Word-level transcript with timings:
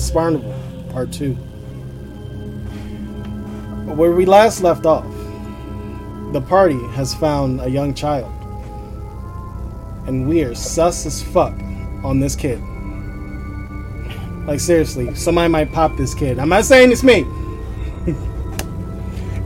Sparnival 0.00 0.92
Part 0.92 1.12
2. 1.12 1.34
Where 3.94 4.12
we 4.12 4.24
last 4.24 4.62
left 4.62 4.86
off, 4.86 5.04
the 6.32 6.40
party 6.40 6.80
has 6.94 7.14
found 7.14 7.60
a 7.60 7.68
young 7.68 7.92
child. 7.92 8.32
And 10.06 10.28
we 10.28 10.42
are 10.42 10.54
sus 10.54 11.06
as 11.06 11.22
fuck 11.22 11.52
on 12.02 12.18
this 12.18 12.34
kid. 12.34 12.60
Like, 14.46 14.58
seriously, 14.58 15.14
somebody 15.14 15.48
might 15.48 15.70
pop 15.72 15.96
this 15.96 16.14
kid. 16.14 16.38
I'm 16.38 16.48
not 16.48 16.64
saying 16.64 16.90
it's 16.92 17.02
me. 17.02 17.20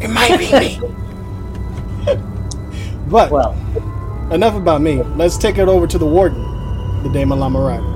it 0.01 0.09
might 0.09 0.39
be 0.39 0.53
me. 0.53 0.81
but, 3.09 3.31
Well, 3.31 3.53
enough 4.31 4.55
about 4.55 4.81
me. 4.81 5.03
Let's 5.03 5.37
take 5.37 5.59
it 5.59 5.69
over 5.69 5.87
to 5.87 5.99
the 5.99 6.07
warden, 6.07 7.03
the 7.03 7.11
Dame 7.13 7.31
Lamarat. 7.31 7.94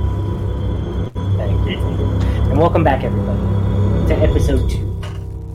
Welcome 2.58 2.82
back, 2.82 3.04
everybody, 3.04 3.38
to 4.08 4.14
episode 4.16 4.68
two 4.68 5.00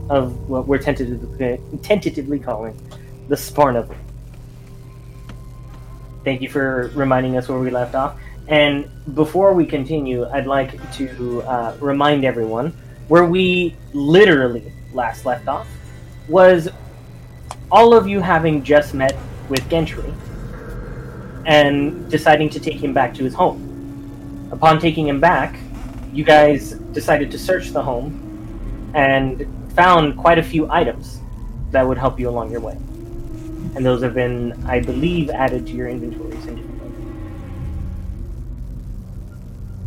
of 0.10 0.50
what 0.50 0.66
we're 0.66 0.78
tentatively, 0.78 1.60
tentatively 1.82 2.40
calling 2.40 2.74
the 3.28 3.36
Sparnival. 3.36 3.98
Thank 6.24 6.42
you 6.42 6.48
for 6.48 6.92
reminding 6.96 7.36
us 7.36 7.50
where 7.50 7.60
we 7.60 7.72
left 7.72 7.94
off. 7.94 8.18
And 8.48 8.90
before 9.16 9.54
we 9.54 9.66
continue, 9.66 10.26
I'd 10.28 10.48
like 10.48 10.80
to 10.94 11.42
uh, 11.42 11.76
remind 11.82 12.24
everyone 12.24 12.70
where 13.10 13.26
we 13.26 13.76
literally 13.92 14.72
last 14.94 15.26
left 15.26 15.50
off 15.50 15.68
was 16.30 16.70
all 17.70 17.94
of 17.94 18.08
you 18.08 18.22
having 18.22 18.64
just 18.64 18.94
met 18.94 19.18
with 19.50 19.70
Gentry 19.70 20.14
and 21.46 22.10
deciding 22.10 22.50
to 22.52 22.62
take 22.62 22.82
him 22.82 22.94
back 22.94 23.14
to 23.16 23.26
his 23.26 23.34
home. 23.34 24.50
Upon 24.54 24.80
taking 24.80 25.06
him 25.06 25.20
back, 25.20 25.60
you 26.14 26.24
guys 26.24 26.72
decided 26.94 27.32
to 27.32 27.40
search 27.40 27.70
the 27.70 27.82
home 27.82 28.92
and 28.94 29.48
found 29.74 30.18
quite 30.18 30.38
a 30.38 30.44
few 30.44 30.70
items 30.72 31.20
that 31.72 31.86
would 31.86 31.98
help 31.98 32.20
you 32.20 32.30
along 32.30 32.52
your 32.52 32.62
way. 32.62 32.78
And 33.76 33.84
those 33.84 34.04
have 34.04 34.14
been, 34.14 34.54
I 34.68 34.80
believe, 34.80 35.32
added 35.32 35.66
to 35.68 35.74
your 35.74 35.90
inventories. 35.90 36.34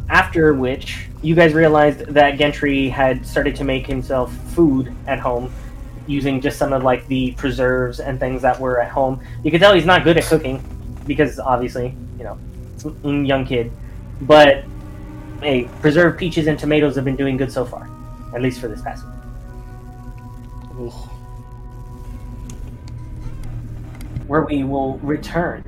After 0.09 0.55
which, 0.55 1.09
you 1.23 1.35
guys 1.35 1.53
realized 1.53 2.01
that 2.07 2.39
Gentry 2.39 2.89
had 2.89 3.27
started 3.27 3.55
to 3.57 3.65
make 3.65 3.87
himself 3.87 4.33
food 4.55 4.93
at 5.07 5.19
home 5.19 5.53
using 6.07 6.41
just 6.41 6.59
some 6.59 6.73
of 6.73 6.83
like 6.85 7.07
the 7.09 7.33
preserves 7.33 8.01
and 8.01 8.19
things 8.19 8.43
that 8.43 8.59
were 8.59 8.81
at 8.81 8.91
home. 8.91 9.21
You 9.45 9.51
could 9.51 9.61
tell 9.61 9.75
he's 9.75 9.87
not 9.87 10.05
good 10.05 10.17
at 10.17 10.25
cooking 10.25 10.63
because 11.07 11.39
obviously, 11.39 11.95
you 12.19 12.25
know, 12.25 13.25
young 13.25 13.45
kid. 13.45 13.73
But 14.23 14.65
hey, 15.41 15.69
preserved 15.81 16.19
peaches 16.19 16.47
and 16.47 16.59
tomatoes 16.59 16.97
have 16.97 17.05
been 17.05 17.17
doing 17.17 17.37
good 17.37 17.53
so 17.53 17.65
far, 17.65 17.89
at 18.35 18.43
least 18.43 18.61
for 18.61 18.69
this 18.69 18.83
past 18.83 19.05
week. 19.05 19.15
Ugh. 20.89 21.11
where 24.27 24.43
we 24.43 24.65
will 24.65 24.99
return 24.99 25.63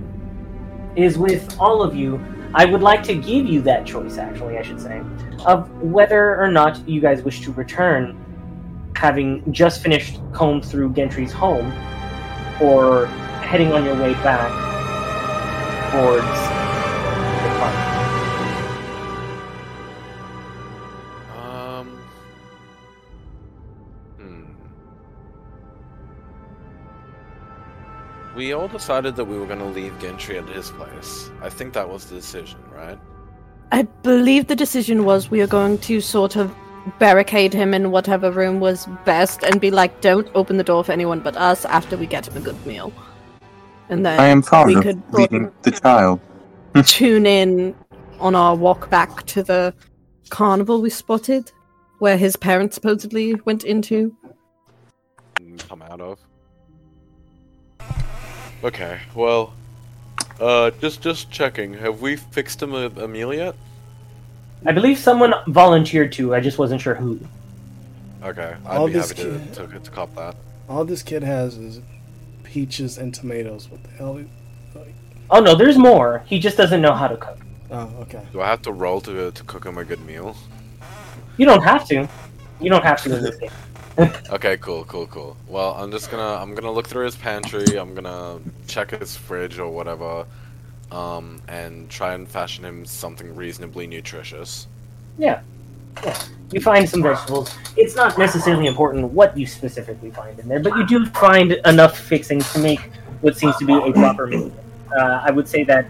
is 0.97 1.17
with 1.19 1.59
all 1.59 1.83
of 1.83 1.95
you. 1.95 2.21
I 2.55 2.65
would 2.65 2.83
like 2.83 3.03
to 3.05 3.15
give 3.15 3.47
you 3.47 3.61
that 3.62 3.87
choice, 3.87 4.19
actually, 4.19 4.59
I 4.59 4.62
should 4.62 4.81
say, 4.81 5.03
of 5.45 5.71
whether 5.83 6.41
or 6.41 6.50
not 6.50 6.87
you 6.89 7.00
guys 7.00 7.23
wish 7.23 7.41
to 7.43 7.53
return, 7.53 8.17
having 8.97 9.53
just 9.53 9.83
finished 9.83 10.21
comb 10.33 10.61
through 10.61 10.93
Gentry's 10.95 11.33
home, 11.33 11.73
or 12.61 13.06
heading 13.43 13.73
on 13.73 13.85
your 13.85 13.95
way 13.95 14.15
back 14.15 14.50
towards 15.93 16.27
the 17.43 17.59
park. 17.61 17.97
We 28.38 28.53
all 28.53 28.69
decided 28.69 29.16
that 29.16 29.25
we 29.25 29.37
were 29.37 29.47
going 29.47 29.59
to 29.59 29.65
leave 29.65 29.99
Gentry 29.99 30.38
at 30.38 30.49
his 30.49 30.71
place. 30.71 31.28
I 31.43 31.49
think 31.49 31.72
that 31.72 31.88
was 31.88 32.04
the 32.04 32.15
decision, 32.15 32.60
right? 32.72 32.97
I 33.72 33.82
believe 33.82 34.47
the 34.47 34.54
decision 34.54 35.04
was 35.04 35.28
we 35.28 35.41
are 35.41 35.49
going 35.49 35.78
to 35.78 36.00
sort 36.00 36.37
of 36.37 36.54
barricade 37.00 37.53
him 37.53 37.75
in 37.75 37.91
whatever 37.91 38.31
room 38.31 38.60
was 38.60 38.87
best 39.04 39.43
and 39.43 39.60
be 39.60 39.72
like, 39.72 40.00
don't 40.03 40.28
open 40.37 40.56
the 40.56 40.62
door 40.62 40.84
for 40.84 40.93
anyone 40.93 41.19
but 41.19 41.37
us 41.37 41.65
after 41.65 41.97
we 41.97 42.06
get 42.06 42.28
him 42.28 42.37
a 42.37 42.41
good 42.41 42.65
meal. 42.65 42.93
And 43.88 44.06
then 44.06 44.21
I 44.21 44.28
am 44.28 44.43
fond 44.43 44.69
we 44.69 44.76
of 44.76 44.82
could 44.84 45.03
sort 45.10 45.32
leaving 45.32 45.50
the 45.62 45.72
child. 45.72 46.20
tune 46.84 47.26
in 47.26 47.75
on 48.20 48.37
our 48.37 48.55
walk 48.55 48.88
back 48.88 49.26
to 49.34 49.43
the 49.43 49.75
carnival 50.28 50.81
we 50.81 50.91
spotted, 50.91 51.50
where 51.99 52.16
his 52.16 52.37
parents 52.37 52.76
supposedly 52.76 53.34
went 53.34 53.65
into. 53.65 54.16
Come 55.69 55.82
out 55.82 56.00
of. 56.00 56.20
Okay, 58.62 59.00
well, 59.14 59.54
uh, 60.41 60.70
just 60.80 61.00
just 61.00 61.30
checking. 61.30 61.74
Have 61.74 62.00
we 62.00 62.16
fixed 62.16 62.62
him 62.62 62.74
a, 62.74 62.86
a 62.86 63.08
meal 63.08 63.32
yet? 63.32 63.54
I 64.66 64.72
believe 64.72 64.98
someone 64.98 65.34
volunteered 65.46 66.12
to. 66.12 66.34
I 66.34 66.41
just 66.41 66.58
wasn't 66.58 66.80
sure 66.80 66.94
who. 66.94 67.20
Okay, 68.22 68.56
I'd 68.66 68.76
All 68.76 68.86
be 68.86 68.94
this 68.94 69.10
happy 69.10 69.22
to, 69.54 69.69
to 69.69 69.78
to 69.78 69.91
cop 69.91 70.14
that. 70.16 70.36
All 70.69 70.84
this 70.84 71.02
kid 71.02 71.22
has 71.22 71.56
is 71.56 71.80
peaches 72.42 72.98
and 72.98 73.14
tomatoes. 73.14 73.69
What 73.69 73.82
the 73.84 73.91
hell? 73.91 74.20
Oh 75.30 75.40
no, 75.40 75.54
there's 75.54 75.76
more. 75.76 76.25
He 76.26 76.38
just 76.38 76.56
doesn't 76.56 76.80
know 76.80 76.94
how 76.94 77.06
to 77.06 77.16
cook. 77.16 77.38
Oh, 77.70 77.92
okay. 78.00 78.22
Do 78.32 78.40
I 78.40 78.46
have 78.46 78.62
to 78.62 78.72
roll 78.72 79.00
to 79.02 79.30
to 79.30 79.44
cook 79.44 79.64
him 79.64 79.78
a 79.78 79.84
good 79.84 80.04
meal? 80.06 80.36
You 81.36 81.46
don't 81.46 81.62
have 81.62 81.86
to. 81.88 82.08
You 82.60 82.70
don't 82.70 82.82
have 82.82 83.02
to 83.02 83.16
in 83.16 83.22
this 83.22 83.36
game. 83.36 83.50
Okay, 83.98 84.56
cool, 84.59 84.84
cool, 84.84 85.06
cool. 85.09 85.36
Well, 85.48 85.75
I'm 85.75 85.91
just 85.91 86.10
gonna 86.10 86.41
I'm 86.41 86.54
gonna 86.54 86.70
look 86.70 86.86
through 86.86 87.06
his 87.06 87.16
pantry. 87.16 87.76
I'm 87.76 87.94
gonna 87.94 88.38
check 88.69 88.91
his 88.91 89.16
fridge 89.16 89.59
or 89.59 89.70
whatever, 89.70 90.25
um, 90.92 91.42
and 91.48 91.91
try 91.91 92.14
and 92.14 92.28
fashion 92.28 92.64
him 92.64 92.84
something 92.84 93.34
reasonably 93.34 93.87
nutritious. 93.88 94.69
Yeah. 95.19 95.41
yeah. 96.04 96.16
You 96.53 96.60
find 96.60 96.88
some 96.88 97.03
vegetables. 97.03 97.53
It's 97.76 97.97
not 97.97 98.16
necessarily 98.19 98.66
important 98.66 99.12
what 99.12 99.37
you 99.37 99.47
specifically 99.47 100.12
find 100.12 100.38
in 100.38 100.47
there, 100.47 100.60
but 100.60 100.76
you 100.76 100.87
do 100.87 101.06
find 101.06 101.53
enough 101.64 101.98
fixings 101.98 102.53
to 102.53 102.60
make 102.60 102.81
what 103.20 103.37
seems 103.37 103.56
to 103.56 103.64
be 103.64 103.75
a 103.75 103.92
proper 103.92 104.28
meal. 104.28 104.53
Uh, 104.97 105.22
I 105.25 105.32
would 105.32 105.48
say 105.48 105.64
that 105.64 105.87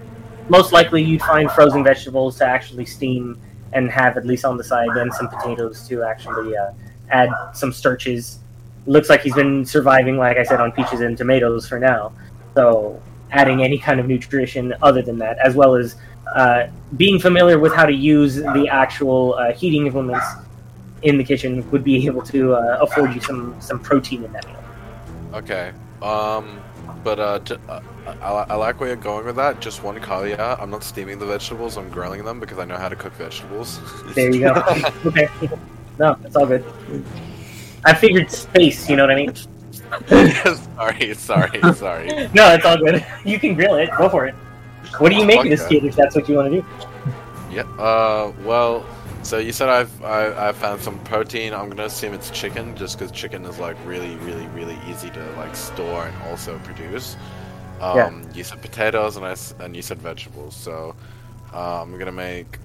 most 0.49 0.73
likely 0.73 1.03
you'd 1.03 1.21
find 1.21 1.51
frozen 1.51 1.85
vegetables 1.85 2.39
to 2.39 2.47
actually 2.47 2.87
steam 2.87 3.39
and 3.75 3.91
have 3.91 4.17
at 4.17 4.25
least 4.25 4.47
on 4.47 4.57
the 4.57 4.65
side, 4.65 4.89
then 4.95 5.13
some 5.13 5.29
potatoes 5.29 5.87
to 5.89 6.03
actually 6.03 6.57
uh, 6.57 6.71
add 7.11 7.31
some 7.53 7.73
starches. 7.73 8.39
Looks 8.87 9.09
like 9.09 9.23
he's 9.23 9.35
been 9.35 9.67
surviving, 9.67 10.17
like 10.17 10.37
I 10.37 10.43
said, 10.43 10.61
on 10.61 10.73
peaches 10.73 11.01
and 11.01 11.17
tomatoes 11.17 11.69
for 11.69 11.79
now. 11.79 12.13
So 12.55 13.01
adding 13.31 13.63
any 13.63 13.79
kind 13.79 14.01
of 14.01 14.07
nutrition 14.07 14.75
other 14.83 15.03
than 15.03 15.19
that, 15.19 15.39
as 15.39 15.55
well 15.55 15.75
as 15.75 15.97
uh, 16.35 16.69
being 16.97 17.19
familiar 17.19 17.59
with 17.59 17.75
how 17.75 17.87
to 17.87 17.93
use 17.93 18.37
the 18.37 18.69
actual 18.71 19.35
uh, 19.35 19.53
heating 19.53 19.87
implements 19.87 20.27
in 21.03 21.17
the 21.17 21.25
kitchen 21.25 21.69
would 21.71 21.85
be 21.85 22.07
able 22.07 22.23
to 22.23 22.55
uh, 22.55 22.79
afford 22.81 23.15
you 23.15 23.21
some 23.21 23.59
some 23.61 23.79
protein 23.79 24.25
in 24.25 24.33
that 24.33 24.47
meal. 24.47 24.65
Okay. 25.35 25.73
Um, 26.03 26.61
but 27.05 27.19
uh, 27.19 27.39
j- 27.41 27.57
uh 27.69 27.81
I, 28.23 28.47
I 28.49 28.55
like 28.55 28.81
where 28.81 28.89
you're 28.89 28.97
going 28.97 29.27
with 29.27 29.37
that. 29.37 29.61
Just 29.61 29.83
one 29.83 30.01
caveat: 30.01 30.61
I'm 30.61 30.71
not 30.71 30.83
steaming 30.83 31.19
the 31.19 31.27
vegetables. 31.27 31.77
I'm 31.77 31.91
grilling 31.91 32.25
them 32.25 32.41
because 32.41 32.59
I 32.59 32.65
know 32.65 32.77
how 32.77 32.89
to 32.89 32.97
cook 32.97 33.13
vegetables. 33.15 33.81
There 34.15 34.35
you 34.35 34.41
go. 34.41 34.53
okay. 35.07 35.29
No, 35.99 36.17
it's 36.25 36.37
all 36.37 36.47
good. 36.47 36.65
I 37.85 37.95
figured 37.95 38.31
space. 38.31 38.89
You 38.89 38.97
know 38.97 39.05
what 39.05 39.13
I 39.13 39.17
mean? 39.17 39.35
sorry, 40.77 41.15
sorry, 41.15 41.61
sorry. 41.75 42.09
No, 42.35 42.53
it's 42.55 42.65
all 42.65 42.77
good. 42.77 43.05
You 43.25 43.39
can 43.39 43.55
grill 43.55 43.75
it. 43.77 43.91
Go 43.97 44.09
for 44.09 44.27
it. 44.27 44.35
What 44.99 45.11
do 45.11 45.17
you 45.17 45.25
make 45.25 45.41
of 45.45 45.51
this 45.51 45.67
kid 45.67 45.85
if 45.85 45.97
that's 45.97 46.15
what 46.15 46.29
you 46.29 46.37
want 46.37 46.53
to 46.53 46.61
do? 46.61 46.67
Yeah. 47.51 47.63
Uh. 47.79 48.33
Well. 48.45 48.87
So 49.23 49.39
you 49.39 49.53
said 49.53 49.69
I've 49.69 50.03
I, 50.03 50.49
I 50.49 50.53
found 50.53 50.81
some 50.81 50.99
protein. 51.01 51.53
I'm 51.53 51.69
gonna 51.69 51.85
assume 51.87 52.15
it's 52.15 52.31
chicken, 52.31 52.77
just 52.77 52.99
because 52.99 53.13
chicken 53.13 53.45
is 53.45 53.59
like 53.59 53.77
really, 53.85 54.15
really, 54.17 54.47
really 54.49 54.79
easy 54.89 55.11
to 55.11 55.33
like 55.33 55.55
store 55.57 56.07
and 56.07 56.17
also 56.23 56.59
produce. 56.61 57.17
Um, 57.81 57.97
Yeah. 57.97 58.23
You 58.35 58.45
said 58.45 58.63
potatoes 58.63 59.17
and 59.17 59.27
I 59.27 59.35
and 59.65 59.75
you 59.75 59.83
said 59.83 60.01
vegetables. 60.01 60.55
So 60.55 60.95
uh, 61.53 61.83
I'm 61.83 61.99
gonna 61.99 62.13
make 62.13 62.59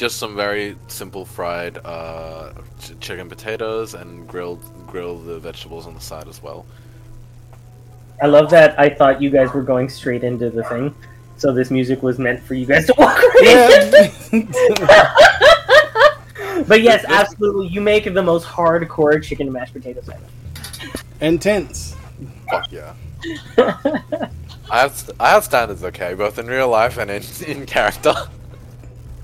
just 0.00 0.16
some 0.16 0.34
very 0.34 0.76
simple 0.88 1.26
fried 1.26 1.76
uh, 1.84 2.52
ch- 2.80 2.98
chicken 3.00 3.28
potatoes 3.28 3.92
and 3.92 4.26
grilled 4.26 4.62
grill 4.86 5.18
the 5.18 5.38
vegetables 5.38 5.86
on 5.86 5.92
the 5.92 6.00
side 6.00 6.26
as 6.26 6.42
well. 6.42 6.64
I 8.22 8.26
love 8.26 8.48
that. 8.50 8.80
I 8.80 8.88
thought 8.88 9.20
you 9.20 9.28
guys 9.28 9.52
were 9.52 9.62
going 9.62 9.90
straight 9.90 10.24
into 10.24 10.48
the 10.48 10.64
thing, 10.64 10.94
so 11.36 11.52
this 11.52 11.70
music 11.70 12.02
was 12.02 12.18
meant 12.18 12.42
for 12.42 12.54
you 12.54 12.64
guys 12.64 12.86
to 12.86 12.94
walk. 12.96 13.18
Right 13.18 14.10
Yeah. 14.32 15.14
but 16.66 16.80
yes, 16.80 17.04
absolutely. 17.06 17.68
You 17.68 17.82
make 17.82 18.04
the 18.04 18.22
most 18.22 18.46
hardcore 18.46 19.22
chicken 19.22 19.48
and 19.48 19.52
mashed 19.52 19.74
potatoes 19.74 20.08
ever. 20.08 20.24
Intense. 21.20 21.94
Fuck 22.50 22.72
yeah. 22.72 22.94
I 24.70 24.80
have 24.80 24.94
st- 24.94 25.16
I 25.20 25.28
have 25.28 25.44
standards, 25.44 25.84
okay, 25.84 26.14
both 26.14 26.38
in 26.38 26.46
real 26.46 26.68
life 26.70 26.96
and 26.96 27.10
in 27.10 27.22
in 27.46 27.66
character. 27.66 28.14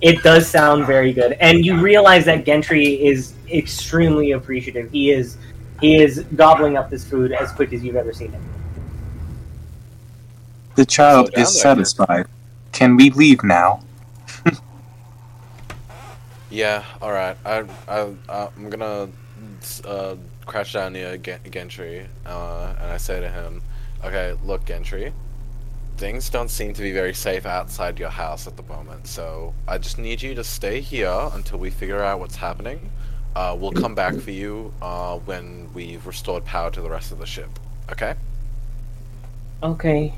It 0.00 0.22
does 0.22 0.46
sound 0.46 0.86
very 0.86 1.12
good, 1.12 1.32
and 1.40 1.64
you 1.64 1.80
realize 1.80 2.24
that 2.26 2.44
Gentry 2.44 3.04
is 3.04 3.34
extremely 3.50 4.32
appreciative. 4.32 4.90
He 4.90 5.10
is 5.10 5.38
he 5.80 5.96
is 6.02 6.24
gobbling 6.34 6.76
up 6.76 6.90
this 6.90 7.04
food 7.04 7.32
as 7.32 7.52
quick 7.52 7.72
as 7.72 7.82
you've 7.82 7.96
ever 7.96 8.12
seen 8.12 8.32
him. 8.32 8.42
The 10.74 10.84
child 10.84 11.28
is 11.28 11.34
there. 11.34 11.62
satisfied. 11.62 12.26
Can 12.72 12.96
we 12.96 13.10
leave 13.10 13.42
now? 13.42 13.82
Yeah, 16.50 16.84
all 17.02 17.10
right. 17.10 17.36
I, 17.44 17.64
I, 17.88 18.14
I'm 18.28 18.70
gonna 18.70 19.08
uh, 19.84 20.16
crash 20.46 20.72
down 20.74 20.92
near 20.92 21.16
Gentry, 21.16 22.06
uh, 22.24 22.74
and 22.80 22.92
I 22.92 22.96
say 22.98 23.20
to 23.20 23.28
him, 23.28 23.62
"Okay, 24.04 24.34
look, 24.44 24.64
Gentry. 24.64 25.12
Things 25.96 26.28
don't 26.28 26.50
seem 26.50 26.74
to 26.74 26.82
be 26.82 26.92
very 26.92 27.14
safe 27.14 27.46
outside 27.46 27.98
your 27.98 28.10
house 28.10 28.46
at 28.46 28.56
the 28.56 28.62
moment, 28.64 29.06
so 29.06 29.54
I 29.66 29.78
just 29.78 29.96
need 29.98 30.20
you 30.20 30.34
to 30.34 30.44
stay 30.44 30.80
here 30.80 31.30
until 31.32 31.58
we 31.58 31.70
figure 31.70 32.02
out 32.02 32.20
what's 32.20 32.36
happening. 32.36 32.90
Uh, 33.34 33.56
we'll 33.58 33.72
come 33.72 33.94
back 33.94 34.14
for 34.14 34.30
you 34.30 34.72
uh, 34.82 35.16
when 35.20 35.72
we've 35.72 36.06
restored 36.06 36.44
power 36.44 36.70
to 36.70 36.80
the 36.82 36.90
rest 36.90 37.12
of 37.12 37.18
the 37.18 37.24
ship. 37.26 37.48
Okay? 37.90 38.14
Okay. 39.62 40.12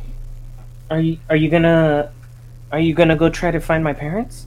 Are 0.90 1.00
you 1.00 1.18
are 1.30 1.36
you 1.36 1.48
gonna 1.48 2.10
are 2.72 2.78
you 2.80 2.92
gonna 2.94 3.14
go 3.16 3.28
try 3.28 3.50
to 3.50 3.60
find 3.60 3.84
my 3.84 3.92
parents 3.92 4.46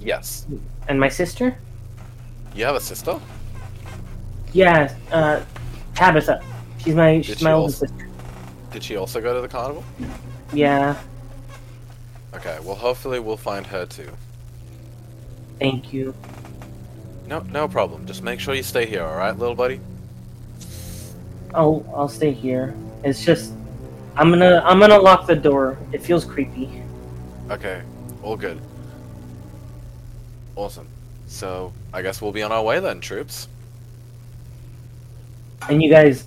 Yes. 0.00 0.46
and 0.88 0.98
my 0.98 1.08
sister? 1.08 1.56
You 2.54 2.64
have 2.64 2.74
a 2.74 2.80
sister? 2.80 3.20
Yeah, 4.52 4.92
uh, 5.12 5.42
Tabitha. 5.94 6.42
She's 6.78 6.94
my 6.96 7.20
she's 7.20 7.36
Did 7.36 7.44
my 7.44 7.50
she 7.50 7.54
oldest 7.54 7.82
also- 7.82 7.94
sister. 7.94 8.07
Did 8.70 8.82
she 8.82 8.96
also 8.96 9.20
go 9.20 9.34
to 9.34 9.40
the 9.40 9.48
carnival? 9.48 9.84
Yeah. 10.52 10.96
Okay. 12.34 12.58
Well, 12.62 12.76
hopefully 12.76 13.20
we'll 13.20 13.36
find 13.36 13.66
her 13.66 13.86
too. 13.86 14.10
Thank 15.58 15.92
you. 15.92 16.14
No, 17.26 17.40
no 17.40 17.68
problem. 17.68 18.06
Just 18.06 18.22
make 18.22 18.40
sure 18.40 18.54
you 18.54 18.62
stay 18.62 18.86
here, 18.86 19.04
all 19.04 19.16
right, 19.16 19.36
little 19.36 19.54
buddy? 19.54 19.80
Oh, 21.54 21.84
I'll 21.94 22.08
stay 22.08 22.32
here. 22.32 22.74
It's 23.04 23.24
just 23.24 23.52
I'm 24.16 24.30
gonna 24.30 24.62
I'm 24.64 24.80
gonna 24.80 24.98
lock 24.98 25.26
the 25.26 25.36
door. 25.36 25.78
It 25.92 26.02
feels 26.02 26.24
creepy. 26.24 26.82
Okay, 27.50 27.82
all 28.22 28.36
good. 28.36 28.60
Awesome. 30.56 30.88
So, 31.26 31.72
I 31.92 32.02
guess 32.02 32.20
we'll 32.22 32.32
be 32.32 32.42
on 32.42 32.50
our 32.50 32.62
way 32.62 32.80
then, 32.80 33.00
troops. 33.00 33.48
And 35.68 35.82
you 35.82 35.90
guys, 35.90 36.24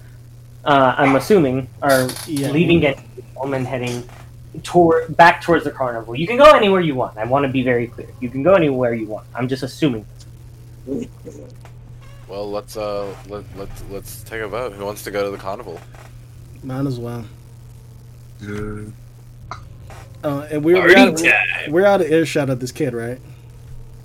uh, 0.65 0.95
I'm 0.97 1.15
assuming, 1.15 1.67
are 1.81 2.07
Yeah. 2.27 2.51
leaving 2.51 2.83
it 2.83 2.99
and 3.43 3.65
heading 3.65 4.07
toward 4.63 5.17
back 5.17 5.41
towards 5.41 5.63
the 5.63 5.71
carnival. 5.71 6.15
You 6.15 6.27
can 6.27 6.37
go 6.37 6.51
anywhere 6.51 6.79
you 6.81 6.93
want. 6.93 7.17
I 7.17 7.25
want 7.25 7.45
to 7.45 7.51
be 7.51 7.63
very 7.63 7.87
clear. 7.87 8.07
You 8.19 8.29
can 8.29 8.43
go 8.43 8.53
anywhere 8.53 8.93
you 8.93 9.07
want. 9.07 9.25
I'm 9.33 9.47
just 9.47 9.63
assuming. 9.63 10.05
Well, 12.27 12.49
let's 12.51 12.77
uh, 12.77 13.13
let 13.27 13.43
let 13.57 13.69
let's 13.89 14.23
take 14.23 14.41
a 14.41 14.47
vote. 14.47 14.73
Who 14.73 14.85
wants 14.85 15.03
to 15.03 15.11
go 15.11 15.23
to 15.25 15.31
the 15.31 15.37
carnival? 15.37 15.79
Might 16.63 16.85
as 16.85 16.99
well. 16.99 17.25
Uh, 18.43 18.91
Uh, 20.23 20.47
and 20.51 20.63
we're, 20.63 20.75
we're, 20.75 20.95
out, 20.97 21.19
we're 21.69 21.85
out 21.85 21.99
of 21.99 22.11
earshot 22.11 22.47
of 22.51 22.59
this 22.59 22.71
kid, 22.71 22.93
right? 22.93 23.19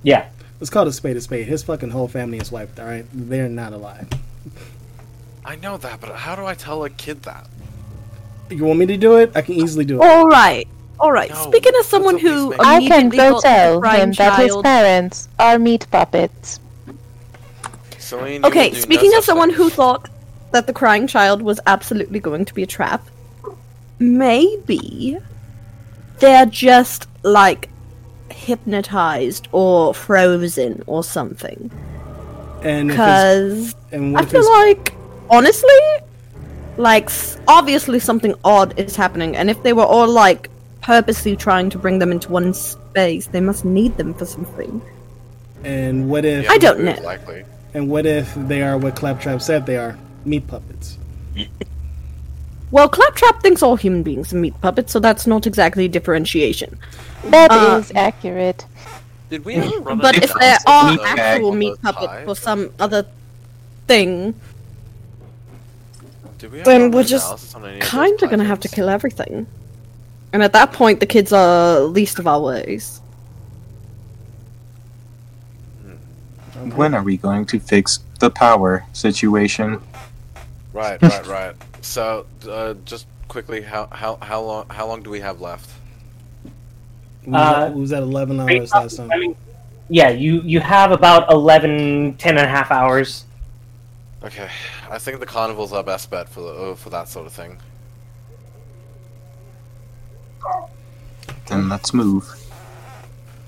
Yeah. 0.01 0.25
Let's 0.59 0.71
call 0.71 0.81
it 0.81 0.89
a 0.89 0.91
spade 0.91 1.15
a 1.15 1.21
spade. 1.21 1.45
His 1.45 1.61
fucking 1.61 1.91
whole 1.91 2.07
family 2.07 2.39
is 2.39 2.51
wiped, 2.51 2.79
alright? 2.79 3.05
They're 3.13 3.47
not 3.47 3.71
alive. 3.71 4.09
I 5.47 5.55
know 5.55 5.77
that, 5.77 6.01
but 6.01 6.13
how 6.13 6.35
do 6.35 6.45
I 6.45 6.53
tell 6.55 6.83
a 6.83 6.89
kid 6.89 7.23
that? 7.23 7.47
You 8.49 8.65
want 8.65 8.79
me 8.79 8.85
to 8.87 8.97
do 8.97 9.15
it? 9.15 9.31
I 9.33 9.41
can 9.41 9.53
easily 9.55 9.85
do 9.85 10.01
it. 10.01 10.05
All 10.05 10.25
right, 10.25 10.67
all 10.99 11.11
right. 11.13 11.29
No, 11.29 11.35
Speaking 11.43 11.71
as 11.79 11.85
someone 11.85 12.17
who 12.19 12.53
I 12.59 12.85
can 12.85 13.07
go 13.07 13.39
tell 13.39 13.79
crying 13.79 14.01
him 14.09 14.11
that 14.13 14.39
his 14.39 14.57
parents 14.57 15.29
are 15.39 15.57
meat 15.57 15.87
puppets. 15.89 16.59
Celine, 17.97 18.43
Okay, 18.45 18.73
speaking 18.73 19.11
no 19.11 19.19
as 19.19 19.25
someone 19.25 19.49
thing. 19.49 19.57
who 19.57 19.69
thought 19.69 20.09
that 20.51 20.67
the 20.67 20.73
crying 20.73 21.07
child 21.07 21.41
was 21.41 21.61
absolutely 21.65 22.19
going 22.19 22.43
to 22.43 22.53
be 22.53 22.63
a 22.63 22.67
trap, 22.67 23.07
maybe 23.99 25.17
they're 26.19 26.45
just 26.45 27.07
like 27.23 27.69
hypnotized 28.29 29.47
or 29.53 29.93
frozen 29.93 30.83
or 30.87 31.05
something. 31.05 31.71
And 32.63 32.89
Because 32.89 33.73
what 33.91 34.21
I 34.21 34.23
if 34.23 34.29
feel 34.31 34.41
it's, 34.41 34.49
like, 34.49 34.93
honestly, 35.29 35.79
like 36.77 37.09
obviously 37.47 37.99
something 37.99 38.33
odd 38.43 38.77
is 38.79 38.95
happening, 38.95 39.35
and 39.35 39.49
if 39.49 39.61
they 39.63 39.73
were 39.73 39.85
all 39.85 40.07
like 40.07 40.49
purposely 40.81 41.35
trying 41.35 41.69
to 41.71 41.77
bring 41.77 41.99
them 41.99 42.11
into 42.11 42.31
one 42.31 42.53
space, 42.53 43.27
they 43.27 43.41
must 43.41 43.65
need 43.65 43.97
them 43.97 44.13
for 44.13 44.25
something. 44.25 44.81
and 45.63 46.09
what 46.09 46.23
if 46.25 46.43
Yeah, 46.45 46.51
I 46.51 46.57
don't 46.57 46.79
know. 46.81 46.95
Likely. 47.03 47.43
and 47.73 47.89
what 47.89 48.05
if 48.05 48.33
they 48.35 48.61
are 48.61 48.77
what 48.77 48.95
Claptrap 48.95 49.41
said 49.41 49.65
they 49.65 49.77
are? 49.77 49.97
Meat 50.25 50.47
puppets. 50.47 50.97
Well, 52.69 52.89
Claptrap 52.89 53.41
thinks 53.41 53.63
all 53.63 53.77
human 53.77 54.03
beings 54.03 54.33
are 54.33 54.35
meat 54.37 54.53
puppets, 54.59 54.91
so 54.91 54.99
that's 54.99 55.25
not 55.25 55.47
exactly 55.47 55.87
differentiation. 55.87 56.77
That 57.29 57.49
is 57.53 57.91
Uh, 57.91 57.99
accurate. 57.99 58.65
Did 59.29 59.45
we 59.45 59.55
ever 59.55 59.79
run 59.79 59.99
But 59.99 60.21
if 60.21 60.33
there 60.33 60.57
are 60.67 60.89
on 60.91 60.99
actual 60.99 61.53
meat 61.53 61.81
puppets 61.81 62.07
tide? 62.07 62.25
for 62.25 62.35
some 62.35 62.69
other 62.77 63.05
thing, 63.87 64.35
Did 66.37 66.51
we 66.51 66.61
then 66.61 66.91
we're 66.91 67.03
just 67.03 67.25
analysis 67.25 67.55
on 67.55 67.65
any 67.65 67.73
of 67.75 67.81
those 67.81 67.89
kind 67.89 68.21
of 68.23 68.29
gonna 68.29 68.43
have 68.43 68.59
to 68.61 68.67
kill 68.67 68.89
everything. 68.89 69.47
And 70.33 70.43
at 70.43 70.53
that 70.53 70.73
point, 70.73 70.99
the 70.99 71.05
kids 71.05 71.31
are 71.31 71.79
least 71.79 72.19
of 72.19 72.27
our 72.27 72.41
worries. 72.41 73.01
when 76.75 76.93
are 76.93 77.03
we 77.03 77.17
going 77.17 77.45
to 77.45 77.59
fix 77.59 77.99
the 78.19 78.29
power 78.29 78.85
situation? 78.93 79.81
Right, 80.73 81.01
right, 81.01 81.27
right. 81.37 81.55
So, 81.81 82.25
uh, 82.49 82.75
just 82.85 83.07
quickly, 83.27 83.61
how 83.61 83.87
how 83.91 84.17
how 84.21 84.41
long 84.41 84.65
how 84.69 84.87
long 84.87 85.03
do 85.03 85.09
we 85.09 85.19
have 85.19 85.41
left? 85.41 85.69
We 87.25 87.31
was, 87.33 87.41
Uh, 87.41 87.65
at, 87.65 87.73
we 87.73 87.81
was 87.81 87.91
at 87.91 88.03
11 88.03 88.39
hours 88.39 88.71
last 88.73 88.97
time. 88.97 89.11
I 89.11 89.17
mean, 89.17 89.35
yeah, 89.89 90.09
you 90.09 90.41
you 90.41 90.59
have 90.59 90.91
about 90.91 91.31
11, 91.31 92.15
10 92.17 92.37
and 92.37 92.45
a 92.45 92.49
half 92.49 92.71
hours. 92.71 93.25
Okay, 94.23 94.49
I 94.89 94.97
think 94.97 95.19
the 95.19 95.25
carnival's 95.25 95.73
our 95.73 95.83
best 95.83 96.09
bet 96.09 96.27
for 96.27 96.41
the 96.41 96.49
uh, 96.49 96.75
for 96.75 96.89
that 96.89 97.07
sort 97.07 97.27
of 97.27 97.33
thing. 97.33 97.59
Then 101.47 101.69
let's 101.69 101.93
move. 101.93 102.27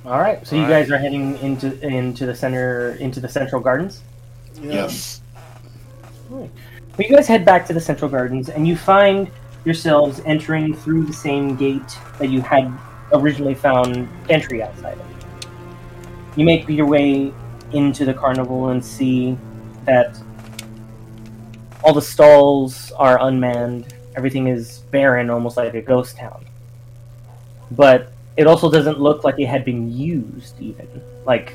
All 0.05 0.19
right, 0.19 0.45
so 0.45 0.55
you 0.55 0.63
All 0.63 0.69
right. 0.69 0.81
guys 0.81 0.91
are 0.91 0.97
heading 0.97 1.37
into 1.39 1.79
into 1.85 2.25
the 2.25 2.35
center 2.35 2.91
into 2.99 3.19
the 3.19 3.27
central 3.27 3.61
gardens. 3.61 4.01
Yeah. 4.61 4.73
Yes. 4.73 5.21
Well, 6.29 6.49
you 6.99 7.15
guys 7.15 7.27
head 7.27 7.45
back 7.45 7.65
to 7.67 7.73
the 7.73 7.81
central 7.81 8.09
gardens, 8.09 8.49
and 8.49 8.67
you 8.67 8.77
find 8.77 9.29
yourselves 9.65 10.21
entering 10.25 10.75
through 10.75 11.05
the 11.05 11.13
same 11.13 11.55
gate 11.55 11.97
that 12.19 12.29
you 12.29 12.41
had 12.41 12.71
originally 13.13 13.55
found 13.55 14.07
entry 14.29 14.61
outside 14.61 14.97
of. 14.97 15.05
You 16.35 16.45
make 16.45 16.69
your 16.69 16.85
way 16.85 17.33
into 17.73 18.05
the 18.05 18.13
carnival 18.13 18.69
and 18.69 18.83
see 18.83 19.37
that 19.85 20.21
all 21.83 21.93
the 21.93 22.01
stalls 22.01 22.91
are 22.93 23.21
unmanned. 23.21 23.93
Everything 24.15 24.47
is 24.47 24.79
barren, 24.91 25.29
almost 25.29 25.57
like 25.57 25.73
a 25.73 25.81
ghost 25.81 26.17
town. 26.17 26.45
But 27.71 28.11
it 28.37 28.47
also 28.47 28.69
doesn't 28.71 28.99
look 28.99 29.23
like 29.23 29.39
it 29.39 29.47
had 29.47 29.65
been 29.65 29.91
used, 29.91 30.59
even. 30.61 30.87
Like, 31.25 31.53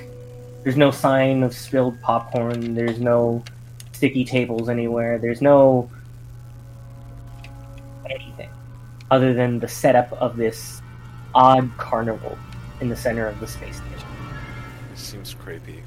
there's 0.63 0.77
no 0.77 0.91
sign 0.91 1.43
of 1.43 1.55
spilled 1.55 2.01
popcorn, 2.01 2.75
there's 2.75 2.99
no 2.99 3.45
sticky 3.93 4.25
tables 4.25 4.69
anywhere, 4.69 5.19
there's 5.19 5.41
no 5.41 5.91
anything 8.11 8.51
other 9.11 9.33
than 9.33 9.59
the 9.61 9.69
setup 9.69 10.13
of 10.15 10.37
this 10.37 10.83
odd 11.35 11.71
carnival 11.79 12.37
in 12.81 12.89
the 12.89 12.97
center 12.97 13.27
of 13.27 13.39
the 13.39 13.47
space 13.47 13.77
station. 13.77 14.09
It 14.93 14.99
seems 14.99 15.35
creepy. 15.35 15.84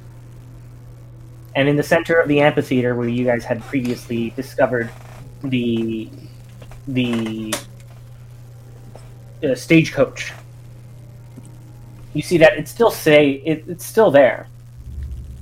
And 1.57 1.67
in 1.67 1.75
the 1.75 1.81
center 1.81 2.19
of 2.19 2.27
the 2.27 2.39
amphitheater, 2.39 2.93
where 2.93 3.07
you 3.07 3.25
guys 3.25 3.43
had 3.43 3.63
previously 3.63 4.29
discovered 4.35 4.91
the 5.41 6.07
the 6.87 7.51
uh, 9.43 9.55
stagecoach, 9.55 10.33
you 12.13 12.21
see 12.21 12.37
that 12.37 12.53
it's 12.59 12.69
still 12.69 12.91
say 12.91 13.41
it, 13.43 13.63
it's 13.67 13.83
still 13.83 14.11
there. 14.11 14.47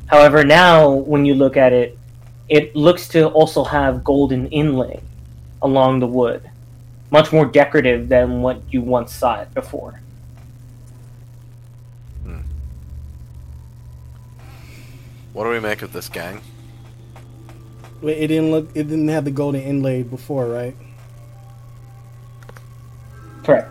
However, 0.06 0.46
now 0.46 0.90
when 0.90 1.26
you 1.26 1.36
look 1.36 1.58
at 1.58 1.74
it, 1.74 1.98
it 2.48 2.74
looks 2.78 3.10
to 3.10 3.28
also 3.28 3.66
have 3.66 4.02
golden 4.02 4.48
inlay 4.48 5.02
along 5.64 6.00
the 6.00 6.08
wood, 6.08 6.50
much 7.12 7.34
more 7.34 7.46
decorative 7.46 8.08
than 8.08 8.42
what 8.42 8.62
you 8.72 8.82
once 8.82 9.14
saw 9.14 9.42
it 9.42 9.54
before. 9.54 10.00
What 15.36 15.44
do 15.44 15.50
we 15.50 15.60
make 15.60 15.82
of 15.82 15.92
this 15.92 16.08
gang? 16.08 16.40
Wait, 18.02 18.18
it 18.18 18.28
didn't 18.28 18.52
look. 18.52 18.70
It 18.74 18.84
didn't 18.84 19.10
have 19.10 19.26
the 19.26 19.32
golden 19.32 19.60
inlay 19.60 20.02
before, 20.02 20.48
right? 20.48 20.74
Correct. 23.44 23.70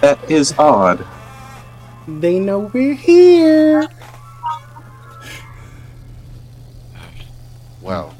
That 0.00 0.30
is 0.30 0.56
odd. 0.60 1.04
They 2.06 2.38
know 2.38 2.70
we're 2.72 2.94
here. 2.94 3.88
Well, 7.82 8.14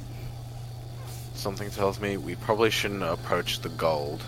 something 1.35 1.71
tells 1.71 2.01
me 2.01 2.17
we 2.17 2.35
probably 2.35 2.71
shouldn't 2.71 3.05
approach 3.05 3.61
the 3.61 3.69
gold. 3.69 4.25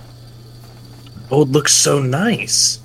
Oh, 1.33 1.43
it 1.43 1.49
looks 1.49 1.75
so 1.75 2.01
nice. 2.01 2.80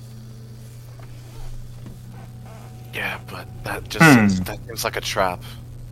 Yeah, 2.96 3.18
but 3.30 3.46
that 3.64 3.86
just 3.90 4.02
Hmm. 4.02 4.28
seems, 4.28 4.40
that 4.40 4.58
seems 4.66 4.82
like 4.84 4.96
a 4.96 5.02
trap. 5.02 5.42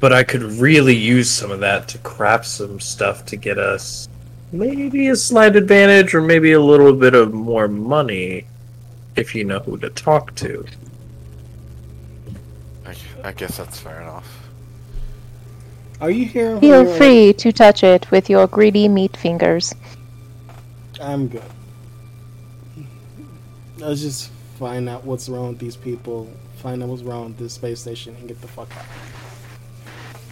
But 0.01 0.13
I 0.15 0.23
could 0.25 0.43
really 0.43 0.97
use 0.97 1.31
some 1.31 1.51
of 1.51 1.61
that 1.61 1.87
to 1.89 1.99
craft 1.99 2.47
some 2.47 2.81
stuff 2.81 3.27
to 3.27 3.37
get 3.37 3.59
us 3.59 4.09
maybe 4.53 5.09
a 5.09 5.17
slight 5.17 5.55
advantage 5.57 6.15
or 6.15 6.23
maybe 6.23 6.53
a 6.53 6.61
little 6.61 6.93
bit 6.95 7.15
of 7.15 7.35
more 7.35 7.69
money 7.69 8.47
if 9.17 9.35
you 9.35 9.45
know 9.45 9.59
who 9.59 9.77
to 9.79 9.91
talk 9.91 10.35
to. 10.37 10.65
I, 12.87 12.95
I 13.23 13.33
guess 13.33 13.57
that's 13.59 13.79
fair 13.79 14.01
enough. 14.01 14.49
Are 16.01 16.11
you 16.11 16.25
here? 16.25 16.59
Feel 16.61 16.85
for- 16.85 16.97
free 16.97 17.33
to 17.35 17.53
touch 17.53 17.83
it 17.85 18.11
with 18.11 18.31
your 18.31 18.47
greedy 18.47 18.89
meat 18.89 19.17
fingers. 19.17 19.75
I'm 21.01 21.29
good. 21.29 21.43
Let's 23.79 24.01
just 24.01 24.31
find 24.59 24.89
out 24.89 25.05
what's 25.05 25.29
wrong 25.29 25.49
with 25.51 25.59
these 25.59 25.77
people. 25.77 26.29
Find 26.65 26.83
out 26.83 26.89
what's 26.89 27.03
wrong 27.03 27.27
with 27.27 27.37
this 27.37 27.53
space 27.53 27.79
station 27.79 28.17
and 28.17 28.27
get 28.27 28.41
the 28.41 28.49
fuck 28.49 28.75
out. 28.75 28.87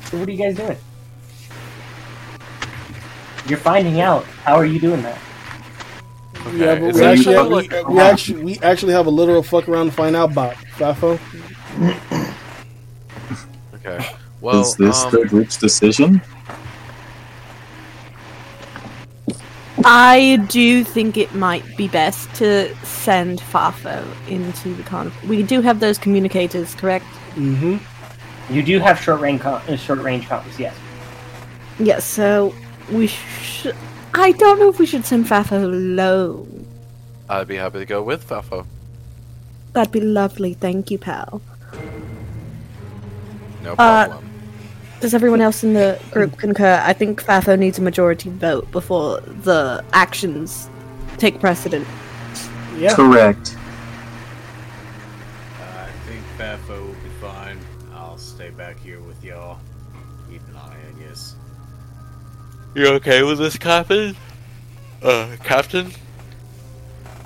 So 0.07 0.17
what 0.17 0.27
are 0.27 0.33
you 0.33 0.39
guys 0.39 0.57
doing? 0.57 0.79
You're 3.47 3.59
finding 3.59 4.01
out. 4.01 4.25
How 4.25 4.55
are 4.55 4.65
you 4.65 4.81
doing 4.81 5.03
that? 5.03 5.21
Yeah, 6.55 6.81
but 6.81 6.95
we 6.95 7.03
actually, 7.03 7.35
have, 7.35 7.49
we, 7.49 7.95
we 7.95 8.01
actually 8.01 8.45
we 8.45 8.59
actually 8.61 8.95
have 8.95 9.05
a 9.05 9.11
literal 9.11 9.43
fuck 9.43 9.69
around 9.69 9.91
to 9.91 9.93
find 9.93 10.17
out 10.17 10.33
about 10.33 10.55
Fafo. 10.55 11.21
Okay. 13.75 14.15
Well, 14.41 14.63
is 14.63 14.75
this 14.77 15.05
um, 15.05 15.11
the 15.11 15.27
group's 15.29 15.59
decision? 15.59 16.23
I 19.85 20.45
do 20.49 20.85
think 20.85 21.17
it 21.17 21.35
might 21.35 21.77
be 21.77 21.89
best 21.89 22.33
to 22.37 22.75
send 22.85 23.41
Fafo 23.41 24.05
into 24.29 24.75
the 24.75 24.83
carnival. 24.83 25.29
We 25.29 25.43
do 25.43 25.61
have 25.61 25.81
those 25.81 25.99
communicators, 25.99 26.75
correct? 26.75 27.07
Mm-hmm. 27.35 27.77
You 28.55 28.63
do 28.63 28.79
have 28.81 29.01
short 29.01 29.21
range 29.21 29.41
com- 29.41 29.63
uh, 29.69 29.77
short 29.77 30.01
range 30.01 30.27
comms, 30.27 30.59
yes. 30.59 30.75
Yes, 31.79 32.05
so 32.05 32.55
we 32.91 33.07
should. 33.07 33.75
I 34.15 34.33
don't 34.33 34.59
know 34.59 34.69
if 34.69 34.79
we 34.79 34.87
should 34.87 35.05
send 35.07 35.27
Fafo 35.27 35.63
alone. 35.63 36.67
I'd 37.29 37.49
be 37.49 37.57
happy 37.57 37.79
to 37.79 37.87
go 37.87 38.03
with 38.03 38.29
Fafo. 38.29 38.67
That'd 39.73 39.93
be 39.93 40.01
lovely, 40.01 40.53
thank 40.55 40.91
you, 40.91 40.99
pal. 40.99 41.41
No 43.63 43.73
Uh, 43.73 44.07
problem. 44.07 44.29
Does 45.03 45.15
everyone 45.15 45.41
else 45.41 45.65
in 45.65 45.73
the 45.73 46.01
group 46.13 46.39
concur? 46.39 46.81
I 46.81 46.93
think 46.93 47.21
Fafo 47.21 47.59
needs 47.59 47.77
a 47.77 47.83
majority 47.83 48.31
vote 48.31 48.71
before 48.71 49.21
the 49.21 49.85
actions 49.93 50.71
take 51.19 51.41
precedent. 51.41 51.89
Yeah. 52.77 52.95
Correct. 52.95 53.57
Uh, 55.59 55.65
I 55.65 55.91
think 56.07 56.23
Fafo 56.39 56.87
will 56.87 56.95
be 56.95 57.11
fine. 57.21 57.59
I'll 57.93 58.17
stay 58.17 58.51
back 58.51 58.79
here 58.79 59.01
with 59.01 59.25
y'all. 59.25 59.59
Keep 60.31 60.47
an 60.47 60.55
eye, 60.55 60.77
I 60.89 61.03
guess. 61.03 61.35
You 62.77 62.87
okay 62.91 63.25
with 63.25 63.39
this, 63.39 63.59
Captain? 63.59 64.17
Uh, 65.03 65.35
Captain? 65.43 65.91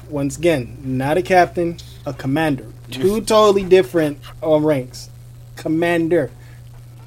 Once 0.09 0.39
again, 0.39 0.79
not 0.83 1.19
a 1.19 1.23
captain, 1.23 1.77
a 2.07 2.15
commander. 2.15 2.73
Two 2.91 3.21
totally 3.21 3.65
different 3.65 4.19
um, 4.43 4.65
ranks. 4.65 5.11
Commander. 5.57 6.31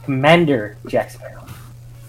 Commander 0.04 0.78
Jack 0.88 1.12
Sparrow. 1.12 1.46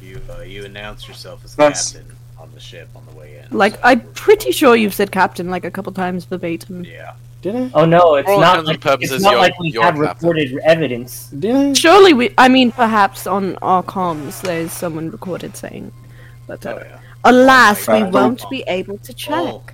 You 0.02 0.20
uh, 0.30 0.42
you 0.42 0.64
announce 0.64 1.06
yourself 1.08 1.44
as 1.44 1.54
That's- 1.56 1.92
captain 1.92 2.16
on 2.38 2.50
the 2.54 2.60
ship 2.60 2.88
on 2.96 3.04
the 3.06 3.12
way 3.12 3.42
in. 3.44 3.56
Like, 3.56 3.74
so- 3.74 3.80
I'm 3.84 4.00
pretty 4.12 4.50
sure 4.52 4.74
you've 4.76 4.94
said 4.94 5.12
captain 5.12 5.50
like 5.50 5.64
a 5.64 5.70
couple 5.70 5.92
times 5.92 6.24
verbatim. 6.24 6.84
yeah. 6.84 7.14
Did 7.42 7.56
I? 7.56 7.70
Oh 7.72 7.86
no, 7.86 8.16
it's 8.16 8.26
For 8.26 8.32
all 8.34 8.40
not 8.40 8.58
intents 8.58 8.58
and 8.58 8.66
like 8.68 8.80
purposes, 8.82 9.12
it's 9.16 9.24
not 9.24 9.30
you're- 9.32 9.42
like 9.42 9.58
we 9.58 9.70
have 9.72 9.94
captain. 9.94 10.00
recorded 10.02 10.58
evidence. 10.64 11.28
Did 11.30 11.54
I? 11.56 11.72
Surely 11.72 12.12
we. 12.12 12.34
I 12.36 12.48
mean, 12.48 12.70
perhaps 12.70 13.26
on 13.26 13.56
our 13.62 13.82
comms 13.82 14.42
there's 14.42 14.72
someone 14.72 15.10
recorded 15.10 15.56
saying. 15.56 15.90
But 16.46 16.66
uh, 16.66 16.74
Oh 16.78 16.82
yeah. 16.84 17.00
alas, 17.24 17.88
we 17.88 18.02
won't 18.02 18.42
be 18.50 18.62
able 18.66 18.98
to 18.98 19.14
check. 19.14 19.34
All- 19.34 19.46
all 19.46 19.64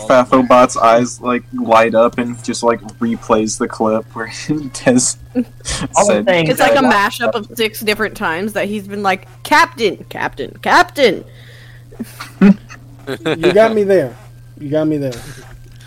Fafobot's 0.00 0.76
eyes 0.76 1.20
like 1.20 1.44
light 1.52 1.94
up 1.94 2.18
and 2.18 2.42
just 2.44 2.62
like 2.62 2.80
replays 2.98 3.58
the 3.58 3.68
clip 3.68 4.04
where 4.14 4.26
Tez 4.72 5.18
All 5.96 6.06
said, 6.06 6.24
It's 6.28 6.60
like 6.60 6.76
a 6.76 6.82
mashup 6.82 7.30
of 7.30 7.46
six 7.56 7.80
different 7.80 8.16
times 8.16 8.52
that 8.54 8.66
he's 8.66 8.86
been 8.88 9.02
like, 9.02 9.26
Captain, 9.42 10.04
Captain, 10.04 10.56
Captain. 10.62 11.24
You 13.06 13.52
got 13.52 13.74
me 13.74 13.84
there. 13.84 14.16
You 14.58 14.70
got 14.70 14.86
me 14.86 14.96
there. 14.96 15.12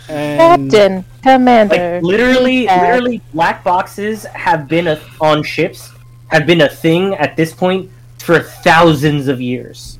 And 0.08 0.70
Captain, 0.70 1.04
Commander. 1.20 1.94
like 1.96 2.02
literally, 2.04 2.66
Recap. 2.66 2.80
literally, 2.82 3.22
black 3.34 3.64
boxes 3.64 4.24
have 4.26 4.68
been 4.68 4.86
a, 4.86 5.00
on 5.20 5.42
ships 5.42 5.90
have 6.28 6.46
been 6.46 6.60
a 6.60 6.68
thing 6.68 7.14
at 7.14 7.36
this 7.36 7.52
point 7.52 7.90
for 8.18 8.40
thousands 8.40 9.28
of 9.28 9.40
years. 9.40 9.98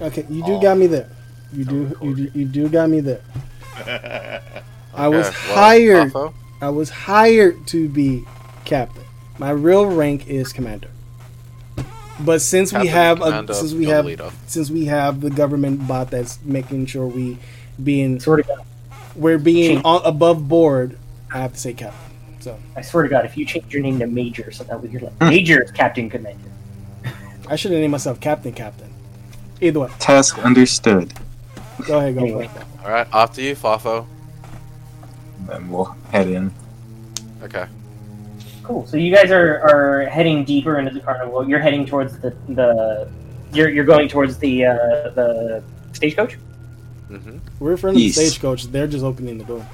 Okay, 0.00 0.24
you 0.28 0.44
do 0.44 0.60
got 0.60 0.78
me 0.78 0.86
there. 0.86 1.08
You 1.54 1.64
do, 1.64 1.96
you 2.02 2.14
do, 2.14 2.30
you 2.34 2.44
do 2.46 2.68
got 2.68 2.90
me 2.90 3.00
there. 3.00 3.22
I 4.94 5.08
was 5.08 5.26
Okay, 5.26 5.36
well, 5.48 5.56
hired. 5.56 6.12
Fafo? 6.12 6.34
I 6.60 6.68
was 6.70 6.90
hired 6.90 7.66
to 7.68 7.88
be 7.88 8.24
captain. 8.64 9.04
My 9.38 9.50
real 9.50 9.86
rank 9.86 10.28
is 10.28 10.52
commander. 10.52 10.88
But 12.20 12.40
since 12.40 12.72
we 12.72 12.86
have 12.86 13.20
a, 13.20 13.52
since 13.52 13.72
we 13.72 13.86
have 13.86 14.06
leader. 14.06 14.30
since 14.46 14.70
we 14.70 14.84
have 14.86 15.20
the 15.20 15.30
government 15.30 15.86
bot 15.88 16.10
that's 16.10 16.38
making 16.44 16.86
sure 16.86 17.06
we 17.06 17.38
being 17.82 18.20
Swear 18.20 18.38
to 18.38 18.42
God, 18.44 18.64
we're 19.16 19.38
being 19.38 19.82
on, 19.84 20.00
above 20.04 20.48
board, 20.48 20.96
I 21.32 21.38
have 21.38 21.54
to 21.54 21.58
say 21.58 21.72
captain. 21.72 22.00
So 22.38 22.58
I 22.76 22.82
swear 22.82 23.02
to 23.02 23.08
God, 23.08 23.24
if 23.24 23.36
you 23.36 23.44
change 23.44 23.72
your 23.72 23.82
name 23.82 23.98
to 23.98 24.06
Major, 24.06 24.52
so 24.52 24.64
that 24.64 24.80
way 24.80 24.90
you're 24.90 25.00
like 25.00 25.20
Major 25.20 25.64
Captain 25.74 26.08
Commander. 26.08 26.50
I 27.48 27.56
should 27.56 27.72
have 27.72 27.80
named 27.80 27.92
myself 27.92 28.20
Captain 28.20 28.52
Captain. 28.52 28.92
Either 29.60 29.80
way, 29.80 29.90
Task 29.98 30.38
understood. 30.38 31.12
Go 31.86 31.98
ahead, 31.98 32.14
go 32.14 32.20
for 32.20 32.26
Anyway. 32.26 32.50
All 32.84 32.90
right, 32.90 33.06
after 33.12 33.40
you, 33.40 33.54
Fafo. 33.54 34.06
And 35.50 35.70
we'll 35.70 35.96
head 36.10 36.28
in. 36.28 36.52
Okay. 37.42 37.66
Cool. 38.62 38.86
So 38.86 38.96
you 38.96 39.14
guys 39.14 39.30
are, 39.30 39.60
are 39.60 40.06
heading 40.06 40.44
deeper 40.44 40.78
into 40.78 40.92
the 40.92 41.00
carnival. 41.00 41.46
You're 41.46 41.58
heading 41.58 41.84
towards 41.84 42.18
the 42.18 42.34
the 42.48 43.10
you're 43.52 43.68
you're 43.68 43.84
going 43.84 44.08
towards 44.08 44.38
the 44.38 44.64
uh, 44.64 44.74
the 45.10 45.62
stagecoach. 45.92 46.38
Mm-hmm. 47.10 47.38
We're 47.58 47.72
in 47.72 47.76
front 47.76 47.96
of 47.96 48.02
the 48.02 48.10
stagecoach. 48.10 48.64
They're 48.64 48.86
just 48.86 49.04
opening 49.04 49.36
the 49.38 49.44
door. 49.44 49.66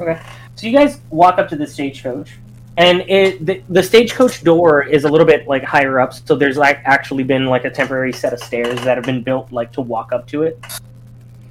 Okay. 0.00 0.20
So 0.56 0.66
you 0.66 0.72
guys 0.72 1.00
walk 1.10 1.38
up 1.38 1.48
to 1.50 1.56
the 1.56 1.66
stagecoach, 1.66 2.32
and 2.76 3.00
it 3.02 3.44
the, 3.46 3.62
the 3.68 3.82
stagecoach 3.82 4.44
door 4.44 4.82
is 4.82 5.04
a 5.04 5.08
little 5.08 5.26
bit 5.26 5.46
like 5.48 5.62
higher 5.64 5.98
up. 6.00 6.12
So 6.12 6.36
there's 6.36 6.56
like 6.56 6.80
actually 6.84 7.24
been 7.24 7.46
like 7.46 7.64
a 7.64 7.70
temporary 7.70 8.12
set 8.12 8.32
of 8.32 8.40
stairs 8.40 8.78
that 8.84 8.96
have 8.96 9.04
been 9.04 9.22
built 9.22 9.50
like 9.52 9.72
to 9.72 9.80
walk 9.80 10.12
up 10.12 10.26
to 10.28 10.42
it. 10.42 10.62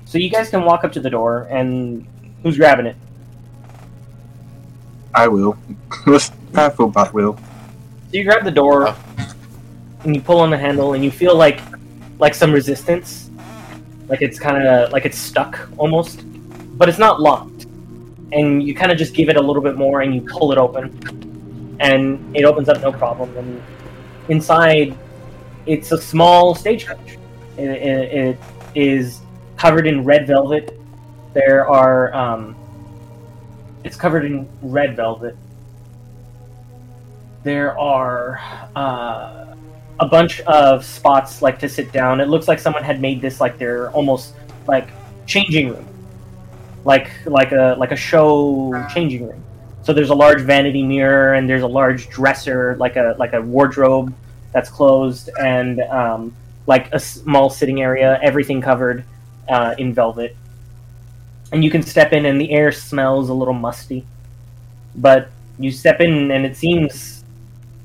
So 0.05 0.17
you 0.20 0.29
guys 0.29 0.50
can 0.50 0.63
walk 0.63 0.84
up 0.84 0.91
to 0.94 1.00
the 1.00 1.10
door, 1.10 1.48
and 1.50 2.05
who's 2.44 2.58
grabbing 2.58 2.86
it? 2.86 2.96
I 5.13 5.27
will. 5.27 5.58
Fafobot 5.89 7.12
will. 7.13 7.38
So 7.38 8.17
you 8.17 8.24
grab 8.24 8.44
the 8.44 8.51
door, 8.51 8.88
Oh. 8.89 8.96
and 10.03 10.15
you 10.15 10.22
pull 10.22 10.39
on 10.39 10.50
the 10.51 10.58
handle, 10.58 10.94
and 10.94 11.03
you 11.03 11.12
feel 11.12 11.36
like 11.36 11.60
like 12.20 12.34
some 12.36 12.51
resistance, 12.53 13.29
like 14.08 14.22
it's 14.22 14.39
kind 14.39 14.65
of 14.65 14.91
like 14.91 15.05
it's 15.05 15.17
stuck 15.17 15.67
almost, 15.77 16.22
but 16.77 16.88
it's 16.88 17.00
not 17.00 17.20
locked. 17.20 17.54
And 18.32 18.63
you 18.63 18.74
kind 18.75 18.91
of 18.91 18.98
just 18.98 19.13
give 19.13 19.29
it 19.29 19.38
a 19.38 19.41
little 19.41 19.62
bit 19.62 19.77
more, 19.77 20.01
and 20.01 20.13
you 20.13 20.22
pull 20.22 20.51
it 20.51 20.58
open, 20.58 21.77
and 21.79 22.36
it 22.36 22.44
opens 22.44 22.70
up 22.70 22.82
no 22.82 22.91
problem. 22.91 23.36
And 23.38 23.63
inside, 24.29 24.98
it's 25.65 25.91
a 25.91 26.01
small 26.01 26.55
stagecoach. 26.55 27.17
It, 27.58 27.70
it, 27.70 28.13
it 28.13 28.39
is 28.74 29.22
covered 29.58 29.88
in 29.88 30.03
red 30.03 30.27
velvet. 30.27 30.77
There 31.34 31.67
are 31.70 32.13
um, 32.13 32.55
it's 33.84 33.96
covered 33.96 34.25
in 34.25 34.50
red 34.62 34.96
velvet 34.96 35.38
there 37.46 37.77
are 37.79 38.39
uh, 38.75 39.55
a 40.00 40.08
bunch 40.08 40.41
of 40.41 40.84
spots 40.84 41.44
like 41.44 41.60
to 41.60 41.70
sit 41.70 41.91
down. 41.91 42.20
It 42.20 42.27
looks 42.27 42.48
like 42.48 42.60
someone 42.60 42.84
had 42.84 43.00
made 43.00 43.22
this 43.22 43.39
like 43.39 43.60
their 43.60 43.91
almost 43.91 44.34
like 44.67 44.89
changing 45.27 45.70
room, 45.70 45.88
like 46.86 47.10
like 47.25 47.51
a 47.51 47.75
like 47.77 47.92
a 47.92 47.96
show 47.96 48.72
changing 48.94 49.27
room. 49.27 49.44
So 49.84 49.94
there's 49.94 50.10
a 50.12 50.15
large 50.15 50.42
vanity 50.42 50.84
mirror 50.84 51.34
and 51.34 51.50
there's 51.50 51.63
a 51.63 51.68
large 51.68 52.10
dresser, 52.10 52.75
like 52.77 52.96
a 52.96 53.15
like 53.20 53.34
a 53.34 53.42
wardrobe 53.42 54.13
that's 54.54 54.70
closed, 54.70 55.30
and 55.39 55.82
um, 55.82 56.34
like 56.65 56.94
a 56.94 57.00
small 57.00 57.50
sitting 57.50 57.82
area. 57.82 58.20
Everything 58.24 58.62
covered 58.62 59.04
uh, 59.50 59.75
in 59.77 59.94
velvet. 59.94 60.36
and 61.51 61.63
you 61.63 61.70
can 61.70 61.84
step 61.84 62.13
in, 62.13 62.25
and 62.25 62.39
the 62.39 62.51
air 62.51 62.72
smells 62.72 63.30
a 63.30 63.34
little 63.34 63.54
musty. 63.54 64.06
But 64.96 65.30
you 65.60 65.72
step 65.72 66.00
in, 66.01 66.32
and 66.32 66.46
it 66.46 66.56
seems 66.58 67.24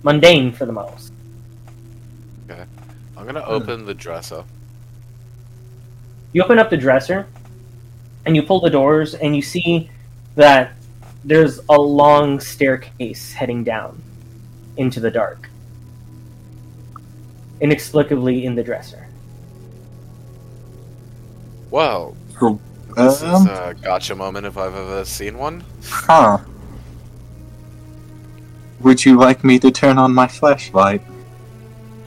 mundane 0.03 0.53
for 0.53 0.65
the 0.67 0.73
most. 0.73 1.13
Okay, 2.49 2.65
I'm 3.17 3.27
gonna 3.27 3.45
open 3.45 3.85
the 3.85 3.95
dresser. 3.95 4.45
You 6.33 6.43
open 6.45 6.59
up 6.59 6.71
the 6.71 6.77
dresser, 6.77 7.27
and 8.27 8.37
you 8.37 8.43
pull 8.43 8.61
the 8.61 8.71
doors, 8.71 9.15
and 9.15 9.35
you 9.35 9.43
see 9.43 9.91
that 10.37 10.73
there's 11.25 11.61
a 11.69 11.79
long 11.79 12.41
staircase 12.41 13.33
heading 13.33 13.65
down 13.65 14.01
into 14.77 15.01
the 15.01 15.11
dark. 15.11 15.49
Inexplicably 17.61 18.45
in 18.47 18.55
the 18.55 18.63
dresser. 18.63 19.07
Well, 21.71 22.17
this 22.97 23.17
is 23.17 23.23
Um, 23.23 23.47
a 23.49 23.75
gotcha 23.81 24.15
moment 24.15 24.47
if 24.47 24.57
I've 24.57 24.75
ever 24.75 25.05
seen 25.05 25.39
one. 25.39 25.63
huh. 25.85 26.39
Would 28.81 29.05
you 29.05 29.19
like 29.19 29.45
me 29.45 29.59
to 29.59 29.71
turn 29.71 29.99
on 29.99 30.15
my 30.15 30.27
flashlight? 30.27 31.03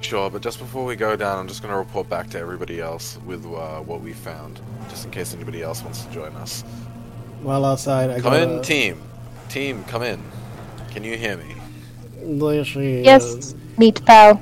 Sure, 0.03 0.29
but 0.29 0.41
just 0.41 0.59
before 0.59 0.83
we 0.85 0.95
go 0.97 1.15
down, 1.15 1.39
I'm 1.39 1.47
just 1.47 1.61
gonna 1.61 1.77
report 1.77 2.09
back 2.09 2.29
to 2.31 2.39
everybody 2.39 2.81
else 2.81 3.17
with 3.25 3.45
uh, 3.45 3.79
what 3.79 4.01
we 4.01 4.11
found, 4.13 4.59
just 4.89 5.05
in 5.05 5.11
case 5.11 5.33
anybody 5.33 5.61
else 5.63 5.81
wants 5.81 6.03
to 6.03 6.11
join 6.11 6.33
us. 6.35 6.61
While 7.41 7.63
outside, 7.65 8.09
I 8.09 8.19
Come 8.19 8.33
got 8.33 8.41
in, 8.41 8.61
team. 8.61 9.01
Team, 9.49 9.83
come 9.85 10.03
in. 10.03 10.21
Can 10.91 11.03
you 11.03 11.17
hear 11.17 11.37
me? 11.37 11.55
There 12.21 12.63
she 12.65 13.01
Yes, 13.01 13.23
is. 13.23 13.55
meat 13.77 14.03
pal. 14.05 14.41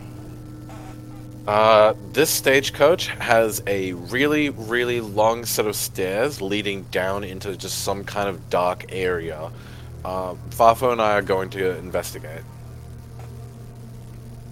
Uh, 1.48 1.94
this 2.12 2.30
stagecoach 2.30 3.08
has 3.08 3.62
a 3.68 3.94
really, 3.94 4.50
really 4.50 5.00
long 5.00 5.46
set 5.46 5.68
of 5.68 5.76
stairs 5.76 6.42
leading 6.42 6.84
down 6.92 7.24
into 7.24 7.56
just 7.56 7.84
some 7.84 8.04
kind 8.04 8.28
of 8.30 8.50
dark 8.50 8.86
area. 8.90 9.52
Uh, 10.04 10.36
Fafo 10.50 10.92
and 10.92 11.02
I 11.02 11.14
are 11.14 11.22
going 11.22 11.50
to 11.52 11.78
investigate. 11.78 12.42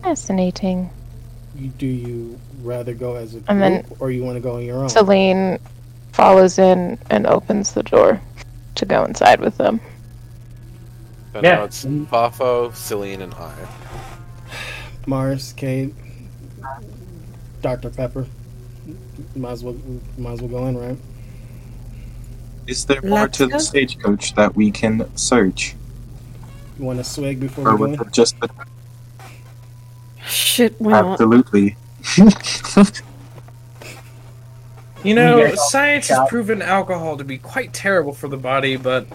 Fascinating. 0.01 0.89
You, 1.59 1.67
do 1.77 1.85
you 1.85 2.39
rather 2.63 2.93
go 2.93 3.15
as 3.15 3.35
a 3.35 3.39
group, 3.39 3.47
then- 3.59 3.85
or 3.99 4.11
you 4.11 4.23
want 4.23 4.37
to 4.37 4.39
go 4.41 4.55
on 4.55 4.63
your 4.63 4.77
own? 4.77 4.89
Celine 4.89 5.59
follows 6.13 6.57
in 6.57 6.97
and 7.09 7.27
opens 7.27 7.73
the 7.73 7.83
door 7.83 8.21
to 8.75 8.85
go 8.85 9.03
inside 9.03 9.39
with 9.41 9.57
them. 9.57 9.79
So 11.33 11.41
Yeah. 11.43 11.55
now 11.55 11.63
it's 11.65 11.83
Fafo, 11.85 12.73
Celine, 12.73 13.21
and 13.21 13.33
I. 13.35 13.53
Mars, 15.05 15.53
Kate, 15.57 15.93
Dr. 17.61 17.89
Pepper. 17.89 18.25
Might 19.35 19.51
as 19.51 19.63
well, 19.63 19.75
might 20.17 20.33
as 20.33 20.41
well 20.41 20.49
go 20.61 20.67
in, 20.67 20.77
right? 20.77 20.97
Is 22.67 22.85
there 22.85 23.01
more 23.01 23.21
Let's 23.21 23.37
to 23.39 23.47
go. 23.47 23.57
the 23.57 23.59
stagecoach 23.59 24.35
that 24.35 24.55
we 24.55 24.71
can 24.71 25.09
search? 25.17 25.75
You 26.79 26.85
want 26.85 26.99
to 26.99 27.03
swig 27.03 27.39
before 27.39 27.67
Or 27.69 27.75
we 27.75 27.95
go 27.97 28.03
in? 28.03 28.11
just 28.11 28.39
the 28.39 28.49
Shit, 30.27 30.75
why 30.79 30.93
absolutely? 30.99 31.75
You 35.01 35.13
know, 35.13 35.37
You 35.37 35.47
guys 35.47 35.57
all 35.57 35.69
science 35.69 36.07
has 36.09 36.27
proven 36.27 36.61
alcohol 36.61 37.15
to 37.17 37.23
be 37.23 37.37
quite 37.37 37.71
terrible 37.71 38.11
for 38.11 38.27
the 38.27 38.35
body, 38.35 38.75
but 38.75 39.07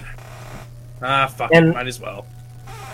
ah, 1.03 1.27
fuck, 1.27 1.51
it, 1.53 1.59
And- 1.59 1.75
might 1.75 1.87
as 1.87 2.01
well. 2.01 2.27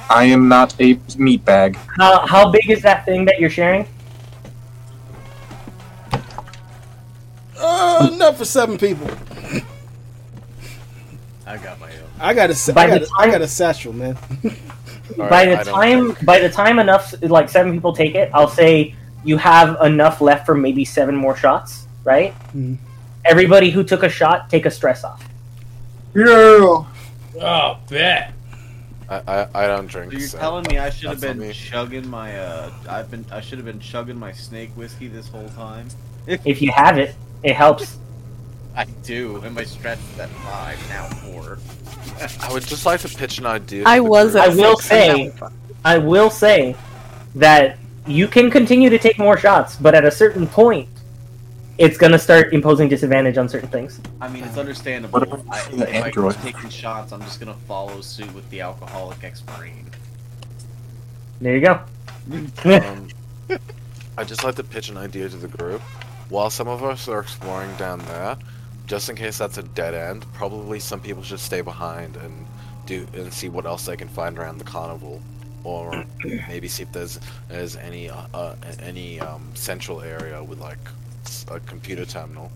I 0.09 0.25
am 0.25 0.49
not 0.49 0.75
a 0.81 0.99
meat 1.17 1.45
bag. 1.45 1.77
How, 1.99 2.27
how 2.27 2.51
big 2.51 2.69
is 2.69 2.83
that 2.83 3.05
thing 3.05 3.27
that 3.27 3.39
you're 3.39 3.49
sharing? 3.49 3.87
Uh, 7.57 8.11
enough 8.13 8.39
for 8.39 8.45
seven 8.45 8.77
people. 8.77 9.09
I 11.47 11.59
got 11.59 11.79
my 11.79 11.91
own. 11.93 12.09
I 12.19 12.35
got 12.35 12.51
a, 12.51 12.55
sa- 12.57 12.73
By 12.73 12.87
I 12.87 12.89
got, 12.89 13.03
a, 13.03 13.09
I 13.19 13.23
time- 13.23 13.31
got 13.33 13.43
a 13.43 13.49
satchel, 13.49 13.93
man. 13.93 14.19
Alright, 15.19 15.31
by 15.31 15.43
I 15.43 15.63
the 15.65 15.71
time 15.71 16.15
think- 16.15 16.25
by 16.25 16.39
the 16.39 16.49
time 16.49 16.79
enough 16.79 17.15
like 17.23 17.49
seven 17.49 17.73
people 17.73 17.93
take 17.95 18.15
it, 18.15 18.31
I'll 18.35 18.49
say 18.49 18.95
you 19.25 19.37
have 19.37 19.77
enough 19.83 20.21
left 20.21 20.47
for 20.47 20.55
maybe 20.55 20.85
seven 20.85 21.15
more 21.15 21.37
shots, 21.37 21.87
right? 22.05 22.35
Mhm. 22.57 22.79
Everybody 23.25 23.71
who 23.71 23.83
took 23.85 24.03
a 24.03 24.09
shot, 24.09 24.49
take 24.49 24.65
a 24.67 24.71
stress 24.71 25.05
off. 25.05 25.23
Yeah. 26.15 26.85
Oh, 27.43 27.77
bet. 27.89 28.33
I, 29.09 29.23
I, 29.27 29.47
I 29.55 29.67
don't 29.67 29.87
drink. 29.89 30.13
So 30.13 30.19
you're 30.19 30.29
so 30.29 30.39
telling 30.39 30.65
me 30.71 30.79
I 30.79 30.91
should 30.91 31.11
have 31.11 31.21
been 31.21 31.39
me. 31.39 31.53
chugging 31.53 32.09
my 32.09 32.39
uh 32.39 32.71
I've 32.89 33.11
been 33.11 33.25
I 33.33 33.41
should 33.41 33.59
have 33.59 33.67
been 33.67 33.81
chugging 33.81 34.17
my 34.19 34.33
snake 34.33 34.71
whiskey 34.77 35.09
this 35.09 35.29
whole 35.29 35.49
time? 35.51 35.89
If 36.27 36.63
you 36.63 36.71
have 36.71 36.97
it, 36.99 37.15
it 37.43 37.57
helps. 37.57 37.99
I 38.77 38.85
do, 39.03 39.37
and 39.45 39.53
my 39.55 39.65
stress 39.65 39.99
is 40.15 40.21
at 40.21 40.29
five, 40.31 40.79
now 40.91 41.05
four. 41.09 41.59
I 42.41 42.53
would 42.53 42.65
just 42.65 42.87
like 42.87 43.01
to 43.01 43.09
pitch 43.09 43.39
an 43.39 43.47
idea. 43.47 43.85
I 43.87 44.01
was 44.01 44.37
I 44.37 44.49
will 44.49 44.77
say- 44.77 45.09
that 45.09 45.33
was 45.33 45.39
fun. 45.39 45.53
I 45.85 45.99
will 45.99 46.31
say 46.31 46.77
that 47.35 47.79
you 48.07 48.29
can 48.29 48.51
continue 48.51 48.91
to 48.91 48.99
take 48.99 49.19
more 49.19 49.39
shots, 49.39 49.77
but 49.77 49.95
at 49.95 50.05
a 50.05 50.11
certain 50.11 50.47
point, 50.47 50.89
it's 51.79 51.97
gonna 51.97 52.19
start 52.19 52.53
imposing 52.53 52.89
disadvantage 52.89 53.39
on 53.39 53.49
certain 53.49 53.69
things. 53.71 54.01
I 54.21 54.29
mean, 54.29 54.45
it's 54.45 54.59
understandable. 54.59 55.21
What 55.21 55.29
about 55.33 55.45
I, 55.51 55.69
the 55.71 55.89
if 55.89 56.05
I 56.05 56.07
android? 56.09 56.35
keep 56.43 56.55
taking 56.55 56.69
shots, 56.71 57.13
I'm 57.13 57.23
just 57.23 57.41
gonna 57.41 57.57
follow 57.67 58.01
suit 58.03 58.33
with 58.35 58.49
the 58.51 58.61
alcoholic 58.61 59.25
ex-marine. 59.25 59.87
There 61.41 61.57
you 61.57 61.65
go. 61.65 61.81
Um, 62.65 63.09
I'd 64.19 64.29
just 64.29 64.45
like 64.45 64.57
to 64.57 64.65
pitch 64.65 64.91
an 64.91 64.99
idea 64.99 65.29
to 65.31 65.37
the 65.37 65.49
group. 65.49 65.81
While 66.29 66.51
some 66.51 66.69
of 66.69 66.85
us 66.85 67.09
are 67.09 67.21
exploring 67.21 67.75
down 67.77 68.01
there, 68.01 68.37
just 68.91 69.09
in 69.09 69.15
case 69.15 69.39
that's 69.39 69.57
a 69.57 69.63
dead 69.63 69.95
end, 69.95 70.27
probably 70.33 70.81
some 70.81 70.99
people 70.99 71.23
should 71.23 71.39
stay 71.39 71.61
behind 71.61 72.17
and 72.17 72.45
do 72.87 73.07
and 73.15 73.33
see 73.33 73.49
what 73.49 73.65
else 73.65 73.87
they 73.87 73.97
can 73.97 74.09
find 74.09 74.37
around 74.37 74.59
the 74.59 74.65
carnival, 74.65 75.23
or 75.63 76.05
maybe 76.25 76.67
see 76.67 76.83
if 76.83 76.91
there's 76.91 77.21
there's 77.49 77.77
any 77.77 78.11
uh, 78.11 78.27
uh, 78.35 78.57
any 78.81 79.21
um, 79.21 79.49
central 79.55 80.01
area 80.03 80.43
with 80.43 80.59
like 80.59 80.81
a 81.53 81.61
computer 81.61 82.05
terminal. 82.05 82.51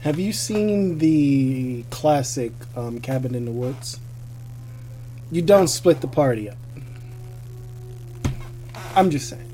Have 0.00 0.18
you 0.18 0.32
seen 0.32 0.96
the 0.96 1.82
classic 1.90 2.52
um, 2.74 2.98
Cabin 2.98 3.34
in 3.34 3.44
the 3.44 3.52
Woods? 3.52 4.00
You 5.30 5.42
don't 5.42 5.68
split 5.68 6.00
the 6.00 6.08
party 6.08 6.48
up. 6.48 6.56
I'm 8.96 9.10
just 9.10 9.28
saying. 9.28 9.52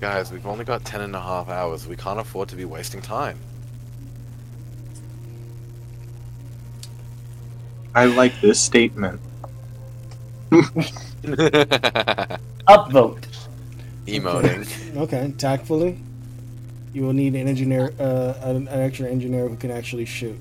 Guys, 0.00 0.32
we've 0.32 0.46
only 0.46 0.64
got 0.64 0.86
ten 0.86 1.02
and 1.02 1.14
a 1.14 1.20
half 1.20 1.50
hours. 1.50 1.86
We 1.86 1.96
can't 1.96 2.18
afford 2.18 2.48
to 2.48 2.56
be 2.56 2.64
wasting 2.64 3.02
time. 3.02 3.38
I 7.94 8.04
like 8.04 8.40
this 8.40 8.60
statement. 8.60 9.20
Upvote. 12.68 13.24
Emoting. 14.06 14.96
Okay, 14.96 15.32
tactfully, 15.38 15.98
you 16.92 17.02
will 17.02 17.12
need 17.12 17.34
an 17.34 17.48
engineer, 17.48 17.92
uh, 17.98 18.34
an, 18.42 18.68
an 18.68 18.80
extra 18.80 19.08
engineer 19.08 19.48
who 19.48 19.56
can 19.56 19.70
actually 19.70 20.04
shoot. 20.04 20.38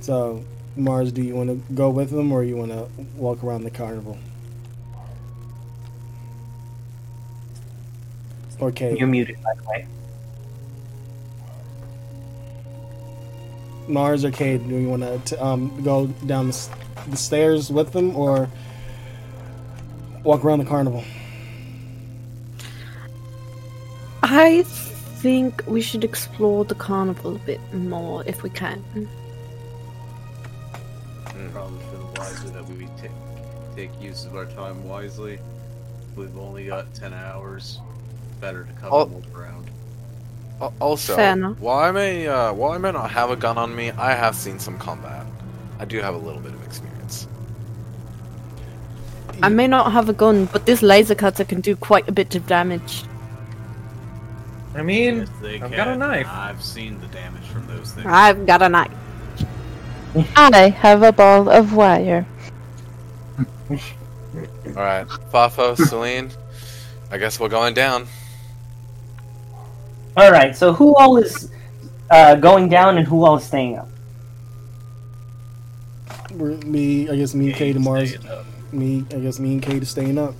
So, 0.00 0.44
Mars, 0.76 1.12
do 1.12 1.22
you 1.22 1.34
want 1.34 1.50
to 1.50 1.74
go 1.74 1.90
with 1.90 2.10
them 2.10 2.30
or 2.32 2.44
you 2.44 2.56
want 2.56 2.72
to 2.72 2.88
walk 3.16 3.42
around 3.42 3.64
the 3.64 3.70
carnival? 3.70 4.18
Okay, 8.60 8.96
You're 8.96 9.08
muted, 9.08 9.36
by 9.42 9.54
the 9.54 9.62
way. 9.68 9.86
Mars 13.88 14.24
or 14.24 14.30
Cade, 14.30 14.66
do 14.68 14.76
you 14.76 14.88
want 14.88 15.26
to 15.26 15.44
um, 15.44 15.82
go 15.82 16.06
down 16.26 16.48
the, 16.48 16.68
the 17.08 17.16
stairs 17.16 17.70
with 17.70 17.92
them 17.92 18.16
or 18.16 18.48
walk 20.22 20.44
around 20.44 20.60
the 20.60 20.64
carnival? 20.64 21.04
I 24.22 24.62
think 24.64 25.62
we 25.66 25.80
should 25.80 26.02
explore 26.04 26.64
the 26.64 26.74
carnival 26.74 27.36
a 27.36 27.38
bit 27.40 27.60
more 27.74 28.24
if 28.26 28.42
we 28.42 28.50
can. 28.50 28.82
Probably 31.52 31.78
for 31.90 31.96
the 31.98 32.20
wiser 32.20 32.48
that 32.48 32.66
we 32.68 32.88
take 33.00 33.10
take 33.76 33.90
use 34.02 34.24
of 34.24 34.34
our 34.34 34.46
time 34.46 34.82
wisely. 34.88 35.38
We've 36.16 36.36
only 36.38 36.66
got 36.66 36.92
ten 36.94 37.12
hours. 37.12 37.80
Better 38.40 38.64
to 38.64 38.72
cover 38.72 38.88
Oh. 38.94 39.06
more 39.06 39.20
ground. 39.32 39.70
Al- 40.60 40.72
Also, 40.80 41.16
Fair 41.16 41.32
enough. 41.32 41.58
while 41.58 41.78
I 41.78 41.90
may 41.90 42.26
uh, 42.28 42.52
while 42.52 42.72
I 42.72 42.78
may 42.78 42.92
not 42.92 43.10
have 43.10 43.30
a 43.30 43.36
gun 43.36 43.58
on 43.58 43.74
me, 43.74 43.90
I 43.92 44.12
have 44.14 44.34
seen 44.34 44.58
some 44.58 44.78
combat. 44.78 45.26
I 45.80 45.84
do 45.84 46.00
have 46.00 46.14
a 46.14 46.18
little 46.18 46.40
bit 46.40 46.52
of 46.52 46.62
experience. 46.64 47.26
I 49.42 49.48
may 49.48 49.66
not 49.66 49.90
have 49.92 50.08
a 50.08 50.12
gun, 50.12 50.46
but 50.46 50.64
this 50.64 50.80
laser 50.80 51.14
cutter 51.16 51.44
can 51.44 51.60
do 51.60 51.74
quite 51.74 52.08
a 52.08 52.12
bit 52.12 52.34
of 52.36 52.46
damage. 52.46 53.02
I 54.76 54.82
mean, 54.82 55.18
Yes, 55.18 55.28
I've 55.42 55.60
can. 55.60 55.70
got 55.72 55.88
a 55.88 55.96
knife. 55.96 56.26
I've 56.28 56.62
seen 56.62 57.00
the 57.00 57.06
damage 57.08 57.42
from 57.46 57.66
those 57.66 57.90
things. 57.92 58.06
I've 58.08 58.46
got 58.46 58.62
a 58.62 58.68
knife. 58.68 58.92
And 60.36 60.54
I 60.54 60.68
have 60.70 61.02
a 61.02 61.10
ball 61.12 61.48
of 61.48 61.74
wire. 61.74 62.24
All 63.70 63.76
right, 64.74 65.06
Fafo, 65.32 65.76
Celine, 65.76 66.30
I 67.10 67.18
guess 67.18 67.38
we're 67.38 67.48
going 67.48 67.74
down. 67.74 68.06
All 70.16 70.30
right. 70.30 70.54
So 70.56 70.72
who 70.72 70.94
all 70.96 71.16
is? 71.16 71.50
uh, 72.10 72.34
going 72.36 72.68
down, 72.68 72.98
and 72.98 73.06
who 73.06 73.24
all 73.24 73.36
is 73.36 73.44
staying 73.44 73.78
up? 73.78 73.88
We're, 76.32 76.56
me, 76.58 77.08
I 77.08 77.16
guess 77.16 77.34
me 77.34 77.46
and 77.46 77.54
Kay 77.54 77.72
tomorrow's. 77.72 78.10
Staying 78.10 78.28
up. 78.28 78.46
Me, 78.72 79.04
I 79.12 79.18
guess 79.20 79.38
me 79.38 79.52
and 79.52 79.62
Kate 79.62 79.82
are 79.82 79.86
staying 79.86 80.18
up. 80.18 80.34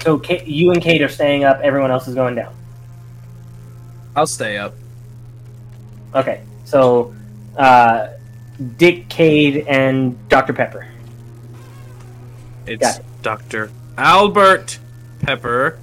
So 0.00 0.18
Ka- 0.18 0.42
you 0.44 0.72
and 0.72 0.82
Kate 0.82 1.02
are 1.02 1.08
staying 1.08 1.44
up. 1.44 1.60
Everyone 1.60 1.90
else 1.90 2.08
is 2.08 2.14
going 2.14 2.34
down. 2.34 2.54
I'll 4.16 4.26
stay 4.26 4.58
up. 4.58 4.74
Okay. 6.14 6.42
So 6.64 7.14
uh, 7.56 8.08
Dick, 8.76 9.08
Cade, 9.08 9.66
and 9.68 10.28
Dr. 10.28 10.52
Pepper. 10.52 10.88
It's 12.66 12.98
it. 12.98 13.04
Dr. 13.22 13.70
Albert 13.96 14.78
Pepper. 15.20 15.78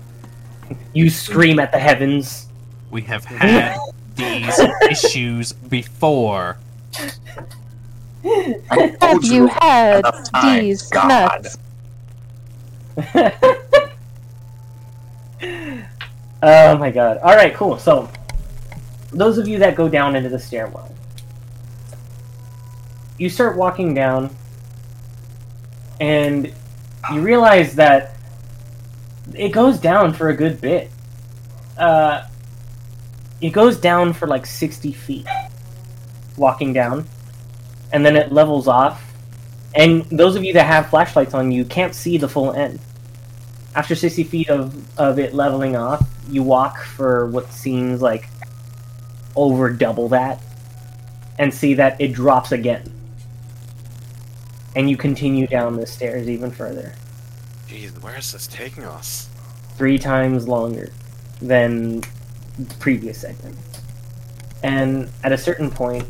You 0.94 1.10
scream 1.10 1.60
at 1.60 1.72
the 1.72 1.80
heavens. 1.80 2.48
We 2.92 3.02
have 3.04 3.26
had 3.26 3.78
these 4.16 4.60
issues 4.90 5.54
before. 5.54 6.58
I 8.24 8.56
Have 8.70 9.00
told 9.00 9.24
you 9.26 9.34
you 9.34 9.48
had 9.48 10.02
time, 10.34 10.64
these 10.64 10.84
God. 10.90 11.44
nuts? 11.44 11.58
oh 16.42 16.78
my 16.78 16.92
god. 16.92 17.20
All 17.20 17.36
right, 17.36 17.54
cool. 17.54 17.78
So, 17.78 18.10
those 19.12 19.38
of 19.38 19.48
you 19.48 19.60
that 19.60 19.76
go 19.76 19.88
down 19.88 20.16
into 20.16 20.30
the 20.30 20.40
stairwell, 20.40 20.92
you 23.18 23.30
start 23.30 23.56
walking 23.56 23.94
down, 23.94 24.36
and 26.00 26.52
you 27.14 27.22
realize 27.22 27.76
that 27.76 28.17
it 29.34 29.50
goes 29.50 29.80
down 29.80 30.14
for 30.14 30.30
a 30.30 30.36
good 30.36 30.60
bit. 30.62 30.92
Uh, 31.78 32.28
it 33.42 33.52
goes 33.52 33.78
down 33.78 34.14
for 34.14 34.28
like 34.28 34.46
60 34.46 34.92
feet, 34.94 35.28
walking 36.38 36.74
down, 36.74 37.08
and 37.92 38.06
then 38.06 38.16
it 38.16 38.32
levels 38.32 38.68
off. 38.68 39.04
And 39.76 40.06
those 40.06 40.36
of 40.36 40.44
you 40.44 40.54
that 40.54 40.66
have 40.66 40.90
flashlights 40.90 41.34
on 41.34 41.52
you 41.52 41.66
can't 41.66 41.94
see 41.94 42.18
the 42.18 42.28
full 42.28 42.54
end 42.54 42.80
after 43.78 43.94
60 43.94 44.24
feet 44.24 44.50
of, 44.50 45.00
of 45.00 45.20
it 45.20 45.36
leveling 45.36 45.76
off, 45.76 46.04
you 46.28 46.42
walk 46.42 46.82
for 46.82 47.28
what 47.28 47.52
seems 47.52 48.02
like 48.02 48.28
over 49.36 49.70
double 49.70 50.10
that 50.10 50.42
and 51.38 51.54
see 51.54 51.76
that 51.76 52.02
it 52.02 52.12
drops 52.12 52.52
again. 52.52 52.92
And 54.76 54.90
you 54.90 54.98
continue 54.98 55.46
down 55.46 55.76
the 55.76 55.86
stairs 55.86 56.28
even 56.28 56.50
further. 56.50 56.96
Jeez, 57.68 58.02
where 58.02 58.18
is 58.18 58.32
this 58.32 58.48
taking 58.48 58.86
us? 58.86 59.30
Three 59.76 60.00
times 60.00 60.48
longer 60.48 60.92
than 61.42 62.00
the 62.58 62.76
previous 62.80 63.20
segment. 63.20 63.58
And 64.64 65.10
at 65.24 65.32
a 65.32 65.38
certain 65.38 65.70
point, 65.70 66.08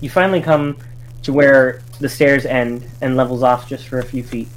you 0.00 0.10
finally 0.10 0.42
come 0.42 0.76
to 1.22 1.32
where 1.32 1.82
the 1.98 2.08
stairs 2.08 2.44
end 2.44 2.86
and 3.00 3.16
levels 3.16 3.42
off 3.42 3.68
just 3.68 3.88
for 3.88 3.98
a 3.98 4.04
few 4.04 4.22
feet. 4.22 4.48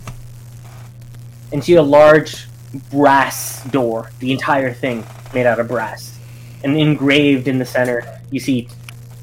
And 1.54 1.64
see 1.64 1.76
a 1.76 1.82
large 1.82 2.48
brass 2.92 3.64
door, 3.66 4.12
the 4.20 4.34
entire 4.34 4.74
thing 4.74 5.06
made 5.34 5.46
out 5.46 5.60
of 5.60 5.70
brass. 5.70 6.20
And 6.64 6.78
engraved 6.78 7.48
in 7.48 7.60
the 7.60 7.66
center, 7.66 8.20
you 8.30 8.42
see 8.42 8.68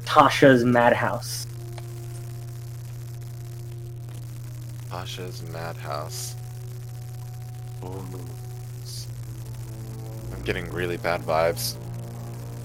Tasha's 0.05 0.63
Madhouse. 0.63 1.45
Tasha's 4.89 5.43
Madhouse. 5.51 6.34
Ooh. 7.85 8.05
I'm 10.33 10.41
getting 10.43 10.69
really 10.71 10.97
bad 10.97 11.21
vibes. 11.21 11.75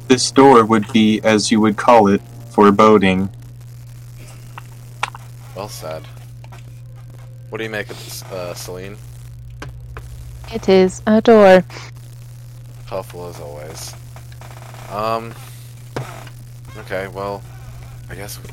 This 0.08 0.30
door 0.30 0.64
would 0.64 0.90
be, 0.92 1.20
as 1.22 1.50
you 1.50 1.60
would 1.60 1.76
call 1.76 2.08
it, 2.08 2.20
foreboding. 2.50 3.28
Well 5.54 5.68
said. 5.68 6.04
What 7.50 7.58
do 7.58 7.64
you 7.64 7.70
make 7.70 7.90
of 7.90 8.04
this, 8.04 8.22
uh, 8.24 8.54
Celine? 8.54 8.96
It 10.52 10.68
is 10.68 11.02
a 11.06 11.20
door. 11.20 11.64
Helpful 12.86 13.28
as 13.28 13.38
always. 13.40 13.94
Um. 14.90 15.32
Okay, 16.76 17.06
well, 17.08 17.42
I 18.08 18.14
guess 18.16 18.40
we, 18.42 18.50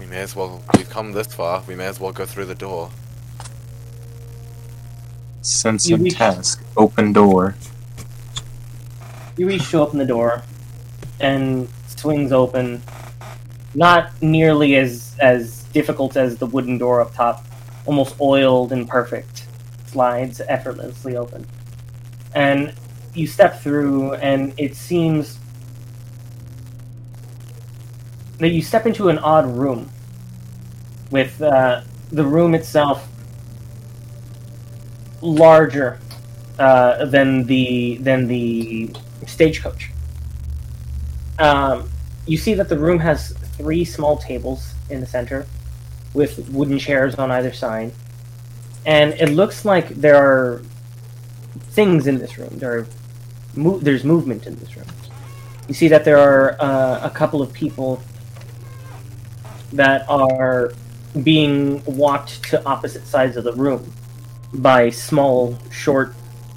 we 0.00 0.06
may 0.06 0.18
as 0.18 0.36
well. 0.36 0.62
We've 0.76 0.88
come 0.88 1.12
this 1.12 1.34
far. 1.34 1.62
We 1.66 1.74
may 1.74 1.86
as 1.86 1.98
well 1.98 2.12
go 2.12 2.24
through 2.26 2.46
the 2.46 2.54
door. 2.54 2.90
Sense 5.42 5.88
You 5.88 5.96
of 5.96 6.02
reach- 6.02 6.14
task. 6.14 6.62
Open 6.76 7.12
door. 7.12 7.56
You 9.36 9.46
reach 9.46 9.68
to 9.70 9.80
open 9.80 9.98
the 9.98 10.04
door, 10.06 10.42
and 11.20 11.68
swings 11.86 12.32
open. 12.32 12.82
Not 13.74 14.10
nearly 14.22 14.76
as 14.76 15.16
as 15.18 15.64
difficult 15.72 16.16
as 16.16 16.36
the 16.36 16.46
wooden 16.46 16.78
door 16.78 17.00
up 17.00 17.14
top, 17.14 17.44
almost 17.86 18.14
oiled 18.20 18.72
and 18.72 18.88
perfect. 18.88 19.46
Slides 19.86 20.40
effortlessly 20.48 21.16
open, 21.16 21.46
and 22.34 22.72
you 23.14 23.26
step 23.26 23.60
through, 23.60 24.14
and 24.14 24.54
it 24.58 24.76
seems 24.76 25.38
that 28.38 28.48
you 28.50 28.62
step 28.62 28.86
into 28.86 29.08
an 29.08 29.18
odd 29.18 29.46
room. 29.46 29.88
With 31.10 31.42
uh, 31.42 31.82
the 32.10 32.24
room 32.24 32.54
itself 32.54 33.06
larger 35.22 35.98
uh, 36.58 37.06
than 37.06 37.46
the 37.46 37.96
than 37.96 38.26
the 38.26 38.90
stagecoach. 39.26 39.90
Um, 41.38 41.88
you 42.26 42.36
see 42.36 42.54
that 42.54 42.68
the 42.68 42.78
room 42.78 42.98
has 42.98 43.32
three 43.56 43.84
small 43.84 44.18
tables 44.18 44.74
in 44.90 45.00
the 45.00 45.06
center, 45.06 45.46
with 46.12 46.48
wooden 46.50 46.78
chairs 46.78 47.14
on 47.14 47.30
either 47.30 47.52
side, 47.52 47.92
and 48.84 49.14
it 49.14 49.30
looks 49.30 49.64
like 49.64 49.88
there 49.88 50.16
are 50.16 50.62
things 51.70 52.06
in 52.06 52.18
this 52.18 52.36
room. 52.36 52.58
There 52.58 52.78
are 52.78 52.86
mo- 53.54 53.78
there's 53.78 54.04
movement 54.04 54.46
in 54.46 54.58
this 54.58 54.76
room. 54.76 54.86
You 55.68 55.74
see 55.74 55.88
that 55.88 56.04
there 56.04 56.18
are 56.18 56.56
uh, 56.60 57.00
a 57.02 57.10
couple 57.10 57.40
of 57.40 57.52
people 57.52 58.02
that 59.72 60.04
are 60.08 60.72
being 61.22 61.82
walked 61.84 62.42
to 62.44 62.64
opposite 62.66 63.06
sides 63.06 63.36
of 63.36 63.44
the 63.44 63.52
room 63.52 63.92
by 64.54 64.90
small, 64.90 65.58
short, 65.70 66.14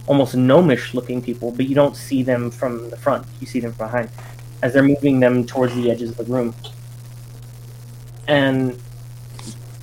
almost 0.07 0.35
gnomish 0.35 0.93
looking 0.93 1.21
people, 1.21 1.51
but 1.51 1.67
you 1.67 1.75
don't 1.75 1.95
see 1.95 2.23
them 2.23 2.51
from 2.51 2.89
the 2.89 2.97
front. 2.97 3.25
You 3.39 3.47
see 3.47 3.59
them 3.59 3.71
from 3.73 3.87
behind 3.87 4.09
as 4.61 4.73
they're 4.73 4.83
moving 4.83 5.19
them 5.19 5.45
towards 5.45 5.75
the 5.75 5.91
edges 5.91 6.09
of 6.11 6.17
the 6.17 6.23
room. 6.25 6.55
And 8.27 8.81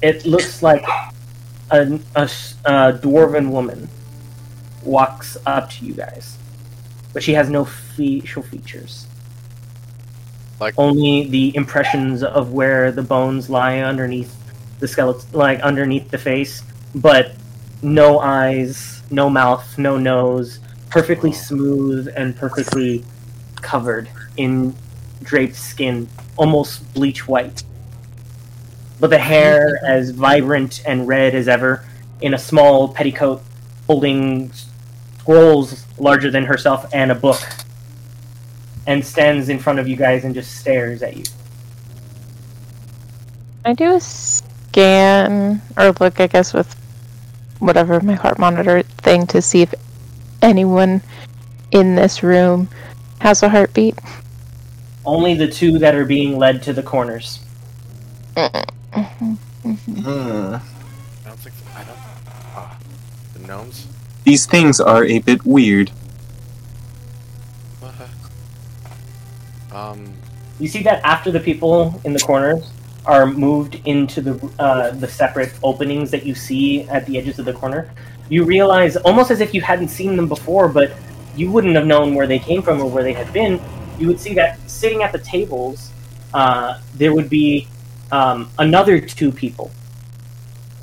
it 0.02 0.26
looks 0.26 0.62
like 0.62 0.84
a 1.70 2.00
a 2.20 2.92
dwarven 2.92 3.50
woman 3.50 3.88
walks 4.84 5.36
up 5.46 5.70
to 5.70 5.86
you 5.86 5.94
guys, 5.94 6.36
but 7.12 7.22
she 7.22 7.32
has 7.34 7.48
no 7.48 7.64
facial 7.64 8.42
features. 8.42 9.06
Like- 10.60 10.74
only 10.76 11.28
the 11.28 11.56
impressions 11.56 12.22
of 12.22 12.52
where 12.52 12.92
the 12.92 13.02
bones 13.02 13.48
lie 13.48 13.78
underneath 13.78 14.36
the 14.80 14.88
skeleton, 14.88 15.28
like 15.32 15.60
underneath 15.60 16.10
the 16.10 16.18
face, 16.18 16.62
but 16.94 17.32
no 17.82 18.20
eyes, 18.20 19.02
no 19.10 19.28
mouth, 19.28 19.76
no 19.78 19.98
nose, 19.98 20.60
perfectly 20.88 21.32
smooth 21.32 22.08
and 22.16 22.36
perfectly 22.36 23.04
covered 23.56 24.08
in 24.36 24.74
draped 25.22 25.56
skin, 25.56 26.08
almost 26.36 26.92
bleach 26.94 27.26
white. 27.26 27.62
But 29.00 29.10
the 29.10 29.18
hair 29.18 29.80
as 29.84 30.10
vibrant 30.10 30.82
and 30.86 31.08
red 31.08 31.34
as 31.34 31.48
ever, 31.48 31.84
in 32.20 32.34
a 32.34 32.38
small 32.38 32.88
petticoat, 32.88 33.42
holding 33.86 34.52
scrolls 35.18 35.84
larger 35.98 36.30
than 36.30 36.44
herself 36.44 36.86
and 36.92 37.10
a 37.10 37.14
book, 37.14 37.40
and 38.86 39.04
stands 39.04 39.48
in 39.48 39.58
front 39.58 39.78
of 39.78 39.88
you 39.88 39.96
guys 39.96 40.24
and 40.24 40.34
just 40.34 40.56
stares 40.56 41.02
at 41.02 41.16
you. 41.16 41.24
I 43.64 43.74
do 43.74 43.94
a 43.94 44.00
scan 44.00 45.62
or 45.76 45.92
look, 46.00 46.20
I 46.20 46.26
guess, 46.26 46.52
with 46.52 46.74
whatever 47.62 48.00
my 48.00 48.14
heart 48.14 48.40
monitor 48.40 48.82
thing 48.82 49.24
to 49.28 49.40
see 49.40 49.62
if 49.62 49.72
anyone 50.42 51.00
in 51.70 51.94
this 51.94 52.22
room 52.22 52.68
has 53.20 53.42
a 53.44 53.48
heartbeat. 53.48 53.96
Only 55.06 55.34
the 55.34 55.46
two 55.46 55.78
that 55.78 55.94
are 55.94 56.04
being 56.04 56.38
led 56.38 56.60
to 56.64 56.72
the 56.72 56.82
corners. 56.82 57.38
Hmm. 58.36 58.42
I 58.42 58.64
don't 61.24 61.38
think. 61.38 61.54
I 61.76 61.84
don't. 61.84 61.98
Ah, 62.54 62.76
the 63.34 63.46
gnomes. 63.46 63.86
These 64.24 64.46
things 64.46 64.80
are 64.80 65.04
a 65.04 65.20
bit 65.20 65.46
weird. 65.46 65.92
Um. 69.70 70.12
You 70.58 70.68
see 70.68 70.82
that 70.82 71.00
after 71.04 71.30
the 71.30 71.40
people 71.40 72.00
in 72.04 72.12
the 72.12 72.20
corners 72.20 72.71
are 73.04 73.26
moved 73.26 73.80
into 73.84 74.20
the 74.20 74.50
uh, 74.58 74.90
the 74.92 75.08
separate 75.08 75.52
openings 75.62 76.10
that 76.10 76.24
you 76.24 76.34
see 76.34 76.82
at 76.84 77.04
the 77.06 77.18
edges 77.18 77.38
of 77.38 77.44
the 77.44 77.52
corner, 77.52 77.90
you 78.28 78.44
realize 78.44 78.96
almost 78.96 79.30
as 79.30 79.40
if 79.40 79.52
you 79.54 79.60
hadn't 79.60 79.88
seen 79.88 80.16
them 80.16 80.28
before, 80.28 80.68
but 80.68 80.92
you 81.36 81.50
wouldn't 81.50 81.74
have 81.74 81.86
known 81.86 82.14
where 82.14 82.26
they 82.26 82.38
came 82.38 82.62
from 82.62 82.80
or 82.80 82.88
where 82.88 83.02
they 83.02 83.12
had 83.12 83.32
been. 83.32 83.60
you 83.98 84.06
would 84.06 84.20
see 84.20 84.34
that 84.34 84.58
sitting 84.68 85.02
at 85.02 85.12
the 85.12 85.18
tables, 85.18 85.92
uh, 86.34 86.80
there 86.94 87.14
would 87.14 87.28
be 87.28 87.68
um, 88.10 88.50
another 88.58 89.00
two 89.00 89.30
people. 89.30 89.70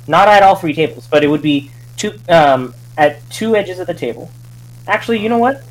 Not 0.06 0.28
at 0.28 0.42
all 0.42 0.56
three 0.56 0.72
tables, 0.72 1.06
but 1.10 1.22
it 1.24 1.28
would 1.28 1.42
be 1.42 1.70
two 1.96 2.12
um, 2.28 2.74
at 2.96 3.28
two 3.30 3.56
edges 3.56 3.78
of 3.78 3.86
the 3.86 3.94
table. 3.94 4.30
Actually, 4.86 5.18
you 5.18 5.28
know 5.28 5.38
what? 5.38 5.62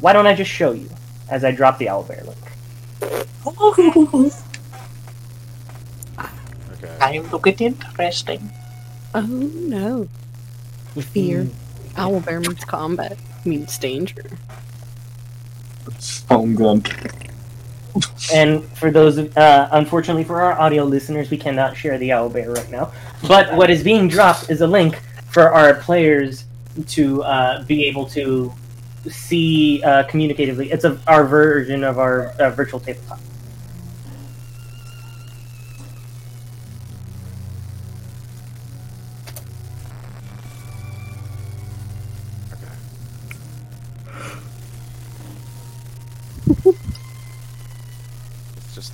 Why 0.00 0.12
don't 0.12 0.26
I 0.26 0.34
just 0.34 0.50
show 0.50 0.72
you 0.72 0.88
as 1.28 1.44
I 1.44 1.50
drop 1.50 1.78
the 1.78 1.86
owlbear 1.86 2.24
link? 2.26 2.38
Okay. 7.00 7.18
I'm 7.18 7.30
looking 7.30 7.56
interesting. 7.58 8.50
Oh 9.14 9.20
no. 9.22 10.08
Fear. 11.00 11.48
Owlbear 11.94 12.40
means 12.46 12.64
combat. 12.64 13.18
Means 13.44 13.78
danger. 13.78 14.24
Foam 16.28 16.54
gun. 16.54 16.82
And 18.32 18.64
for 18.76 18.90
those, 18.90 19.18
uh, 19.18 19.68
unfortunately 19.72 20.24
for 20.24 20.40
our 20.40 20.58
audio 20.58 20.84
listeners, 20.84 21.30
we 21.30 21.38
cannot 21.38 21.76
share 21.76 21.98
the 21.98 22.10
owlbear 22.10 22.54
right 22.54 22.70
now. 22.70 22.92
But 23.26 23.54
what 23.54 23.70
is 23.70 23.82
being 23.82 24.08
dropped 24.08 24.50
is 24.50 24.60
a 24.60 24.66
link 24.66 25.00
for 25.30 25.50
our 25.50 25.74
players 25.74 26.44
to 26.88 27.22
uh, 27.22 27.62
be 27.64 27.86
able 27.86 28.06
to 28.06 28.52
see 29.08 29.82
uh, 29.82 30.04
communicatively. 30.04 30.70
It's 30.72 30.84
a, 30.84 31.00
our 31.06 31.24
version 31.24 31.84
of 31.84 31.98
our 31.98 32.28
uh, 32.38 32.50
virtual 32.50 32.80
tabletop. 32.80 33.20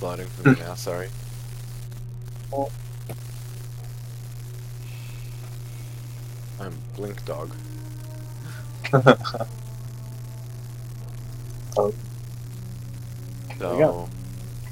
Loading 0.05 0.27
for 0.27 0.49
me 0.49 0.55
now. 0.59 0.75
Sorry. 0.75 1.09
I'm 6.59 6.73
Blink 6.95 7.25
Dog. 7.25 7.51
There 13.57 13.69
we 13.71 13.77
go. 13.79 14.09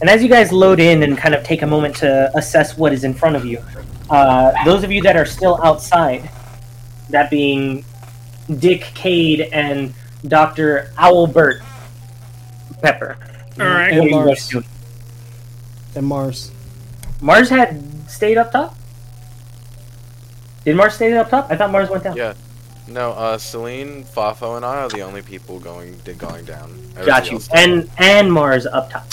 And 0.01 0.09
as 0.09 0.21
you 0.21 0.29
guys 0.29 0.51
load 0.51 0.79
in 0.79 1.03
and 1.03 1.17
kind 1.17 1.33
of 1.33 1.43
take 1.43 1.61
a 1.61 1.67
moment 1.67 1.95
to 1.97 2.31
assess 2.35 2.77
what 2.77 2.91
is 2.91 3.03
in 3.05 3.13
front 3.13 3.35
of 3.35 3.45
you, 3.45 3.63
uh, 4.09 4.51
those 4.65 4.83
of 4.83 4.91
you 4.91 5.01
that 5.03 5.15
are 5.15 5.25
still 5.25 5.59
outside, 5.63 6.29
that 7.09 7.29
being 7.29 7.85
Dick 8.59 8.81
Cade 8.93 9.41
and 9.53 9.93
Dr. 10.27 10.91
Owlbert 10.97 11.61
Pepper. 12.81 13.17
All 13.59 13.65
right. 13.65 13.97
What 13.97 14.27
are 14.27 14.35
And 15.95 16.05
Mars. 16.05 16.51
Mars. 17.21 17.21
Mars 17.21 17.49
had 17.49 17.81
stayed 18.09 18.37
up 18.37 18.51
top? 18.51 18.75
Did 20.65 20.75
Mars 20.75 20.93
stay 20.95 21.11
up 21.13 21.29
top? 21.29 21.47
I 21.49 21.55
thought 21.57 21.71
Mars 21.71 21.89
went 21.89 22.03
down. 22.03 22.15
Yeah. 22.17 22.33
No, 22.87 23.11
uh, 23.11 23.37
Celine, 23.37 24.03
Fafo, 24.03 24.55
and 24.57 24.65
I 24.65 24.77
are 24.81 24.89
the 24.89 25.01
only 25.01 25.21
people 25.21 25.59
going 25.59 25.99
going 26.17 26.43
down. 26.45 26.77
Got 27.05 27.27
you. 27.27 27.33
else- 27.37 27.49
And 27.53 27.89
and 27.97 28.31
Mars 28.31 28.65
up 28.65 28.89
top. 28.91 29.05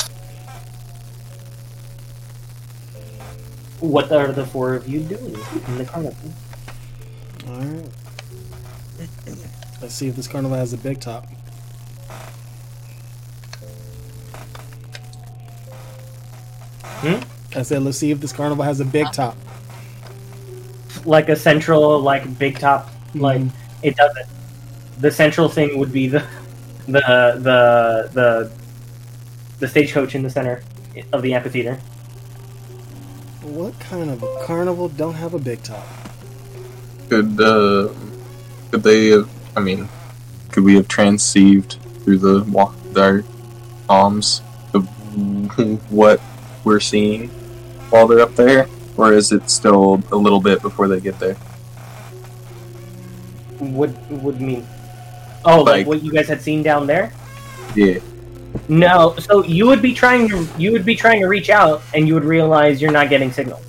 What 3.81 4.13
are 4.13 4.31
the 4.33 4.45
four 4.45 4.75
of 4.75 4.89
you 4.89 5.01
doing 5.01 5.37
in 5.69 5.79
the 5.79 5.85
carnival? 5.85 6.17
Alright. 7.49 7.89
Let's 9.81 9.95
see 9.95 10.09
if 10.09 10.17
this 10.17 10.29
carnival 10.29 10.57
has 10.59 10.73
a 10.75 10.77
big 10.77 11.01
top. 11.01 11.27
Hmm? 17.01 17.59
I 17.59 17.63
said, 17.63 17.83
let's 17.83 17.99
see 17.99 18.11
if 18.11 18.21
this 18.21 18.33
carnival 18.33 18.65
has 18.65 18.81
a 18.81 18.85
big 18.85 19.11
top. 19.13 19.37
Like 21.05 21.29
a 21.29 21.37
central, 21.37 21.99
like 22.01 22.39
big 22.39 22.59
top, 22.59 22.91
like 23.15 23.43
it 23.83 23.97
doesn't. 23.97 24.27
The 24.99 25.11
central 25.11 25.49
thing 25.49 25.79
would 25.79 25.93
be 25.93 26.09
the 26.09 26.27
the 26.87 27.01
the 27.39 28.11
the 28.13 28.53
the 29.61 29.69
stagecoach 29.69 30.15
in 30.15 30.23
the 30.23 30.31
center 30.31 30.63
of 31.13 31.23
the 31.23 31.33
amphitheater. 31.35 31.77
What 33.43 33.79
kind 33.81 34.11
of 34.11 34.23
a 34.23 34.45
carnival 34.45 34.89
don't 34.89 35.15
have 35.15 35.33
a 35.33 35.39
big 35.39 35.63
top? 35.63 35.87
Could 37.09 37.41
uh, 37.41 37.89
could 38.71 38.83
they? 38.83 39.09
Have, 39.09 39.31
I 39.57 39.61
mean, 39.61 39.89
could 40.51 40.65
we 40.65 40.75
have 40.75 40.89
transceived 40.89 41.79
through 42.05 42.19
the 42.19 42.45
wa- 42.45 42.75
their 42.93 43.23
comms 43.89 44.43
of 44.75 44.87
what 45.91 46.21
we're 46.71 46.79
seeing 46.79 47.29
while 47.91 48.07
they're 48.07 48.21
up 48.21 48.37
there, 48.37 48.69
or 48.97 49.13
is 49.13 49.33
it 49.33 49.51
still 49.51 50.01
a 50.13 50.17
little 50.17 50.41
bit 50.41 50.63
before 50.63 50.87
they 50.87 51.01
get 51.01 51.19
there? 51.19 51.37
Would 53.59 53.93
would 54.23 54.41
mean? 54.41 54.65
Oh, 55.45 55.63
like, 55.63 55.67
Like- 55.67 55.87
what 55.89 56.03
you 56.05 56.13
guys 56.13 56.29
had 56.29 56.41
seen 56.41 56.63
down 56.63 56.87
there? 56.87 57.13
Yeah. 57.75 57.99
No, 58.69 59.15
so 59.19 59.45
you 59.45 59.67
would 59.67 59.83
be 59.83 59.93
trying 59.93 60.29
to 60.29 60.47
you 60.59 60.71
would 60.73 60.85
be 60.85 60.95
trying 60.95 61.21
to 61.21 61.27
reach 61.27 61.51
out, 61.51 61.83
and 61.93 62.07
you 62.07 62.15
would 62.15 62.25
realize 62.25 62.81
you're 62.81 62.93
not 63.01 63.11
getting 63.11 63.33
signal. 63.33 63.61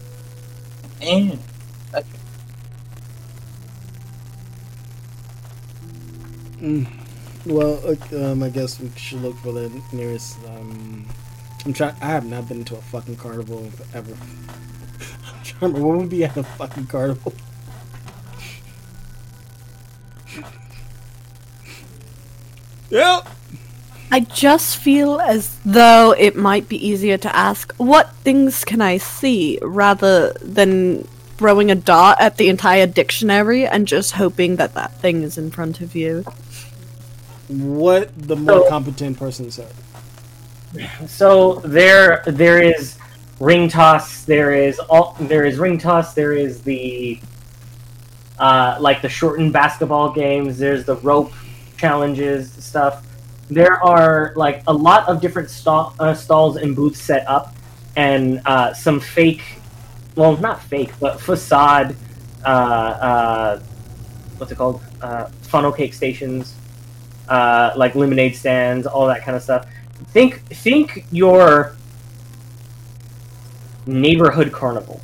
And 1.02 1.40
Mm. 6.62 6.86
Well, 7.48 7.82
uh, 7.84 8.32
um, 8.32 8.44
I 8.44 8.50
guess 8.50 8.80
we 8.80 8.92
should 8.96 9.24
look 9.24 9.36
for 9.38 9.52
the 9.52 9.72
nearest. 9.92 10.38
Um, 10.46 11.08
I'm 11.65 11.74
trying. 11.74 11.95
I 12.02 12.08
have 12.08 12.26
not 12.26 12.47
been 12.47 12.63
to 12.65 12.76
a 12.76 12.82
fucking 12.82 13.17
carnival 13.17 13.69
ever. 13.93 14.12
I'm 15.26 15.43
trying 15.43 15.43
to 15.43 15.56
remember 15.67 15.88
what 15.88 15.97
would 16.00 16.10
be 16.10 16.24
at 16.24 16.36
a 16.38 16.43
fucking 16.43 16.88
carnival. 16.88 17.34
Yep. 22.89 23.28
I 24.12 24.19
just 24.19 24.76
feel 24.78 25.21
as 25.21 25.58
though 25.65 26.12
it 26.17 26.36
might 26.36 26.67
be 26.67 26.86
easier 26.86 27.17
to 27.19 27.34
ask, 27.34 27.74
what 27.78 28.13
things 28.17 28.65
can 28.65 28.82
I 28.82 28.97
see, 28.97 29.58
rather 29.62 30.34
than 30.41 31.08
throwing 31.38 31.71
a 31.71 31.76
dart 31.76 32.17
at 32.19 32.36
the 32.38 32.50
entire 32.50 32.86
dictionary 32.86 33.65
and 33.65 33.88
just 33.88 34.12
hoping 34.12 34.58
that 34.58 34.74
that 34.74 34.93
thing 35.00 35.24
is 35.24 35.38
in 35.38 35.50
front 35.52 35.80
of 35.80 35.95
you. 35.95 36.26
What 37.47 38.12
the 38.17 38.36
more 38.36 38.63
So- 38.63 38.69
competent 38.69 39.17
person 39.17 39.50
said. 39.52 39.71
So 41.07 41.55
there 41.55 42.23
there 42.25 42.62
is 42.62 42.97
ring 43.39 43.67
toss. 43.67 44.23
There 44.23 44.53
is 44.53 44.79
all 44.79 45.17
there 45.19 45.45
is 45.45 45.57
ring 45.57 45.77
toss. 45.77 46.13
There 46.13 46.34
is 46.34 46.62
the 46.62 47.19
uh, 48.39 48.77
like 48.79 49.01
the 49.01 49.10
shortened 49.10 49.53
basketball 49.53 50.12
games. 50.13 50.57
There's 50.57 50.86
the 50.86 50.95
rope 50.97 51.31
challenges 51.77 52.51
stuff. 52.51 53.05
There 53.49 53.84
are 53.84 54.34
like 54.36 54.63
a 54.67 54.73
lot 54.73 55.10
of 55.10 55.19
different 55.19 55.49
uh, 55.67 56.13
stalls 56.13 56.55
and 56.55 56.75
booths 56.75 57.01
set 57.01 57.27
up, 57.27 57.53
and 57.97 58.41
uh, 58.45 58.73
some 58.73 58.99
fake, 58.99 59.43
well, 60.15 60.38
not 60.38 60.62
fake, 60.62 60.93
but 60.99 61.19
facade. 61.19 61.95
Uh, 62.45 62.47
uh, 62.47 63.60
what's 64.38 64.51
it 64.51 64.55
called? 64.55 64.81
Uh, 65.01 65.25
funnel 65.41 65.71
cake 65.71 65.93
stations, 65.93 66.55
like 67.29 67.93
lemonade 67.93 68.36
stands, 68.36 68.88
all 68.88 69.07
that 69.07 69.23
kind 69.25 69.36
of 69.36 69.43
stuff. 69.43 69.67
Think, 70.08 70.42
think 70.48 71.06
your 71.12 71.76
neighborhood 73.86 74.52
carnival. 74.52 75.02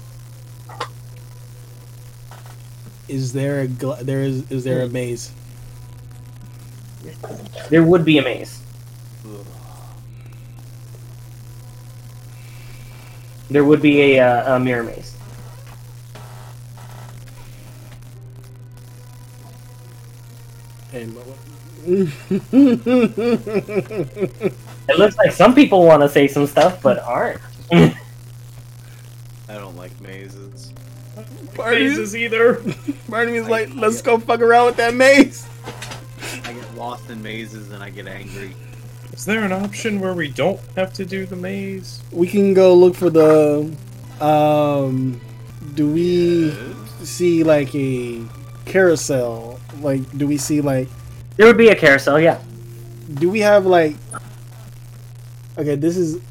Is 3.07 3.33
there 3.33 3.61
a 3.61 3.67
gl- 3.67 3.99
there 3.99 4.21
is 4.21 4.49
is 4.51 4.65
there 4.65 4.81
a 4.81 4.89
maze? 4.89 5.31
There 7.69 7.83
would 7.83 8.03
be 8.03 8.17
a 8.17 8.21
maze. 8.21 8.61
There 13.49 13.63
would 13.63 13.81
be 13.81 14.17
a, 14.17 14.19
uh, 14.19 14.55
a 14.55 14.59
mirror 14.59 14.83
maze. 14.83 15.13
And 20.91 21.17
It 24.89 24.97
looks 24.97 25.17
like 25.17 25.31
some 25.31 25.53
people 25.53 25.85
want 25.85 26.01
to 26.01 26.09
say 26.09 26.27
some 26.27 26.47
stuff, 26.47 26.81
but 26.81 26.99
aren't. 26.99 27.41
I 27.71 27.93
don't 29.47 29.75
like 29.75 29.99
mazes. 30.01 30.73
Mazes 31.57 32.15
either. 32.15 32.55
Part 33.09 33.27
of 33.27 33.33
me 33.33 33.41
like, 33.41 33.73
let's 33.75 34.01
go 34.01 34.19
fuck 34.19 34.41
around 34.41 34.67
with 34.67 34.77
that 34.77 34.93
maze. 34.93 35.47
I 36.45 36.53
get 36.53 36.75
lost 36.75 37.09
in 37.09 37.21
mazes 37.21 37.71
and 37.71 37.83
I 37.83 37.89
get 37.89 38.07
angry. 38.07 38.55
Is 39.13 39.25
there 39.25 39.43
an 39.43 39.51
option 39.51 39.99
where 39.99 40.13
we 40.13 40.29
don't 40.29 40.59
have 40.75 40.93
to 40.93 41.05
do 41.05 41.25
the 41.25 41.35
maze? 41.35 42.01
We 42.11 42.27
can 42.27 42.53
go 42.53 42.75
look 42.75 42.95
for 42.95 43.09
the. 43.09 43.75
Um, 44.21 45.19
do 45.73 45.91
we 45.91 46.55
see 47.03 47.43
like 47.43 47.73
a 47.75 48.21
carousel? 48.65 49.59
Like, 49.81 50.17
do 50.17 50.27
we 50.27 50.37
see 50.37 50.61
like? 50.61 50.87
There 51.35 51.47
would 51.47 51.57
be 51.57 51.69
a 51.69 51.75
carousel, 51.75 52.19
yeah. 52.19 52.39
Do 53.15 53.29
we 53.29 53.39
have 53.39 53.65
like 53.65 53.95
Okay, 55.57 55.75
this 55.75 55.97
is 55.97 56.21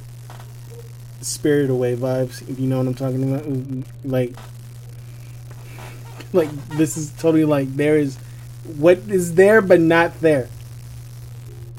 Spirit 1.21 1.71
Away 1.71 1.97
vibes. 1.97 2.49
If 2.49 2.61
you 2.61 2.69
know 2.69 2.79
what 2.79 2.87
I'm 2.87 2.95
talking 2.95 3.35
about, 3.35 3.85
like, 4.05 4.37
like 6.33 6.69
this 6.69 6.97
is 6.97 7.11
totally 7.12 7.45
like 7.45 7.75
there 7.75 7.97
is 7.97 8.17
what 8.77 8.99
is 9.09 9.35
there 9.35 9.61
but 9.61 9.81
not 9.81 10.21
there. 10.21 10.49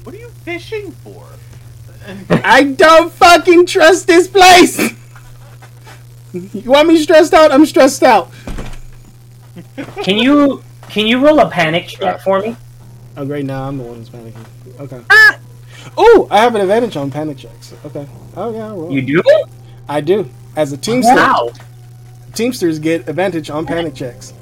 What 0.04 0.14
are 0.14 0.18
you 0.18 0.28
fishing 0.28 0.92
for? 0.92 1.26
I 2.30 2.64
don't 2.64 3.12
fucking 3.12 3.66
trust 3.66 4.06
this 4.06 4.28
place. 4.28 4.92
You 6.32 6.70
want 6.70 6.88
me 6.88 6.98
stressed 7.02 7.32
out? 7.32 7.50
I'm 7.50 7.64
stressed 7.64 8.02
out. 8.02 8.30
Can 10.02 10.18
you 10.18 10.62
can 10.90 11.06
you 11.06 11.24
roll 11.24 11.40
a 11.40 11.50
panic 11.50 11.86
check 11.88 12.20
for 12.20 12.40
me? 12.40 12.56
Oh, 13.16 13.24
great! 13.24 13.46
Now 13.46 13.64
I'm 13.64 13.78
the 13.78 13.84
one 13.84 13.96
who's 13.96 14.10
panicking. 14.10 14.44
Okay. 14.78 15.02
Ah! 15.10 15.38
Oh, 15.96 16.28
I 16.30 16.38
have 16.38 16.54
an 16.54 16.60
advantage 16.60 16.96
on 16.96 17.10
panic 17.10 17.38
checks. 17.38 17.72
Okay. 17.86 18.06
Oh 18.36 18.52
yeah. 18.52 18.72
Well, 18.72 18.90
You 18.92 19.02
do? 19.02 19.22
I 19.88 20.00
do. 20.00 20.28
As 20.56 20.72
a 20.72 20.76
teamster, 20.76 21.14
Wow. 21.14 21.50
teamsters 22.34 22.78
get 22.78 23.08
advantage 23.08 23.48
on 23.50 23.64
panic 23.66 23.94
checks 23.94 24.32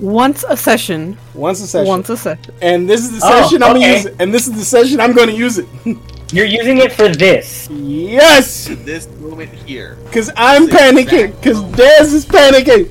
Once 0.00 0.44
a 0.48 0.56
session. 0.56 1.16
once 1.34 1.60
a 1.60 1.66
session. 1.66 1.86
Once 1.88 2.08
a 2.10 2.16
session. 2.16 2.52
And 2.60 2.88
this 2.90 3.00
is 3.04 3.12
the 3.20 3.20
Oh, 3.26 3.42
session 3.42 3.62
I'm 3.62 3.74
gonna 3.74 3.86
use 3.86 4.06
it. 4.06 4.16
And 4.18 4.34
this 4.34 4.46
is 4.46 4.54
the 4.54 4.64
session 4.64 5.00
I'm 5.00 5.12
gonna 5.12 5.32
use 5.32 5.58
it. 5.58 5.66
You're 6.32 6.46
using 6.46 6.78
it 6.78 6.92
for 6.92 7.08
this. 7.08 7.68
yes, 7.70 8.66
This 8.84 9.06
moment 9.20 9.50
here. 9.52 9.98
because 10.04 10.30
I'm 10.36 10.66
This 10.66 10.74
panicking. 10.74 11.36
Because 11.40 11.58
moment. 11.58 11.76
Dez 11.76 12.12
is 12.14 12.24
panicking. 12.26 12.90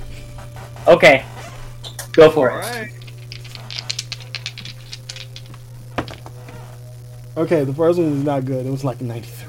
Okay. 0.88 1.26
Go 2.14 2.30
for 2.30 2.50
it. 2.50 2.54
Alright. 2.54 2.90
Okay, 7.38 7.63
the 7.63 7.74
first 7.74 7.98
one 7.98 8.12
was 8.12 8.24
not 8.24 8.46
good. 8.46 8.65
It 8.65 8.70
was 8.70 8.84
like 8.84 9.00
a 9.02 9.04
93. 9.04 9.48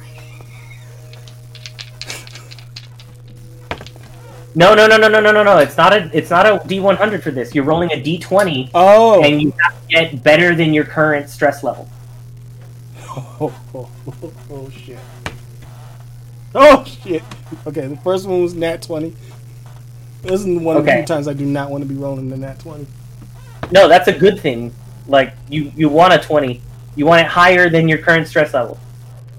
No, 4.55 4.75
no, 4.75 4.87
no, 4.87 4.97
no, 4.99 5.09
no, 5.09 5.21
no, 5.21 5.33
no, 5.33 5.43
no. 5.43 5.59
It's 5.59 5.77
not 5.79 5.93
a 5.95 6.11
it's 6.13 6.29
not 6.31 6.47
a 6.47 6.59
D100 6.69 7.23
for 7.23 7.31
this. 7.31 7.55
You're 7.55 7.65
rolling 7.65 7.91
a 7.93 7.97
D20 7.97 8.71
Oh. 8.75 9.23
and 9.25 9.41
you 9.41 9.53
have 9.63 9.81
to 9.81 9.89
get 9.89 10.23
better 10.23 10.55
than 10.55 10.75
your 10.75 10.85
current 10.85 11.31
stress 11.31 11.63
level. 11.65 11.89
Oh, 13.15 13.53
oh, 13.75 13.89
oh, 14.23 14.33
oh, 14.51 14.71
shit. 14.71 14.99
Oh 16.55 16.85
shit. 16.85 17.23
Okay, 17.67 17.87
the 17.87 17.97
first 17.99 18.27
one 18.27 18.43
was 18.43 18.55
nat 18.55 18.83
20. 18.83 19.15
This 20.23 20.41
is 20.41 20.47
one 20.47 20.77
of 20.77 20.85
the 20.85 20.91
Okay. 20.91 20.99
few 21.01 21.07
times 21.07 21.29
I 21.29 21.33
do 21.33 21.47
not 21.47 21.71
want 21.71 21.83
to 21.83 21.89
be 21.89 21.95
rolling 21.95 22.29
the 22.29 22.37
nat 22.37 22.59
20. 22.61 22.87
No, 23.71 23.89
that's 23.89 24.09
a 24.09 24.13
good 24.13 24.39
thing. 24.39 24.73
Like 25.09 25.33
you 25.49 25.73
you 25.75 25.89
want 25.89 26.13
a 26.13 26.19
20. 26.19 26.61
You 26.95 27.07
want 27.07 27.21
it 27.23 27.27
higher 27.27 27.69
than 27.71 27.89
your 27.89 27.99
current 27.99 28.27
stress 28.29 28.53
level. 28.55 28.79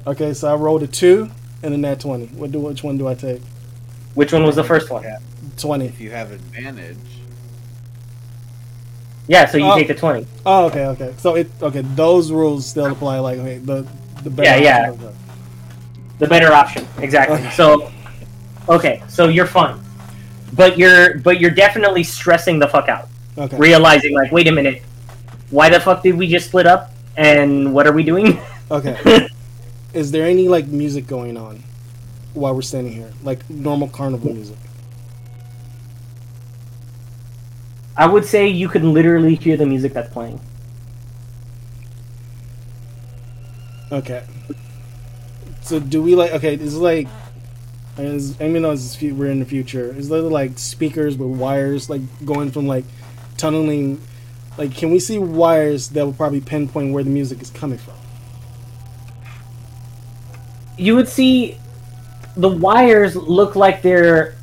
Okay, 0.07 0.33
so 0.33 0.51
I 0.51 0.55
rolled 0.55 0.83
a 0.83 0.87
2 0.87 1.29
and 1.61 1.73
a 1.73 1.77
nat 1.77 1.99
20. 1.99 2.27
What 2.27 2.51
do 2.51 2.59
which 2.59 2.83
one 2.83 2.97
do 2.97 3.07
I 3.07 3.13
take? 3.15 3.41
Which 4.15 4.33
one 4.33 4.43
was 4.43 4.55
the 4.55 4.63
first 4.63 4.89
one? 4.89 5.03
20. 5.57 5.85
If 5.85 5.99
you 5.99 6.11
have 6.11 6.31
advantage, 6.31 6.97
Yeah, 9.27 9.45
so 9.45 9.57
you 9.57 9.65
Oh. 9.71 9.75
take 9.77 9.87
the 9.87 9.93
20. 9.95 10.27
Oh, 10.45 10.65
okay, 10.65 10.85
okay. 10.87 11.13
So 11.17 11.35
it 11.35 11.49
okay, 11.61 11.81
those 11.95 12.29
rules 12.31 12.65
still 12.65 12.87
apply 12.91 13.19
like 13.19 13.39
okay, 13.39 13.57
the 13.57 13.87
the 14.23 14.29
better 14.29 14.49
Yeah, 14.49 14.57
yeah. 14.57 14.89
option. 14.91 15.09
The 16.19 16.27
better 16.27 16.51
option. 16.51 16.87
Exactly. 16.99 17.37
Okay. 17.37 17.49
So 17.51 17.89
okay, 18.67 19.01
so 19.07 19.29
you're 19.29 19.45
fine. 19.45 19.79
But 20.51 20.77
you're 20.77 21.19
but 21.19 21.39
you're 21.39 21.51
definitely 21.51 22.03
stressing 22.03 22.59
the 22.59 22.67
fuck 22.67 22.89
out. 22.89 23.07
Okay. 23.37 23.55
Realizing 23.57 24.13
like, 24.13 24.31
wait 24.33 24.47
a 24.49 24.51
minute. 24.51 24.81
Why 25.51 25.69
the 25.69 25.79
fuck 25.79 26.03
did 26.03 26.15
we 26.17 26.27
just 26.27 26.47
split 26.47 26.67
up? 26.67 26.92
And 27.15 27.73
what 27.73 27.87
are 27.87 27.91
we 27.91 28.03
doing? 28.03 28.39
Okay. 28.71 29.29
Is 29.93 30.11
there 30.11 30.25
any 30.25 30.47
like 30.47 30.67
music 30.67 31.05
going 31.05 31.37
on 31.37 31.63
while 32.33 32.55
we're 32.55 32.61
standing 32.61 32.93
here? 32.93 33.11
Like 33.23 33.47
normal 33.49 33.87
carnival 33.87 34.33
music? 34.33 34.57
I 37.95 38.07
would 38.07 38.25
say 38.25 38.47
you 38.47 38.67
could 38.69 38.83
literally 38.83 39.35
hear 39.35 39.55
the 39.55 39.67
music 39.67 39.93
that's 39.93 40.11
playing. 40.11 40.41
Okay. 43.91 44.23
So 45.61 45.79
do 45.79 46.01
we 46.01 46.15
like 46.15 46.31
okay, 46.31 46.55
this 46.55 46.67
is 46.67 46.79
like 46.79 47.07
is, 47.97 48.41
I 48.41 48.47
mean, 48.47 48.65
it's, 48.65 48.99
we're 49.01 49.29
in 49.29 49.39
the 49.39 49.45
future. 49.45 49.95
Is 49.95 50.09
there 50.09 50.21
like 50.21 50.57
speakers 50.57 51.15
with 51.15 51.29
wires 51.29 51.89
like 51.89 52.01
going 52.25 52.51
from 52.51 52.67
like 52.67 52.85
tunneling? 53.37 54.01
Like, 54.57 54.75
can 54.75 54.91
we 54.91 54.99
see 54.99 55.17
wires 55.17 55.89
that 55.89 56.05
will 56.05 56.13
probably 56.13 56.41
pinpoint 56.41 56.93
where 56.93 57.03
the 57.03 57.09
music 57.09 57.41
is 57.41 57.49
coming 57.49 57.77
from? 57.77 57.95
you 60.77 60.95
would 60.95 61.07
see 61.07 61.57
the 62.37 62.49
wires 62.49 63.15
look 63.15 63.55
like 63.55 63.81
they're 63.81 64.35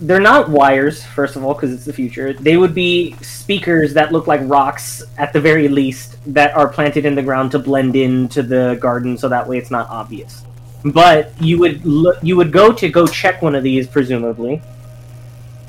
they're 0.00 0.20
not 0.20 0.48
wires 0.48 1.04
first 1.04 1.36
of 1.36 1.44
all 1.44 1.52
because 1.52 1.72
it's 1.72 1.84
the 1.84 1.92
future. 1.92 2.32
They 2.32 2.56
would 2.56 2.74
be 2.74 3.14
speakers 3.20 3.92
that 3.94 4.12
look 4.12 4.26
like 4.26 4.40
rocks 4.44 5.02
at 5.18 5.32
the 5.32 5.40
very 5.40 5.68
least 5.68 6.16
that 6.32 6.56
are 6.56 6.68
planted 6.68 7.04
in 7.04 7.14
the 7.14 7.22
ground 7.22 7.50
to 7.52 7.58
blend 7.58 7.96
into 7.96 8.42
the 8.42 8.78
garden 8.80 9.18
so 9.18 9.28
that 9.28 9.46
way 9.46 9.58
it's 9.58 9.70
not 9.70 9.88
obvious. 9.90 10.44
But 10.84 11.32
you 11.40 11.58
would 11.58 11.84
look 11.84 12.16
you 12.22 12.36
would 12.36 12.52
go 12.52 12.72
to 12.72 12.88
go 12.88 13.06
check 13.06 13.42
one 13.42 13.54
of 13.54 13.62
these 13.62 13.86
presumably 13.86 14.62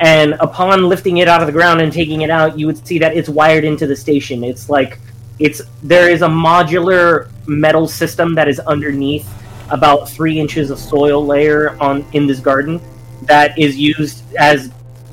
and 0.01 0.33
upon 0.39 0.89
lifting 0.89 1.17
it 1.17 1.27
out 1.27 1.41
of 1.41 1.47
the 1.47 1.53
ground 1.53 1.79
and 1.79 1.93
taking 1.93 2.21
it 2.21 2.29
out 2.29 2.57
you 2.57 2.65
would 2.65 2.85
see 2.85 2.99
that 2.99 3.15
it's 3.15 3.29
wired 3.29 3.63
into 3.63 3.87
the 3.87 3.95
station 3.95 4.43
it's 4.43 4.69
like 4.69 4.99
it's 5.39 5.61
there 5.83 6.09
is 6.09 6.21
a 6.21 6.27
modular 6.27 7.29
metal 7.47 7.87
system 7.87 8.35
that 8.35 8.47
is 8.47 8.59
underneath 8.61 9.29
about 9.69 10.09
three 10.09 10.39
inches 10.39 10.69
of 10.69 10.77
soil 10.77 11.25
layer 11.25 11.77
on 11.79 12.05
in 12.13 12.27
this 12.27 12.39
garden 12.39 12.81
that 13.23 13.57
is 13.57 13.77
used 13.77 14.23
as 14.35 14.71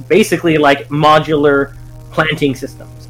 basically 0.09 0.59
like 0.59 0.89
modular 0.89 1.77
planting 2.11 2.55
systems 2.55 3.09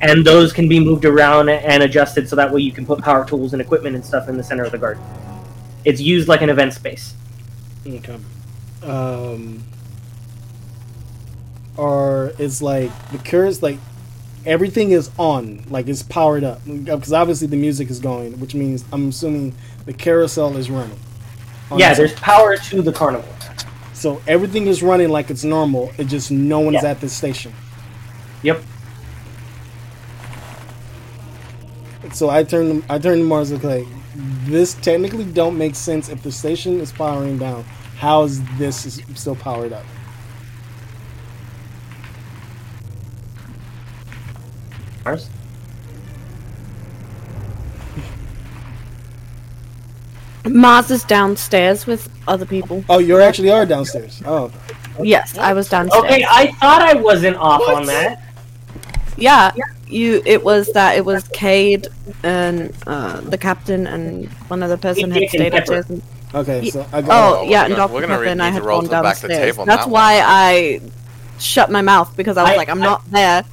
and 0.00 0.26
those 0.26 0.52
can 0.52 0.68
be 0.68 0.80
moved 0.80 1.04
around 1.04 1.48
and 1.48 1.82
adjusted 1.82 2.28
so 2.28 2.34
that 2.34 2.50
way 2.50 2.60
you 2.60 2.72
can 2.72 2.84
put 2.84 3.00
power 3.00 3.24
tools 3.24 3.52
and 3.52 3.62
equipment 3.62 3.94
and 3.94 4.04
stuff 4.04 4.28
in 4.28 4.36
the 4.36 4.42
center 4.42 4.64
of 4.64 4.72
the 4.72 4.78
garden 4.78 5.02
it's 5.84 6.00
used 6.00 6.26
like 6.26 6.42
an 6.42 6.48
event 6.48 6.72
space 6.72 7.14
Okay. 7.86 8.18
Um. 8.82 9.62
Or 11.76 12.32
is 12.38 12.62
like 12.62 12.90
the 13.12 13.18
currents 13.18 13.62
like 13.62 13.78
everything 14.46 14.92
is 14.92 15.10
on, 15.18 15.64
like 15.68 15.88
it's 15.88 16.02
powered 16.02 16.44
up 16.44 16.60
because 16.64 17.12
obviously 17.12 17.46
the 17.48 17.56
music 17.56 17.90
is 17.90 17.98
going, 18.00 18.38
which 18.40 18.54
means 18.54 18.84
I'm 18.92 19.08
assuming 19.10 19.54
the 19.84 19.92
carousel 19.92 20.56
is 20.56 20.70
running. 20.70 20.98
yeah 21.76 21.88
this- 21.90 21.98
there's 21.98 22.12
power 22.14 22.56
to 22.56 22.80
the 22.82 22.92
carnival 22.92 23.28
So 23.92 24.20
everything 24.26 24.66
is 24.68 24.82
running 24.82 25.08
like 25.10 25.30
it's 25.30 25.44
normal. 25.44 25.90
It 25.98 26.04
just 26.04 26.30
no 26.30 26.60
one's 26.60 26.82
Yeah. 26.82 26.90
at 26.90 27.00
this 27.00 27.12
station. 27.12 27.52
yep 28.42 28.60
So 32.12 32.30
I 32.30 32.44
turn 32.44 32.82
I 32.88 32.98
turn 32.98 33.18
to 33.18 33.24
Mars 33.24 33.50
like, 33.64 33.86
this 34.44 34.74
technically 34.74 35.24
don't 35.24 35.58
make 35.58 35.74
sense 35.74 36.08
if 36.08 36.22
the 36.22 36.30
station 36.32 36.80
is 36.80 36.92
powering 36.92 37.36
down. 37.38 37.64
How 37.98 38.22
is 38.22 38.40
this 38.58 39.00
still 39.14 39.34
powered 39.36 39.72
up? 39.72 39.84
Mars? 45.06 45.28
Mars 50.48 50.90
is 50.90 51.02
downstairs 51.04 51.86
with 51.86 52.08
other 52.28 52.46
people. 52.46 52.84
Oh, 52.88 52.98
you 52.98 53.20
actually 53.20 53.50
are 53.50 53.66
downstairs. 53.66 54.22
Oh, 54.24 54.52
Yes, 55.02 55.36
I 55.36 55.52
was 55.52 55.68
downstairs. 55.68 56.04
okay 56.04 56.24
i 56.26 56.50
thought 56.52 56.80
i 56.80 56.94
wasn't 56.94 57.36
off 57.36 57.60
on 57.68 57.84
that 57.84 58.22
Yeah, 59.18 59.52
you. 59.86 60.22
It 60.24 60.42
was 60.42 60.68
that. 60.72 60.96
It 60.96 61.04
was 61.04 61.26
Cade 61.28 61.88
and 62.22 62.72
uh, 62.86 63.20
the 63.20 63.36
captain 63.38 63.86
and 63.86 64.26
one 64.48 64.62
other 64.62 64.76
person 64.78 65.10
had 65.10 65.28
stayed 65.28 65.52
Pepper. 65.52 65.58
upstairs. 65.78 65.90
And, 65.90 66.02
okay. 66.34 66.70
So 66.70 66.80
I 66.92 66.98
oh, 66.98 67.02
got. 67.02 67.44
we're 67.44 67.50
yeah, 67.50 67.64
and 67.66 67.76
Doctor 67.76 67.94
we're 67.94 68.06
Pepper 68.06 68.24
and 68.24 68.42
I 68.42 68.48
had 68.50 68.60
to 68.62 68.64
roll 68.68 68.80
gone 68.80 68.84
to 68.90 68.96
the 68.96 69.02
back 69.02 69.16
the 69.18 69.28
downstairs. 69.28 69.52
table 69.54 69.64
That's 69.66 69.84
that 69.84 69.90
why 69.90 70.22
I 70.24 70.80
shut 71.38 71.70
my 71.70 71.82
mouth 71.82 72.16
because 72.16 72.36
I 72.38 72.42
was 72.44 72.52
I- 72.52 72.56
like, 72.56 72.68
I'm 72.70 72.80
I- 72.82 72.84
not 72.86 73.10
there. 73.10 73.44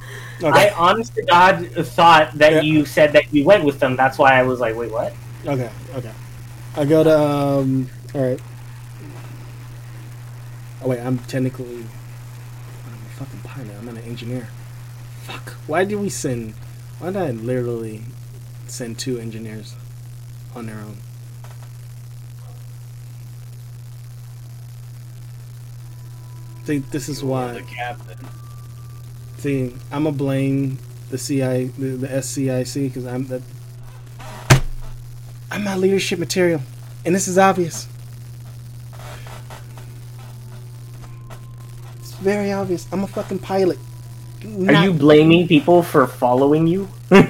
I 0.42 0.48
Okay. 0.48 0.70
honest 0.76 1.14
to 1.14 1.22
god 1.24 1.68
thought 1.76 2.36
that 2.38 2.52
Yeah. 2.54 2.60
you 2.62 2.84
said 2.84 3.12
that 3.12 3.32
you 3.32 3.44
went 3.44 3.64
with 3.64 3.78
them 3.78 3.96
that's 3.96 4.18
why 4.18 4.38
i 4.38 4.42
was 4.42 4.60
like 4.60 4.74
wait 4.76 4.90
what 4.90 5.14
Okay. 5.46 5.70
Okay. 5.94 6.12
I 6.74 6.86
go 6.86 7.04
to 7.04 7.18
um. 7.20 7.90
All 8.14 8.22
right. 8.22 8.40
Oh 10.82 10.88
wait, 10.88 11.00
I'm 11.00 11.18
technically. 11.18 11.84
I'm 12.86 12.94
a 12.94 13.10
fucking 13.10 13.40
pilot. 13.40 13.76
I'm 13.78 13.84
not 13.84 13.96
an 13.96 14.04
engineer. 14.04 14.48
Fuck. 15.24 15.50
Why 15.66 15.84
did 15.84 15.96
we 15.96 16.08
send? 16.08 16.54
Why 16.98 17.08
did 17.12 17.18
I 17.20 17.30
literally 17.32 18.04
send 18.66 18.98
two 18.98 19.18
engineers 19.18 19.74
on 20.56 20.64
their 20.64 20.78
own? 20.78 20.96
I 26.62 26.64
think 26.64 26.90
this 26.90 27.08
is 27.10 27.22
why. 27.22 27.52
the 27.52 27.60
captain. 27.62 28.16
See, 29.44 29.74
I'm 29.92 30.04
gonna 30.04 30.12
blame 30.16 30.78
the 31.10 31.18
CI, 31.18 31.64
the, 31.76 31.88
the 32.00 32.06
SCIC, 32.08 32.88
because 32.88 33.04
I'm 33.04 33.26
that. 33.26 33.42
I'm 35.50 35.62
not 35.64 35.76
leadership 35.80 36.18
material. 36.18 36.62
And 37.04 37.14
this 37.14 37.28
is 37.28 37.36
obvious. 37.36 37.86
It's 41.98 42.14
very 42.14 42.52
obvious. 42.52 42.86
I'm 42.90 43.04
a 43.04 43.06
fucking 43.06 43.40
pilot. 43.40 43.78
Are 44.66 44.82
you 44.82 44.94
blaming 44.94 45.46
people 45.46 45.82
for 45.82 46.06
following 46.06 46.66
you? 46.66 46.88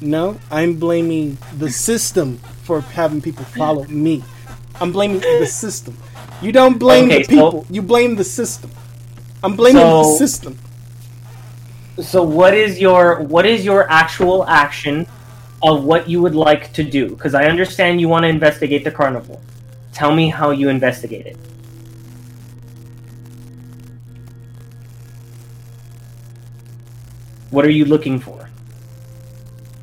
No, 0.00 0.38
I'm 0.52 0.78
blaming 0.78 1.36
the 1.58 1.70
system 1.70 2.36
for 2.62 2.82
having 2.82 3.20
people 3.22 3.44
follow 3.44 3.84
me. 3.86 4.22
I'm 4.80 4.92
blaming 4.92 5.18
the 5.20 5.46
system. 5.46 5.96
You 6.42 6.52
don't 6.52 6.78
blame 6.78 7.06
Okay, 7.06 7.22
the 7.22 7.24
so- 7.24 7.30
people. 7.30 7.66
you 7.70 7.82
blame 7.82 8.14
the 8.14 8.22
system. 8.22 8.70
I'm 9.42 9.56
blaming 9.56 9.82
the 9.82 10.16
system. 10.18 10.58
So 12.00 12.22
what 12.22 12.52
is 12.52 12.78
your 12.78 13.22
what 13.22 13.46
is 13.46 13.64
your 13.64 13.90
actual 13.90 14.44
action 14.46 15.06
of 15.62 15.84
what 15.84 16.08
you 16.08 16.20
would 16.20 16.34
like 16.34 16.72
to 16.74 16.84
do? 16.84 17.08
Because 17.08 17.34
I 17.34 17.46
understand 17.46 18.00
you 18.00 18.08
want 18.08 18.24
to 18.24 18.28
investigate 18.28 18.84
the 18.84 18.90
carnival. 18.90 19.40
Tell 19.94 20.14
me 20.14 20.28
how 20.28 20.50
you 20.50 20.68
investigate 20.68 21.26
it. 21.26 21.38
What 27.50 27.64
are 27.64 27.70
you 27.70 27.86
looking 27.86 28.20
for? 28.20 28.50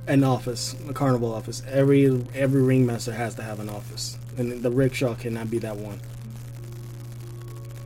An 0.06 0.24
office, 0.24 0.76
a 0.88 0.94
carnival 0.94 1.34
office. 1.34 1.64
Every 1.68 2.24
every 2.36 2.62
ringmaster 2.62 3.14
has 3.14 3.34
to 3.36 3.42
have 3.42 3.60
an 3.60 3.70
office, 3.70 4.20
and 4.38 4.62
the 4.62 4.70
rickshaw 4.70 5.16
cannot 5.16 5.50
be 5.50 5.58
that 5.60 5.78
one. 5.78 6.00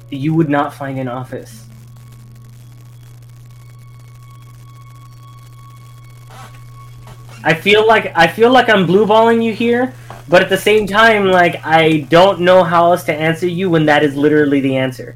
You 0.09 0.33
would 0.33 0.49
not 0.49 0.73
find 0.73 0.99
an 0.99 1.07
office. 1.07 1.66
I 7.47 7.53
feel 7.53 7.87
like 7.87 8.11
I 8.13 8.27
feel 8.27 8.51
like 8.51 8.67
I'm 8.67 8.85
blueballing 8.85 9.41
you 9.41 9.53
here, 9.53 9.93
but 10.27 10.41
at 10.41 10.49
the 10.49 10.57
same 10.57 10.85
time, 10.85 11.27
like 11.27 11.65
I 11.65 11.99
don't 12.09 12.41
know 12.41 12.61
how 12.61 12.91
else 12.91 13.05
to 13.05 13.13
answer 13.15 13.47
you 13.47 13.69
when 13.69 13.85
that 13.85 14.03
is 14.03 14.17
literally 14.17 14.59
the 14.59 14.75
answer. 14.75 15.15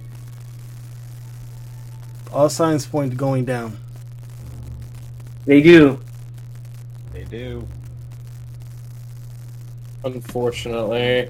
All 2.32 2.47
signs 2.47 2.86
point 2.86 3.11
to 3.11 3.17
going 3.17 3.43
down. 3.43 3.77
They 5.43 5.61
do. 5.61 5.99
They 7.11 7.25
do. 7.25 7.67
Unfortunately, 10.05 11.29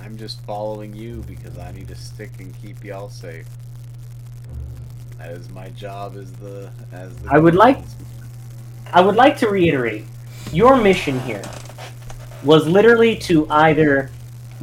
I'm 0.00 0.16
just 0.16 0.40
following 0.40 0.96
you 0.96 1.22
because 1.28 1.58
I 1.58 1.70
need 1.70 1.86
to 1.86 1.94
stick 1.94 2.32
and 2.40 2.52
keep 2.60 2.82
y'all 2.82 3.08
safe. 3.08 3.46
As 5.20 5.48
my 5.50 5.68
job 5.68 6.16
as 6.16 6.32
the 6.32 6.72
as 6.90 7.14
the. 7.18 7.32
I 7.32 7.38
would 7.38 7.54
like- 7.54 7.84
I 8.92 9.00
would 9.00 9.14
like 9.14 9.36
to 9.38 9.48
reiterate 9.48 10.06
your 10.54 10.76
mission 10.76 11.18
here 11.20 11.42
was 12.44 12.66
literally 12.66 13.16
to 13.16 13.48
either 13.50 14.10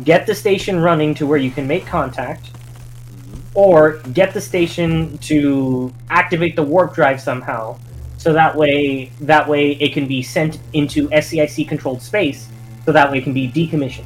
get 0.03 0.25
the 0.25 0.33
station 0.33 0.79
running 0.79 1.13
to 1.15 1.25
where 1.27 1.37
you 1.37 1.51
can 1.51 1.67
make 1.67 1.85
contact 1.85 2.53
mm-hmm. 2.53 3.39
or 3.53 3.97
get 4.13 4.33
the 4.33 4.41
station 4.41 5.17
to 5.17 5.93
activate 6.09 6.55
the 6.55 6.63
warp 6.63 6.93
drive 6.93 7.19
somehow 7.19 7.77
so 8.17 8.33
that 8.33 8.55
way 8.55 9.11
that 9.19 9.47
way 9.47 9.71
it 9.71 9.93
can 9.93 10.07
be 10.07 10.21
sent 10.21 10.59
into 10.73 11.09
SCIC 11.09 11.67
controlled 11.67 12.01
space 12.01 12.47
so 12.85 12.91
that 12.91 13.11
way 13.11 13.17
it 13.17 13.23
can 13.23 13.33
be 13.33 13.49
decommissioned. 13.49 14.05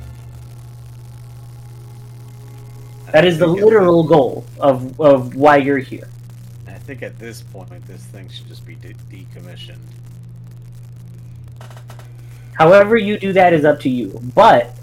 That 3.12 3.26
is 3.26 3.38
the 3.38 3.46
I 3.46 3.50
think 3.50 3.60
at 3.60 3.66
literal 3.66 4.04
goal 4.04 4.46
of, 4.60 5.00
of 5.00 5.36
why 5.36 5.58
you're 5.58 5.78
here. 5.78 6.10
I 6.68 6.74
think 6.74 7.02
at 7.02 7.18
this 7.20 7.42
point, 7.42 7.70
this 7.88 8.04
thing 8.06 8.30
should 8.30 8.48
just 8.48 8.66
be 8.66 8.76
de- 8.76 8.94
decommissioned. 9.12 9.78
However 12.56 12.98
you 12.98 13.18
do 13.18 13.34
that 13.34 13.54
is 13.54 13.66
up 13.66 13.80
to 13.82 13.90
you. 13.90 14.20
But 14.34 14.74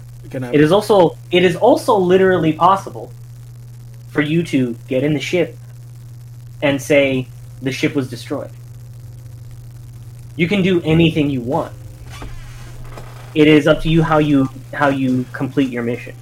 It 0.53 0.61
is 0.61 0.71
also 0.71 1.17
it 1.31 1.43
is 1.43 1.55
also 1.55 1.97
literally 1.97 2.53
possible 2.53 3.11
for 4.09 4.21
you 4.21 4.43
to 4.43 4.75
get 4.87 5.03
in 5.03 5.13
the 5.13 5.19
ship 5.19 5.57
and 6.61 6.81
say 6.81 7.27
the 7.61 7.71
ship 7.71 7.95
was 7.95 8.09
destroyed. 8.09 8.51
You 10.35 10.47
can 10.47 10.61
do 10.61 10.81
anything 10.81 11.29
you 11.29 11.41
want. 11.41 11.73
It 13.35 13.47
is 13.47 13.67
up 13.67 13.81
to 13.81 13.89
you 13.89 14.03
how 14.03 14.19
you 14.19 14.49
how 14.73 14.89
you 14.89 15.25
complete 15.33 15.69
your 15.69 15.83
mission. 15.83 16.15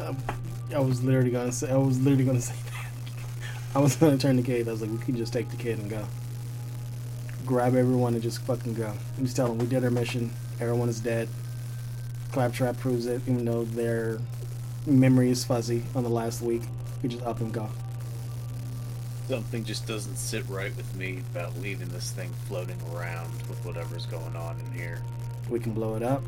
Um, 0.00 0.16
I 0.74 0.80
was 0.80 1.02
literally 1.02 1.30
gonna 1.30 1.52
say. 1.52 1.70
I 1.70 1.76
was 1.76 2.00
literally 2.00 2.24
gonna 2.24 2.40
say 2.40 2.54
that. 2.72 2.86
I 3.76 3.78
was 3.78 3.94
gonna 3.96 4.18
turn 4.18 4.36
the 4.36 4.42
kid. 4.42 4.66
I 4.68 4.72
was 4.72 4.80
like, 4.80 4.90
we 4.90 4.98
can 4.98 5.16
just 5.16 5.32
take 5.32 5.48
the 5.50 5.56
kid 5.56 5.78
and 5.78 5.88
go. 5.88 6.04
Grab 7.46 7.76
everyone 7.76 8.14
and 8.14 8.22
just 8.22 8.42
fucking 8.42 8.74
go. 8.74 8.92
And 9.16 9.26
just 9.26 9.36
tell 9.36 9.48
them 9.48 9.58
we 9.58 9.66
did 9.66 9.84
our 9.84 9.90
mission. 9.90 10.32
Everyone 10.60 10.88
is 10.88 11.00
dead. 11.00 11.28
Claptrap 12.32 12.78
proves 12.78 13.06
it, 13.06 13.22
even 13.26 13.44
though 13.44 13.64
their 13.64 14.18
memory 14.86 15.30
is 15.30 15.44
fuzzy 15.44 15.82
on 15.94 16.02
the 16.02 16.10
last 16.10 16.42
week. 16.42 16.62
We 17.02 17.08
just 17.08 17.24
up 17.24 17.40
and 17.40 17.52
go. 17.52 17.68
Something 19.28 19.64
just 19.64 19.86
doesn't 19.86 20.16
sit 20.16 20.48
right 20.48 20.74
with 20.76 20.94
me 20.96 21.22
about 21.32 21.56
leaving 21.58 21.88
this 21.88 22.10
thing 22.10 22.30
floating 22.46 22.78
around 22.92 23.30
with 23.48 23.64
whatever's 23.64 24.06
going 24.06 24.34
on 24.34 24.58
in 24.58 24.72
here. 24.72 25.02
We 25.48 25.60
can 25.60 25.72
blow 25.74 25.94
it 25.96 26.02
up. 26.02 26.22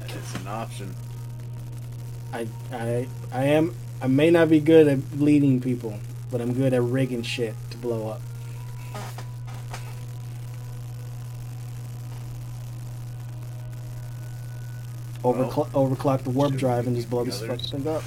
That 0.00 0.10
is 0.10 0.34
an 0.36 0.46
option. 0.48 0.94
I 2.32 2.48
I 2.72 3.06
I 3.30 3.44
am. 3.44 3.74
I 4.02 4.06
may 4.08 4.30
not 4.30 4.48
be 4.48 4.58
good 4.58 4.88
at 4.88 4.98
leading 5.18 5.60
people, 5.60 5.98
but 6.30 6.40
I'm 6.40 6.52
good 6.54 6.72
at 6.72 6.82
rigging 6.82 7.22
shit 7.22 7.54
to 7.70 7.76
blow 7.76 8.08
up. 8.08 8.20
Overclock, 15.24 15.70
overclock 15.70 16.22
the 16.22 16.30
warp 16.30 16.52
drive 16.54 16.86
and 16.86 16.94
just 16.94 17.08
blow 17.08 17.24
this 17.24 17.40
fucking 17.40 17.64
thing 17.80 17.88
up. 17.88 18.02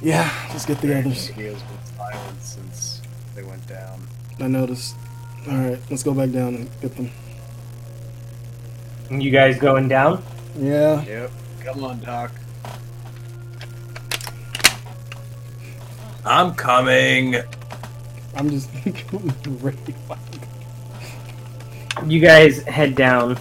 Yeah, 0.00 0.30
let's 0.50 0.64
get 0.64 0.80
the 0.80 0.96
others. 0.96 1.30
Radio's 1.30 1.60
been 1.60 1.96
silent 1.96 2.40
since 2.42 3.02
they 3.34 3.42
went 3.42 3.66
down. 3.66 4.06
I 4.38 4.46
noticed. 4.46 4.94
All 5.50 5.56
right, 5.58 5.78
let's 5.90 6.04
go 6.04 6.14
back 6.14 6.30
down 6.30 6.54
and 6.54 6.70
get 6.80 6.94
them. 6.94 7.10
You 9.10 9.30
guys 9.32 9.58
going 9.58 9.88
down? 9.88 10.22
Yeah, 10.56 11.02
Yep. 11.04 11.30
Come 11.64 11.84
on, 11.84 12.00
Doc. 12.00 12.30
I'm 16.24 16.54
coming. 16.54 17.36
I'm 18.36 18.50
just 18.50 18.70
thinking, 18.84 19.58
ready. 19.60 19.78
You 22.06 22.20
guys 22.20 22.62
head 22.62 22.94
down. 22.94 23.36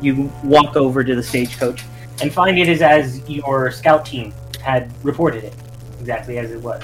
You 0.00 0.30
walk 0.44 0.76
over 0.76 1.02
to 1.02 1.14
the 1.14 1.22
stagecoach 1.22 1.84
and 2.20 2.32
find 2.32 2.58
it 2.58 2.68
is 2.68 2.82
as 2.82 3.28
your 3.28 3.70
scout 3.70 4.06
team 4.06 4.32
had 4.60 4.92
reported 5.04 5.44
it, 5.44 5.54
exactly 6.00 6.38
as 6.38 6.50
it 6.50 6.60
was. 6.60 6.82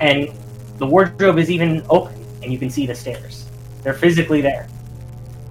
And 0.00 0.32
the 0.78 0.86
wardrobe 0.86 1.38
is 1.38 1.50
even 1.50 1.84
open, 1.90 2.14
and 2.42 2.52
you 2.52 2.58
can 2.58 2.70
see 2.70 2.86
the 2.86 2.94
stairs. 2.94 3.48
They're 3.82 3.94
physically 3.94 4.40
there. 4.40 4.68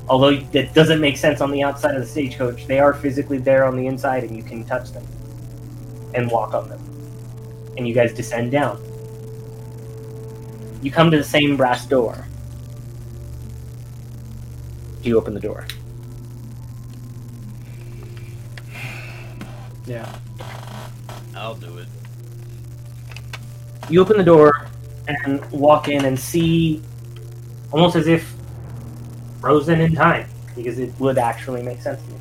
Although 0.09 0.29
it 0.53 0.73
doesn't 0.73 1.01
make 1.01 1.17
sense 1.17 1.41
on 1.41 1.51
the 1.51 1.63
outside 1.63 1.95
of 1.95 2.01
the 2.01 2.07
stagecoach, 2.07 2.65
they 2.65 2.79
are 2.79 2.93
physically 2.93 3.39
there 3.39 3.65
on 3.65 3.75
the 3.75 3.87
inside, 3.87 4.23
and 4.23 4.35
you 4.35 4.43
can 4.43 4.63
touch 4.63 4.91
them 4.91 5.05
and 6.13 6.31
walk 6.31 6.53
on 6.53 6.69
them. 6.69 6.79
And 7.77 7.87
you 7.87 7.93
guys 7.93 8.13
descend 8.13 8.51
down. 8.51 8.81
You 10.81 10.91
come 10.91 11.11
to 11.11 11.17
the 11.17 11.23
same 11.23 11.57
brass 11.57 11.85
door. 11.85 12.25
Do 15.01 15.09
you 15.09 15.17
open 15.17 15.33
the 15.33 15.39
door? 15.39 15.67
Yeah. 19.87 20.13
I'll 21.35 21.55
do 21.55 21.77
it. 21.77 21.87
You 23.89 24.01
open 24.01 24.17
the 24.17 24.23
door 24.23 24.67
and 25.07 25.43
walk 25.49 25.87
in 25.87 26.05
and 26.05 26.19
see 26.19 26.83
almost 27.71 27.95
as 27.95 28.07
if 28.07 28.35
frozen 29.39 29.79
in 29.79 29.95
time, 29.95 30.27
because 30.55 30.77
it 30.77 30.93
would 30.99 31.17
actually 31.17 31.63
make 31.63 31.81
sense 31.81 32.01
to. 32.01 32.17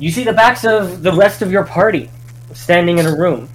You 0.00 0.10
see 0.10 0.24
the 0.24 0.32
backs 0.32 0.64
of 0.64 1.02
the 1.02 1.12
rest 1.12 1.42
of 1.42 1.50
your 1.50 1.64
party 1.64 2.10
standing 2.54 2.98
in 2.98 3.06
a 3.06 3.16
room. 3.16 3.48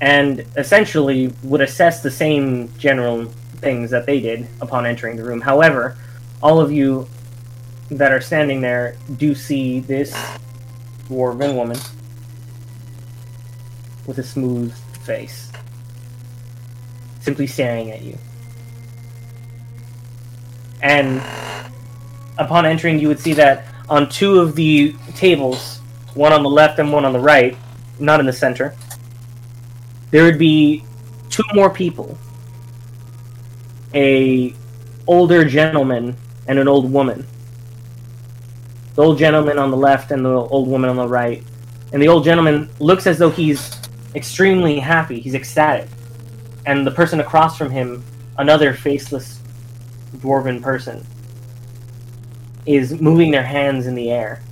And 0.00 0.44
essentially 0.56 1.32
would 1.42 1.60
assess 1.60 2.02
the 2.02 2.10
same 2.10 2.72
general 2.78 3.24
things 3.56 3.90
that 3.90 4.06
they 4.06 4.20
did 4.20 4.46
upon 4.60 4.86
entering 4.86 5.16
the 5.16 5.24
room. 5.24 5.40
However, 5.40 5.96
all 6.42 6.60
of 6.60 6.70
you 6.70 7.08
that 7.90 8.12
are 8.12 8.20
standing 8.20 8.60
there 8.60 8.96
do 9.16 9.34
see 9.34 9.80
this 9.80 10.12
dwarven 11.08 11.54
woman 11.54 11.78
with 14.06 14.18
a 14.18 14.22
smooth 14.22 14.74
face, 15.04 15.50
simply 17.20 17.46
staring 17.46 17.90
at 17.90 18.02
you. 18.02 18.16
And 20.82 21.22
upon 22.38 22.66
entering, 22.66 22.98
you 22.98 23.08
would 23.08 23.20
see 23.20 23.32
that 23.34 23.64
on 23.88 24.08
two 24.08 24.38
of 24.38 24.54
the 24.54 24.94
tables, 25.14 25.78
one 26.14 26.32
on 26.32 26.42
the 26.42 26.50
left 26.50 26.78
and 26.78 26.92
one 26.92 27.04
on 27.04 27.12
the 27.12 27.20
right, 27.20 27.56
not 27.98 28.20
in 28.20 28.26
the 28.26 28.32
center, 28.32 28.74
there 30.10 30.24
would 30.24 30.38
be 30.38 30.84
two 31.30 31.42
more 31.54 31.70
people 31.70 32.16
a 33.94 34.54
older 35.06 35.44
gentleman 35.44 36.14
and 36.46 36.58
an 36.58 36.68
old 36.68 36.92
woman. 36.92 37.26
The 38.98 39.04
old 39.04 39.16
gentleman 39.16 39.60
on 39.60 39.70
the 39.70 39.76
left 39.76 40.10
and 40.10 40.24
the 40.24 40.28
old 40.28 40.66
woman 40.66 40.90
on 40.90 40.96
the 40.96 41.06
right. 41.06 41.44
And 41.92 42.02
the 42.02 42.08
old 42.08 42.24
gentleman 42.24 42.68
looks 42.80 43.06
as 43.06 43.16
though 43.16 43.30
he's 43.30 43.78
extremely 44.16 44.80
happy. 44.80 45.20
He's 45.20 45.36
ecstatic. 45.36 45.88
And 46.66 46.84
the 46.84 46.90
person 46.90 47.20
across 47.20 47.56
from 47.56 47.70
him, 47.70 48.02
another 48.38 48.74
faceless 48.74 49.38
dwarven 50.16 50.60
person, 50.60 51.06
is 52.66 53.00
moving 53.00 53.30
their 53.30 53.44
hands 53.44 53.86
in 53.86 53.94
the 53.94 54.10
air. 54.10 54.42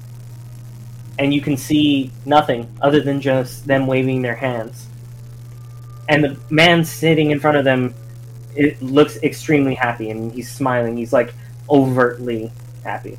And 1.18 1.34
you 1.34 1.40
can 1.40 1.57
see 1.57 2.12
nothing 2.24 2.72
other 2.80 3.01
than 3.01 3.20
just 3.20 3.66
them 3.66 3.88
waving 3.88 4.22
their 4.22 4.36
hands. 4.36 4.86
And 6.09 6.22
the 6.22 6.38
man 6.51 6.84
sitting 6.84 7.32
in 7.32 7.40
front 7.40 7.57
of 7.57 7.64
them 7.64 7.97
it 8.55 8.80
looks 8.80 9.16
extremely 9.24 9.74
happy 9.74 10.11
and 10.11 10.30
he's 10.30 10.49
smiling. 10.49 10.97
He's 10.97 11.12
like 11.12 11.34
overtly 11.68 12.53
happy. 12.84 13.18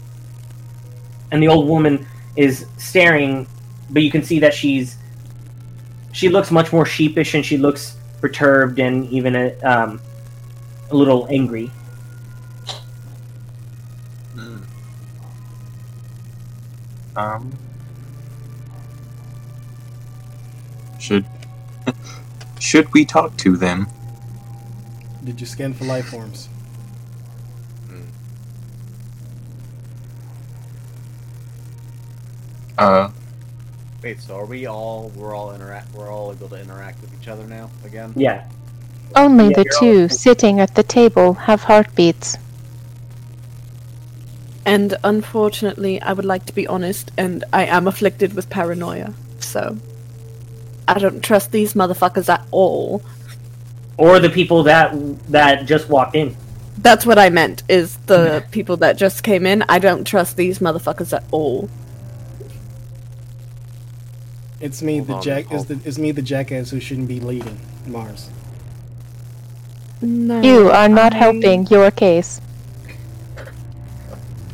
And 1.31 1.41
the 1.41 1.47
old 1.47 1.67
woman 1.67 2.07
is 2.35 2.65
staring, 2.77 3.47
but 3.89 4.01
you 4.01 4.11
can 4.11 4.23
see 4.23 4.39
that 4.39 4.53
she's 4.53 4.97
she 6.11 6.29
looks 6.29 6.51
much 6.51 6.73
more 6.73 6.85
sheepish 6.85 7.33
and 7.35 7.45
she 7.45 7.57
looks 7.57 7.97
perturbed 8.21 8.79
and 8.79 9.07
even 9.11 9.35
a, 9.35 9.55
um, 9.59 10.01
a 10.89 10.95
little 10.95 11.27
angry. 11.29 11.69
Um. 17.15 17.51
Should 20.99 21.25
should 22.59 22.93
we 22.93 23.05
talk 23.05 23.35
to 23.37 23.57
them? 23.57 23.87
Did 25.23 25.41
you 25.41 25.47
scan 25.47 25.73
for 25.73 25.85
life 25.85 26.09
forms? 26.09 26.47
Uh, 32.77 33.09
Wait, 34.03 34.21
so 34.21 34.35
are 34.35 34.45
we 34.45 34.67
all 34.67 35.11
we're 35.15 35.35
all 35.35 35.53
interact 35.53 35.93
we're 35.93 36.11
all 36.11 36.31
able 36.31 36.47
to 36.49 36.55
interact 36.55 37.01
with 37.01 37.11
each 37.19 37.27
other 37.27 37.45
now 37.45 37.69
again? 37.83 38.13
Yeah. 38.15 38.45
Only 39.15 39.45
Yeah, 39.45 39.55
the 39.55 39.63
you're 39.63 39.73
all- 39.73 40.07
two 40.07 40.09
sitting 40.09 40.59
at 40.59 40.75
the 40.75 40.83
table 40.83 41.33
have 41.33 41.63
heartbeats. 41.63 42.37
And 44.65 44.95
unfortunately, 45.03 46.01
I 46.01 46.11
would 46.13 46.25
like 46.25 46.45
to 46.47 46.53
be 46.53 46.67
honest, 46.67 47.11
and 47.17 47.43
I 47.53 47.65
am 47.65 47.87
afflicted 47.87 48.33
with 48.33 48.49
paranoia. 48.49 49.13
So, 49.39 49.77
I 50.87 50.99
don't 50.99 51.23
trust 51.23 51.51
these 51.51 51.73
motherfuckers 51.73 52.27
at 52.27 52.45
all. 52.51 53.01
Or 53.97 54.19
the 54.19 54.29
people 54.29 54.63
that 54.63 54.93
that 55.31 55.65
just 55.65 55.89
walked 55.89 56.15
in. 56.15 56.35
That's 56.77 57.05
what 57.05 57.17
I 57.17 57.29
meant. 57.29 57.63
Is 57.67 57.97
the 58.05 58.43
people 58.51 58.77
that 58.77 58.97
just 58.97 59.23
came 59.23 59.47
in? 59.47 59.63
I 59.67 59.79
don't 59.79 60.03
trust 60.05 60.37
these 60.37 60.59
motherfuckers 60.59 61.13
at 61.13 61.23
all. 61.31 61.69
It's 64.59 64.81
me, 64.81 64.97
Hold 64.97 65.07
the 65.07 65.13
on, 65.15 65.21
jack. 65.21 65.51
Is 65.51 65.65
the 65.65 65.79
is 65.85 65.99
me 65.99 66.11
the 66.11 66.21
jackass 66.21 66.71
who 66.71 66.79
shouldn't 66.79 67.07
be 67.07 67.19
leading 67.19 67.59
Mars? 67.85 68.29
No, 70.01 70.41
You 70.41 70.69
are 70.69 70.89
not 70.89 71.13
I- 71.13 71.17
helping 71.17 71.67
your 71.67 71.91
case. 71.91 72.41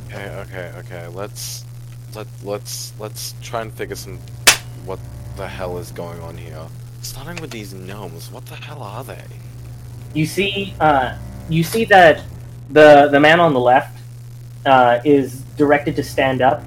Okay, 0.08 0.30
okay, 0.30 0.72
okay. 0.78 1.08
Let's 1.08 1.66
let 2.16 2.28
let's 2.43 2.93
let's 2.99 3.34
try 3.41 3.62
and 3.62 3.74
figure 3.74 3.95
some 3.95 4.20
what 4.86 4.99
the 5.38 5.47
hell 5.47 5.78
is 5.78 5.91
going 5.91 6.20
on 6.22 6.38
here. 6.38 6.66
Starting 7.01 7.41
with 7.41 7.51
these 7.51 7.74
gnomes, 7.74 8.32
what 8.32 8.45
the 8.45 8.56
hell 8.56 8.82
are 8.84 9.04
they? 9.04 9.24
You 10.14 10.26
see, 10.26 10.74
uh, 10.80 11.18
you 11.49 11.64
see 11.64 11.86
that 11.86 12.24
the 12.70 13.08
the 13.10 13.20
man 13.20 13.39
on 13.39 13.54
the 13.54 13.60
left 13.60 13.97
uh, 14.66 14.99
is 15.04 15.41
directed 15.58 15.95
to 15.95 16.04
stand 16.04 16.41
up 16.41 16.64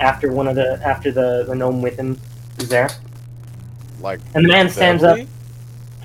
after 0.00 0.32
one 0.32 0.48
of 0.48 0.56
the 0.56 0.80
after 0.84 1.12
the, 1.12 1.44
the 1.46 1.54
gnome 1.54 1.82
with 1.82 1.96
him 1.98 2.18
is 2.64 2.68
there, 2.70 2.88
Like 4.00 4.20
and 4.34 4.44
the 4.44 4.48
man 4.48 4.68
stands 4.68 5.02
up? 5.02 5.18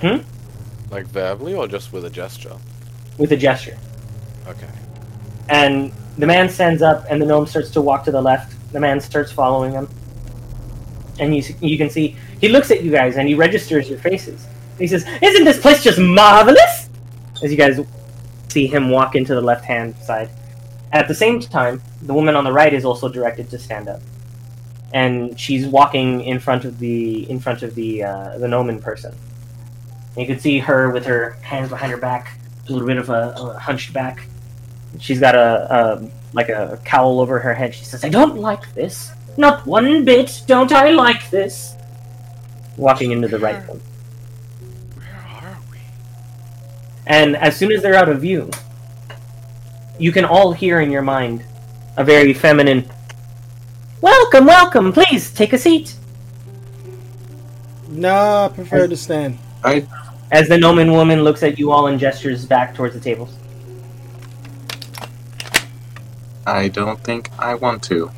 Hmm? 0.02 0.18
Like 0.92 1.06
verbally 1.08 1.54
or 1.54 1.68
just 1.68 1.92
with 1.94 2.06
a 2.06 2.10
gesture? 2.10 2.56
with 3.18 3.32
a 3.34 3.38
gesture, 3.38 3.78
Okay. 4.48 4.68
and 5.50 5.92
the 6.18 6.26
man 6.26 6.48
stands 6.50 6.82
up, 6.82 7.06
and 7.10 7.22
the 7.22 7.26
gnome 7.26 7.46
starts 7.48 7.70
to 7.72 7.82
walk 7.82 8.06
to 8.06 8.12
the 8.12 8.22
left. 8.22 8.56
The 8.72 8.80
man 8.80 9.02
starts 9.02 9.30
following 9.32 9.74
him, 9.74 9.90
and 11.20 11.36
you 11.36 11.44
you 11.62 11.78
can 11.78 11.90
see 11.90 12.16
he 12.40 12.48
looks 12.48 12.72
at 12.72 12.82
you 12.84 12.92
guys 12.92 13.18
and 13.18 13.28
he 13.28 13.36
registers 13.36 13.90
your 13.90 14.00
faces. 14.00 14.48
He 14.78 14.88
says, 14.88 15.06
"Isn't 15.22 15.44
this 15.44 15.60
place 15.60 15.84
just 15.84 16.00
marvelous?" 16.00 16.90
As 17.44 17.52
you 17.52 17.58
guys 17.58 17.80
see 18.50 18.68
him 18.68 18.90
walk 18.90 19.16
into 19.16 19.36
the 19.36 19.42
left 19.42 19.66
hand 19.66 19.96
side. 20.02 20.30
At 20.92 21.08
the 21.08 21.14
same 21.16 21.40
time, 21.40 21.82
the 22.02 22.14
woman 22.14 22.36
on 22.36 22.44
the 22.44 22.52
right 22.52 22.74
is 22.74 22.84
also 22.86 23.08
directed 23.10 23.50
to 23.52 23.60
stand 23.60 23.88
up, 23.90 24.02
and 24.94 25.40
she's 25.40 25.68
walking 25.68 26.22
in 26.22 26.40
front 26.40 26.66
of 26.66 26.80
the 26.80 27.30
in 27.30 27.40
front 27.40 27.64
of 27.64 27.76
the 27.76 28.04
uh, 28.04 28.38
the 28.38 28.48
gnome 28.48 28.80
person. 28.80 29.12
And 29.12 30.18
you 30.18 30.26
can 30.26 30.40
see 30.40 30.60
her 30.60 30.90
with 30.90 31.06
her 31.06 31.32
hands 31.42 31.70
behind 31.70 31.92
her 31.92 31.98
back, 31.98 32.40
a 32.68 32.72
little 32.72 32.88
bit 32.88 32.98
of 32.98 33.10
a, 33.10 33.34
a 33.38 33.60
hunched 33.60 33.94
back. 33.94 34.28
She's 35.00 35.20
got 35.20 35.36
a, 35.36 36.02
a 36.02 36.10
like 36.34 36.50
a 36.50 36.80
cowl 36.84 37.20
over 37.20 37.40
her 37.40 37.54
head. 37.54 37.74
She 37.76 37.86
says, 37.86 38.04
"I 38.04 38.10
don't 38.10 38.38
like 38.38 38.74
this. 38.74 39.12
Not 39.38 39.66
one 39.66 40.04
bit. 40.06 40.42
Don't 40.48 40.72
I 40.72 40.92
like 40.92 41.30
this?" 41.30 41.76
Walking 42.78 43.12
into 43.12 43.28
the 43.28 43.40
right 43.40 43.68
one. 43.68 43.82
Where 44.96 45.26
are 45.42 45.58
we? 45.72 45.80
And 47.06 47.36
as 47.38 47.56
soon 47.56 47.72
as 47.72 47.82
they're 47.82 47.96
out 47.96 48.10
of 48.10 48.22
view, 48.22 48.50
you 50.00 50.12
can 50.12 50.26
all 50.26 50.54
hear 50.54 50.80
in 50.80 50.92
your 50.92 51.02
mind 51.02 51.44
a 51.98 52.04
very 52.04 52.34
feminine, 52.34 52.90
Welcome, 54.02 54.46
welcome, 54.46 54.94
please 54.94 55.32
take 55.34 55.52
a 55.52 55.58
seat. 55.58 55.96
Nah, 57.90 58.46
I 58.46 58.48
prefer 58.50 58.88
to 58.88 58.96
stand. 58.96 59.38
I 59.64 59.86
As 60.32 60.48
the 60.48 60.58
Noman 60.58 60.92
woman 60.92 61.24
looks 61.24 61.44
at 61.44 61.60
you 61.60 61.72
all 61.72 61.88
and 61.88 62.00
gestures 62.00 62.46
back 62.46 62.76
towards 62.76 62.94
the 62.94 63.00
tables. 63.02 63.34
I 66.46 66.70
don't 66.70 67.00
think 67.04 67.30
I 67.38 67.56
want 67.56 67.84
to. 67.84 68.10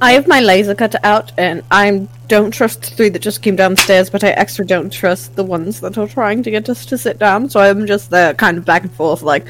I 0.00 0.12
have 0.12 0.28
my 0.28 0.40
laser 0.40 0.74
cut 0.74 1.02
out, 1.04 1.32
and 1.38 1.62
I 1.70 2.06
don't 2.28 2.50
trust 2.50 2.82
the 2.82 2.90
three 2.90 3.08
that 3.08 3.20
just 3.20 3.42
came 3.42 3.56
downstairs, 3.56 4.10
but 4.10 4.22
I 4.22 4.30
extra 4.30 4.64
don't 4.66 4.92
trust 4.92 5.34
the 5.34 5.44
ones 5.44 5.80
that 5.80 5.96
are 5.96 6.06
trying 6.06 6.42
to 6.42 6.50
get 6.50 6.68
us 6.68 6.84
to 6.86 6.98
sit 6.98 7.18
down. 7.18 7.48
So 7.48 7.60
I'm 7.60 7.86
just 7.86 8.10
there, 8.10 8.34
kind 8.34 8.58
of 8.58 8.64
back 8.64 8.82
and 8.82 8.92
forth, 8.92 9.22
like, 9.22 9.46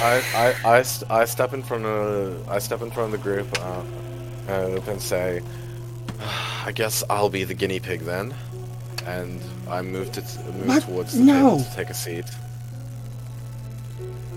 I, 0.00 0.22
I, 0.64 0.76
I, 0.78 0.82
st- 0.82 1.10
I 1.10 1.24
step 1.24 1.52
in 1.54 1.62
front 1.62 1.84
of 1.86 2.48
I 2.48 2.58
step 2.58 2.82
in 2.82 2.90
front 2.90 3.12
of 3.14 3.20
the 3.20 3.22
group 3.30 3.48
uh, 3.58 3.82
uh, 4.48 4.80
and 4.86 5.00
say, 5.00 5.40
I 6.64 6.72
guess 6.72 7.02
I'll 7.08 7.30
be 7.30 7.44
the 7.44 7.54
guinea 7.54 7.80
pig 7.80 8.00
then, 8.00 8.34
and 9.06 9.40
I 9.68 9.82
move 9.82 10.12
to 10.12 10.20
move 10.52 10.66
What? 10.66 10.82
towards 10.82 11.14
the 11.18 11.24
No. 11.24 11.34
table 11.58 11.64
to 11.64 11.74
take 11.76 11.90
a 11.90 11.94
seat. 11.94 12.24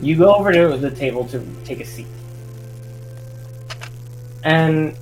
You 0.01 0.15
go 0.17 0.33
over 0.35 0.51
to 0.51 0.77
the 0.77 0.91
table 0.91 1.25
to 1.27 1.45
take 1.63 1.79
a 1.79 1.85
seat. 1.85 2.07
And 4.43 4.97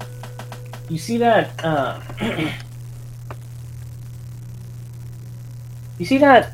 you 0.89 0.97
see 0.99 1.17
that 1.17 1.63
uh, 1.65 1.99
you 5.97 6.05
see 6.05 6.17
that 6.19 6.51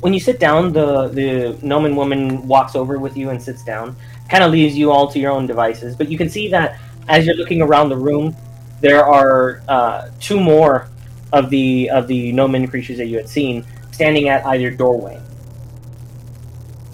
when 0.00 0.12
you 0.14 0.20
sit 0.20 0.38
down, 0.40 0.72
the 0.72 1.08
the 1.08 1.58
Noman 1.62 1.96
woman 1.96 2.46
walks 2.46 2.74
over 2.76 2.98
with 2.98 3.16
you 3.16 3.30
and 3.30 3.42
sits 3.42 3.64
down. 3.64 3.96
Kind 4.28 4.44
of 4.44 4.50
leaves 4.52 4.76
you 4.76 4.90
all 4.92 5.08
to 5.08 5.18
your 5.18 5.30
own 5.32 5.46
devices. 5.46 5.96
But 5.96 6.08
you 6.10 6.18
can 6.18 6.28
see 6.28 6.48
that 6.48 6.78
as 7.08 7.24
you're 7.26 7.34
looking 7.36 7.62
around 7.62 7.88
the 7.88 7.96
room, 7.96 8.36
there 8.80 9.04
are 9.04 9.62
uh, 9.68 10.10
two 10.20 10.38
more 10.38 10.88
of 11.32 11.50
the 11.50 11.88
of 11.90 12.06
the 12.08 12.32
Noman 12.32 12.68
creatures 12.68 12.98
that 12.98 13.06
you 13.06 13.16
had 13.16 13.28
seen 13.28 13.64
standing 13.90 14.28
at 14.28 14.44
either 14.46 14.70
doorway. 14.70 15.20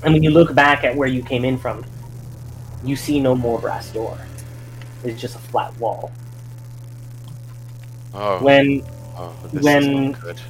And 0.02 0.12
when 0.12 0.22
you 0.22 0.30
look 0.30 0.54
back 0.54 0.84
at 0.84 0.94
where 0.94 1.08
you 1.08 1.22
came 1.22 1.44
in 1.44 1.58
from, 1.58 1.84
you 2.84 2.94
see 2.96 3.20
no 3.20 3.34
more 3.34 3.58
brass 3.58 3.90
door. 3.90 4.18
It's 5.02 5.20
just 5.20 5.34
a 5.36 5.38
flat 5.38 5.76
wall. 5.78 6.12
Oh, 8.14 8.42
When 8.42 8.82
oh 9.16 9.30
when- 9.60 9.82
is 9.82 10.12
not 10.12 10.20
good. 10.20 10.40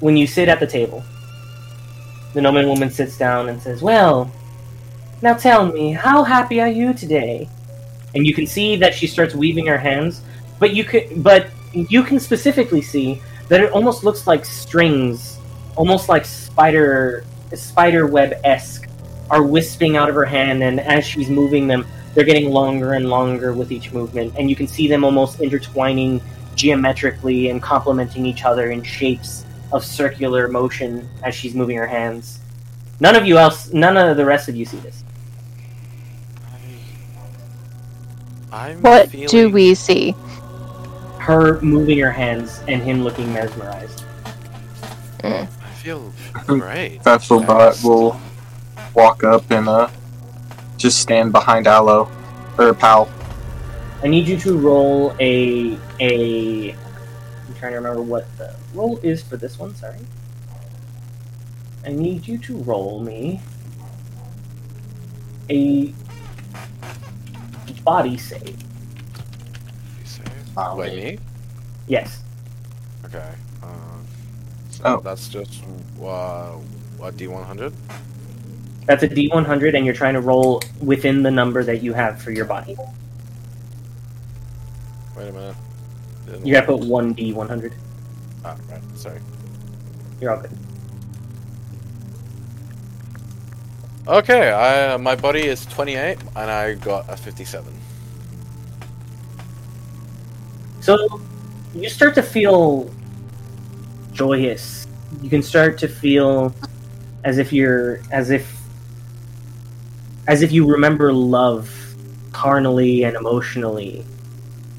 when 0.00 0.16
you 0.16 0.26
sit 0.26 0.48
at 0.48 0.60
the 0.60 0.66
table, 0.66 1.02
the 2.36 2.42
Noman 2.42 2.68
woman 2.68 2.90
sits 2.90 3.16
down 3.16 3.48
and 3.48 3.60
says, 3.62 3.80
Well, 3.80 4.30
now 5.22 5.32
tell 5.32 5.72
me, 5.72 5.92
how 5.92 6.22
happy 6.22 6.60
are 6.60 6.68
you 6.68 6.92
today? 6.92 7.48
And 8.14 8.26
you 8.26 8.34
can 8.34 8.46
see 8.46 8.76
that 8.76 8.94
she 8.94 9.06
starts 9.06 9.34
weaving 9.34 9.64
her 9.68 9.78
hands, 9.78 10.20
but 10.58 10.74
you 10.74 10.84
can 10.84 11.22
but 11.22 11.46
you 11.72 12.02
can 12.02 12.20
specifically 12.20 12.82
see 12.82 13.22
that 13.48 13.62
it 13.62 13.72
almost 13.72 14.04
looks 14.04 14.26
like 14.26 14.44
strings, 14.44 15.38
almost 15.76 16.10
like 16.10 16.26
spider 16.26 17.24
spider 17.54 18.06
web 18.06 18.34
esque, 18.44 18.86
are 19.30 19.42
wisping 19.42 19.96
out 19.96 20.10
of 20.10 20.14
her 20.14 20.26
hand, 20.26 20.62
and 20.62 20.78
as 20.78 21.06
she's 21.06 21.30
moving 21.30 21.66
them, 21.66 21.86
they're 22.12 22.24
getting 22.24 22.50
longer 22.50 22.92
and 22.92 23.08
longer 23.08 23.54
with 23.54 23.72
each 23.72 23.92
movement, 23.92 24.34
and 24.36 24.50
you 24.50 24.56
can 24.56 24.66
see 24.66 24.86
them 24.86 25.04
almost 25.04 25.40
intertwining 25.40 26.20
geometrically 26.54 27.48
and 27.48 27.62
complementing 27.62 28.26
each 28.26 28.44
other 28.44 28.72
in 28.72 28.82
shapes 28.82 29.45
of 29.72 29.84
circular 29.84 30.48
motion 30.48 31.08
as 31.22 31.34
she's 31.34 31.54
moving 31.54 31.76
her 31.76 31.86
hands. 31.86 32.40
None 33.00 33.16
of 33.16 33.26
you 33.26 33.38
else, 33.38 33.72
none 33.72 33.96
of 33.96 34.16
the 34.16 34.24
rest 34.24 34.48
of 34.48 34.56
you 34.56 34.64
see 34.64 34.78
this. 34.78 35.04
I'm 38.52 38.80
What 38.80 39.10
feeling... 39.10 39.28
do 39.28 39.50
we 39.50 39.74
see? 39.74 40.14
Her 41.18 41.60
moving 41.60 41.98
her 41.98 42.12
hands 42.12 42.60
and 42.68 42.82
him 42.82 43.02
looking 43.02 43.32
mesmerized. 43.32 44.04
I 45.24 45.46
feel 45.82 46.12
great. 46.46 47.02
Vesselbot 47.02 47.82
will 47.84 48.20
walk 48.94 49.24
up 49.24 49.50
and 49.50 49.68
uh 49.68 49.88
just 50.76 51.00
stand 51.00 51.32
behind 51.32 51.66
Aloe 51.66 52.08
or 52.58 52.72
Pal. 52.74 53.08
I 54.02 54.08
need 54.08 54.28
you 54.28 54.38
to 54.38 54.56
roll 54.56 55.14
a 55.20 55.78
a. 56.00 56.74
I'm 57.66 57.72
trying 57.72 57.82
to 57.82 57.88
remember 57.88 58.08
what 58.08 58.38
the 58.38 58.54
roll 58.74 58.98
is 59.02 59.24
for 59.24 59.36
this 59.36 59.58
one. 59.58 59.74
Sorry. 59.74 59.98
I 61.84 61.90
need 61.90 62.28
you 62.28 62.38
to 62.38 62.58
roll 62.58 63.00
me 63.00 63.40
a 65.50 65.92
body 67.82 68.18
save. 68.18 68.50
You 68.50 70.04
say? 70.04 70.22
Oh, 70.56 70.76
Wait, 70.76 70.96
me? 70.96 71.18
Yes. 71.88 72.22
Okay. 73.04 73.32
Uh, 73.60 73.66
so 74.70 74.82
Oh. 74.84 75.00
that's 75.00 75.28
just 75.28 75.64
uh, 76.00 76.52
what 76.98 77.16
D100. 77.16 77.72
That's 78.86 79.02
a 79.02 79.08
D100, 79.08 79.76
and 79.76 79.84
you're 79.84 79.92
trying 79.94 80.14
to 80.14 80.20
roll 80.20 80.62
within 80.80 81.24
the 81.24 81.32
number 81.32 81.64
that 81.64 81.82
you 81.82 81.94
have 81.94 82.22
for 82.22 82.30
your 82.30 82.44
body. 82.44 82.76
Wait 85.16 85.28
a 85.28 85.32
minute. 85.32 85.56
You 86.44 86.52
gotta 86.52 86.66
put 86.66 86.80
one 86.80 87.14
D100. 87.14 87.72
Ah, 88.44 88.56
right. 88.70 88.80
Sorry. 88.94 89.20
You're 90.20 90.34
all 90.34 90.42
good. 90.42 90.50
Okay, 94.08 94.52
I 94.52 94.96
my 94.98 95.16
body 95.16 95.46
is 95.46 95.66
28 95.66 96.18
and 96.36 96.50
I 96.50 96.74
got 96.74 97.08
a 97.08 97.16
57. 97.16 97.72
So 100.80 101.20
you 101.74 101.88
start 101.88 102.14
to 102.14 102.22
feel 102.22 102.88
joyous. 104.12 104.86
You 105.22 105.28
can 105.28 105.42
start 105.42 105.78
to 105.78 105.88
feel 105.88 106.54
as 107.24 107.38
if 107.38 107.52
you're 107.52 108.00
as 108.12 108.30
if 108.30 108.56
as 110.28 110.42
if 110.42 110.52
you 110.52 110.66
remember 110.66 111.12
love 111.12 111.68
carnally 112.32 113.02
and 113.04 113.16
emotionally. 113.16 114.04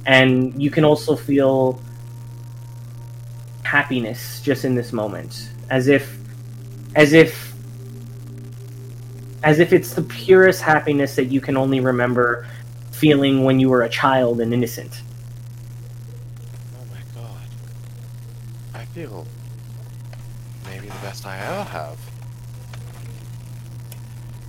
And 0.08 0.60
you 0.62 0.72
can 0.72 0.86
also 0.86 1.18
feel 1.18 1.80
happiness 3.64 4.40
just 4.42 4.64
in 4.64 4.74
this 4.74 4.94
moment. 4.94 5.50
As 5.70 5.90
if 5.90 6.18
as 6.96 7.12
if 7.12 7.54
as 9.44 9.60
if 9.60 9.74
it's 9.74 9.94
the 9.94 10.02
purest 10.02 10.62
happiness 10.62 11.16
that 11.18 11.26
you 11.26 11.42
can 11.42 11.58
only 11.58 11.82
remember 11.82 12.48
feeling 12.92 13.44
when 13.44 13.60
you 13.60 13.70
were 13.70 13.84
a 13.84 13.90
child 13.90 14.40
and 14.40 14.54
innocent. 14.54 15.02
Oh 16.74 16.86
my 16.90 17.22
god. 17.22 17.48
I 18.74 18.86
feel 18.86 19.28
maybe 20.66 20.88
the 20.88 21.02
best 21.02 21.26
I 21.26 21.38
ever 21.38 21.64
have. 21.64 22.00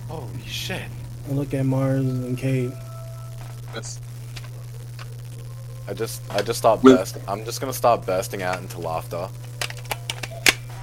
Holy 0.07 0.47
shit. 0.47 0.83
I 1.29 1.33
look 1.33 1.53
at 1.53 1.65
Mars 1.65 2.05
and 2.05 2.37
Cade. 2.37 2.71
That's 3.73 3.99
I 5.89 5.93
just 5.93 6.21
I 6.31 6.43
just 6.43 6.59
start 6.59 6.83
With- 6.83 6.97
burst. 6.97 7.17
I'm 7.27 7.43
just 7.43 7.59
gonna 7.59 7.73
stop 7.73 8.05
bursting 8.05 8.43
out 8.43 8.59
into 8.59 8.79
laughter. 8.79 9.27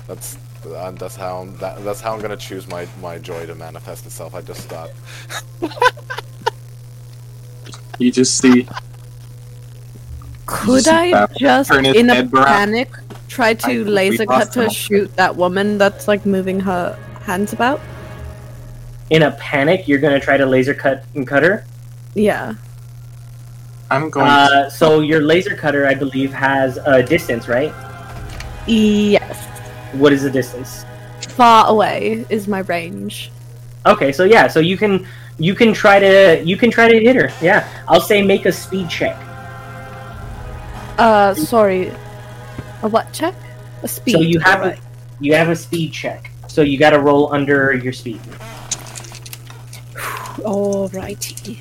That's 0.08 0.36
uh, 0.66 0.90
that's 0.90 1.14
how 1.14 1.42
I'm, 1.42 1.56
that, 1.58 1.84
that's 1.84 2.00
how 2.00 2.12
I'm 2.12 2.20
gonna 2.20 2.36
choose 2.36 2.66
my 2.66 2.88
my 3.00 3.18
joy 3.18 3.46
to 3.46 3.54
manifest 3.54 4.04
itself. 4.04 4.34
I 4.34 4.40
just 4.40 4.62
start. 4.62 4.90
you 7.98 8.10
just 8.10 8.36
see 8.36 8.66
Could 10.46 10.84
see 10.84 10.90
I 10.90 11.26
just, 11.38 11.70
in 11.72 12.10
a 12.10 12.26
panic, 12.28 12.90
try 13.28 13.54
to 13.54 13.62
think 13.64 13.86
we 13.86 13.92
laser 13.92 14.26
cut 14.26 14.38
lost 14.38 14.52
to 14.54 14.68
shoot 14.70 15.14
that 15.14 15.36
woman 15.36 15.78
that's 15.78 16.08
like 16.08 16.26
moving 16.26 16.58
her 16.60 16.98
hands 17.22 17.52
about? 17.52 17.80
in 19.10 19.22
a 19.22 19.30
panic, 19.32 19.86
you're 19.86 20.00
gonna 20.00 20.18
try 20.18 20.36
to 20.36 20.46
laser 20.46 20.74
cut 20.74 21.04
and 21.14 21.28
cut 21.28 21.44
her. 21.44 21.64
Yeah. 22.14 22.54
I'm 23.90 24.10
going 24.10 24.26
Uh, 24.26 24.70
so 24.70 25.00
your 25.00 25.20
laser 25.20 25.54
cutter, 25.54 25.86
I 25.86 25.94
believe, 25.94 26.32
has 26.32 26.78
a 26.78 27.02
distance, 27.02 27.48
right? 27.48 27.72
Yes. 28.66 29.36
What 29.92 30.12
is 30.12 30.22
the 30.22 30.30
distance? 30.30 30.84
Far 31.30 31.68
away 31.68 32.26
is 32.28 32.48
my 32.48 32.60
range. 32.60 33.30
Okay, 33.84 34.10
so 34.10 34.24
yeah, 34.24 34.48
so 34.48 34.58
you 34.58 34.76
can 34.76 35.06
you 35.38 35.54
can 35.54 35.72
try 35.72 36.00
to 36.00 36.42
you 36.44 36.56
can 36.56 36.70
try 36.70 36.88
to 36.88 36.98
hit 36.98 37.14
her. 37.14 37.30
Yeah, 37.40 37.68
I'll 37.86 38.00
say 38.00 38.22
make 38.22 38.46
a 38.46 38.52
speed 38.52 38.90
check. 38.90 39.16
Uh, 40.98 41.34
sorry. 41.34 41.92
A 42.82 42.88
what 42.88 43.12
check? 43.12 43.34
A 43.82 43.88
speed. 43.88 44.12
so 44.12 44.20
you 44.20 44.40
have 44.40 44.60
alright. 44.60 44.78
a, 44.78 45.24
you 45.24 45.34
have 45.34 45.48
a 45.48 45.56
speed 45.56 45.92
check. 45.92 46.30
So 46.48 46.62
you 46.62 46.78
got 46.78 46.90
to 46.90 47.00
roll 47.00 47.32
under 47.32 47.74
your 47.74 47.92
speed. 47.92 48.20
Alrighty. 50.42 51.58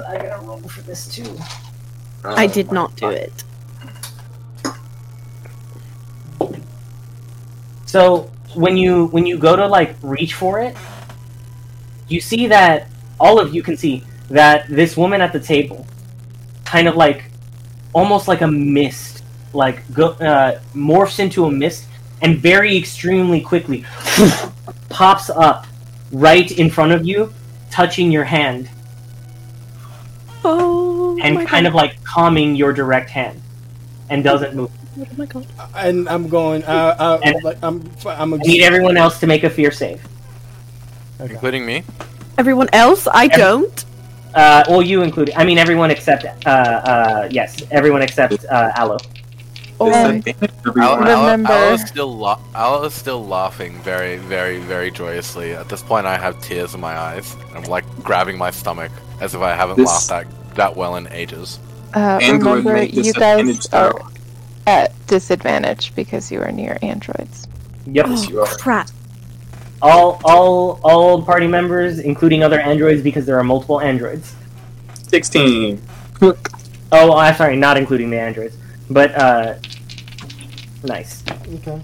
I 0.00 0.16
gotta 0.16 0.44
roll 0.44 0.58
for 0.58 0.82
this 0.82 1.08
too. 1.08 1.38
I 2.24 2.46
did 2.46 2.72
not 2.72 2.96
do 2.96 3.10
it. 3.10 3.44
So 7.86 8.30
when 8.54 8.76
you 8.76 9.06
when 9.06 9.26
you 9.26 9.38
go 9.38 9.54
to 9.56 9.66
like 9.66 9.96
reach 10.02 10.34
for 10.34 10.60
it, 10.60 10.76
you 12.08 12.20
see 12.20 12.46
that 12.48 12.88
all 13.20 13.38
of 13.38 13.54
you 13.54 13.62
can 13.62 13.76
see 13.76 14.02
that 14.30 14.68
this 14.68 14.96
woman 14.96 15.20
at 15.20 15.32
the 15.32 15.40
table, 15.40 15.86
kind 16.64 16.88
of 16.88 16.96
like 16.96 17.24
almost 17.92 18.26
like 18.26 18.40
a 18.40 18.48
mist, 18.48 19.22
like 19.52 19.80
go, 19.92 20.08
uh, 20.12 20.60
morphs 20.74 21.20
into 21.20 21.44
a 21.44 21.50
mist 21.50 21.86
and 22.22 22.38
very 22.38 22.76
extremely 22.76 23.40
quickly 23.40 23.84
pops 24.88 25.30
up 25.30 25.66
right 26.10 26.50
in 26.58 26.70
front 26.70 26.92
of 26.92 27.06
you, 27.06 27.32
touching 27.70 28.10
your 28.10 28.24
hand 28.24 28.68
Oh 30.44 31.18
and 31.22 31.36
kind 31.48 31.64
god. 31.64 31.66
of 31.66 31.74
like 31.74 32.02
calming 32.04 32.54
your 32.54 32.72
direct 32.72 33.10
hand, 33.10 33.40
and 34.10 34.22
doesn't 34.22 34.54
move. 34.54 34.70
Oh 34.98 35.06
my 35.16 35.26
god. 35.26 35.46
And 35.76 36.08
I'm 36.08 36.28
going. 36.28 36.62
Uh, 36.64 36.94
uh, 36.98 37.20
And- 37.24 37.42
like 37.42 37.58
I'm. 37.62 37.90
I'm. 38.06 38.32
A, 38.32 38.36
I 38.36 38.38
need 38.40 38.62
everyone 38.62 38.96
else 38.96 39.18
to 39.20 39.26
make 39.26 39.42
a 39.44 39.50
fear 39.50 39.70
save. 39.70 40.00
Okay. 41.20 41.32
Including 41.32 41.64
me. 41.64 41.82
Everyone 42.38 42.68
else? 42.72 43.06
I 43.12 43.28
don't. 43.28 43.84
Uh, 44.34 44.64
well, 44.68 44.82
you 44.82 45.02
included. 45.02 45.34
I 45.36 45.44
mean, 45.44 45.58
everyone 45.58 45.90
except. 45.90 46.24
Uh, 46.46 46.48
uh, 46.50 47.28
yes, 47.30 47.62
everyone 47.70 48.02
except 48.02 48.44
uh, 48.46 48.72
Aloe. 48.74 48.98
Alright. 49.80 50.24
disadvantage 50.24 50.50
Al, 50.64 50.68
everyone. 50.70 51.08
Al, 51.08 51.22
Remember- 51.24 51.52
Al 51.52 51.74
is 51.74 51.80
still 51.86 52.16
la- 52.16 52.38
Al 52.54 52.84
is 52.84 52.94
still 52.94 53.24
laughing 53.26 53.80
very, 53.82 54.16
very, 54.16 54.58
very 54.58 54.90
joyously. 54.90 55.52
At 55.52 55.68
this 55.68 55.82
point, 55.82 56.06
I 56.06 56.16
have 56.16 56.40
tears 56.42 56.74
in 56.74 56.80
my 56.80 56.96
eyes. 56.96 57.34
I'm 57.54 57.64
like 57.64 57.84
grabbing 58.02 58.38
my 58.38 58.50
stomach 58.50 58.92
as 59.20 59.34
if 59.34 59.40
I 59.40 59.54
haven't 59.54 59.76
This- 59.76 59.86
laughed 59.88 60.08
that 60.08 60.26
that 60.56 60.76
well 60.76 60.94
in 60.96 61.08
ages. 61.12 61.58
Uh, 61.94 62.18
Android 62.22 62.58
remember, 62.58 62.72
make 62.74 62.92
you 62.94 63.02
disadvantage 63.02 63.68
guys 63.70 63.74
are 63.74 63.92
throw. 63.92 64.08
at 64.66 65.06
disadvantage 65.06 65.94
because 65.94 66.30
you 66.30 66.40
are 66.40 66.50
near 66.52 66.78
androids. 66.82 67.46
Yep. 67.86 68.06
you 68.28 68.40
Oh 68.40 68.42
are. 68.42 68.46
crap. 68.56 68.88
All, 69.82 70.20
all, 70.24 70.80
all 70.82 71.22
party 71.22 71.46
members, 71.46 71.98
including 71.98 72.42
other 72.42 72.58
androids, 72.58 73.02
because 73.02 73.26
there 73.26 73.38
are 73.38 73.44
multiple 73.44 73.80
androids. 73.80 74.34
Sixteen. 75.08 75.82
Oh, 76.22 77.16
I'm 77.16 77.34
sorry, 77.34 77.56
not 77.56 77.76
including 77.76 78.10
the 78.10 78.18
androids. 78.18 78.56
But 78.90 79.14
uh, 79.14 79.54
nice. 80.82 81.22
Okay. 81.54 81.80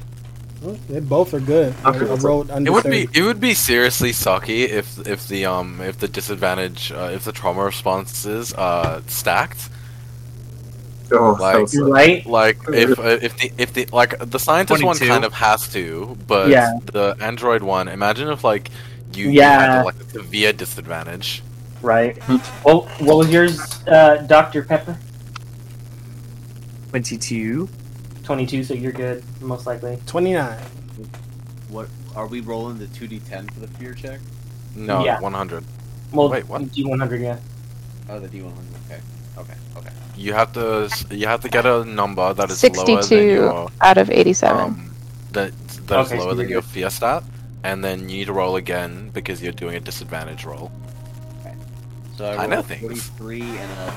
Well, 0.62 0.76
they 0.90 1.01
both 1.01 1.32
are 1.32 1.40
good. 1.40 1.74
I, 1.84 1.88
I 1.90 2.14
rolled 2.16 2.51
under 2.51 2.68
It 2.70 2.72
would 2.74 2.84
be 2.84 3.09
it 3.14 3.22
would 3.22 3.40
be 3.40 3.55
seriously 3.55 4.11
sucky 4.11 4.68
if 4.68 4.98
if 5.07 5.26
the 5.26 5.46
um 5.46 5.80
if 5.80 5.98
the 5.98 6.09
disadvantage 6.09 6.92
uh, 6.92 7.11
if 7.14 7.24
the 7.24 7.32
trauma 7.32 7.64
responses 7.64 8.53
uh 8.55 9.01
stacked 9.07 9.70
Oh, 11.12 11.32
Like- 11.40 11.55
that 11.55 11.61
was 11.62 11.72
so- 11.72 11.90
Right? 11.90 12.24
like 12.26 12.59
if 12.68 12.98
uh, 12.98 13.03
if 13.22 13.36
the 13.38 13.53
if 13.57 13.72
the 13.72 13.88
like 13.90 14.18
the 14.30 14.38
scientist 14.38 14.84
one 14.84 14.98
kind 14.98 15.24
of 15.24 15.32
has 15.32 15.66
to 15.72 16.16
but 16.28 16.48
Yeah. 16.51 16.72
the 16.92 17.16
android 17.20 17.62
one 17.62 17.88
imagine 17.88 18.28
if 18.28 18.44
like 18.44 18.70
you, 19.14 19.24
you 19.24 19.30
Yeah. 19.40 19.76
had 19.76 19.84
like 19.86 19.96
a 19.96 20.09
severe 20.11 20.53
disadvantage 20.53 21.42
Right. 21.82 22.18
well, 22.62 22.82
what 22.98 23.16
was 23.16 23.30
yours, 23.32 23.59
uh, 23.88 24.16
Doctor 24.26 24.62
Pepper? 24.62 24.98
22. 26.91 27.68
Twenty-two. 28.24 28.64
So 28.64 28.74
you're 28.74 28.93
good, 28.93 29.22
most 29.41 29.66
likely. 29.66 29.99
29. 30.07 30.59
What 31.68 31.88
are 32.16 32.26
we 32.26 32.41
rolling 32.41 32.78
the 32.78 32.88
two 32.88 33.07
d 33.07 33.20
ten 33.20 33.47
for 33.49 33.61
the 33.61 33.68
fear 33.68 33.95
check? 33.95 34.20
no 34.74 35.05
Yeah. 35.05 35.20
100 35.20 35.64
Well, 36.12 36.28
Wait, 36.28 36.47
what? 36.49 36.62
D100, 36.62 37.20
yeah. 37.20 37.38
Oh, 38.09 38.18
the 38.18 38.28
d 38.28 38.43
one 38.43 38.53
hundred. 38.55 38.74
Okay, 38.86 39.01
okay, 39.38 39.55
okay. 39.76 39.91
you 40.16 40.32
have 40.32 40.53
to 40.55 40.84
s- 40.91 41.05
you 41.11 41.26
have 41.28 41.41
to 41.43 41.49
get 41.49 41.64
a 41.64 41.84
number 41.84 42.34
that 42.34 42.51
is 42.51 42.68
lower 42.68 43.07
than 43.07 43.11
62 43.11 43.16
your 43.22 43.68
out 43.80 43.99
of 43.99 44.11
87. 44.11 44.61
um 44.61 44.95
that 45.32 45.53
that 45.86 46.01
is 46.01 46.12
Okay, 46.12 46.18
so 46.18 46.24
lower 46.24 46.34
than 46.34 46.49
you're 46.49 46.59
your 46.59 46.62
fear 46.62 46.91
stat 46.91 47.22
and 47.62 47.84
then 47.84 48.09
you 48.09 48.18
need 48.18 48.26
to 48.26 48.32
roll 48.32 48.57
again 48.57 49.11
because 49.14 49.41
you're 49.43 49.53
doing 49.53 49.76
a 49.76 49.80
disadvantage 49.80 50.45
roll. 50.45 50.72
So 52.20 52.26
I, 52.26 52.44
I 52.44 52.46
know 52.48 52.58
a 52.58 52.62
things. 52.62 52.82
43 52.82 53.40
and 53.40 53.50
a 53.78 53.94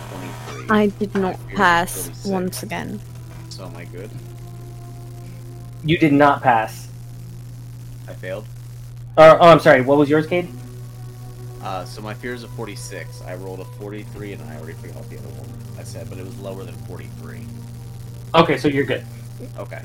23. 0.55 0.69
I 0.69 0.87
did 0.87 1.13
not 1.13 1.37
fear 1.39 1.57
pass 1.57 2.03
36. 2.05 2.25
once 2.25 2.63
again. 2.63 3.01
So 3.49 3.65
am 3.65 3.75
I 3.75 3.83
good? 3.83 4.09
You 5.83 5.97
did 5.97 6.13
not 6.13 6.41
pass. 6.41 6.87
I 8.07 8.13
failed. 8.13 8.45
Or, 9.17 9.25
oh, 9.25 9.47
I'm 9.49 9.59
sorry. 9.59 9.81
What 9.81 9.97
was 9.97 10.09
yours, 10.09 10.25
Cade? 10.25 10.47
Uh, 11.61 11.83
so 11.83 12.01
my 12.01 12.13
fear 12.13 12.33
is 12.33 12.45
a 12.45 12.47
46. 12.47 13.21
I 13.23 13.35
rolled 13.35 13.59
a 13.59 13.65
43 13.65 14.31
and 14.31 14.43
I 14.43 14.55
already 14.55 14.77
forgot 14.77 15.09
the 15.09 15.17
other 15.17 15.27
one 15.27 15.49
I 15.77 15.83
said, 15.83 16.09
but 16.09 16.17
it 16.17 16.23
was 16.23 16.37
lower 16.39 16.63
than 16.63 16.75
43. 16.75 17.41
Okay, 18.35 18.57
so 18.57 18.69
you're 18.69 18.85
good. 18.85 19.05
Okay. 19.57 19.81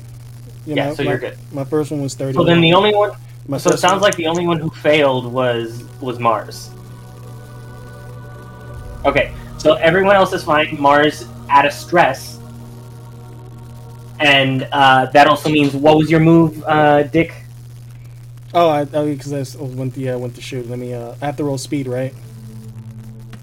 Yeah, 0.65 0.87
my, 0.87 0.95
so 0.95 1.03
my, 1.03 1.09
you're 1.09 1.19
good. 1.19 1.37
My 1.51 1.65
first 1.65 1.91
one 1.91 2.01
was 2.01 2.15
thirty. 2.15 2.35
So 2.35 2.45
then 2.45 2.61
the 2.61 2.73
only 2.73 2.95
one. 2.95 3.11
My 3.49 3.57
So 3.57 3.71
it 3.71 3.79
sounds 3.79 3.93
one- 3.95 4.01
like 4.01 4.15
the 4.15 4.27
only 4.27 4.47
one 4.47 4.59
who 4.59 4.69
failed 4.69 5.31
was 5.31 5.83
was 5.99 6.19
Mars. 6.19 6.69
Okay, 9.05 9.33
so 9.57 9.73
everyone 9.75 10.15
else 10.15 10.33
is 10.33 10.43
fine. 10.43 10.75
Mars 10.79 11.25
at 11.49 11.65
a 11.65 11.71
stress, 11.71 12.39
and 14.19 14.67
uh, 14.71 15.05
that 15.07 15.27
also 15.27 15.49
means 15.49 15.73
what 15.73 15.97
was 15.97 16.11
your 16.11 16.19
move, 16.19 16.63
uh, 16.67 17.03
Dick? 17.03 17.33
Oh, 18.53 18.69
I 18.69 18.83
because 18.85 19.57
I 19.57 19.63
went 19.63 19.93
the 19.93 20.09
uh, 20.09 20.17
went 20.17 20.35
to 20.35 20.41
shoot. 20.41 20.69
Let 20.69 20.79
me. 20.79 20.93
Uh, 20.93 21.15
I 21.21 21.25
have 21.25 21.37
to 21.37 21.43
roll 21.43 21.57
speed, 21.57 21.87
right? 21.87 22.13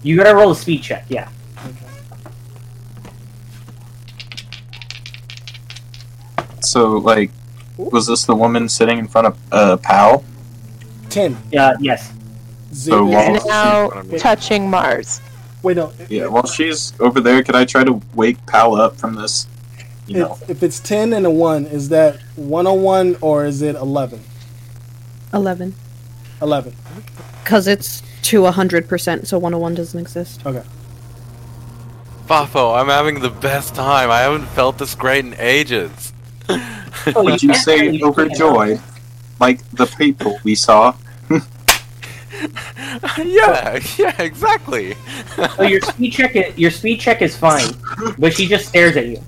You 0.03 0.15
gotta 0.15 0.35
roll 0.35 0.51
a 0.51 0.55
speed 0.55 0.83
check. 0.83 1.05
Yeah. 1.09 1.29
So, 6.61 6.97
like, 6.97 7.31
was 7.77 8.07
this 8.07 8.25
the 8.25 8.35
woman 8.35 8.67
sitting 8.67 8.97
in 8.97 9.07
front 9.07 9.27
of 9.27 9.37
uh, 9.51 9.77
Pal? 9.77 10.23
Ten. 11.09 11.37
Yeah. 11.51 11.73
Yes. 11.79 12.11
Zero. 12.73 13.05
while 13.05 13.17
And 13.17 13.45
now 13.45 13.87
front 13.89 14.05
of 14.05 14.11
me- 14.11 14.19
touching 14.19 14.69
Mars. 14.69 15.21
Wait, 15.67 15.75
no. 15.75 15.91
Yeah, 16.07 16.27
while 16.27 16.45
she's 16.45 16.97
over 17.01 17.19
there, 17.19 17.43
could 17.43 17.53
I 17.53 17.65
try 17.65 17.83
to 17.83 18.01
wake 18.15 18.37
Pal 18.45 18.75
up 18.75 18.95
from 18.95 19.15
this? 19.15 19.47
You 20.05 20.19
know, 20.19 20.37
If, 20.43 20.49
if 20.49 20.63
it's 20.63 20.79
ten 20.79 21.11
and 21.11 21.25
a 21.25 21.29
one, 21.29 21.65
is 21.65 21.89
that 21.89 22.21
one 22.37 22.65
on 22.65 22.81
one 22.83 23.17
or 23.19 23.43
is 23.45 23.61
it 23.61 23.75
eleven? 23.75 24.23
11. 25.33 25.75
Eleven. 26.41 26.73
Because 27.43 27.67
it's 27.67 28.01
to 28.21 28.43
100%, 28.43 29.27
so 29.27 29.37
101 29.37 29.75
doesn't 29.75 29.99
exist. 29.99 30.45
Okay. 30.45 30.63
Fafo, 32.27 32.79
I'm 32.79 32.87
having 32.87 33.19
the 33.19 33.29
best 33.29 33.75
time. 33.75 34.09
I 34.09 34.19
haven't 34.19 34.45
felt 34.45 34.77
this 34.77 34.95
great 34.95 35.25
in 35.25 35.33
ages. 35.37 36.13
Would 37.13 37.43
you 37.43 37.53
say 37.53 37.99
overjoyed, 38.01 38.79
like 39.41 39.69
the 39.71 39.85
people 39.85 40.39
we 40.45 40.55
saw? 40.55 40.95
Yeah, 43.23 43.79
yeah, 43.97 44.21
exactly. 44.21 44.95
So 45.55 45.63
your 45.63 45.81
speed 45.91 46.11
check. 46.11 46.35
i- 46.35 46.53
Your 46.55 46.71
speed 46.71 46.99
check 46.99 47.21
is 47.21 47.35
fine, 47.35 47.73
but 48.17 48.33
she 48.33 48.47
just 48.47 48.67
stares 48.67 48.95
at 48.97 49.07
you. 49.07 49.21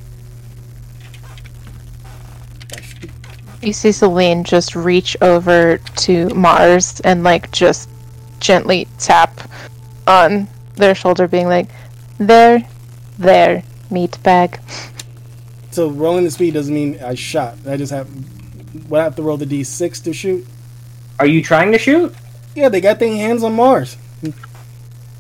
You 3.62 3.74
see 3.74 3.92
Celine 3.92 4.44
just 4.44 4.76
reach 4.76 5.18
over 5.22 5.80
to 5.98 6.30
Mars 6.30 7.02
and 7.02 7.24
like 7.24 7.52
just 7.52 7.90
gently 8.40 8.88
tap 9.00 9.50
on 10.08 10.48
their 10.76 10.96
shoulder, 10.96 11.28
being 11.28 11.48
like, 11.48 11.68
"There, 12.20 12.66
there, 13.18 13.64
meat 13.92 14.18
bag." 14.24 14.60
So 15.72 15.90
rolling 15.90 16.24
the 16.24 16.32
speed 16.32 16.54
doesn't 16.54 16.74
mean 16.74 17.00
I 17.04 17.16
shot. 17.16 17.58
I 17.68 17.76
just 17.76 17.92
have. 17.92 18.08
What 18.88 19.02
I 19.02 19.04
have 19.04 19.16
to 19.18 19.24
roll 19.24 19.36
the 19.38 19.46
d6 19.46 20.04
to 20.04 20.14
shoot? 20.14 20.46
Are 21.20 21.26
you 21.26 21.44
trying 21.44 21.72
to 21.74 21.78
shoot? 21.80 22.16
Yeah, 22.56 22.70
they 22.70 22.82
got 22.82 23.00
their 23.00 23.10
hands 23.10 23.44
on 23.44 23.54
Mars. 23.54 23.98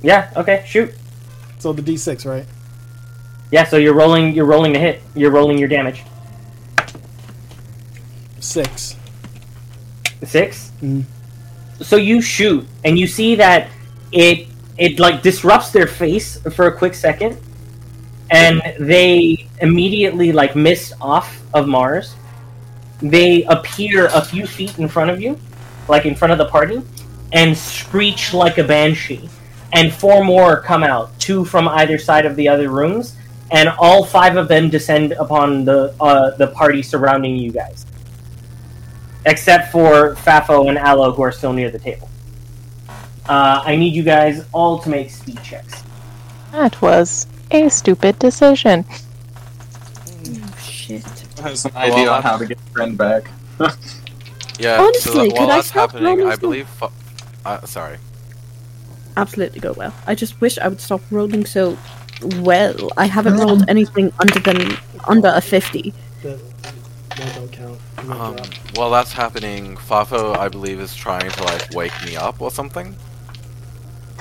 Yeah. 0.01 0.31
Okay. 0.35 0.63
Shoot. 0.67 0.93
So 1.59 1.73
the 1.73 1.81
d6, 1.81 2.25
right? 2.25 2.45
Yeah. 3.51 3.65
So 3.65 3.77
you're 3.77 3.93
rolling. 3.93 4.33
You're 4.33 4.45
rolling 4.45 4.73
the 4.73 4.79
hit. 4.79 5.01
You're 5.15 5.31
rolling 5.31 5.57
your 5.57 5.67
damage. 5.67 6.03
Six. 8.39 8.95
Six. 10.23 10.71
Mhm. 10.81 11.03
So 11.81 11.95
you 11.95 12.21
shoot, 12.21 12.65
and 12.83 12.97
you 12.97 13.07
see 13.07 13.35
that 13.35 13.67
it 14.11 14.47
it 14.77 14.99
like 14.99 15.21
disrupts 15.21 15.71
their 15.71 15.87
face 15.87 16.39
for 16.51 16.67
a 16.67 16.77
quick 16.77 16.93
second, 16.93 17.37
and 18.31 18.61
they 18.79 19.47
immediately 19.61 20.31
like 20.31 20.55
miss 20.55 20.93
off 21.01 21.41
of 21.53 21.67
Mars. 21.67 22.15
They 23.01 23.43
appear 23.43 24.07
a 24.13 24.21
few 24.23 24.45
feet 24.45 24.77
in 24.79 24.87
front 24.87 25.09
of 25.09 25.21
you, 25.21 25.37
like 25.87 26.05
in 26.05 26.15
front 26.15 26.31
of 26.31 26.37
the 26.37 26.45
party, 26.45 26.81
and 27.33 27.57
screech 27.57 28.33
like 28.33 28.57
a 28.57 28.63
banshee. 28.63 29.29
And 29.73 29.93
four 29.93 30.23
more 30.23 30.61
come 30.61 30.83
out, 30.83 31.17
two 31.19 31.45
from 31.45 31.67
either 31.67 31.97
side 31.99 32.25
of 32.25 32.35
the 32.35 32.47
other 32.47 32.69
rooms, 32.69 33.15
and 33.51 33.69
all 33.77 34.03
five 34.03 34.35
of 34.35 34.47
them 34.47 34.69
descend 34.69 35.11
upon 35.13 35.63
the 35.63 35.93
uh, 36.01 36.35
the 36.37 36.47
party 36.47 36.81
surrounding 36.81 37.35
you 37.35 37.51
guys 37.51 37.85
except 39.25 39.71
for 39.71 40.15
Fafo 40.15 40.69
and 40.69 40.77
Aloe, 40.77 41.11
who 41.11 41.21
are 41.21 41.31
still 41.31 41.53
near 41.53 41.69
the 41.69 41.79
table. 41.79 42.09
Uh, 43.27 43.61
I 43.63 43.75
need 43.75 43.93
you 43.93 44.03
guys 44.03 44.45
all 44.53 44.79
to 44.79 44.89
make 44.89 45.11
speed 45.11 45.41
checks. 45.43 45.83
That 46.51 46.81
was 46.81 47.27
a 47.51 47.69
stupid 47.69 48.17
decision. 48.17 48.85
Shit. 50.59 51.05
I 51.37 51.49
have 51.49 51.65
an 51.65 51.75
idea 51.75 52.11
on 52.11 52.23
how 52.23 52.37
to 52.37 52.45
get 52.45 52.59
friend 52.73 52.97
back. 52.97 53.29
Yeah. 54.61 54.75
so 54.75 54.87
Honestly, 54.87 55.13
that, 55.29 55.37
while 55.37 55.45
could 55.45 55.53
I 55.53 55.55
that's 55.55 55.67
stop 55.69 55.91
happening, 55.91 56.17
rolling 56.17 56.33
I 56.33 56.35
believe. 56.35 56.67
Fa- 57.43 57.49
uh, 57.49 57.65
sorry. 57.65 57.97
Absolutely 59.17 59.59
go 59.59 59.73
well. 59.73 59.93
I 60.07 60.15
just 60.15 60.39
wish 60.39 60.57
I 60.57 60.67
would 60.67 60.81
stop 60.81 61.01
rolling 61.11 61.45
so 61.45 61.77
well. 62.37 62.89
I 62.97 63.05
haven't 63.05 63.37
rolled 63.37 63.69
anything 63.69 64.13
under 64.19 64.39
than 64.39 64.77
under 65.07 65.31
a 65.33 65.41
50. 65.41 65.93
That, 66.23 66.39
that 67.17 67.35
don't 67.35 67.51
count. 67.51 67.79
Um, 68.09 68.37
while 68.75 68.91
that's 68.91 69.11
happening, 69.11 69.75
Fafo, 69.75 70.37
I 70.37 70.49
believe, 70.49 70.79
is 70.79 70.95
trying 70.95 71.29
to 71.29 71.43
like 71.43 71.73
wake 71.73 71.93
me 72.05 72.15
up 72.15 72.41
or 72.41 72.51
something. 72.51 72.95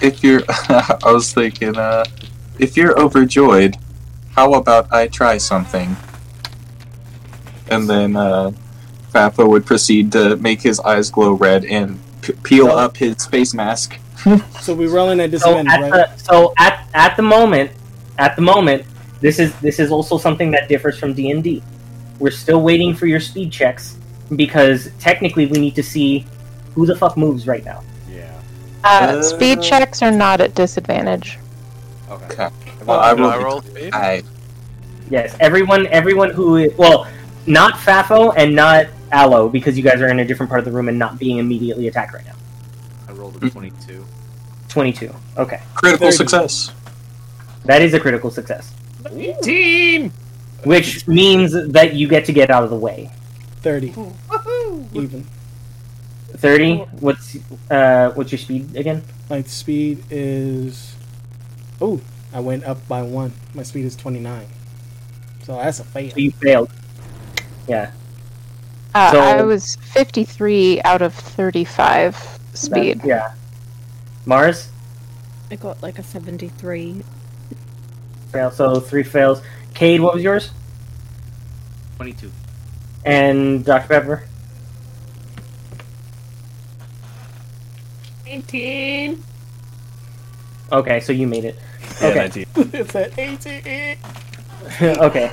If 0.03 0.23
you're, 0.23 0.43
I 0.49 0.99
was 1.05 1.33
thinking, 1.33 1.77
uh, 1.77 2.05
if 2.59 2.77
you're 2.77 2.99
overjoyed, 2.99 3.77
how 4.31 4.55
about 4.55 4.93
I 4.93 5.09
try 5.09 5.39
something? 5.39 5.97
And 7.71 7.89
then, 7.89 8.17
uh, 8.17 8.53
Fafo 9.13 9.49
would 9.49 9.67
proceed 9.67 10.13
to 10.13 10.37
make 10.37 10.61
his 10.63 10.81
eyes 10.81 11.11
glow 11.11 11.33
red 11.33 11.65
and 11.65 11.99
p- 12.23 12.33
peel 12.43 12.69
up 12.69 12.97
his 12.97 13.27
face 13.27 13.55
mask. 13.55 13.99
So 14.61 14.75
we're 14.75 14.91
rolling 14.91 15.21
at 15.21 15.31
So 15.31 15.39
disadvantage, 15.39 15.73
at 15.73 15.81
right? 15.81 16.17
the 16.17 16.23
so 16.23 16.53
at 16.59 16.87
at 16.93 17.17
the 17.17 17.23
moment, 17.23 17.71
at 18.19 18.35
the 18.37 18.43
moment, 18.43 18.85
this 19.21 19.39
is 19.39 19.55
this 19.61 19.79
is 19.79 19.91
also 19.93 20.19
something 20.19 20.51
that 20.51 20.69
differs 20.69 20.99
from 20.99 21.15
D 21.15 21.31
and 21.31 21.43
D. 21.43 21.63
We're 22.19 22.33
still 22.33 22.61
waiting 22.61 22.95
for 22.95 23.07
your 23.07 23.21
speed 23.21 23.53
checks 23.53 23.97
because 24.37 24.91
technically 24.99 25.47
we 25.47 25.59
need 25.59 25.75
to 25.77 25.83
see 25.83 26.27
who 26.75 26.85
the 26.85 26.97
fuck 26.97 27.17
moves 27.17 27.47
right 27.47 27.65
now. 27.65 27.83
Yeah. 28.13 28.41
Uh, 28.85 29.23
speed 29.23 29.63
checks 29.63 30.03
are 30.03 30.11
not 30.11 30.41
at 30.41 30.55
disadvantage. 30.55 31.39
Okay. 32.11 32.45
Okay. 32.47 32.53
Well, 32.85 32.99
I 33.01 33.15
Did. 33.15 33.25
I 33.25 33.37
roll 33.43 33.63
speed? 33.63 33.95
I, 33.95 34.23
Yes, 35.11 35.35
everyone 35.41 35.87
everyone 35.87 36.31
who 36.31 36.57
is, 36.57 36.77
well, 36.77 37.07
not 37.47 37.75
Fafo 37.75 38.35
and 38.37 38.55
not 38.55 38.87
Aloe 39.13 39.49
because 39.49 39.77
you 39.77 39.83
guys 39.85 40.01
are 40.01 40.09
in 40.09 40.19
a 40.19 40.25
different 40.25 40.49
part 40.51 40.59
of 40.61 40.65
the 40.65 40.73
room 40.73 40.89
and 40.89 40.99
not 40.99 41.19
being 41.19 41.39
immediately 41.39 41.89
attacked 41.89 42.13
right 42.15 42.25
now. 42.27 42.35
I 43.09 43.13
rolled 43.13 43.43
a 43.43 43.51
22. 43.51 44.05
Twenty-two. 44.69 45.15
Okay, 45.37 45.61
critical 45.75 46.07
Very 46.07 46.11
good. 46.11 46.17
success. 46.17 46.73
that 47.65 47.81
is 47.81 47.95
a 47.95 48.01
critical 48.01 48.31
success, 48.31 48.73
Team! 49.43 50.13
which 50.65 51.09
means 51.09 51.53
that 51.73 51.95
you 51.95 52.07
get 52.07 52.27
to 52.27 52.33
get 52.33 52.51
out 52.51 52.65
of 52.65 52.71
the 52.71 52.77
way. 52.77 53.11
30. 53.63 53.95
Even. 54.93 55.27
Thirty. 56.37 56.77
What's 57.01 57.37
uh 57.71 58.11
what's 58.11 58.31
your 58.31 58.39
speed 58.39 58.77
again? 58.77 59.03
My 59.31 59.43
speed 59.43 60.05
is. 60.11 60.95
Oh, 61.81 62.01
I 62.33 62.41
went 62.41 62.65
up 62.65 62.87
by 62.87 63.03
one. 63.03 63.33
My 63.55 63.63
speed 63.65 63.85
is 63.87 63.97
29. 63.97 64.47
So 65.43 65.57
that's 65.57 65.81
a 65.81 65.85
fail. 65.85 66.11
So 66.11 66.19
you 66.19 66.31
failed. 66.33 66.71
Yeah. 67.67 67.91
Uh, 68.95 69.13
So- 69.13 69.21
I 69.21 69.43
was 69.43 69.77
53 69.77 70.81
out 70.83 71.03
of 71.03 71.15
35 71.15 72.17
speed. 72.55 73.01
That- 73.01 73.07
yeah. 73.07 73.33
Mars 74.27 74.69
I 75.51 75.57
got 75.57 75.83
like 75.83 75.99
a 75.99 76.03
73. 76.03 77.03
fail. 78.33 78.51
So 78.51 78.81
three 78.81 79.03
fails. 79.03 79.41
Cade, 79.75 80.01
what 80.01 80.15
was 80.15 80.23
yours? 80.23 80.51
22. 81.97 82.31
And 83.05 83.65
Dr. 83.65 83.89
Pepper. 83.89 84.25
18. 88.27 89.23
Okay, 90.71 91.01
so 91.01 91.13
you 91.13 91.27
made 91.27 91.45
it. 91.47 91.59
Yeah, 92.03 92.09
Okay. 92.09 92.19
19. 92.19 92.47
it's 92.75 92.95
at 92.95 93.19
18. 93.19 93.99
okay. 95.01 95.33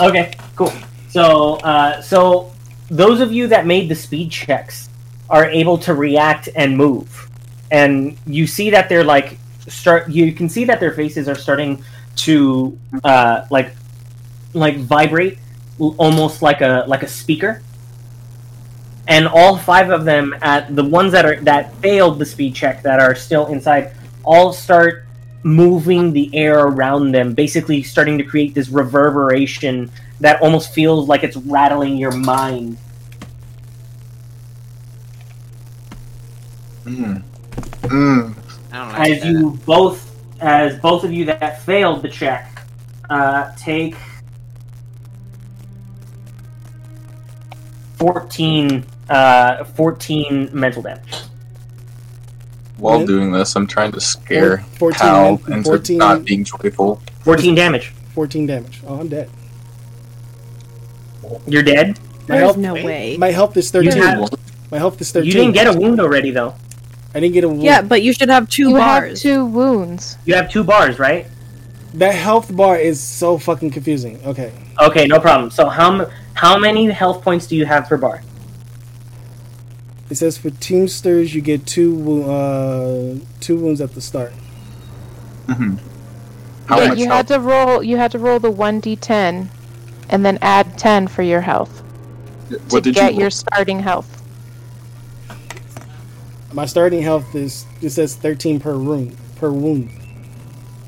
Okay, 0.00 0.32
cool. 0.54 0.72
So, 1.10 1.56
uh, 1.56 2.00
so 2.00 2.52
those 2.90 3.20
of 3.20 3.32
you 3.32 3.48
that 3.48 3.66
made 3.66 3.88
the 3.88 3.94
speed 3.94 4.30
checks, 4.30 4.88
are 5.28 5.46
able 5.46 5.78
to 5.78 5.94
react 5.94 6.48
and 6.54 6.76
move, 6.76 7.28
and 7.70 8.16
you 8.26 8.46
see 8.46 8.70
that 8.70 8.88
they're 8.88 9.04
like 9.04 9.38
start. 9.68 10.08
You 10.08 10.32
can 10.32 10.48
see 10.48 10.64
that 10.64 10.80
their 10.80 10.92
faces 10.92 11.28
are 11.28 11.34
starting 11.34 11.82
to 12.16 12.78
uh, 13.02 13.46
like 13.50 13.72
like 14.52 14.78
vibrate, 14.78 15.38
almost 15.78 16.42
like 16.42 16.60
a 16.60 16.84
like 16.86 17.02
a 17.02 17.08
speaker. 17.08 17.62
And 19.08 19.28
all 19.28 19.56
five 19.56 19.90
of 19.90 20.04
them, 20.04 20.34
at 20.42 20.74
the 20.74 20.84
ones 20.84 21.12
that 21.12 21.24
are 21.24 21.40
that 21.42 21.74
failed 21.76 22.18
the 22.18 22.26
speed 22.26 22.54
check, 22.54 22.82
that 22.82 23.00
are 23.00 23.14
still 23.14 23.46
inside, 23.46 23.92
all 24.24 24.52
start 24.52 25.04
moving 25.42 26.12
the 26.12 26.28
air 26.34 26.58
around 26.66 27.12
them, 27.12 27.32
basically 27.32 27.82
starting 27.82 28.18
to 28.18 28.24
create 28.24 28.52
this 28.54 28.68
reverberation 28.68 29.90
that 30.20 30.40
almost 30.40 30.72
feels 30.72 31.08
like 31.08 31.22
it's 31.24 31.36
rattling 31.36 31.96
your 31.96 32.12
mind. 32.12 32.78
Mm. 36.84 37.22
Mm. 37.82 38.34
I 38.72 38.78
don't 38.78 38.88
know. 38.92 38.98
as 38.98 39.24
you 39.24 39.50
both 39.66 40.12
as 40.40 40.78
both 40.80 41.02
of 41.04 41.12
you 41.12 41.24
that 41.26 41.62
failed 41.62 42.02
the 42.02 42.08
check 42.08 42.62
uh, 43.10 43.50
take 43.56 43.96
14 47.98 48.84
uh, 49.08 49.64
14 49.64 50.50
mental 50.52 50.82
damage 50.82 51.14
While 52.76 53.00
Yeah. 53.00 53.06
doing 53.06 53.32
this, 53.32 53.56
I'm 53.56 53.66
trying 53.66 53.92
to 53.92 54.00
scare 54.00 54.58
Four- 54.58 54.92
14 54.92 55.08
Hal 55.08 55.40
into 55.48 55.62
14 55.62 55.98
not 55.98 56.24
being 56.24 56.44
joyful. 56.44 57.00
14 57.22 57.54
damage 57.54 57.92
14 58.14 58.46
damage. 58.46 58.80
Oh, 58.86 59.00
I'm 59.00 59.08
dead. 59.08 59.28
You're 61.46 61.62
dead 61.62 61.98
My 62.28 62.36
There's 62.36 62.40
health, 62.42 62.56
no 62.56 62.74
way. 62.74 63.16
my 63.18 63.30
health 63.30 63.56
is 63.56 63.70
13. 63.70 63.92
have- 64.02 64.30
My 64.70 64.78
health 64.78 65.00
is 65.00 65.12
13. 65.12 65.26
you 65.26 65.32
didn't 65.32 65.52
get 65.54 65.66
a 65.66 65.78
wound 65.78 66.00
already 66.00 66.30
though 66.30 66.54
I 67.14 67.20
didn't 67.20 67.34
get 67.34 67.44
a 67.44 67.48
wound. 67.48 67.62
Yeah, 67.62 67.80
but 67.82 68.02
you 68.02 68.12
should 68.12 68.28
have 68.28 68.48
two 68.48 68.68
You 68.70 68.76
have 68.76 69.02
bars. 69.02 69.22
two 69.22 69.44
wounds. 69.46 70.18
you 70.26 70.34
have 70.34 70.50
two 70.50 70.64
bars 70.64 70.98
right 70.98 71.26
That 71.94 72.14
health 72.14 72.54
bar 72.54 72.76
is 72.76 73.00
so 73.00 73.38
fucking 73.38 73.70
confusing. 73.70 74.20
Okay. 74.26 74.52
okay 74.88 75.06
no 75.06 75.18
problem 75.20 75.50
so 75.50 75.68
how 75.68 76.10
how 76.34 76.58
many 76.58 76.90
health 76.90 77.22
points 77.22 77.46
do 77.46 77.54
you 77.56 77.64
have 77.66 77.88
per 77.88 77.96
bar 77.96 78.20
It 80.10 80.16
says 80.16 80.38
for 80.38 80.50
Teamsters, 80.50 81.34
you 81.34 81.40
get 81.40 81.66
two 81.66 82.22
uh, 82.22 83.14
two 83.40 83.56
wounds 83.56 83.80
at 83.80 83.94
the 83.94 84.00
start. 84.00 84.32
Mm-hmm. 85.48 85.76
How 86.66 86.80
Yeah, 86.80 86.88
much 86.88 86.98
you 86.98 87.06
health? 87.06 87.28
had 87.28 87.28
to 87.34 87.40
roll. 87.40 87.82
You 87.82 87.96
had 87.96 88.10
to 88.12 88.18
roll 88.18 88.38
the 88.38 88.50
one 88.50 88.80
d10, 88.80 89.48
and 90.08 90.24
then 90.24 90.38
add 90.42 90.78
10 90.78 91.08
for 91.08 91.22
your 91.22 91.40
health 91.40 91.82
to 92.50 92.58
what 92.70 92.84
did 92.84 92.94
get 92.94 93.14
you? 93.14 93.20
your 93.20 93.30
starting 93.30 93.80
health. 93.80 94.12
My 96.52 96.64
starting 96.66 97.02
health 97.02 97.34
is 97.34 97.66
it 97.82 97.90
says 97.90 98.14
13 98.16 98.60
per 98.60 98.78
wound 98.78 99.16
per 99.36 99.50
wound. 99.50 99.90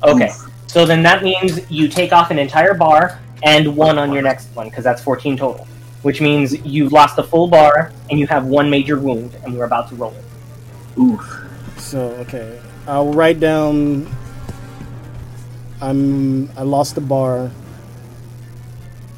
okay 0.03 0.31
so 0.67 0.85
then 0.85 1.03
that 1.03 1.23
means 1.23 1.59
you 1.69 1.87
take 1.87 2.11
off 2.13 2.31
an 2.31 2.39
entire 2.39 2.73
bar 2.73 3.19
and 3.43 3.75
one 3.75 3.97
on 3.97 4.11
your 4.11 4.21
next 4.21 4.47
one 4.55 4.69
because 4.69 4.83
that's 4.83 5.03
14 5.03 5.37
total 5.37 5.67
which 6.01 6.21
means 6.21 6.65
you've 6.65 6.93
lost 6.93 7.17
a 7.19 7.23
full 7.23 7.47
bar 7.47 7.91
and 8.09 8.19
you 8.19 8.25
have 8.25 8.45
one 8.45 8.69
major 8.69 8.97
wound 8.99 9.35
and 9.43 9.55
we're 9.55 9.65
about 9.65 9.89
to 9.89 9.95
roll 9.95 10.13
it 10.13 10.23
Oof. 10.99 11.45
So 11.77 12.11
okay, 12.27 12.59
I'll 12.87 13.13
write 13.13 13.39
down. 13.39 14.07
I'm 15.81 16.49
I 16.57 16.63
lost 16.63 16.95
the 16.95 17.01
bar. 17.01 17.51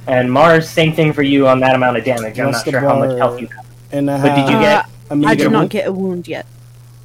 And 0.07 0.31
Mars, 0.31 0.67
same 0.69 0.93
thing 0.93 1.13
for 1.13 1.21
you 1.21 1.47
on 1.47 1.59
that 1.59 1.75
amount 1.75 1.97
of 1.97 2.03
damage. 2.03 2.39
I'm 2.39 2.47
Lost 2.47 2.65
not 2.65 2.65
the 2.65 2.71
sure 2.71 2.79
how 2.81 2.99
much 2.99 3.09
bar. 3.09 3.17
health 3.17 3.39
you 3.41 3.47
have. 3.47 3.65
And 3.91 4.09
I 4.09 4.21
But 4.21 4.35
did 4.35 4.49
you 4.49 4.57
have 4.57 4.61
get? 5.09 5.23
a 5.23 5.27
I 5.27 5.35
did 5.35 5.51
not 5.51 5.59
wound. 5.59 5.69
get 5.69 5.87
a 5.87 5.91
wound 5.91 6.27
yet 6.27 6.45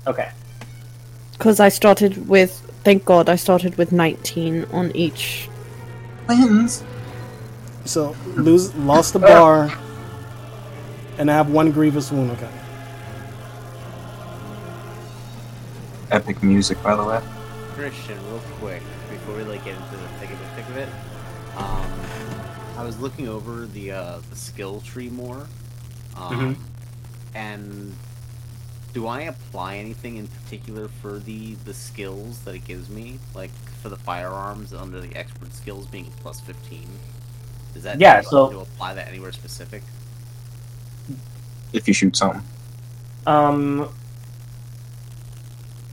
Okay. 0.07 0.31
because 1.33 1.61
I 1.61 1.69
started 1.69 2.29
with. 2.29 2.63
Thank 2.85 3.05
God, 3.05 3.29
I 3.29 3.35
started 3.35 3.77
with 3.77 3.91
19 3.91 4.67
on 4.73 4.93
each. 4.95 5.49
Wins. 6.29 6.85
So 7.85 8.15
lose 8.37 8.73
lost 8.77 9.13
the 9.13 9.19
bar, 9.19 9.71
and 11.19 11.29
I 11.31 11.35
have 11.35 11.51
one 11.51 11.73
grievous 11.73 12.11
wound. 12.13 12.31
Okay. 12.33 12.49
Epic 16.11 16.43
music, 16.43 16.81
by 16.83 16.95
the 16.95 17.05
way. 17.05 17.21
Christian, 17.75 18.17
real 18.31 18.39
quick, 18.61 18.83
before 19.11 19.37
we 19.37 19.43
like 19.43 19.65
get 19.65 19.75
into 19.77 19.96
was 22.87 22.99
looking 23.01 23.29
over 23.29 23.67
the 23.67 23.93
uh, 23.93 24.21
the 24.31 24.37
skill 24.37 24.81
tree 24.81 25.11
more, 25.11 25.47
um, 26.17 26.57
and 27.35 27.95
do 28.95 29.07
I 29.07 29.23
apply 29.23 29.77
anything 29.77 30.17
in 30.17 30.29
particular 30.29 30.89
for 30.89 31.19
the 31.19 31.55
the 31.65 31.75
skills 31.75 32.41
that 32.41 32.55
it 32.55 32.65
gives 32.65 32.89
me, 32.89 33.19
like 33.35 33.51
for 33.83 33.89
the 33.89 33.97
firearms 33.97 34.73
under 34.73 35.01
the 35.01 35.15
expert 35.17 35.53
skills 35.55 35.87
being 35.87 36.11
plus 36.23 36.41
fifteen? 36.41 36.89
Is 37.75 37.83
that 37.83 38.01
Yeah, 38.01 38.23
so- 38.23 38.51
to 38.51 38.61
apply 38.61 38.95
that 38.95 39.09
anywhere 39.09 39.33
specific? 39.33 39.83
If 41.73 41.87
you 41.89 41.95
shoot 41.95 42.17
something. 42.17 42.43
Um. 43.27 43.89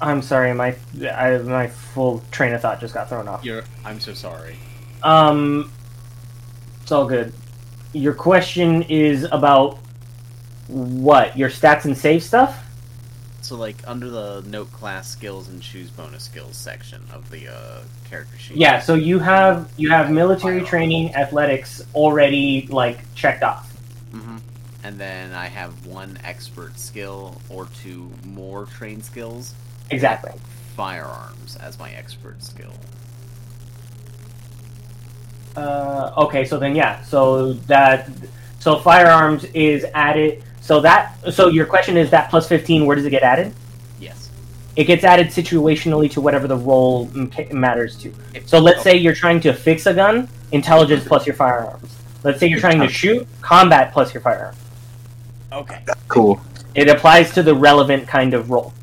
I'm 0.02 0.22
sorry, 0.22 0.54
my 0.54 0.76
I, 1.16 1.38
my 1.38 1.68
full 1.68 2.22
train 2.30 2.54
of 2.54 2.62
thought 2.62 2.82
just 2.82 2.94
got 2.94 3.08
thrown 3.08 3.28
off. 3.30 3.46
You're, 3.46 3.64
I'm 3.86 4.02
so 4.02 4.14
sorry. 4.14 4.58
Um, 5.02 5.72
it's 6.84 6.92
all 6.92 7.08
good. 7.08 7.34
Your 7.94 8.14
question 8.14 8.84
is 8.84 9.26
about 9.32 9.80
what? 10.68 11.38
Your 11.38 11.50
stats 11.50 11.86
and 11.86 11.98
save 11.98 12.24
stuff? 12.24 12.64
So 13.42 13.56
like 13.58 13.78
under 13.86 14.10
the 14.10 14.44
note 14.48 14.72
class 14.72 15.10
skills 15.10 15.50
and 15.50 15.62
choose 15.62 15.90
bonus 15.90 16.24
skills 16.24 16.58
section 16.58 17.02
of 17.14 17.30
the 17.30 17.50
uh, 17.54 17.82
character 18.10 18.38
sheet. 18.38 18.58
Yeah. 18.58 18.80
So 18.80 18.96
you 18.96 19.20
have 19.20 19.72
you 19.78 19.90
have 19.92 20.12
military 20.12 20.62
training, 20.62 21.16
athletics 21.16 21.82
already 21.94 22.68
like 22.70 23.00
checked 23.16 23.44
off. 23.44 23.72
hmm 24.12 24.38
And 24.84 25.00
then 25.00 25.34
I 25.34 25.48
have 25.48 25.86
one 25.86 26.18
expert 26.24 26.78
skill 26.80 27.42
or 27.50 27.68
two 27.82 28.12
more 28.26 28.66
trained 28.66 29.06
skills. 29.06 29.54
Exactly. 29.90 30.34
Firearms 30.76 31.56
as 31.58 31.78
my 31.80 31.92
expert 31.92 32.42
skill. 32.44 32.74
Uh, 35.56 36.14
okay, 36.18 36.46
so 36.46 36.58
then 36.58 36.76
yeah, 36.76 37.02
so 37.04 37.54
that 37.68 38.10
so 38.60 38.80
firearms 38.80 39.44
is 39.54 39.86
added. 39.94 40.44
So 40.62 40.80
that 40.82 41.18
so 41.32 41.50
your 41.50 41.66
question 41.66 41.98
is 41.98 42.10
that 42.12 42.30
plus 42.30 42.48
fifteen. 42.48 42.86
Where 42.86 42.96
does 42.96 43.06
it 43.06 43.12
get 43.12 43.24
added? 43.24 43.54
Yes. 44.00 44.30
It 44.76 44.86
gets 44.86 45.04
added 45.04 45.28
situationally 45.28 46.10
to 46.12 46.22
whatever 46.22 46.48
the 46.48 46.58
role 46.58 47.10
m- 47.14 47.32
matters 47.52 47.96
to. 47.98 48.14
So 48.46 48.60
let's 48.60 48.82
say 48.82 48.96
you're 48.98 49.14
trying 49.14 49.40
to 49.42 49.54
fix 49.54 49.86
a 49.86 49.94
gun, 49.94 50.28
intelligence 50.52 51.04
plus 51.04 51.28
your 51.28 51.36
firearms. 51.36 51.96
Let's 52.24 52.40
say 52.40 52.48
you're 52.48 52.60
trying 52.60 52.80
to 52.80 52.90
shoot, 52.90 53.28
combat 53.42 53.94
plus 53.94 54.14
your 54.14 54.22
firearms. 54.22 54.58
Okay. 55.52 55.84
Cool. 56.08 56.42
It 56.74 56.90
applies 56.90 57.32
to 57.34 57.44
the 57.44 57.54
relevant 57.54 58.08
kind 58.08 58.34
of 58.34 58.50
role. 58.50 58.74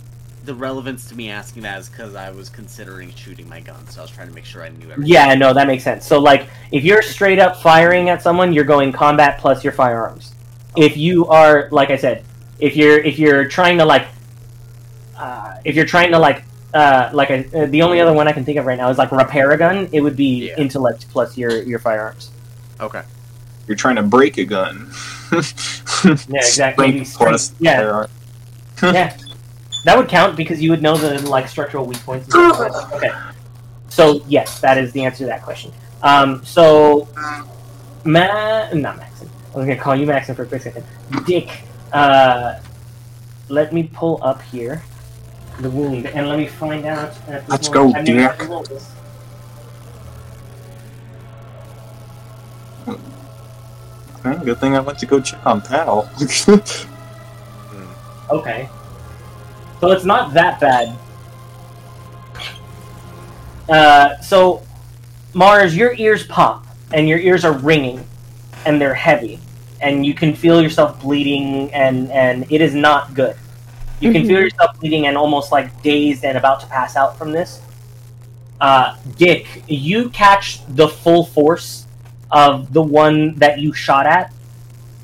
The 0.50 0.56
relevance 0.56 1.04
to 1.10 1.14
me 1.14 1.30
asking 1.30 1.62
that 1.62 1.78
is 1.78 1.88
because 1.88 2.16
I 2.16 2.32
was 2.32 2.48
considering 2.48 3.14
shooting 3.14 3.48
my 3.48 3.60
gun, 3.60 3.86
so 3.86 4.00
I 4.00 4.02
was 4.02 4.10
trying 4.10 4.26
to 4.26 4.34
make 4.34 4.44
sure 4.44 4.64
I 4.64 4.68
knew 4.70 4.90
everything. 4.90 5.12
Yeah, 5.12 5.32
no, 5.36 5.54
that 5.54 5.68
makes 5.68 5.84
sense. 5.84 6.04
So 6.04 6.18
like, 6.18 6.48
if 6.72 6.82
you're 6.82 7.02
straight 7.02 7.38
up 7.38 7.62
firing 7.62 8.08
at 8.08 8.20
someone, 8.20 8.52
you're 8.52 8.64
going 8.64 8.90
combat 8.90 9.38
plus 9.38 9.62
your 9.62 9.72
firearms. 9.72 10.34
If 10.76 10.96
you 10.96 11.28
are, 11.28 11.68
like 11.70 11.90
I 11.90 11.96
said, 11.96 12.24
if 12.58 12.74
you're 12.74 12.98
if 12.98 13.16
you're 13.16 13.44
trying 13.46 13.78
to 13.78 13.84
like, 13.84 14.08
uh, 15.16 15.54
if 15.64 15.76
you're 15.76 15.86
trying 15.86 16.10
to 16.10 16.18
like, 16.18 16.42
uh, 16.74 17.10
like 17.12 17.30
a, 17.30 17.46
uh, 17.56 17.66
the 17.66 17.82
only 17.82 18.00
other 18.00 18.12
one 18.12 18.26
I 18.26 18.32
can 18.32 18.44
think 18.44 18.58
of 18.58 18.66
right 18.66 18.76
now 18.76 18.90
is 18.90 18.98
like 18.98 19.12
repair 19.12 19.52
a 19.52 19.56
gun. 19.56 19.88
It 19.92 20.00
would 20.00 20.16
be 20.16 20.48
Yeah. 20.48 20.56
intellect 20.56 21.06
plus 21.12 21.38
your 21.38 21.62
your 21.62 21.78
firearms. 21.78 22.32
Okay. 22.80 23.02
You're 23.68 23.76
trying 23.76 23.94
to 23.96 24.02
break 24.02 24.36
a 24.36 24.44
gun. 24.44 24.90
Yeah, 26.04 26.12
exactly. 26.40 27.04
Strength 27.04 27.14
plus 27.16 27.52
yeah. 27.60 27.76
firearm. 27.76 28.08
yeah, 28.82 29.16
that 29.84 29.96
would 29.96 30.08
count 30.08 30.36
because 30.36 30.62
you 30.62 30.70
would 30.70 30.82
know 30.82 30.96
the 30.96 31.28
like 31.28 31.48
structural 31.48 31.86
weak 31.86 31.98
points. 32.00 32.32
And 32.34 32.54
stuff 32.54 32.58
like 32.60 32.72
that. 32.72 32.90
Okay, 32.96 33.10
so 33.88 34.22
yes, 34.28 34.60
that 34.60 34.78
is 34.78 34.92
the 34.92 35.04
answer 35.04 35.18
to 35.18 35.26
that 35.26 35.42
question. 35.42 35.72
Um, 36.02 36.44
so, 36.44 37.08
Ma, 38.04 38.68
not 38.72 38.98
Maxon. 38.98 39.28
I 39.54 39.58
was 39.58 39.66
gonna 39.66 39.80
call 39.80 39.96
you 39.96 40.06
Maxon 40.06 40.34
for 40.34 40.42
a 40.42 40.46
quick 40.46 40.62
second. 40.62 40.84
Dick, 41.26 41.62
uh, 41.92 42.60
let 43.48 43.72
me 43.72 43.90
pull 43.92 44.18
up 44.22 44.42
here 44.42 44.82
the 45.60 45.70
wound 45.70 46.06
and 46.06 46.28
let 46.28 46.38
me 46.38 46.46
find 46.46 46.86
out. 46.86 47.16
At 47.28 47.48
Let's 47.48 47.68
go, 47.68 47.92
I 47.92 48.02
Dick. 48.02 48.30
I 48.30 48.36
can 48.36 48.48
roll 48.48 48.62
this. 48.62 48.92
Well, 54.24 54.38
good 54.44 54.58
thing 54.58 54.76
I 54.76 54.80
went 54.80 54.98
to 54.98 55.06
go 55.06 55.20
check 55.20 55.44
on 55.46 55.60
Pal. 55.60 56.10
Okay. 58.30 58.68
So 59.80 59.90
it's 59.92 60.04
not 60.04 60.34
that 60.34 60.60
bad. 60.60 60.96
Uh, 63.68 64.20
so, 64.20 64.62
Mars, 65.32 65.76
your 65.76 65.94
ears 65.94 66.26
pop, 66.26 66.66
and 66.92 67.08
your 67.08 67.18
ears 67.18 67.44
are 67.44 67.52
ringing, 67.52 68.04
and 68.66 68.80
they're 68.80 68.94
heavy. 68.94 69.38
and 69.82 70.04
you 70.04 70.12
can 70.12 70.34
feel 70.34 70.60
yourself 70.60 71.00
bleeding, 71.00 71.72
and 71.72 72.10
and 72.12 72.44
it 72.52 72.60
is 72.60 72.74
not 72.74 73.14
good. 73.14 73.34
You 73.98 74.12
can 74.12 74.26
feel 74.26 74.36
Mhm. 74.36 74.42
yourself 74.42 74.78
bleeding 74.78 75.06
and 75.06 75.16
almost 75.16 75.50
like 75.52 75.82
dazed 75.82 76.22
and 76.22 76.36
about 76.36 76.60
to 76.60 76.66
pass 76.66 76.96
out 76.96 77.16
from 77.16 77.32
this. 77.32 77.62
Uh, 78.60 78.96
Dick, 79.16 79.46
you 79.66 80.10
catch 80.10 80.60
the 80.68 80.86
full 80.86 81.24
force 81.24 81.86
of 82.30 82.74
the 82.74 82.82
one 82.82 83.36
that 83.36 83.58
you 83.58 83.72
shot 83.72 84.04
at, 84.04 84.30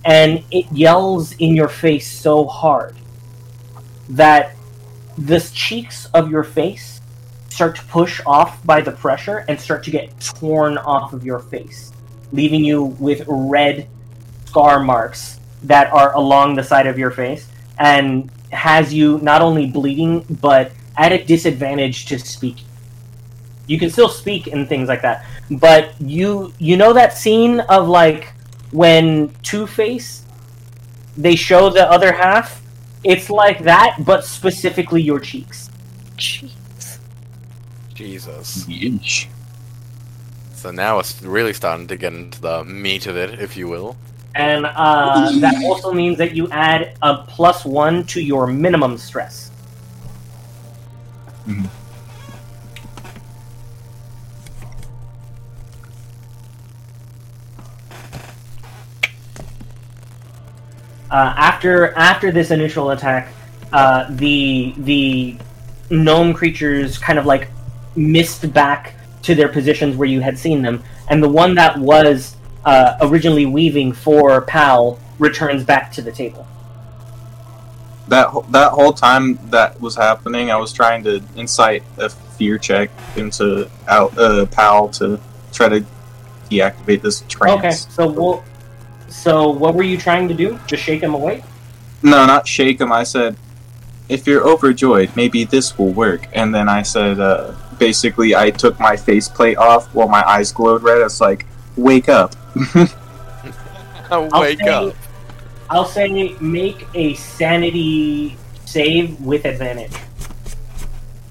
and 0.05 0.43
it 0.51 0.67
yells 0.71 1.33
in 1.39 1.57
your 1.57 1.69
face 1.69 2.07
so 2.13 2.45
hard 2.45 2.95
that 4.11 4.56
the 5.19 5.41
cheeks 5.53 6.07
of 6.07 6.31
your 6.31 6.45
face 6.45 7.01
start 7.49 7.77
to 7.77 7.85
push 7.85 8.21
off 8.27 8.65
by 8.67 8.81
the 8.81 8.93
pressure 8.93 9.45
and 9.49 9.59
start 9.59 9.83
to 9.85 9.91
get 9.91 10.21
torn 10.21 10.77
off 10.79 11.13
of 11.13 11.25
your 11.25 11.39
face, 11.39 11.93
leaving 12.33 12.65
you 12.65 12.85
with 12.85 13.25
red 13.27 13.89
scar 14.47 14.81
marks 14.81 15.41
that 15.63 15.93
are 15.93 16.15
along 16.15 16.55
the 16.55 16.63
side 16.63 16.87
of 16.87 16.99
your 16.99 17.11
face 17.11 17.49
and 17.79 18.31
has 18.53 18.93
you 18.93 19.19
not 19.23 19.43
only 19.43 19.67
bleeding 19.67 20.25
but 20.41 20.71
at 20.97 21.13
a 21.13 21.25
disadvantage 21.25 22.07
to 22.07 22.19
speak. 22.19 22.59
You 23.67 23.79
can 23.79 23.91
still 23.91 24.09
speak 24.09 24.47
and 24.47 24.69
things 24.69 24.89
like 24.89 25.03
that, 25.03 25.27
but 25.51 26.01
you 26.01 26.53
you 26.59 26.77
know 26.77 26.93
that 26.93 27.17
scene 27.17 27.61
of 27.61 27.89
like 27.89 28.33
when 28.71 29.35
Two 29.43 29.67
Face 29.67 30.23
they 31.17 31.35
show 31.35 31.71
the 31.71 31.91
other 31.91 32.13
half. 32.13 32.63
It's 33.07 33.31
like 33.31 33.61
that, 33.61 33.99
but 34.05 34.25
specifically 34.25 35.01
your 35.01 35.21
cheeks. 35.21 35.71
Jeez. 36.17 36.99
Jesus. 37.95 38.65
Yeesh. 38.67 39.29
So 40.55 40.73
now 40.73 40.99
it's 40.99 41.23
really 41.23 41.53
starting 41.53 41.87
to 41.87 41.97
get 41.97 42.13
into 42.13 42.41
the 42.41 42.65
meat 42.65 43.07
of 43.07 43.17
it, 43.17 43.39
if 43.39 43.57
you 43.57 43.69
will. 43.69 43.97
And 44.35 44.67
uh, 44.67 45.31
that 45.39 45.63
also 45.65 45.93
means 45.93 46.19
that 46.19 46.35
you 46.35 46.49
add 46.51 46.99
a 47.01 47.19
plus 47.29 47.65
one 47.65 48.05
to 48.07 48.21
your 48.21 48.49
minimum 48.49 48.99
stress. 48.99 49.53
Mhm. 51.47 51.69
Uh, 61.11 61.35
after 61.37 61.93
after 61.95 62.31
this 62.33 62.51
initial 62.51 62.91
attack, 62.91 63.33
uh, 63.73 64.07
the 64.11 64.75
the 64.79 65.37
gnome 65.91 66.35
creatures 66.35 66.99
kind 66.99 67.19
of 67.19 67.27
like 67.27 67.49
missed 67.95 68.53
back 68.53 68.95
to 69.23 69.35
their 69.35 69.49
positions 69.49 69.97
where 69.97 70.09
you 70.09 70.21
had 70.21 70.39
seen 70.39 70.63
them, 70.63 70.83
and 71.09 71.23
the 71.23 71.29
one 71.29 71.55
that 71.55 71.79
was 71.79 72.37
uh, 72.65 72.97
originally 73.01 73.47
weaving 73.47 73.93
for 73.93 74.41
Pal 74.43 74.99
returns 75.19 75.65
back 75.65 75.93
to 75.93 76.03
the 76.03 76.13
table. 76.13 76.47
That 78.09 78.31
that 78.51 78.73
whole 78.73 78.93
time 78.93 79.39
that 79.51 79.81
was 79.81 79.97
happening, 79.97 80.51
I 80.51 80.57
was 80.57 80.73
trying 80.73 81.05
to 81.05 81.23
incite 81.37 81.83
a 81.99 82.09
fear 82.09 82.59
check 82.59 82.91
into 83.17 83.71
out 83.89 84.17
uh, 84.19 84.47
Pal 84.47 84.89
to 84.91 85.21
try 85.53 85.69
to 85.69 85.85
deactivate 86.51 87.03
this 87.03 87.23
trance. 87.29 87.59
Okay, 87.59 87.71
so 87.73 88.07
we'll, 88.07 88.45
so 89.23 89.51
what 89.51 89.75
were 89.75 89.83
you 89.83 89.97
trying 89.97 90.29
to 90.29 90.35
do? 90.35 90.59
Just 90.67 90.83
shake 90.83 91.03
him 91.03 91.15
awake? 91.15 91.43
No, 92.03 92.27
not 92.27 92.47
shake 92.47 92.81
him. 92.81 92.93
I 92.93 93.03
said, 93.05 93.37
if 94.09 94.27
you're 94.27 94.47
overjoyed, 94.47 95.11
maybe 95.17 95.45
this 95.45 95.77
will 95.79 95.93
work. 95.93 96.29
And 96.33 96.55
then 96.55 96.69
I 96.69 96.83
said, 96.83 97.19
uh, 97.19 97.55
basically, 97.79 98.37
I 98.37 98.51
took 98.51 98.79
my 98.79 98.97
faceplate 98.97 99.57
off 99.57 99.93
while 99.95 100.09
my 100.09 100.23
eyes 100.23 100.53
glowed 100.53 100.83
red. 100.83 101.01
It's 101.03 101.21
like, 101.21 101.47
wake 101.77 102.09
up. 102.09 102.37
Oh, 104.11 104.29
I'll 104.33 104.41
wake 104.43 104.61
say- 104.61 104.69
up. 104.69 104.95
I'll 105.69 105.85
say 105.85 106.37
make 106.41 106.87
a 106.95 107.15
sanity 107.15 108.37
save 108.67 109.21
with 109.21 109.45
advantage. 109.45 109.91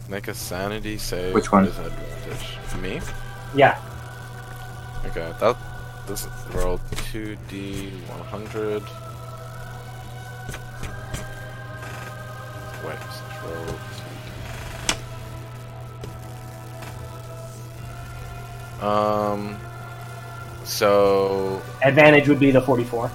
Make 0.09 0.27
a 0.27 0.33
sanity 0.33 0.97
save. 0.97 1.33
Which 1.33 1.51
one? 1.53 1.65
with 1.65 1.79
advantage. 1.79 2.81
Me? 2.81 2.99
Yeah. 3.55 3.79
Okay, 5.05 5.31
that. 5.39 5.55
This 6.07 6.25
is 6.25 6.31
roll 6.53 6.77
2d 6.91 7.91
100. 8.07 8.83
Wait, 12.83 12.99
roll 13.43 13.79
2d. 18.79 18.83
Um. 18.83 19.57
So 20.63 21.61
Advantage 21.83 22.27
would 22.27 22.39
be 22.39 22.51
the 22.51 22.61
44. 22.61 23.09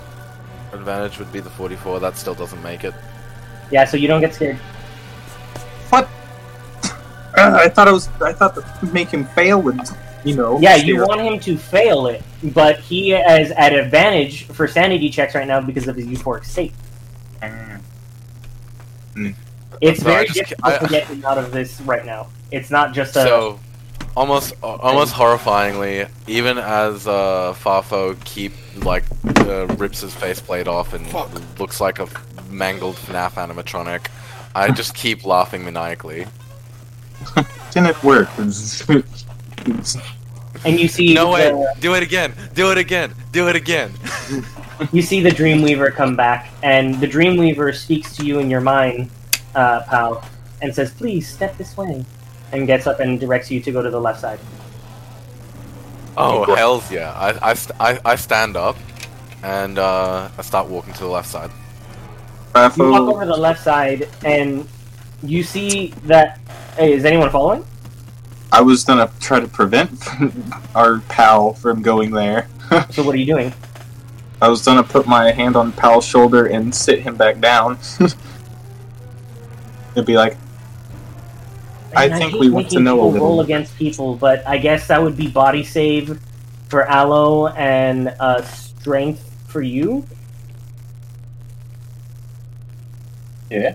advantage 0.73 1.19
would 1.19 1.33
be 1.33 1.41
the 1.41 1.51
44. 1.51 2.01
That 2.01 2.17
still 2.17 2.35
doesn't 2.35 2.63
make 2.63 2.85
it. 2.85 2.95
Yeah, 3.71 3.85
so 3.85 3.97
you 3.97 4.09
don't 4.09 4.21
get 4.21 4.35
scared. 4.35 4.59
Uh, 5.93 6.05
I 7.65 7.69
thought 7.69 7.89
it 7.89 7.93
was. 7.93 8.09
I 8.21 8.33
thought 8.33 8.55
to 8.55 8.87
make 8.93 9.09
him 9.09 9.25
fail 9.25 9.63
would, 9.63 9.81
you 10.25 10.37
know. 10.37 10.59
Yeah, 10.61 10.77
you 10.77 10.95
scare- 10.95 11.07
want 11.07 11.21
him 11.23 11.39
to 11.41 11.57
fail 11.57 12.07
it, 12.07 12.23
but 12.43 12.79
he 12.81 13.13
is 13.13 13.51
at 13.53 13.73
advantage 13.73 14.45
for 14.45 14.67
sanity 14.69 15.09
checks 15.11 15.35
right 15.35 15.47
now 15.47 15.61
because 15.61 15.89
of 15.89 15.97
his 15.97 16.07
euphoric 16.07 16.45
state. 16.45 16.73
Mm. 17.43 19.35
It's 19.81 20.01
So 20.01 20.05
very 20.07 20.27
just- 20.27 20.39
difficult 20.39 20.75
I- 20.75 20.79
to 20.79 20.87
get 20.89 21.05
him 21.07 21.25
out 21.25 21.39
of 21.39 21.53
this 21.53 21.81
right 21.83 22.05
now. 22.05 22.29
It's 22.51 22.71
not 22.71 22.93
just 22.93 23.17
a. 23.17 23.23
So, 23.23 23.61
almost, 24.17 24.55
almost 24.63 25.15
horrifyingly, 25.15 26.09
even 26.27 26.59
as 26.59 27.07
uh, 27.07 27.55
Fafo 27.59 28.15
keep 28.25 28.53
like 28.85 29.05
uh, 29.41 29.67
rips 29.79 30.01
his 30.01 30.15
faceplate 30.15 30.67
off 30.69 30.93
and 30.95 31.07
looks 31.59 31.81
like 31.81 31.99
a 31.99 32.09
mangled 32.51 32.97
FNAF 32.97 33.33
animatronic, 33.35 34.07
I 34.55 34.71
just 34.73 34.95
keep 34.95 35.25
laughing 35.25 35.65
maniacally. 35.65 36.27
Didn't 37.73 38.03
work. 38.03 38.29
and 40.65 40.79
you 40.79 40.89
see 40.89 41.15
No 41.15 41.31
way! 41.33 41.51
the, 41.51 41.75
Do 41.81 41.95
it 41.95 42.03
again! 42.03 42.35
Do 42.55 42.71
it 42.71 42.79
again! 42.79 43.15
Do 43.33 43.49
it 43.49 43.57
again! 43.57 43.93
you 44.93 45.03
see 45.03 45.21
the 45.21 45.31
Dreamweaver 45.31 45.93
come 45.93 46.17
back, 46.17 46.51
and 46.63 47.01
the 47.01 47.07
Dreamweaver 47.07 47.75
speaks 47.75 48.17
to 48.17 48.25
you 48.25 48.39
in 48.39 48.51
your 48.51 48.61
mind, 48.61 49.11
uh, 49.55 49.81
pal, 49.89 50.25
and 50.63 50.75
says, 50.75 50.93
"Please 50.93 51.29
step 51.29 51.57
this 51.57 51.77
way," 51.77 52.05
and 52.53 52.67
gets 52.67 52.87
up 52.87 53.01
and 53.01 53.19
directs 53.21 53.51
you 53.51 53.61
to 53.61 53.73
go 53.73 53.83
to 53.83 53.91
the 53.91 54.01
left 54.01 54.21
side. 54.21 54.41
Oh 56.17 56.45
hell's 56.55 56.91
yeah! 56.91 57.13
I 57.13 57.51
I, 57.51 57.55
st- 57.55 57.81
I, 57.81 57.99
I 58.05 58.17
stand 58.17 58.57
up 58.57 58.77
and 59.43 59.79
uh, 59.79 60.29
I 60.37 60.43
start 60.43 60.69
walking 60.69 60.93
to 60.95 61.01
the 61.01 61.09
left 61.09 61.29
side. 61.29 61.51
You 62.77 62.91
walk 62.91 63.03
over 63.03 63.21
to 63.21 63.27
the 63.27 63.37
left 63.37 63.63
side, 63.63 64.09
and 64.25 64.69
you 65.23 65.43
see 65.43 65.89
that. 66.05 66.41
Hey, 66.77 66.93
is 66.93 67.05
anyone 67.05 67.31
following? 67.31 67.65
I 68.53 68.63
was 68.63 68.85
gonna 68.85 69.11
try 69.21 69.41
to 69.41 69.49
prevent 69.49 69.93
our 70.75 71.01
pal 71.01 71.55
from 71.55 71.83
going 71.83 72.11
there. 72.11 72.49
so 72.91 73.03
what 73.03 73.15
are 73.15 73.19
you 73.19 73.27
doing? 73.27 73.53
I 74.43 74.49
was 74.49 74.65
gonna 74.65 74.83
put 74.83 75.07
my 75.07 75.33
hand 75.33 75.57
on 75.57 75.73
Pal's 75.73 76.05
shoulder 76.05 76.47
and 76.47 76.75
sit 76.75 77.01
him 77.01 77.17
back 77.17 77.41
down. 77.41 77.79
It'd 79.95 80.07
be 80.07 80.17
like, 80.17 80.37
I 81.97 82.09
Man, 82.09 82.19
think 82.19 82.33
hate 82.33 82.41
we 82.41 82.51
want 82.51 82.71
to 82.71 82.81
making 82.81 82.85
know 82.85 83.03
a 83.03 83.07
people 83.07 83.11
little. 83.11 83.29
roll 83.29 83.41
against 83.41 83.77
people, 83.77 84.17
but 84.17 84.47
I 84.47 84.59
guess 84.59 84.87
that 84.89 85.03
would 85.03 85.17
be 85.17 85.29
body 85.29 85.65
save 85.65 86.21
for 86.69 86.85
Aloe 86.89 87.49
and 87.49 88.15
uh, 88.21 88.43
strength 88.43 89.29
for 89.49 89.63
you. 89.63 90.07
yeah, 93.51 93.75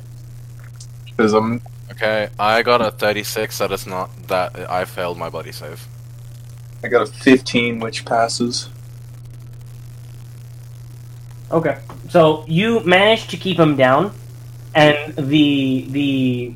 because 1.05 1.33
I'm 1.33 1.61
Okay, 1.95 2.27
I 2.37 2.61
got 2.61 2.81
a 2.81 2.91
36. 2.91 3.57
That 3.59 3.71
is 3.71 3.87
not 3.87 4.09
that 4.27 4.69
I 4.69 4.83
failed 4.83 5.17
my 5.17 5.29
body 5.29 5.53
save. 5.53 5.87
I 6.83 6.89
got 6.89 7.01
a 7.01 7.05
15, 7.05 7.79
which 7.79 8.03
passes. 8.03 8.69
Okay, 11.51 11.79
so 12.09 12.43
you 12.47 12.81
managed 12.81 13.29
to 13.29 13.37
keep 13.37 13.57
him 13.57 13.77
down, 13.77 14.13
and 14.73 15.15
the 15.15 15.85
the 15.89 16.55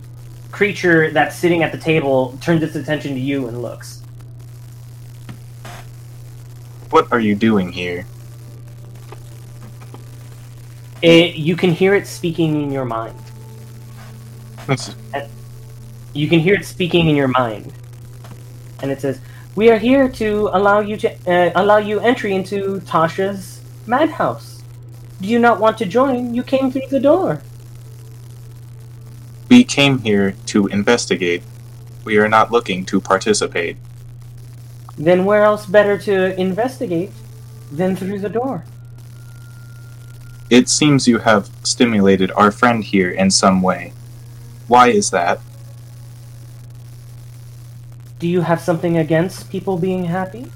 creature 0.51 1.09
that's 1.11 1.37
sitting 1.37 1.63
at 1.63 1.71
the 1.71 1.77
table 1.77 2.37
turns 2.41 2.61
its 2.61 2.75
attention 2.75 3.13
to 3.13 3.19
you 3.19 3.47
and 3.47 3.61
looks. 3.61 4.01
What 6.89 7.09
are 7.13 7.19
you 7.19 7.35
doing 7.35 7.71
here? 7.71 8.05
It, 11.01 11.35
you 11.35 11.55
can 11.55 11.71
hear 11.71 11.95
it 11.95 12.07
speaking 12.07 12.61
in 12.61 12.71
your 12.71 12.83
mind. 12.83 13.17
You 16.13 16.27
can 16.27 16.39
hear 16.39 16.55
it 16.55 16.65
speaking 16.65 17.07
in 17.07 17.15
your 17.15 17.27
mind, 17.27 17.71
and 18.81 18.91
it 18.91 19.01
says, 19.01 19.19
"We 19.55 19.69
are 19.69 19.77
here 19.77 20.09
to 20.09 20.49
allow 20.53 20.79
you 20.79 20.97
to 20.97 21.09
uh, 21.27 21.51
allow 21.55 21.77
you 21.77 21.99
entry 21.99 22.33
into 22.33 22.81
Tasha's 22.81 23.61
madhouse. 23.85 24.63
Do 25.21 25.27
you 25.27 25.39
not 25.39 25.59
want 25.59 25.77
to 25.79 25.85
join? 25.85 26.33
You 26.33 26.43
came 26.43 26.71
through 26.71 26.89
the 26.89 26.99
door." 26.99 27.41
We 29.49 29.63
came 29.63 29.99
here 29.99 30.35
to 30.47 30.67
investigate. 30.67 31.43
We 32.05 32.17
are 32.17 32.29
not 32.29 32.51
looking 32.51 32.85
to 32.85 33.01
participate. 33.01 33.77
Then 34.97 35.25
where 35.25 35.43
else 35.43 35.65
better 35.65 35.97
to 35.97 36.39
investigate 36.39 37.11
than 37.71 37.95
through 37.95 38.19
the 38.19 38.29
door? 38.29 38.65
It 40.49 40.69
seems 40.69 41.07
you 41.07 41.19
have 41.19 41.49
stimulated 41.63 42.31
our 42.35 42.51
friend 42.51 42.83
here 42.83 43.11
in 43.11 43.29
some 43.29 43.61
way. 43.61 43.93
Why 44.67 44.89
is 44.89 45.09
that? 45.11 45.39
Do 48.19 48.27
you 48.27 48.41
have 48.41 48.59
something 48.59 48.97
against 48.97 49.49
people 49.49 49.77
being 49.77 50.03
happy? 50.03 50.51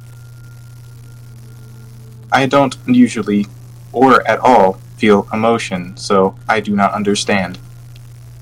I 2.32 2.46
don't 2.46 2.76
usually, 2.88 3.48
or 3.94 4.28
at 4.28 4.40
all, 4.40 4.80
feel 4.98 5.28
emotion, 5.32 5.96
so 5.96 6.36
I 6.50 6.60
do 6.60 6.76
not 6.76 6.94
understand 6.94 7.58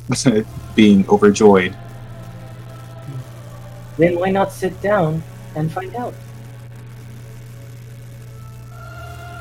being 0.75 1.07
overjoyed. 1.07 1.75
Then 3.97 4.17
why 4.19 4.31
not 4.31 4.51
sit 4.51 4.81
down 4.81 5.21
and 5.55 5.71
find 5.71 5.95
out? 5.95 6.13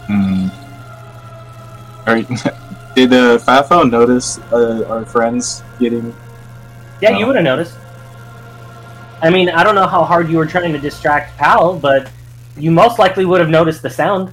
Hmm. 0.07 0.49
Did 2.95 3.12
uh, 3.14 3.39
Fafo 3.39 3.89
notice 3.89 4.39
uh, 4.53 4.85
our 4.91 5.07
friends 5.07 5.62
getting. 5.78 6.12
Yeah, 7.01 7.11
No. 7.11 7.18
you 7.18 7.26
would 7.26 7.37
have 7.37 7.45
noticed. 7.45 7.76
I 9.22 9.30
mean, 9.30 9.48
I 9.50 9.62
don't 9.62 9.74
know 9.74 9.86
how 9.86 10.04
hard 10.04 10.30
you 10.30 10.38
were 10.38 10.46
trying 10.46 10.72
to 10.72 10.78
distract 10.78 11.36
Pal, 11.36 11.78
but 11.78 12.10
you 12.56 12.70
most 12.70 12.98
likely 12.98 13.24
would 13.24 13.40
have 13.40 13.50
noticed 13.50 13.82
the 13.82 13.90
sound. 13.90 14.32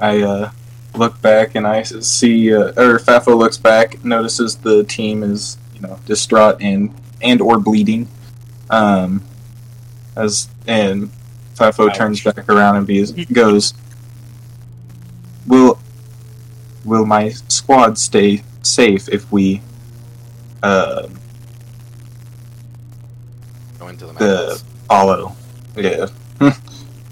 I 0.00 0.20
uh, 0.22 0.50
look 0.94 1.20
back 1.22 1.54
and 1.54 1.66
I 1.66 1.82
see, 1.82 2.54
uh, 2.54 2.72
or 2.76 2.98
Fafo 2.98 3.36
looks 3.36 3.56
back, 3.56 4.04
notices 4.04 4.56
the 4.56 4.84
team 4.84 5.22
is, 5.22 5.56
you 5.74 5.80
know, 5.80 5.98
distraught 6.06 6.60
and 6.60 6.94
and 7.22 7.40
or 7.40 7.58
bleeding. 7.58 8.08
Um, 8.68 9.24
as 10.14 10.48
and 10.66 11.10
Fafo 11.54 11.94
turns 11.94 12.22
back 12.22 12.48
around 12.48 12.76
and 12.76 12.86
be, 12.86 13.24
goes, 13.32 13.72
"Will 15.46 15.78
will 16.84 17.06
my 17.06 17.30
squad 17.30 17.98
stay 17.98 18.42
safe 18.62 19.08
if 19.08 19.30
we 19.32 19.62
uh, 20.62 21.08
Go 23.86 23.90
into 23.90 24.06
the 24.06 24.12
the 24.14 24.62
follow?" 24.88 25.36
Yeah. 25.76 26.06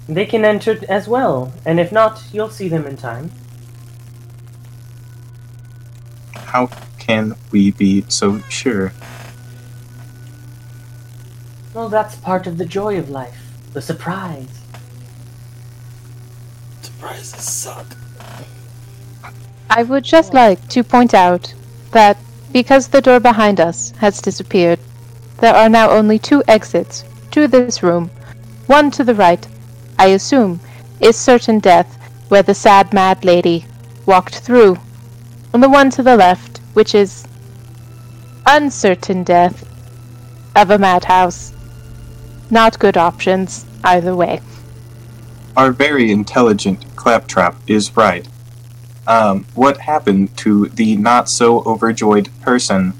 They 0.09 0.25
can 0.25 0.43
enter 0.43 0.77
as 0.89 1.07
well, 1.07 1.53
and 1.65 1.79
if 1.79 1.91
not, 1.91 2.21
you'll 2.33 2.49
see 2.49 2.67
them 2.67 2.85
in 2.85 2.97
time. 2.97 3.31
How 6.35 6.69
can 6.99 7.35
we 7.51 7.71
be 7.71 8.03
so 8.09 8.39
sure? 8.49 8.91
Well, 11.73 11.89
that's 11.89 12.15
part 12.17 12.45
of 12.45 12.57
the 12.57 12.65
joy 12.65 12.99
of 12.99 13.09
life, 13.09 13.39
the 13.73 13.81
surprise. 13.81 14.61
Surprises 16.81 17.43
suck. 17.43 17.87
I 19.69 19.83
would 19.83 20.03
just 20.03 20.33
like 20.33 20.67
to 20.69 20.83
point 20.83 21.13
out 21.13 21.53
that 21.91 22.17
because 22.51 22.89
the 22.89 23.01
door 23.01 23.19
behind 23.19 23.59
us 23.59 23.91
has 23.97 24.21
disappeared, 24.21 24.79
there 25.39 25.53
are 25.53 25.69
now 25.69 25.89
only 25.89 26.19
two 26.19 26.43
exits 26.47 27.03
to 27.31 27.47
this 27.47 27.83
room. 27.83 28.09
One 28.67 28.91
to 28.91 29.03
the 29.03 29.15
right, 29.15 29.45
I 29.99 30.07
assume, 30.07 30.59
is 30.99 31.15
certain 31.15 31.59
death, 31.59 31.97
where 32.29 32.43
the 32.43 32.53
sad 32.53 32.93
mad 32.93 33.23
lady 33.23 33.65
walked 34.05 34.39
through, 34.39 34.77
and 35.53 35.61
the 35.61 35.69
one 35.69 35.89
to 35.91 36.03
the 36.03 36.15
left, 36.15 36.59
which 36.73 36.95
is 36.95 37.27
uncertain 38.45 39.23
death 39.23 39.63
of 40.55 40.69
a 40.69 40.77
madhouse. 40.77 41.53
Not 42.49 42.79
good 42.79 42.97
options, 42.97 43.65
either 43.83 44.15
way. 44.15 44.41
Our 45.57 45.71
very 45.71 46.11
intelligent 46.11 46.85
Claptrap 46.95 47.55
is 47.67 47.95
right. 47.95 48.27
Um, 49.07 49.45
what 49.53 49.77
happened 49.77 50.35
to 50.37 50.69
the 50.69 50.95
not 50.97 51.29
so 51.29 51.61
overjoyed 51.63 52.29
person? 52.41 52.93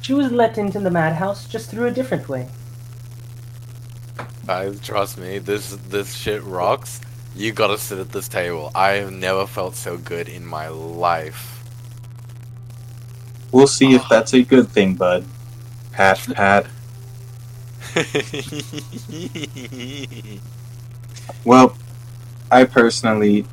She 0.00 0.14
was 0.14 0.32
let 0.32 0.58
into 0.58 0.80
the 0.80 0.90
madhouse 0.90 1.46
just 1.46 1.70
through 1.70 1.86
a 1.86 1.90
different 1.90 2.28
way. 2.28 2.48
Guys, 4.46 4.80
trust 4.80 5.18
me, 5.18 5.38
this 5.38 5.76
this 5.88 6.14
shit 6.14 6.42
rocks. 6.42 7.00
You 7.36 7.52
gotta 7.52 7.78
sit 7.78 7.98
at 7.98 8.10
this 8.10 8.28
table. 8.28 8.70
I 8.74 8.92
have 8.92 9.12
never 9.12 9.46
felt 9.46 9.76
so 9.76 9.96
good 9.96 10.28
in 10.28 10.44
my 10.44 10.68
life. 10.68 11.62
We'll 13.52 13.66
see 13.66 13.94
if 13.94 14.08
that's 14.08 14.32
a 14.34 14.42
good 14.42 14.68
thing, 14.68 14.94
bud. 14.94 15.24
Pat, 15.92 16.18
pat. 16.34 16.66
Well, 21.44 21.74
I 22.50 22.64
personally 22.64 23.46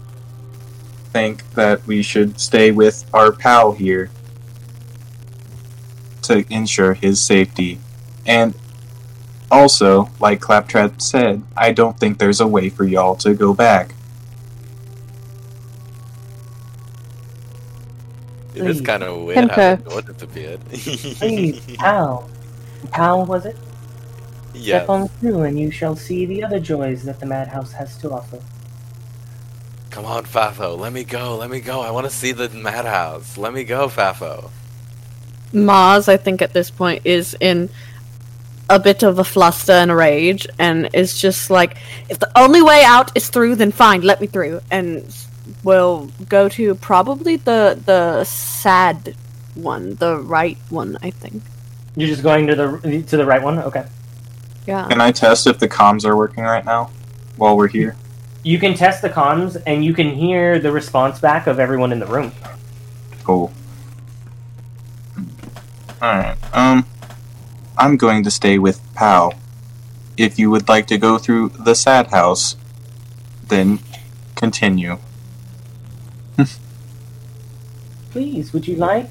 think 1.14 1.50
that 1.54 1.86
we 1.88 2.02
should 2.02 2.40
stay 2.40 2.72
with 2.72 3.06
our 3.14 3.32
pal 3.32 3.72
here 3.72 4.10
to 6.28 6.46
ensure 6.54 6.94
his 6.94 7.22
safety. 7.22 7.80
And 8.26 8.54
also, 9.52 10.10
like 10.20 10.42
Claptrap 10.42 11.02
said, 11.02 11.44
I 11.56 11.72
don't 11.72 12.00
think 12.00 12.18
there's 12.20 12.42
a 12.42 12.48
way 12.48 12.70
for 12.70 12.84
y'all 12.86 13.16
to 13.18 13.34
go 13.34 13.54
back. 13.54 13.94
it 18.56 18.66
is 18.66 18.78
Please. 18.78 18.86
kind 18.86 19.04
of 19.04 19.22
weird 19.24 19.50
how 19.52 19.56
the 19.56 19.78
Concur. 19.78 19.90
door 19.90 20.02
disappeared. 20.02 20.60
Please, 20.70 21.62
Pal. 21.78 22.30
Pal, 22.92 23.26
was 23.26 23.46
it? 23.46 23.56
yeah. 24.54 24.80
Step 24.80 24.90
on 24.90 25.08
through, 25.10 25.44
and 25.44 25.60
you 25.60 25.70
shall 25.72 25.96
see 25.96 26.26
the 26.26 26.44
other 26.44 26.60
joys 26.60 27.04
that 27.04 27.20
the 27.20 27.26
madhouse 27.26 27.74
has 27.74 27.98
to 28.00 28.12
offer. 28.12 28.42
Come 29.92 30.06
on, 30.06 30.26
Fafo. 30.26 30.78
Let 30.78 30.94
me 30.94 31.04
go. 31.04 31.38
Let 31.38 31.50
me 31.50 31.60
go. 31.60 31.82
I 31.82 31.92
want 31.92 32.06
to 32.08 32.12
see 32.12 32.32
the 32.32 32.50
madhouse. 32.50 33.38
Let 33.38 33.54
me 33.54 33.64
go, 33.64 33.88
Fafo. 33.90 34.50
Mars, 35.54 36.08
I 36.08 36.18
think 36.18 36.42
at 36.42 36.54
this 36.54 36.70
point 36.70 37.06
is 37.06 37.36
in 37.40 37.70
a 38.70 38.80
bit 38.80 39.04
of 39.04 39.18
a 39.18 39.24
fluster 39.24 39.72
and 39.72 39.92
a 39.92 39.96
rage, 39.96 40.48
and 40.60 40.90
is 40.94 41.20
just 41.20 41.50
like, 41.50 41.78
if 42.10 42.20
the 42.20 42.30
only 42.38 42.62
way 42.62 42.84
out 42.84 43.16
is 43.16 43.30
through, 43.30 43.56
then 43.56 43.72
fine, 43.72 44.02
let 44.02 44.20
me 44.20 44.28
through, 44.28 44.60
and 44.70 45.06
we'll 45.64 46.12
go 46.28 46.50
to 46.50 46.76
probably 46.76 47.38
the 47.38 47.80
the 47.86 48.24
sad 48.26 49.16
one, 49.56 49.96
the 49.96 50.18
right 50.20 50.58
one, 50.70 50.98
I 51.02 51.12
think. 51.12 51.44
You're 51.96 52.10
just 52.10 52.24
going 52.24 52.48
to 52.48 52.56
the 52.56 53.04
to 53.08 53.18
the 53.18 53.26
right 53.26 53.42
one. 53.42 53.60
Okay. 53.60 53.86
Yeah. 54.66 54.88
Can 54.90 55.00
I 55.00 55.12
test 55.12 55.48
if 55.48 55.60
the 55.60 55.68
comms 55.68 56.04
are 56.06 56.18
working 56.18 56.44
right 56.44 56.66
now 56.66 56.92
while 57.38 57.56
we're 57.56 57.70
here? 57.70 57.96
You 58.44 58.60
can 58.60 58.76
test 58.76 59.02
the 59.02 59.10
comms, 59.10 59.62
and 59.66 59.84
you 59.84 59.94
can 59.94 60.14
hear 60.14 60.60
the 60.60 60.72
response 60.72 61.20
back 61.20 61.48
of 61.48 61.60
everyone 61.60 61.92
in 61.92 62.00
the 62.00 62.06
room. 62.06 62.32
Cool. 63.24 63.52
Alright, 66.02 66.38
um, 66.54 66.86
I'm 67.76 67.98
going 67.98 68.24
to 68.24 68.32
stay 68.32 68.60
with 68.60 68.80
Pal. 68.94 69.34
If 70.16 70.38
you 70.38 70.52
would 70.52 70.70
like 70.70 70.86
to 70.88 70.98
go 70.98 71.18
through 71.18 71.50
the 71.50 71.74
sad 71.74 72.08
house, 72.08 72.56
then 73.48 73.80
continue. 74.36 75.00
Please, 78.12 78.54
would 78.54 78.68
you 78.68 78.76
like? 78.76 79.10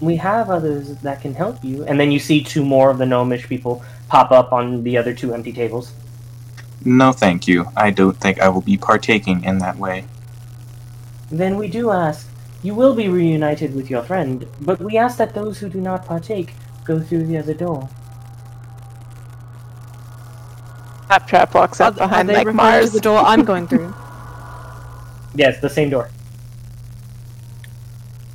We 0.00 0.16
have 0.16 0.50
others 0.50 0.96
that 0.98 1.22
can 1.22 1.34
help 1.34 1.62
you. 1.64 1.84
And 1.84 2.00
then 2.00 2.10
you 2.10 2.18
see 2.18 2.42
two 2.42 2.64
more 2.64 2.90
of 2.90 2.98
the 2.98 3.06
gnomish 3.06 3.46
people 3.48 3.84
pop 4.08 4.32
up 4.32 4.52
on 4.52 4.82
the 4.82 4.96
other 4.96 5.14
two 5.14 5.32
empty 5.32 5.52
tables. 5.52 5.92
No, 6.84 7.12
thank 7.12 7.46
you. 7.46 7.66
I 7.76 7.90
don't 7.90 8.16
think 8.16 8.40
I 8.40 8.48
will 8.48 8.60
be 8.60 8.76
partaking 8.76 9.44
in 9.44 9.58
that 9.58 9.76
way. 9.76 10.04
Then 11.30 11.56
we 11.56 11.68
do 11.68 11.90
ask. 11.90 12.28
You 12.68 12.74
will 12.74 12.94
be 12.94 13.08
reunited 13.08 13.74
with 13.74 13.88
your 13.88 14.02
friend, 14.02 14.46
but 14.60 14.78
we 14.78 14.98
ask 14.98 15.16
that 15.16 15.32
those 15.32 15.58
who 15.58 15.70
do 15.70 15.80
not 15.80 16.04
partake 16.04 16.52
go 16.84 17.00
through 17.00 17.24
the 17.24 17.38
other 17.38 17.54
door. 17.54 17.88
Claptrap 21.06 21.54
walks 21.54 21.80
up 21.80 21.96
Are, 21.96 22.02
are 22.02 22.08
behind 22.08 22.28
they 22.28 22.44
like 22.44 22.54
Mars. 22.54 22.88
to 22.88 22.92
the 22.92 23.00
door 23.00 23.20
I'm 23.20 23.46
going 23.46 23.66
through? 23.66 23.94
Yes, 25.34 25.60
the 25.62 25.70
same 25.70 25.88
door. 25.88 26.10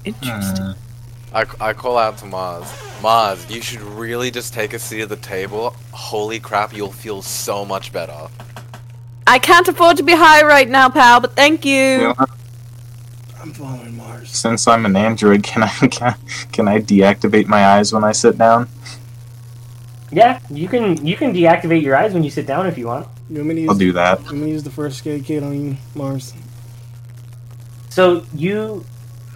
Interesting. 0.03 0.65
Hmm. 0.65 1.35
I, 1.35 1.45
I 1.59 1.73
call 1.73 1.99
out 1.99 2.17
to 2.19 2.25
Mars. 2.25 2.67
Mars, 3.03 3.47
you 3.51 3.61
should 3.61 3.81
really 3.81 4.31
just 4.31 4.51
take 4.51 4.73
a 4.73 4.79
seat 4.79 5.01
at 5.01 5.09
the 5.09 5.17
table. 5.17 5.75
Holy 5.91 6.39
crap, 6.39 6.73
you'll 6.73 6.91
feel 6.91 7.21
so 7.21 7.65
much 7.65 7.93
better. 7.93 8.29
I 9.27 9.37
can't 9.37 9.67
afford 9.67 9.97
to 9.97 10.03
be 10.03 10.13
high 10.15 10.43
right 10.43 10.67
now, 10.69 10.89
pal, 10.89 11.19
but 11.19 11.35
thank 11.35 11.65
you. 11.65 11.75
You 11.75 12.15
know, 12.19 12.25
I'm 13.43 13.51
following 13.51 13.97
Mars. 13.97 14.29
since 14.29 14.67
I'm 14.69 14.85
an 14.85 14.95
android, 14.95 15.43
can 15.43 15.63
I 15.63 15.67
can, 15.87 16.07
I- 16.07 16.15
can 16.53 16.67
I 16.69 16.79
deactivate 16.79 17.47
my 17.47 17.65
eyes 17.65 17.91
when 17.91 18.03
I 18.03 18.13
sit 18.13 18.37
down? 18.37 18.69
Yeah, 20.11 20.39
you 20.49 20.69
can 20.69 21.05
you 21.05 21.17
can 21.17 21.33
deactivate 21.33 21.81
your 21.81 21.95
eyes 21.97 22.13
when 22.13 22.23
you 22.23 22.29
sit 22.29 22.47
down 22.47 22.67
if 22.67 22.77
you 22.77 22.87
want. 22.87 23.07
You 23.29 23.37
want 23.37 23.47
me 23.49 23.55
to 23.55 23.61
use, 23.61 23.69
I'll 23.69 23.77
do 23.77 23.91
that. 23.93 24.19
You 24.19 24.25
want 24.25 24.37
me 24.37 24.45
to 24.45 24.51
use 24.51 24.63
the 24.63 24.69
first 24.69 25.05
aid 25.05 25.25
kit 25.25 25.43
on 25.43 25.53
you, 25.59 25.77
Mars? 25.93 26.33
So 27.89 28.25
you 28.33 28.85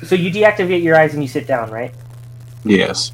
so 0.04 0.16
you 0.16 0.32
deactivate 0.32 0.84
your 0.84 0.96
eyes 0.96 1.14
and 1.14 1.22
you 1.22 1.28
sit 1.28 1.46
down, 1.46 1.70
right? 1.70 1.94
Yes. 2.64 3.12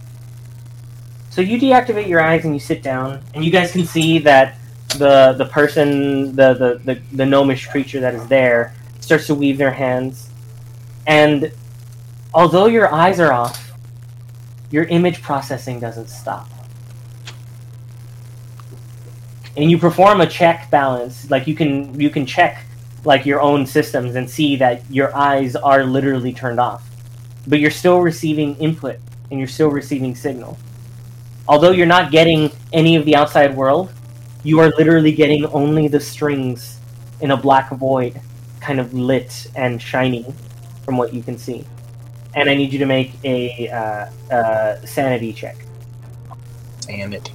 So 1.32 1.42
you 1.42 1.58
deactivate 1.60 2.08
your 2.08 2.22
eyes 2.22 2.46
and 2.46 2.54
you 2.54 2.60
sit 2.60 2.84
down, 2.84 3.22
and 3.34 3.44
you 3.44 3.50
guys 3.50 3.72
can 3.72 3.86
see 3.86 4.20
that 4.20 4.58
the 4.98 5.34
the 5.38 5.46
person, 5.46 6.36
the 6.36 6.54
the 6.54 6.82
the, 6.84 7.02
the 7.14 7.26
gnomish 7.26 7.66
creature 7.68 8.00
that 8.02 8.14
is 8.14 8.28
there, 8.28 8.76
starts 9.00 9.26
to 9.28 9.36
weave 9.36 9.58
their 9.58 9.72
hands, 9.72 10.30
and 11.06 11.52
although 12.34 12.66
your 12.66 12.92
eyes 12.92 13.20
are 13.20 13.32
off, 13.32 13.72
your 14.72 14.86
image 14.86 15.22
processing 15.22 15.80
doesn't 15.80 16.08
stop. 16.08 16.50
And 19.56 19.70
you 19.70 19.78
perform 19.78 20.22
a 20.22 20.28
check 20.28 20.72
balance, 20.72 21.30
like 21.30 21.46
you 21.46 21.54
can 21.54 22.00
you 22.00 22.10
can 22.10 22.26
check 22.26 22.66
like 23.06 23.26
your 23.26 23.42
own 23.42 23.66
systems 23.68 24.16
and 24.16 24.28
see 24.28 24.56
that 24.56 24.82
your 24.90 25.16
eyes 25.16 25.56
are 25.56 25.84
literally 25.84 26.34
turned 26.34 26.60
off. 26.60 26.90
But 27.46 27.60
you're 27.60 27.70
still 27.70 28.00
receiving 28.00 28.56
input 28.56 28.98
and 29.30 29.40
you're 29.40 29.48
still 29.48 29.70
receiving 29.70 30.16
signal. 30.16 30.58
Although 31.48 31.72
you're 31.72 31.86
not 31.86 32.12
getting 32.12 32.52
any 32.72 32.96
of 32.96 33.06
the 33.06 33.16
outside 33.16 33.56
world, 33.56 33.92
you 34.44 34.60
are 34.60 34.70
literally 34.70 35.12
getting 35.12 35.46
only 35.48 35.88
the 35.88 36.00
strings 36.00 36.80
in 37.20 37.32
a 37.32 37.38
black 37.38 37.70
void, 37.72 38.20
kind 38.60 38.80
of 38.80 38.94
lit 38.94 39.52
and 39.56 39.82
shining 39.82 40.34
from 40.84 40.98
what 40.98 41.14
you 41.14 41.24
can 41.24 41.38
see. 41.38 41.66
And 42.36 42.50
I 42.50 42.56
need 42.56 42.74
you 42.74 42.80
to 42.80 42.86
make 42.86 43.12
a 43.24 43.70
uh, 43.70 44.34
uh, 44.34 44.86
sanity 44.86 45.34
check. 45.34 45.56
Sanity. 46.82 47.32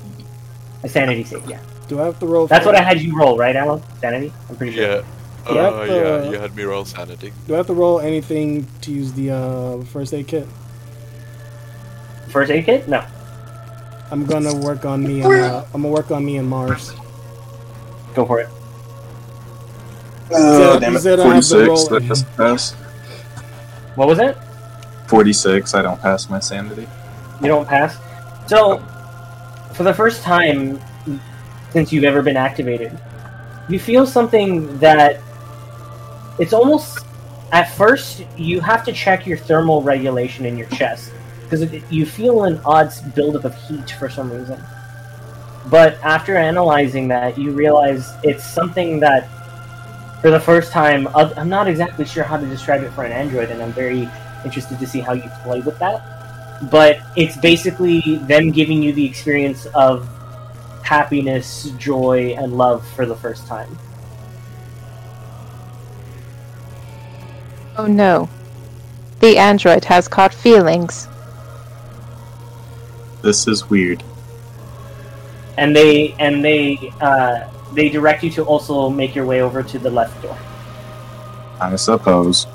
A 0.83 0.89
sanity 0.89 1.25
save, 1.25 1.49
yeah. 1.49 1.61
Do 1.89 2.01
I 2.01 2.05
have 2.07 2.19
to 2.21 2.27
roll? 2.27 2.47
That's 2.47 2.65
for- 2.65 2.73
what 2.73 2.81
I 2.81 2.83
had 2.83 3.01
you 3.01 3.17
roll, 3.19 3.39
right, 3.39 3.55
Alan? 3.57 3.83
Sanity? 4.01 4.33
I'm 4.49 4.57
pretty 4.57 4.75
sure. 4.75 4.83
Yeah. 4.83 5.03
Do 5.47 5.59
I 5.59 5.63
have 5.63 5.75
Uh, 5.75 5.87
to- 5.87 5.95
yeah, 5.95 6.31
you 6.31 6.39
had 6.39 6.55
me 6.55 6.63
roll 6.65 6.85
sanity. 6.85 7.33
Do 7.47 7.55
I 7.55 7.57
have 7.59 7.67
to 7.69 7.75
roll 7.75 8.01
anything 8.01 8.67
to 8.83 8.91
use 8.93 9.13
the 9.13 9.31
uh, 9.31 9.85
first 9.85 10.13
aid 10.13 10.27
kit? 10.29 10.47
First 12.29 12.51
aid 12.51 12.67
kit? 12.67 12.89
No. 12.89 13.03
I'm 14.11 14.27
gonna 14.27 14.55
work 14.57 14.85
on 14.85 15.03
me 15.03 15.21
and 15.23 15.33
uh, 15.33 15.65
I'm 15.75 15.83
gonna 15.83 15.95
work 15.95 16.11
on 16.11 16.25
me 16.25 16.37
and 16.39 16.49
Mars. 16.49 16.93
Go 18.15 18.25
for 18.27 18.41
it. 18.41 18.49
Oh, 20.31 20.73
said- 20.75 20.81
damn 20.81 20.97
it. 20.97 21.01
said 21.01 21.21
I 21.21 21.35
have 21.35 21.45
to 21.45 21.55
46, 21.55 21.69
roll- 21.69 21.89
that 22.01 22.09
doesn't 22.09 22.37
pass. 22.37 22.75
What 23.99 24.07
was 24.07 24.21
it? 24.21 24.37
46, 25.09 25.75
I 25.75 25.83
don't 25.83 26.01
pass 26.01 26.31
my 26.31 26.39
sanity. 26.39 26.87
You 27.43 27.49
don't 27.49 27.67
pass. 27.67 27.99
So, 28.47 28.79
for 29.75 29.83
the 29.83 29.93
first 29.93 30.23
time 30.23 30.81
since 31.73 31.93
you've 31.93 32.05
ever 32.05 32.23
been 32.23 32.37
activated, 32.37 32.97
you 33.69 33.81
feel 33.81 34.07
something 34.07 34.79
that 34.79 35.21
it's 36.39 36.53
almost 36.53 37.05
at 37.51 37.75
first 37.75 38.25
you 38.37 38.61
have 38.61 38.85
to 38.85 38.93
check 38.93 39.27
your 39.27 39.37
thermal 39.37 39.83
regulation 39.83 40.47
in 40.47 40.57
your 40.57 40.69
chest 40.69 41.11
because 41.43 41.69
you 41.91 42.07
feel 42.07 42.45
an 42.45 42.61
odd 42.65 42.93
buildup 43.17 43.45
of 43.45 43.55
heat 43.67 43.91
for 43.99 44.09
some 44.09 44.31
reason. 44.31 44.63
But 45.67 45.99
after 46.05 46.37
analyzing 46.37 47.09
that, 47.09 47.37
you 47.37 47.51
realize 47.51 48.13
it's 48.23 48.45
something 48.45 49.01
that, 49.01 49.29
for 50.21 50.31
the 50.31 50.41
first 50.41 50.73
time, 50.73 51.09
I'm 51.15 51.49
not 51.49 51.69
exactly 51.69 52.05
sure 52.05 52.25
how 52.25 52.37
to 52.37 52.47
describe 52.47 52.83
it 52.83 52.91
for 52.91 53.05
an 53.05 53.13
android, 53.13 53.51
and 53.51 53.63
I'm 53.63 53.73
very 53.73 54.09
interested 54.45 54.79
to 54.79 54.87
see 54.87 55.01
how 55.01 55.13
you 55.13 55.31
play 55.43 55.61
with 55.61 55.79
that 55.79 56.19
but 56.63 57.01
it's 57.17 57.37
basically 57.37 58.17
them 58.23 58.51
giving 58.51 58.83
you 58.83 58.93
the 58.93 59.05
experience 59.05 59.67
of 59.67 60.09
happiness, 60.83 61.71
joy, 61.79 62.35
and 62.39 62.57
love 62.57 62.87
for 62.93 63.07
the 63.07 63.15
first 63.15 63.47
time. 63.47 63.79
Oh 67.77 67.87
no. 67.87 68.29
The 69.21 69.39
android 69.39 69.85
has 69.85 70.09
caught 70.09 70.35
feelings. 70.35 71.09
This 73.23 73.47
is 73.47 73.69
weird. 73.69 74.03
And 75.57 75.75
they 75.75 76.15
and 76.19 76.45
they 76.45 76.93
uh, 77.01 77.49
they 77.73 77.89
direct 77.89 78.23
you 78.23 78.31
to 78.31 78.45
also 78.45 78.89
make 78.89 79.15
your 79.15 79.27
way 79.27 79.41
over 79.43 79.63
to 79.63 79.79
the 79.79 79.91
left 79.91 80.21
door. 80.23 80.37
I 81.61 81.77
suppose. 81.77 82.47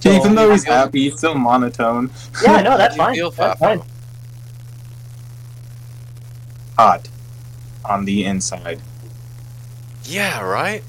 So- 0.00 0.10
Even 0.12 0.34
though 0.34 0.50
he's 0.50 0.64
happy, 0.64 1.04
he's 1.04 1.18
still 1.18 1.34
monotone. 1.34 2.10
Yeah, 2.42 2.62
no, 2.62 2.76
that's 2.78 2.96
fine. 2.96 3.14
feel 3.14 3.30
That's 3.30 3.58
fat, 3.60 3.78
fine. 3.78 3.88
Hot. 6.78 7.08
On 7.84 8.04
the 8.04 8.24
inside. 8.24 8.80
Yeah, 10.04 10.40
right? 10.42 10.82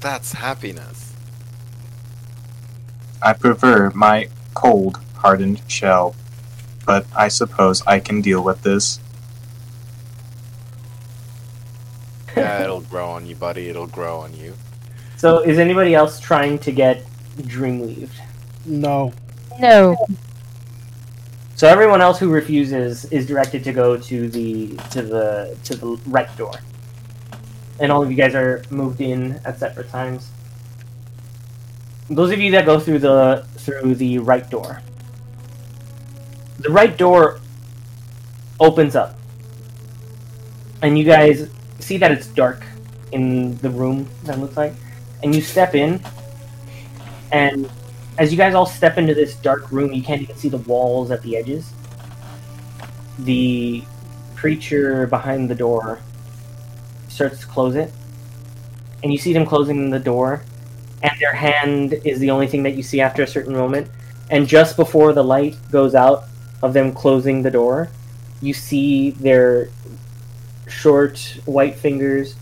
That's 0.00 0.32
happiness. 0.32 1.14
I 3.22 3.32
prefer 3.32 3.90
my 3.94 4.28
cold, 4.54 4.98
hardened 5.16 5.62
shell. 5.68 6.14
But 6.84 7.06
I 7.16 7.28
suppose 7.28 7.82
I 7.86 8.00
can 8.00 8.20
deal 8.20 8.42
with 8.42 8.62
this. 8.62 8.98
Yeah, 12.36 12.62
it'll 12.64 12.80
grow 12.80 13.10
on 13.10 13.26
you, 13.26 13.34
buddy. 13.34 13.68
It'll 13.68 13.86
grow 13.86 14.20
on 14.20 14.34
you. 14.34 14.54
So, 15.16 15.40
is 15.40 15.58
anybody 15.58 15.94
else 15.94 16.18
trying 16.18 16.58
to 16.60 16.72
get 16.72 17.04
Dreamweaved? 17.38 18.18
No. 18.66 19.12
No. 19.60 19.96
So 21.62 21.68
everyone 21.68 22.00
else 22.00 22.18
who 22.18 22.28
refuses 22.28 23.04
is 23.06 23.24
directed 23.24 23.62
to 23.62 23.72
go 23.72 23.96
to 23.96 24.28
the 24.28 24.76
to 24.90 25.00
the 25.00 25.56
to 25.62 25.76
the 25.76 25.96
right 26.06 26.34
door, 26.36 26.54
and 27.78 27.92
all 27.92 28.02
of 28.02 28.10
you 28.10 28.16
guys 28.16 28.34
are 28.34 28.64
moved 28.70 29.00
in 29.00 29.40
at 29.44 29.60
separate 29.60 29.88
times. 29.88 30.28
Those 32.10 32.32
of 32.32 32.40
you 32.40 32.50
that 32.50 32.66
go 32.66 32.80
through 32.80 32.98
the 32.98 33.46
through 33.58 33.94
the 33.94 34.18
right 34.18 34.50
door, 34.50 34.82
the 36.58 36.70
right 36.70 36.96
door 36.96 37.38
opens 38.58 38.96
up, 38.96 39.16
and 40.82 40.98
you 40.98 41.04
guys 41.04 41.48
see 41.82 41.96
that 41.98 42.10
it's 42.10 42.26
dark 42.28 42.64
in 43.12 43.56
the 43.58 43.70
room. 43.70 44.08
That 44.24 44.38
looks 44.38 44.56
like, 44.56 44.74
and 45.22 45.34
you 45.34 45.40
step 45.40 45.74
in, 45.74 46.00
and 47.30 47.70
as 48.18 48.30
you 48.30 48.38
guys 48.38 48.54
all 48.54 48.66
step 48.66 48.98
into 48.98 49.14
this 49.14 49.34
dark 49.36 49.70
room, 49.72 49.92
you 49.92 50.02
can't 50.02 50.22
even 50.22 50.36
see 50.36 50.48
the 50.48 50.58
walls 50.58 51.10
at 51.10 51.22
the 51.22 51.36
edges. 51.36 51.72
The 53.18 53.82
creature 54.36 55.06
behind 55.06 55.48
the 55.48 55.54
door 55.54 56.00
starts 57.08 57.40
to 57.40 57.46
close 57.46 57.76
it, 57.76 57.92
and 59.02 59.12
you 59.12 59.18
see 59.18 59.32
them 59.32 59.46
closing 59.46 59.90
the 59.90 59.98
door, 59.98 60.42
and 61.02 61.12
their 61.20 61.34
hand 61.34 61.94
is 62.04 62.18
the 62.20 62.30
only 62.30 62.46
thing 62.46 62.62
that 62.62 62.74
you 62.74 62.82
see 62.82 63.00
after 63.00 63.22
a 63.22 63.26
certain 63.26 63.54
moment. 63.54 63.88
And 64.30 64.48
just 64.48 64.76
before 64.76 65.12
the 65.12 65.24
light 65.24 65.56
goes 65.70 65.94
out 65.94 66.24
of 66.62 66.72
them 66.72 66.92
closing 66.92 67.42
the 67.42 67.50
door, 67.50 67.88
you 68.40 68.54
see 68.54 69.10
their 69.10 69.68
short 70.72 71.18
white 71.44 71.76
fingers 71.76 72.34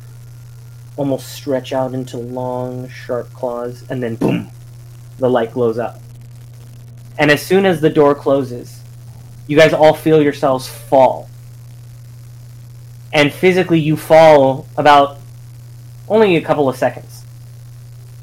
almost 0.96 1.32
stretch 1.32 1.72
out 1.72 1.94
into 1.94 2.16
long, 2.16 2.88
sharp 2.88 3.32
claws, 3.32 3.84
and 3.90 4.02
then 4.02 4.16
boom, 4.16 4.46
mm. 4.46 4.50
the 5.18 5.28
light 5.28 5.52
glows 5.52 5.78
up. 5.78 6.00
And 7.18 7.30
as 7.30 7.44
soon 7.44 7.66
as 7.66 7.80
the 7.80 7.90
door 7.90 8.14
closes, 8.14 8.80
you 9.46 9.56
guys 9.56 9.72
all 9.72 9.94
feel 9.94 10.22
yourselves 10.22 10.68
fall. 10.68 11.28
And 13.12 13.32
physically, 13.32 13.80
you 13.80 13.96
fall 13.96 14.66
about 14.76 15.18
only 16.08 16.36
a 16.36 16.40
couple 16.40 16.68
of 16.68 16.76
seconds. 16.76 17.24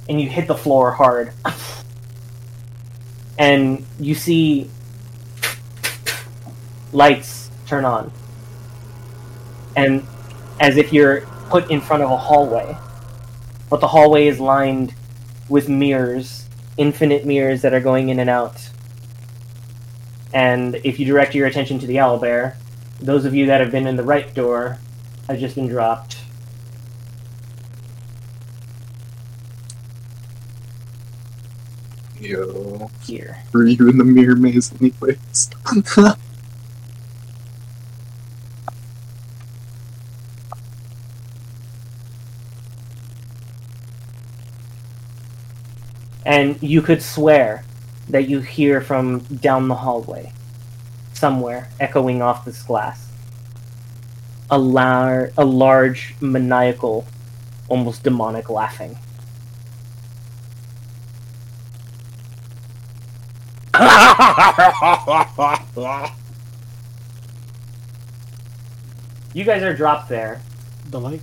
And 0.07 0.21
you 0.21 0.29
hit 0.29 0.47
the 0.47 0.55
floor 0.55 0.91
hard. 0.91 1.33
and 3.37 3.85
you 3.99 4.15
see 4.15 4.69
lights 6.93 7.49
turn 7.65 7.85
on. 7.85 8.11
And 9.77 10.05
as 10.59 10.75
if 10.75 10.91
you're 10.91 11.21
put 11.49 11.71
in 11.71 11.79
front 11.79 12.03
of 12.03 12.11
a 12.11 12.17
hallway. 12.17 12.77
But 13.69 13.79
the 13.79 13.87
hallway 13.87 14.27
is 14.27 14.39
lined 14.39 14.93
with 15.47 15.69
mirrors 15.69 16.47
infinite 16.77 17.25
mirrors 17.25 17.63
that 17.63 17.73
are 17.73 17.79
going 17.79 18.09
in 18.09 18.19
and 18.19 18.29
out. 18.29 18.69
And 20.33 20.75
if 20.83 20.99
you 20.99 21.05
direct 21.05 21.33
your 21.33 21.47
attention 21.47 21.79
to 21.79 21.87
the 21.87 21.95
owlbear, 21.95 22.55
those 23.01 23.25
of 23.25 23.33
you 23.33 23.47
that 23.47 23.59
have 23.59 23.71
been 23.71 23.87
in 23.87 23.95
the 23.95 24.03
right 24.03 24.33
door 24.33 24.77
have 25.27 25.39
just 25.39 25.55
been 25.55 25.67
dropped. 25.67 26.17
Yo. 32.19 32.89
Here. 33.03 33.43
Were 33.53 33.65
you 33.65 33.89
in 33.89 33.97
the 33.97 34.03
mirror 34.03 34.35
maze 34.35 34.71
anyways? 34.79 35.49
And 46.27 46.61
you 46.61 46.81
could 46.81 47.01
swear 47.01 47.63
that 48.09 48.27
you 48.27 48.41
hear 48.41 48.81
from 48.81 49.19
down 49.19 49.69
the 49.69 49.75
hallway, 49.75 50.33
somewhere, 51.13 51.69
echoing 51.79 52.21
off 52.21 52.43
this 52.43 52.61
glass, 52.63 53.07
a, 54.51 54.59
lar- 54.59 55.31
a 55.37 55.45
large, 55.45 56.15
maniacal, 56.19 57.05
almost 57.69 58.03
demonic 58.03 58.49
laughing. 58.49 58.97
You 69.33 69.43
guys 69.43 69.61
are 69.61 69.75
dropped 69.75 70.09
there. 70.09 70.41
The 70.89 70.99
light. 70.99 71.21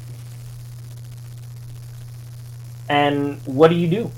And 2.88 3.40
what 3.44 3.68
do 3.68 3.74
you 3.74 3.88
do? 3.88 4.12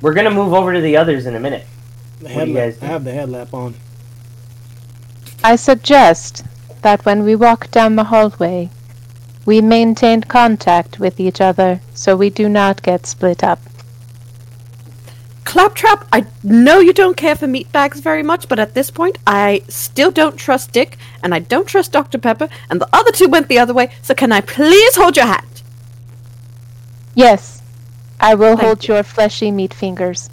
We're 0.00 0.14
gonna 0.14 0.30
move 0.30 0.52
over 0.52 0.72
to 0.72 0.80
the 0.80 0.96
others 0.96 1.26
in 1.26 1.34
a 1.34 1.40
minute. 1.40 1.66
The 2.20 2.30
What 2.30 2.44
do 2.44 2.50
you 2.50 2.56
guys 2.56 2.76
do? 2.76 2.86
I 2.86 2.88
have 2.88 3.04
the 3.04 3.12
headlamp 3.12 3.54
on. 3.54 3.74
I 5.42 5.56
suggest 5.56 6.44
that 6.82 7.04
when 7.04 7.24
we 7.24 7.34
walk 7.34 7.70
down 7.70 7.96
the 7.96 8.04
hallway, 8.04 8.70
we 9.44 9.60
maintain 9.60 10.22
contact 10.22 10.98
with 10.98 11.20
each 11.20 11.40
other 11.40 11.80
so 11.94 12.16
we 12.16 12.30
do 12.30 12.48
not 12.48 12.82
get 12.82 13.06
split 13.06 13.44
up. 13.44 13.60
Claptrap, 15.44 16.06
I 16.12 16.26
know 16.42 16.80
you 16.80 16.92
don't 16.92 17.16
care 17.16 17.36
for 17.36 17.46
meat 17.46 17.70
bags 17.70 18.00
very 18.00 18.24
much, 18.24 18.48
but 18.48 18.58
at 18.58 18.74
this 18.74 18.90
point, 18.90 19.16
I 19.26 19.62
still 19.68 20.10
don't 20.10 20.36
trust 20.36 20.72
Dick, 20.72 20.98
and 21.22 21.32
I 21.32 21.38
don't 21.38 21.68
trust 21.68 21.92
Dr. 21.92 22.18
Pepper, 22.18 22.48
and 22.68 22.80
the 22.80 22.88
other 22.92 23.12
two 23.12 23.28
went 23.28 23.48
the 23.48 23.60
other 23.60 23.72
way, 23.72 23.90
so 24.02 24.12
can 24.12 24.32
I 24.32 24.40
please 24.40 24.96
hold 24.96 25.16
your 25.16 25.26
hand? 25.26 25.62
Yes, 27.14 27.55
I 28.26 28.34
will 28.34 28.56
Thank 28.56 28.60
hold 28.66 28.88
your 28.88 29.04
fleshy 29.04 29.52
meat 29.52 29.72
fingers. 29.72 30.28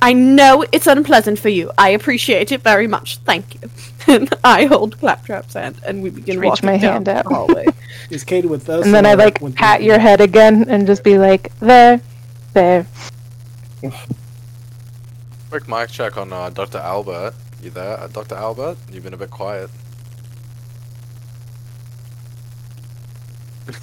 I 0.00 0.14
know 0.14 0.64
it's 0.72 0.86
unpleasant 0.86 1.38
for 1.38 1.50
you. 1.50 1.70
I 1.76 1.90
appreciate 1.90 2.50
it 2.50 2.62
very 2.62 2.86
much. 2.86 3.18
Thank 3.18 3.56
you. 3.56 3.68
And 4.06 4.32
I 4.44 4.64
hold 4.64 4.98
Claptrap's 4.98 5.52
hand, 5.52 5.78
and 5.84 6.02
we 6.02 6.08
begin 6.08 6.36
Just 6.36 6.38
reach 6.40 6.48
walking 6.48 6.66
my 6.66 6.78
down 6.78 7.04
hand 7.04 7.06
the 7.08 7.16
out. 7.18 7.26
hallway. 7.26 7.66
Is 8.10 8.24
Katie 8.24 8.48
with 8.48 8.66
us? 8.70 8.86
And 8.86 8.94
then 8.94 9.04
I 9.04 9.12
or 9.12 9.16
like 9.16 9.42
with 9.42 9.54
pat 9.54 9.80
me? 9.80 9.86
your 9.86 9.98
head 9.98 10.22
again 10.22 10.64
and 10.70 10.86
just 10.86 11.04
be 11.04 11.18
like, 11.18 11.52
there, 11.58 12.00
there. 12.54 12.86
Quick 15.50 15.68
mic 15.68 15.90
check 15.90 16.16
on 16.16 16.32
uh, 16.32 16.48
Dr. 16.48 16.78
Albert. 16.78 17.34
You 17.62 17.68
there, 17.68 17.98
uh, 18.00 18.06
Dr. 18.06 18.36
Albert? 18.36 18.78
You've 18.90 19.04
been 19.04 19.12
a 19.14 19.18
bit 19.18 19.30
quiet. 19.30 19.68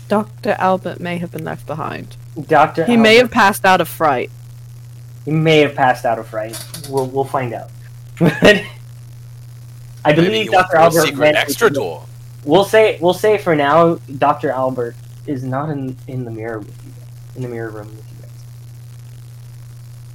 Dr. 0.08 0.56
Albert 0.58 1.00
may 1.00 1.20
have 1.20 1.30
been 1.32 1.44
left 1.44 1.68
behind. 1.68 2.18
Doctor, 2.48 2.86
He 2.86 2.98
may 2.98 3.18
have 3.18 3.32
passed 3.32 3.66
out 3.66 3.82
of 3.82 3.88
fright. 3.88 4.32
He 5.26 5.32
may 5.32 5.60
have 5.60 5.76
passed 5.76 6.06
out 6.06 6.20
of 6.20 6.28
fright. 6.28 6.58
We'll 6.90 7.08
we'll 7.08 7.24
find 7.24 7.54
out. 7.54 7.70
I 10.06 10.14
believe 10.14 10.52
Dr. 10.52 10.70
through 10.72 10.80
a 10.80 10.84
Albert 10.84 11.06
secret 11.06 11.36
extra 11.36 11.68
into 11.68 11.80
door. 11.80 12.06
We'll 12.44 12.66
say 12.66 12.98
we'll 13.00 13.14
say 13.14 13.38
for 13.38 13.56
now, 13.56 13.96
Dr. 14.18 14.50
Albert 14.50 14.96
is 15.28 15.44
not 15.44 15.70
in 15.70 15.96
in 16.08 16.26
the 16.26 16.32
mirror 16.32 16.60
with 16.60 16.86
you, 16.86 16.92
guys, 16.92 17.36
in 17.36 17.42
the 17.44 17.48
mirror 17.48 17.70
room 17.70 17.88
with 17.88 18.12
you 18.12 18.18
guys. 18.22 18.44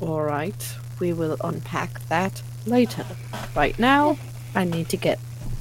All 0.00 0.22
right, 0.22 0.76
we 1.00 1.12
will 1.12 1.36
unpack 1.42 2.00
that 2.08 2.42
later. 2.66 3.06
Right 3.54 3.78
now, 3.78 4.18
I 4.54 4.64
need 4.64 4.88
to 4.90 4.96
get 4.96 5.18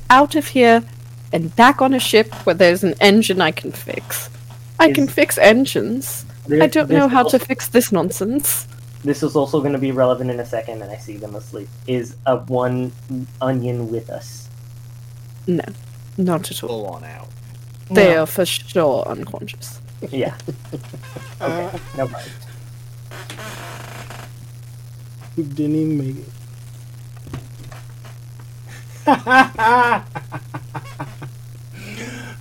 out 0.10 0.36
of 0.36 0.48
here 0.48 0.84
and 1.32 1.56
back 1.56 1.82
on 1.82 1.94
a 1.94 2.00
ship 2.00 2.34
where 2.46 2.56
there's 2.56 2.84
an 2.84 2.96
engine 3.00 3.42
I 3.42 3.52
can 3.52 3.72
fix. 3.72 4.30
I 4.80 4.92
can 4.92 5.08
fix 5.08 5.38
engines. 5.38 6.26
There- 6.48 6.64
I 6.64 6.68
don't 6.68 6.90
know 6.90 7.08
how 7.08 7.24
also- 7.24 7.38
to 7.38 7.46
fix 7.46 7.68
this 7.68 7.92
nonsense. 7.92 8.68
This 9.04 9.22
is 9.24 9.36
also 9.36 9.60
going 9.60 9.74
to 9.74 9.80
be 9.80 9.92
relevant 9.92 10.32
in 10.32 10.40
a 10.40 10.46
second, 10.46 10.82
and 10.82 10.92
I 10.92 10.98
see 10.98 11.18
them 11.18 11.36
asleep. 11.36 11.70
Is 11.86 12.16
a 12.26 12.38
one 12.38 12.92
onion 13.42 13.90
with 13.92 14.10
us? 14.10 14.50
No, 15.46 15.64
not 16.18 16.50
at 16.52 16.64
all. 16.64 16.70
Full 16.70 16.86
on 16.88 17.04
out. 17.04 17.28
They 17.92 18.14
No. 18.16 18.24
are 18.24 18.26
for 18.26 18.46
sure 18.46 19.08
unconscious. 19.08 19.80
Yeah. 20.12 20.36
Okay. 21.40 21.66
Uh, 21.66 21.78
No 21.98 22.08
problem. 22.08 22.32
we 25.38 25.44
didn't 25.44 25.76
even 25.76 25.98
make 26.00 26.18
it. 26.18 26.34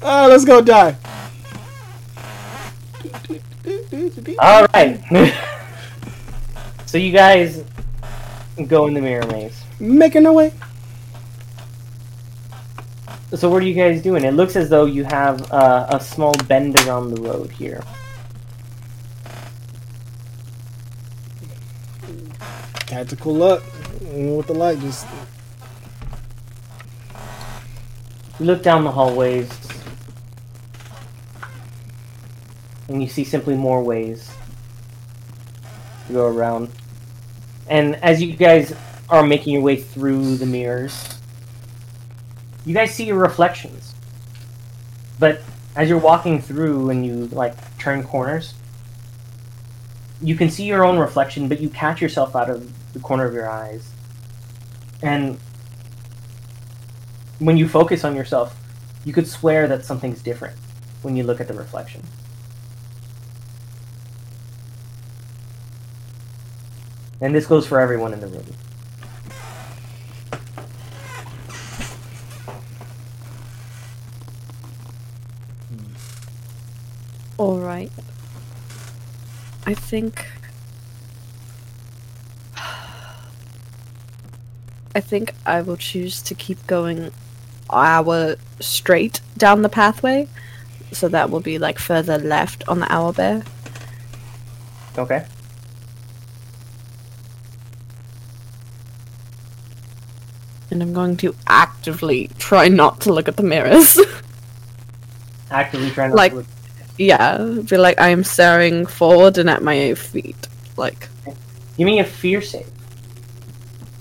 oh, 0.03 0.27
let's 0.31 0.45
go 0.45 0.61
die. 0.62 0.97
All 4.38 4.66
right. 4.74 5.01
so 6.86 6.98
you 6.98 7.12
guys 7.12 7.64
go 8.66 8.86
in 8.86 8.94
the 8.94 9.01
mirror 9.01 9.26
maze. 9.26 9.62
Making 9.80 10.26
our 10.26 10.32
way. 10.32 10.52
So 13.34 13.51
what 13.51 13.62
are 13.62 13.66
you 13.66 13.74
guys 13.74 14.02
doing? 14.02 14.24
It 14.24 14.34
looks 14.34 14.56
as 14.56 14.70
though 14.70 14.86
you 14.86 15.05
have 15.05 15.52
uh, 15.52 15.86
a 15.90 16.01
small 16.01 16.34
bend 16.47 16.80
around 16.86 17.10
the 17.10 17.20
road 17.20 17.51
here. 17.51 17.82
Tactical 22.86 23.34
luck. 23.34 23.62
With 24.12 24.47
the 24.47 24.55
light, 24.55 24.78
just 24.80 25.06
You 28.38 28.44
look 28.44 28.62
down 28.62 28.84
the 28.84 28.93
hallways, 28.93 29.48
and 32.89 33.03
you 33.03 33.09
see 33.09 33.25
simply 33.25 33.55
more 33.55 33.83
ways 33.83 34.31
to 36.07 36.13
go 36.13 36.27
around. 36.27 36.71
And 37.69 37.97
as 37.97 38.23
you 38.23 38.35
guys 38.35 38.75
are 39.09 39.25
making 39.25 39.55
your 39.55 39.63
way 39.63 39.77
through 39.77 40.37
the 40.37 40.47
mirrors, 40.47 41.19
you 42.65 42.75
guys 42.75 42.95
see 42.95 43.05
your 43.05 43.19
reflections. 43.19 43.95
But 45.19 45.43
as 45.75 45.89
you're 45.89 45.99
walking 45.99 46.41
through 46.41 46.91
and 46.91 47.05
you 47.05 47.27
like 47.27 47.55
turn 47.79 48.03
corners, 48.03 48.55
you 50.23 50.35
can 50.35 50.51
see 50.51 50.65
your 50.65 50.85
own 50.85 50.99
reflection, 50.99 51.49
but 51.49 51.61
you 51.61 51.69
catch 51.69 52.01
yourself 52.01 52.35
out 52.35 52.49
of 52.49 52.93
the 52.93 53.01
corner 53.01 53.27
of 53.27 53.35
your 53.35 53.49
eyes. 53.49 53.89
And 55.03 55.39
when 57.39 57.57
you 57.57 57.69
focus 57.69 58.05
on 58.05 58.17
yourself, 58.17 58.59
you 59.05 59.13
could 59.13 59.29
swear 59.29 59.69
that 59.69 59.85
something's 59.85 60.23
different 60.23 60.57
when 61.03 61.17
you 61.17 61.23
look 61.23 61.41
at 61.41 61.49
the 61.49 61.55
reflection. 61.55 62.03
And 67.20 67.34
this 67.34 67.47
goes 67.47 67.66
for 67.66 67.80
everyone 67.80 68.12
in 68.12 68.20
the 68.20 68.26
room. 68.26 68.44
All 77.38 77.59
right. 77.59 77.93
I 79.66 79.74
think. 79.74 80.26
I 84.94 85.01
think 85.01 85.34
I 85.44 85.60
will 85.60 85.76
choose 85.76 86.22
to 86.22 86.34
keep 86.34 86.66
going 86.66 87.12
our 87.68 88.36
straight 88.60 89.20
down 89.36 89.60
the 89.60 89.68
pathway. 89.68 90.28
So 90.93 91.09
that 91.09 91.28
will 91.28 91.40
be 91.40 91.59
like 91.59 91.78
further 91.78 92.16
left 92.16 92.66
on 92.68 92.80
the 92.80 92.90
owl 92.90 93.12
bear. 93.12 93.43
Okay. 94.97 95.26
And 100.77 100.82
I'm 100.82 100.93
going 100.93 101.16
to 101.24 101.35
actively 101.47 102.28
try 102.39 102.69
not 102.69 103.01
to 103.03 103.12
look 103.15 103.28
at 103.28 103.39
the 103.39 103.43
mirrors. 103.43 103.98
Actively 105.51 105.89
trying 105.90 106.11
to 106.11 106.16
Like- 106.16 106.35
look. 106.35 106.44
yeah, 106.98 107.39
be 107.66 107.78
like 107.78 107.98
I 107.98 108.11
am 108.11 108.23
staring 108.23 108.85
forward 108.85 109.39
and 109.39 109.48
at 109.48 109.62
my 109.62 109.94
feet. 109.94 110.36
Like, 110.77 111.09
Give 111.78 111.86
me 111.86 112.01
a 112.01 112.05
fear 112.05 112.43
save. 112.43 112.69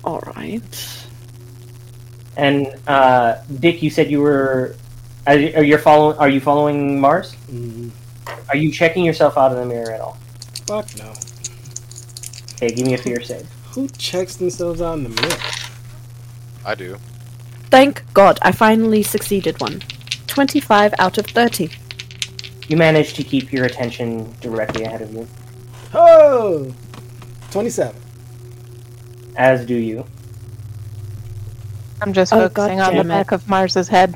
alright. 0.03 1.05
And 2.35 2.67
uh, 2.87 3.35
Dick, 3.61 3.81
you 3.81 3.89
said 3.89 4.11
you 4.11 4.19
were. 4.19 4.75
Are 5.27 5.37
you, 5.37 5.77
following? 5.77 6.17
Are 6.17 6.27
you 6.27 6.41
following 6.41 6.99
Mars? 6.99 7.37
mm, 7.49 7.89
Are 8.49 8.57
you 8.57 8.69
checking 8.69 9.05
yourself 9.05 9.37
out 9.37 9.53
in 9.53 9.59
the 9.59 9.65
mirror 9.65 9.91
at 9.93 10.01
all? 10.01 10.17
fuck 10.67 10.87
no. 10.97 11.13
Okay, 12.55 12.75
give 12.75 12.85
me 12.85 12.95
a 12.95 12.97
fear 12.97 13.21
save. 13.21 13.47
Who 13.71 13.87
checks 13.97 14.35
themselves 14.35 14.81
out 14.81 14.97
in 14.97 15.03
the 15.05 15.09
mirror? 15.21 15.37
I 16.65 16.75
do. 16.75 16.97
Thank 17.69 18.03
God, 18.13 18.39
I 18.41 18.51
finally 18.51 19.03
succeeded 19.03 19.59
one. 19.61 19.81
25 20.27 20.93
out 20.99 21.17
of 21.17 21.25
30. 21.27 21.69
You 22.67 22.77
managed 22.77 23.15
to 23.17 23.23
keep 23.23 23.51
your 23.53 23.65
attention 23.65 24.33
directly 24.41 24.83
ahead 24.83 25.01
of 25.01 25.13
you, 25.13 25.27
Oh, 25.93 26.73
27. 27.51 27.95
as 29.35 29.65
do 29.65 29.75
you. 29.75 30.05
I'm 32.01 32.11
just 32.11 32.33
Oh, 32.33 32.47
focusing 32.49 32.79
God 32.79 32.89
on 32.89 32.93
the 32.95 33.01
it. 33.01 33.07
back 33.07 33.31
of 33.31 33.47
Mars's 33.47 33.87
head. 33.87 34.15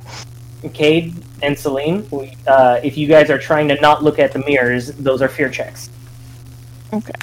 Cade 0.74 1.14
and 1.42 1.58
Celine, 1.58 2.06
we- 2.12 2.36
uh, 2.48 2.80
if 2.84 2.98
you 2.98 3.08
guys 3.08 3.30
are 3.30 3.38
trying 3.38 3.68
to 3.70 3.80
not 3.80 4.04
look 4.04 4.20
at 4.20 4.34
the 4.34 4.40
mirrors, 4.40 4.88
those 4.94 5.22
are 5.22 5.30
fear 5.30 5.50
checks. 5.50 5.90
Okay. 6.92 7.14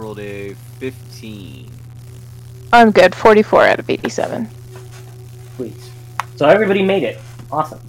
Rolled 0.00 0.18
a 0.18 0.54
15. 0.78 1.70
I'm 2.72 2.90
good. 2.90 3.14
44 3.14 3.64
out 3.64 3.78
of 3.78 3.90
87. 3.90 4.48
Please. 5.56 5.90
So 6.36 6.48
everybody 6.48 6.82
made 6.82 7.02
it. 7.02 7.18
Awesome. 7.52 7.80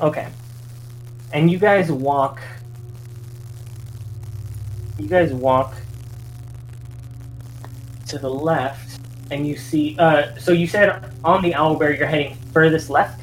Okay. 0.00 0.28
And 1.32 1.50
you 1.50 1.58
guys 1.58 1.92
walk. 1.92 2.40
You 4.98 5.06
guys 5.06 5.32
walk 5.32 5.74
to 8.08 8.18
the 8.18 8.30
left, 8.30 9.00
and 9.30 9.46
you 9.46 9.56
see. 9.56 9.96
Uh, 9.98 10.36
so 10.38 10.52
you 10.52 10.66
said 10.66 11.12
on 11.24 11.42
the 11.42 11.52
owlbear 11.52 11.96
you're 11.96 12.06
heading 12.06 12.36
furthest 12.52 12.90
left. 12.90 13.19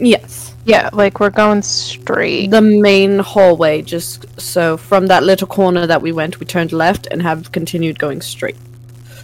Yes. 0.00 0.54
Yeah, 0.64 0.88
like 0.92 1.20
we're 1.20 1.30
going 1.30 1.62
straight. 1.62 2.50
The 2.50 2.62
main 2.62 3.18
hallway, 3.18 3.82
just 3.82 4.26
so 4.40 4.76
from 4.76 5.06
that 5.06 5.22
little 5.22 5.46
corner 5.46 5.86
that 5.86 6.00
we 6.00 6.12
went, 6.12 6.40
we 6.40 6.46
turned 6.46 6.72
left 6.72 7.06
and 7.10 7.22
have 7.22 7.52
continued 7.52 7.98
going 7.98 8.20
straight. 8.20 8.56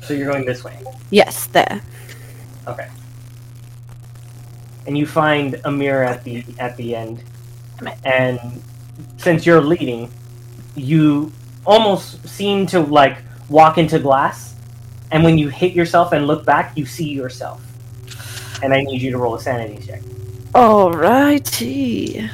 So 0.03 0.15
you're 0.15 0.31
going 0.31 0.45
this 0.45 0.65
way. 0.65 0.79
Yes, 1.11 1.47
there. 1.47 1.81
Okay. 2.67 2.89
And 4.87 4.97
you 4.97 5.07
find 5.07 5.61
a 5.65 5.71
mirror 5.71 6.05
at 6.05 6.25
the 6.25 6.45
at 6.59 6.77
the 6.77 6.95
end, 6.95 7.23
and 8.05 8.63
since 9.17 9.45
you're 9.45 9.61
leading, 9.61 10.11
you 10.75 11.33
almost 11.65 12.27
seem 12.29 12.67
to 12.67 12.81
like 12.81 13.19
walk 13.49 13.79
into 13.79 13.99
glass, 13.99 14.55
and 15.11 15.25
when 15.25 15.39
you 15.39 15.49
hit 15.49 15.73
yourself 15.73 16.13
and 16.13 16.27
look 16.27 16.45
back, 16.45 16.77
you 16.77 16.87
see 16.87 17.09
yourself. 17.09 17.61
And 18.63 18.73
I 18.73 18.83
need 18.83 19.03
you 19.03 19.11
to 19.11 19.19
roll 19.19 19.35
a 19.35 19.41
sanity 19.41 19.85
check. 19.85 20.01
Alrighty. 20.57 22.31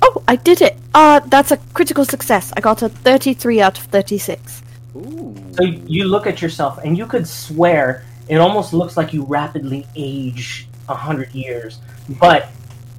Oh, 0.00 0.22
I 0.26 0.36
did 0.36 0.62
it! 0.62 0.78
Uh, 0.94 1.20
that's 1.20 1.50
a 1.50 1.58
critical 1.74 2.06
success. 2.06 2.54
I 2.56 2.62
got 2.62 2.80
a 2.80 2.88
33 2.88 3.60
out 3.60 3.76
of 3.76 3.84
36. 3.84 4.62
So 4.94 5.62
you 5.62 6.04
look 6.04 6.26
at 6.26 6.40
yourself, 6.40 6.78
and 6.78 6.96
you 6.96 7.04
could 7.04 7.28
swear 7.28 8.06
it 8.28 8.36
almost 8.36 8.72
looks 8.72 8.96
like 8.96 9.12
you 9.12 9.22
rapidly 9.24 9.86
age 9.94 10.68
a 10.88 10.94
hundred 10.94 11.34
years, 11.34 11.80
but 12.18 12.48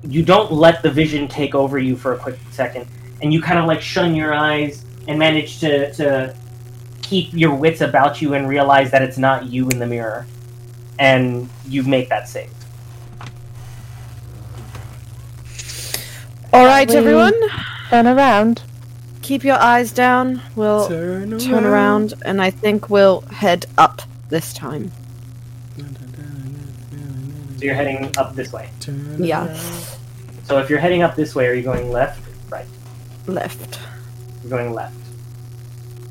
you 0.04 0.22
don't 0.22 0.52
let 0.52 0.84
the 0.84 0.92
vision 0.92 1.28
take 1.28 1.56
over 1.56 1.80
you 1.80 1.96
for 1.96 2.14
a 2.14 2.18
quick 2.20 2.38
second, 2.52 2.86
and 3.24 3.34
you 3.34 3.42
kind 3.42 3.58
of 3.58 3.66
like 3.66 3.82
shun 3.82 4.14
your 4.14 4.36
eyes 4.36 4.86
and 5.08 5.18
manage 5.18 5.60
to 5.62 5.92
to 5.94 6.36
keep 7.02 7.34
your 7.34 7.54
wits 7.56 7.82
about 7.82 8.22
you 8.22 8.34
and 8.34 8.48
realize 8.48 8.92
that 8.92 9.02
it's 9.02 9.18
not 9.18 9.46
you 9.46 9.70
in 9.70 9.80
the 9.80 9.88
mirror, 9.88 10.26
and 11.00 11.50
you 11.68 11.84
make 11.84 12.10
that 12.10 12.28
save. 12.28 12.50
Alright, 16.54 16.90
We- 16.90 16.96
everyone. 16.96 17.34
Turn 17.90 18.08
around. 18.08 18.62
Keep 19.22 19.44
your 19.44 19.56
eyes 19.58 19.92
down. 19.92 20.42
We'll 20.56 20.88
Turn 20.88 21.38
turn 21.40 21.66
around, 21.66 22.14
and 22.24 22.42
I 22.42 22.50
think 22.50 22.90
we'll 22.90 23.22
head 23.22 23.66
up 23.78 24.02
this 24.30 24.54
time. 24.54 24.92
So 25.78 27.64
you're 27.66 27.76
heading 27.76 28.12
up 28.18 28.36
this 28.36 28.54
way. 28.54 28.70
Yeah, 29.18 29.54
So 30.44 30.60
if 30.60 30.70
you're 30.70 30.80
heading 30.80 31.02
up 31.04 31.16
this 31.16 31.34
way, 31.36 31.48
are 31.48 31.54
you 31.54 31.64
going 31.64 31.92
left? 31.92 32.22
Right. 32.50 32.66
left. 33.26 33.80
You're 34.44 34.50
going 34.52 34.74
left. 34.74 34.96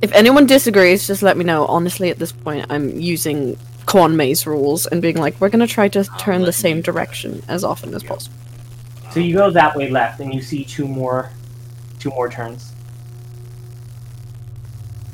If 0.07 0.13
anyone 0.13 0.47
disagrees, 0.47 1.05
just 1.09 1.21
let 1.21 1.37
me 1.37 1.43
know. 1.43 1.67
Honestly, 1.67 2.11
at 2.11 2.19
this 2.21 2.31
point, 2.31 2.65
I'm 2.71 2.97
using 3.01 3.59
corn 3.87 4.17
maze 4.17 4.47
rules 4.47 4.87
and 4.87 5.03
being 5.03 5.17
like, 5.17 5.35
we're 5.41 5.49
gonna 5.49 5.67
try 5.67 5.89
to 5.89 6.05
turn 6.17 6.43
the 6.43 6.53
same 6.53 6.81
direction 6.81 7.43
as 7.49 7.65
often 7.65 7.93
as 7.93 8.05
possible. 8.05 8.37
So 9.11 9.19
you 9.19 9.35
go 9.35 9.51
that 9.51 9.75
way 9.75 9.91
left, 9.91 10.21
and 10.21 10.33
you 10.33 10.43
see 10.43 10.65
two 10.65 10.87
more, 10.87 11.33
two 11.99 12.11
more 12.11 12.29
turns. 12.29 12.73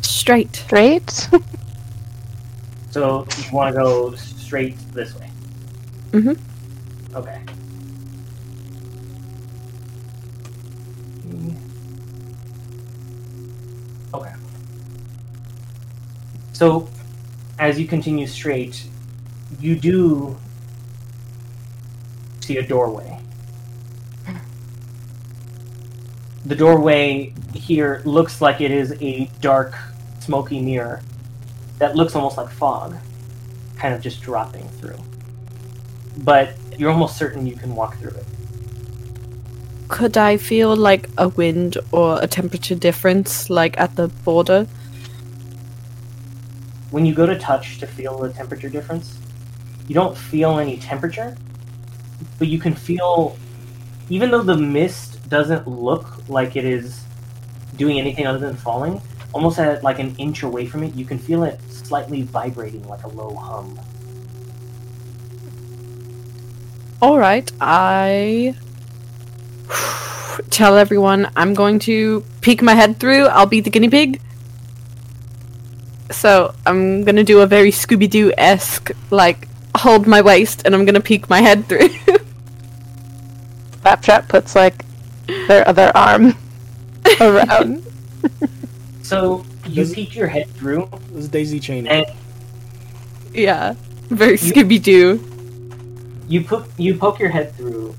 Straight. 0.02 0.54
Straight. 0.56 1.10
So 2.90 3.26
you 3.38 3.50
want 3.50 3.74
to 3.74 3.80
go 3.80 4.14
straight 4.16 4.76
this 4.92 5.18
way. 5.18 5.30
Mm 6.10 6.22
Mhm. 6.22 6.38
So, 16.62 16.88
as 17.58 17.80
you 17.80 17.88
continue 17.88 18.28
straight, 18.28 18.86
you 19.58 19.74
do 19.74 20.38
see 22.38 22.58
a 22.58 22.62
doorway. 22.62 23.18
The 26.44 26.54
doorway 26.54 27.34
here 27.52 28.00
looks 28.04 28.40
like 28.40 28.60
it 28.60 28.70
is 28.70 28.94
a 29.02 29.28
dark, 29.40 29.74
smoky 30.20 30.60
mirror 30.60 31.02
that 31.78 31.96
looks 31.96 32.14
almost 32.14 32.36
like 32.36 32.48
fog, 32.48 32.96
kind 33.76 33.92
of 33.92 34.00
just 34.00 34.22
dropping 34.22 34.68
through. 34.78 35.00
But 36.18 36.54
you're 36.78 36.92
almost 36.92 37.16
certain 37.16 37.44
you 37.44 37.56
can 37.56 37.74
walk 37.74 37.96
through 37.96 38.16
it. 38.20 38.26
Could 39.88 40.16
I 40.16 40.36
feel 40.36 40.76
like 40.76 41.10
a 41.18 41.26
wind 41.26 41.78
or 41.90 42.22
a 42.22 42.28
temperature 42.28 42.76
difference, 42.76 43.50
like 43.50 43.76
at 43.80 43.96
the 43.96 44.06
border? 44.06 44.68
When 46.92 47.06
you 47.06 47.14
go 47.14 47.24
to 47.24 47.38
touch 47.38 47.78
to 47.78 47.86
feel 47.86 48.18
the 48.18 48.30
temperature 48.30 48.68
difference, 48.68 49.18
you 49.88 49.94
don't 49.94 50.14
feel 50.14 50.58
any 50.58 50.76
temperature, 50.76 51.34
but 52.38 52.48
you 52.48 52.58
can 52.58 52.74
feel, 52.74 53.34
even 54.10 54.30
though 54.30 54.42
the 54.42 54.58
mist 54.58 55.26
doesn't 55.30 55.66
look 55.66 56.28
like 56.28 56.54
it 56.54 56.66
is 56.66 57.02
doing 57.78 57.98
anything 57.98 58.26
other 58.26 58.38
than 58.38 58.54
falling, 58.56 59.00
almost 59.32 59.58
at 59.58 59.82
like 59.82 60.00
an 60.00 60.14
inch 60.16 60.42
away 60.42 60.66
from 60.66 60.82
it, 60.82 60.94
you 60.94 61.06
can 61.06 61.18
feel 61.18 61.44
it 61.44 61.58
slightly 61.70 62.22
vibrating 62.24 62.86
like 62.86 63.04
a 63.04 63.08
low 63.08 63.34
hum. 63.36 63.80
Alright, 67.00 67.52
I 67.58 68.54
tell 70.50 70.76
everyone 70.76 71.32
I'm 71.36 71.54
going 71.54 71.78
to 71.80 72.22
peek 72.42 72.60
my 72.60 72.74
head 72.74 73.00
through. 73.00 73.28
I'll 73.28 73.46
be 73.46 73.60
the 73.60 73.70
guinea 73.70 73.88
pig. 73.88 74.20
So 76.10 76.54
I'm 76.66 77.04
gonna 77.04 77.24
do 77.24 77.40
a 77.40 77.46
very 77.46 77.70
Scooby 77.70 78.08
Doo 78.08 78.32
esque, 78.36 78.90
like, 79.10 79.48
hold 79.76 80.06
my 80.06 80.20
waist 80.20 80.62
and 80.66 80.74
I'm 80.74 80.84
gonna 80.84 81.00
peek 81.00 81.30
my 81.30 81.40
head 81.40 81.66
through. 81.68 81.88
Claptrap 83.82 84.28
puts 84.28 84.54
like 84.54 84.84
their 85.48 85.66
other 85.66 85.90
arm 85.96 86.34
around. 87.20 87.84
So 89.02 89.44
you 89.66 89.76
Does- 89.76 89.94
peek 89.94 90.14
your 90.14 90.26
head 90.28 90.48
through, 90.54 90.88
This 91.12 91.24
is 91.24 91.28
Daisy 91.28 91.58
Chain. 91.60 91.86
yeah, 93.34 93.74
very 94.08 94.36
Scooby 94.36 94.80
Doo. 94.82 95.20
you 96.28 96.44
put 96.44 96.66
you 96.78 96.94
poke 96.94 97.18
your 97.18 97.30
head 97.30 97.54
through, 97.56 97.94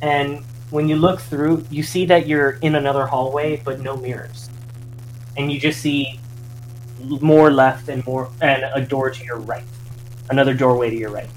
and 0.00 0.42
when 0.70 0.88
you 0.88 0.96
look 0.96 1.20
through, 1.20 1.64
you 1.70 1.82
see 1.82 2.06
that 2.06 2.26
you're 2.26 2.52
in 2.62 2.74
another 2.76 3.06
hallway, 3.06 3.60
but 3.64 3.80
no 3.80 3.96
mirrors, 3.96 4.48
and 5.36 5.50
you 5.52 5.58
just 5.60 5.80
see 5.80 6.17
more 7.00 7.50
left 7.50 7.88
and 7.88 8.04
more 8.06 8.30
and 8.40 8.64
a 8.74 8.80
door 8.80 9.10
to 9.10 9.24
your 9.24 9.38
right, 9.38 9.64
another 10.30 10.54
doorway 10.54 10.90
to 10.90 10.96
your 10.96 11.10
right. 11.10 11.30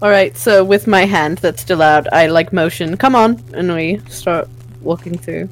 Alright, 0.00 0.36
so 0.36 0.64
with 0.64 0.86
my 0.86 1.04
hand 1.04 1.38
that's 1.38 1.62
still 1.62 1.80
out, 1.80 2.12
I 2.12 2.26
like 2.26 2.52
motion, 2.52 2.96
come 2.96 3.14
on, 3.14 3.42
and 3.54 3.72
we 3.72 4.00
start 4.08 4.48
walking 4.80 5.16
through. 5.16 5.48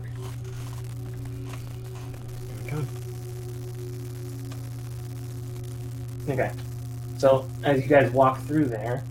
Okay, 6.28 6.50
so 7.18 7.48
as 7.64 7.80
you 7.80 7.88
guys 7.88 8.10
walk 8.12 8.40
through 8.42 8.66
there, 8.66 9.04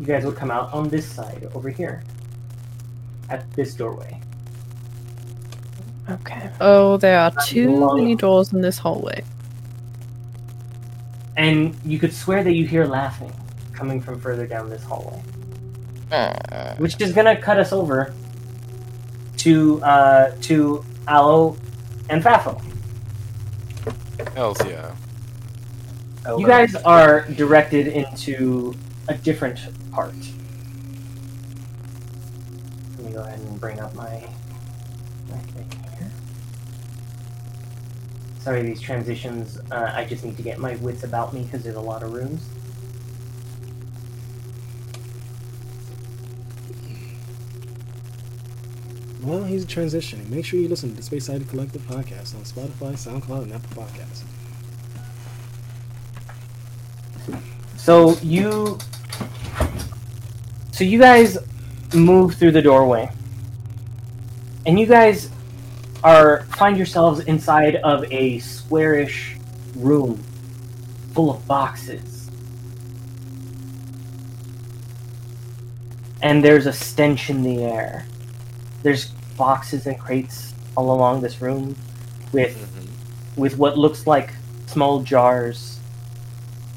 you 0.00 0.06
guys 0.06 0.24
will 0.24 0.32
come 0.32 0.50
out 0.50 0.72
on 0.72 0.88
this 0.88 1.06
side 1.10 1.48
over 1.54 1.70
here, 1.70 2.02
at 3.30 3.50
this 3.52 3.74
doorway. 3.74 4.20
Okay. 6.08 6.50
Oh, 6.60 6.96
there 6.98 7.18
are 7.18 7.32
too 7.46 7.76
long. 7.76 7.98
many 7.98 8.14
doors 8.14 8.52
in 8.52 8.60
this 8.60 8.78
hallway. 8.78 9.24
And 11.36 11.76
you 11.84 11.98
could 11.98 12.12
swear 12.12 12.44
that 12.44 12.52
you 12.52 12.66
hear 12.66 12.84
laughing 12.84 13.32
coming 13.72 14.00
from 14.00 14.20
further 14.20 14.46
down 14.46 14.70
this 14.70 14.84
hallway. 14.84 15.20
Which 16.78 17.00
is 17.00 17.12
gonna 17.12 17.36
cut 17.40 17.58
us 17.58 17.72
over 17.72 18.14
to 19.38 19.82
uh, 19.82 20.30
to 20.42 20.84
Aloe 21.08 21.56
and 22.08 22.22
Fafo. 22.22 22.60
Hells 24.34 24.64
yeah. 24.66 24.94
You 26.26 26.46
guys 26.46 26.74
are 26.76 27.22
directed 27.32 27.88
into 27.88 28.74
a 29.08 29.14
different 29.14 29.60
part. 29.92 30.14
Let 32.96 33.06
me 33.06 33.12
go 33.12 33.22
ahead 33.22 33.38
and 33.40 33.60
bring 33.60 33.80
up 33.80 33.94
my, 33.94 34.04
my 34.04 34.33
Sorry, 38.44 38.60
these 38.60 38.78
transitions. 38.78 39.58
Uh, 39.72 39.90
I 39.94 40.04
just 40.04 40.22
need 40.22 40.36
to 40.36 40.42
get 40.42 40.58
my 40.58 40.76
wits 40.76 41.02
about 41.02 41.32
me 41.32 41.44
because 41.44 41.62
there's 41.62 41.76
a 41.76 41.80
lot 41.80 42.02
of 42.02 42.12
rooms. 42.12 42.46
Well, 49.22 49.44
he's 49.44 49.64
transitioning. 49.64 50.28
Make 50.28 50.44
sure 50.44 50.60
you 50.60 50.68
listen 50.68 50.90
to 50.90 50.96
the 50.96 51.02
Space 51.02 51.24
Side 51.24 51.48
Collective 51.48 51.80
podcast 51.88 52.34
on 52.34 52.42
Spotify, 52.42 52.92
SoundCloud, 52.92 53.44
and 53.44 53.54
Apple 53.54 53.82
Podcasts. 53.82 54.24
So 57.78 58.18
you, 58.18 58.78
so 60.70 60.84
you 60.84 60.98
guys 60.98 61.38
move 61.94 62.34
through 62.34 62.52
the 62.52 62.60
doorway, 62.60 63.10
and 64.66 64.78
you 64.78 64.84
guys 64.84 65.30
are 66.04 66.42
find 66.56 66.76
yourselves 66.76 67.20
inside 67.20 67.76
of 67.76 68.04
a 68.12 68.38
squarish 68.38 69.36
room 69.74 70.22
full 71.14 71.30
of 71.30 71.46
boxes. 71.48 72.30
And 76.22 76.44
there's 76.44 76.66
a 76.66 76.72
stench 76.72 77.30
in 77.30 77.42
the 77.42 77.64
air. 77.64 78.06
There's 78.82 79.06
boxes 79.36 79.86
and 79.86 79.98
crates 79.98 80.54
all 80.76 80.94
along 80.94 81.22
this 81.22 81.40
room 81.40 81.74
with 82.32 82.70
with 83.36 83.58
what 83.58 83.76
looks 83.76 84.06
like 84.06 84.32
small 84.66 85.02
jars 85.02 85.80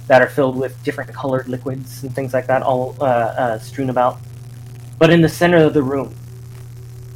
that 0.07 0.21
are 0.21 0.29
filled 0.29 0.55
with 0.55 0.81
different 0.83 1.13
colored 1.13 1.47
liquids 1.47 2.03
and 2.03 2.15
things 2.15 2.33
like 2.33 2.47
that 2.47 2.63
all 2.63 2.95
uh, 2.99 3.03
uh, 3.03 3.59
strewn 3.59 3.89
about. 3.89 4.19
But 4.97 5.09
in 5.09 5.21
the 5.21 5.29
center 5.29 5.57
of 5.57 5.73
the 5.73 5.83
room, 5.83 6.15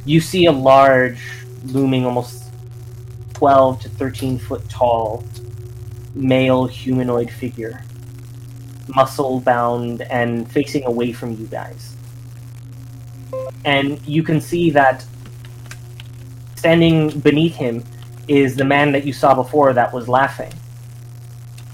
you 0.04 0.20
see 0.20 0.46
a 0.46 0.52
large, 0.52 1.20
looming, 1.64 2.04
almost 2.04 2.44
12 3.34 3.80
to 3.80 3.88
13 3.88 4.38
foot 4.38 4.68
tall 4.68 5.24
male 6.14 6.66
humanoid 6.66 7.30
figure, 7.30 7.82
muscle 8.94 9.40
bound 9.40 10.02
and 10.02 10.50
facing 10.50 10.84
away 10.84 11.12
from 11.12 11.32
you 11.32 11.46
guys. 11.46 11.96
And 13.64 14.04
you 14.06 14.22
can 14.22 14.40
see 14.40 14.70
that 14.70 15.04
standing 16.56 17.18
beneath 17.20 17.56
him 17.56 17.84
is 18.28 18.56
the 18.56 18.64
man 18.64 18.92
that 18.92 19.04
you 19.04 19.12
saw 19.12 19.34
before 19.34 19.72
that 19.72 19.92
was 19.92 20.08
laughing. 20.08 20.52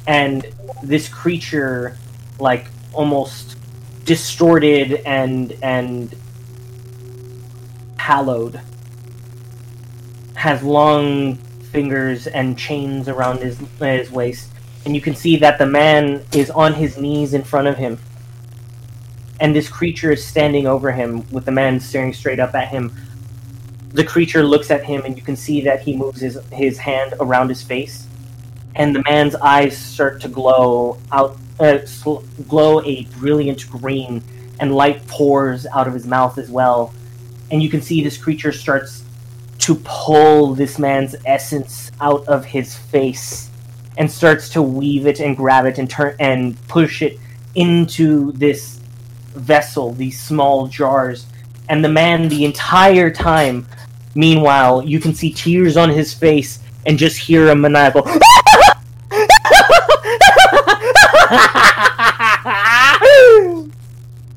And 0.06 0.46
this 0.82 1.08
creature, 1.08 1.98
like 2.38 2.66
almost 2.92 3.56
distorted 4.04 5.02
and 5.04 5.52
and 5.62 6.14
hallowed, 7.98 8.60
has 10.38 10.62
long 10.62 11.34
fingers 11.72 12.28
and 12.28 12.56
chains 12.56 13.08
around 13.08 13.40
his 13.40 13.58
his 13.80 14.08
waist, 14.12 14.48
and 14.84 14.94
you 14.94 15.00
can 15.00 15.16
see 15.16 15.36
that 15.36 15.58
the 15.58 15.66
man 15.66 16.24
is 16.32 16.48
on 16.48 16.74
his 16.74 16.96
knees 16.96 17.34
in 17.34 17.42
front 17.42 17.66
of 17.66 17.76
him. 17.76 17.98
And 19.40 19.54
this 19.54 19.68
creature 19.68 20.12
is 20.12 20.24
standing 20.24 20.64
over 20.68 20.92
him 20.92 21.28
with 21.32 21.44
the 21.44 21.50
man 21.50 21.80
staring 21.80 22.12
straight 22.12 22.38
up 22.38 22.54
at 22.54 22.68
him. 22.68 22.92
The 23.92 24.04
creature 24.04 24.44
looks 24.44 24.70
at 24.70 24.84
him, 24.84 25.02
and 25.04 25.16
you 25.16 25.22
can 25.22 25.34
see 25.34 25.60
that 25.62 25.80
he 25.80 25.96
moves 25.96 26.20
his, 26.20 26.38
his 26.52 26.78
hand 26.78 27.14
around 27.18 27.48
his 27.48 27.62
face, 27.64 28.06
and 28.76 28.94
the 28.94 29.02
man's 29.02 29.34
eyes 29.34 29.76
start 29.76 30.20
to 30.20 30.28
glow 30.28 30.98
out, 31.10 31.36
uh, 31.58 31.84
sl- 31.84 32.22
glow 32.46 32.80
a 32.84 33.06
brilliant 33.18 33.68
green, 33.68 34.22
and 34.60 34.72
light 34.72 35.04
pours 35.08 35.66
out 35.66 35.88
of 35.88 35.94
his 35.94 36.06
mouth 36.06 36.38
as 36.38 36.48
well. 36.48 36.94
And 37.50 37.60
you 37.60 37.68
can 37.68 37.82
see 37.82 38.04
this 38.04 38.16
creature 38.16 38.52
starts 38.52 39.02
to 39.58 39.74
pull 39.84 40.54
this 40.54 40.78
man's 40.78 41.14
essence 41.26 41.90
out 42.00 42.26
of 42.28 42.44
his 42.44 42.76
face 42.76 43.50
and 43.96 44.10
starts 44.10 44.48
to 44.50 44.62
weave 44.62 45.06
it 45.06 45.20
and 45.20 45.36
grab 45.36 45.66
it 45.66 45.78
and 45.78 45.90
turn 45.90 46.14
and 46.20 46.56
push 46.68 47.02
it 47.02 47.18
into 47.54 48.32
this 48.32 48.80
vessel, 49.34 49.92
these 49.92 50.20
small 50.20 50.68
jars. 50.68 51.26
And 51.68 51.84
the 51.84 51.88
man, 51.88 52.28
the 52.28 52.44
entire 52.44 53.10
time, 53.10 53.66
meanwhile, 54.14 54.82
you 54.82 55.00
can 55.00 55.14
see 55.14 55.32
tears 55.32 55.76
on 55.76 55.90
his 55.90 56.14
face 56.14 56.60
and 56.86 56.96
just 56.96 57.18
hear 57.18 57.48
a 57.48 57.56
maniacal. 57.56 58.06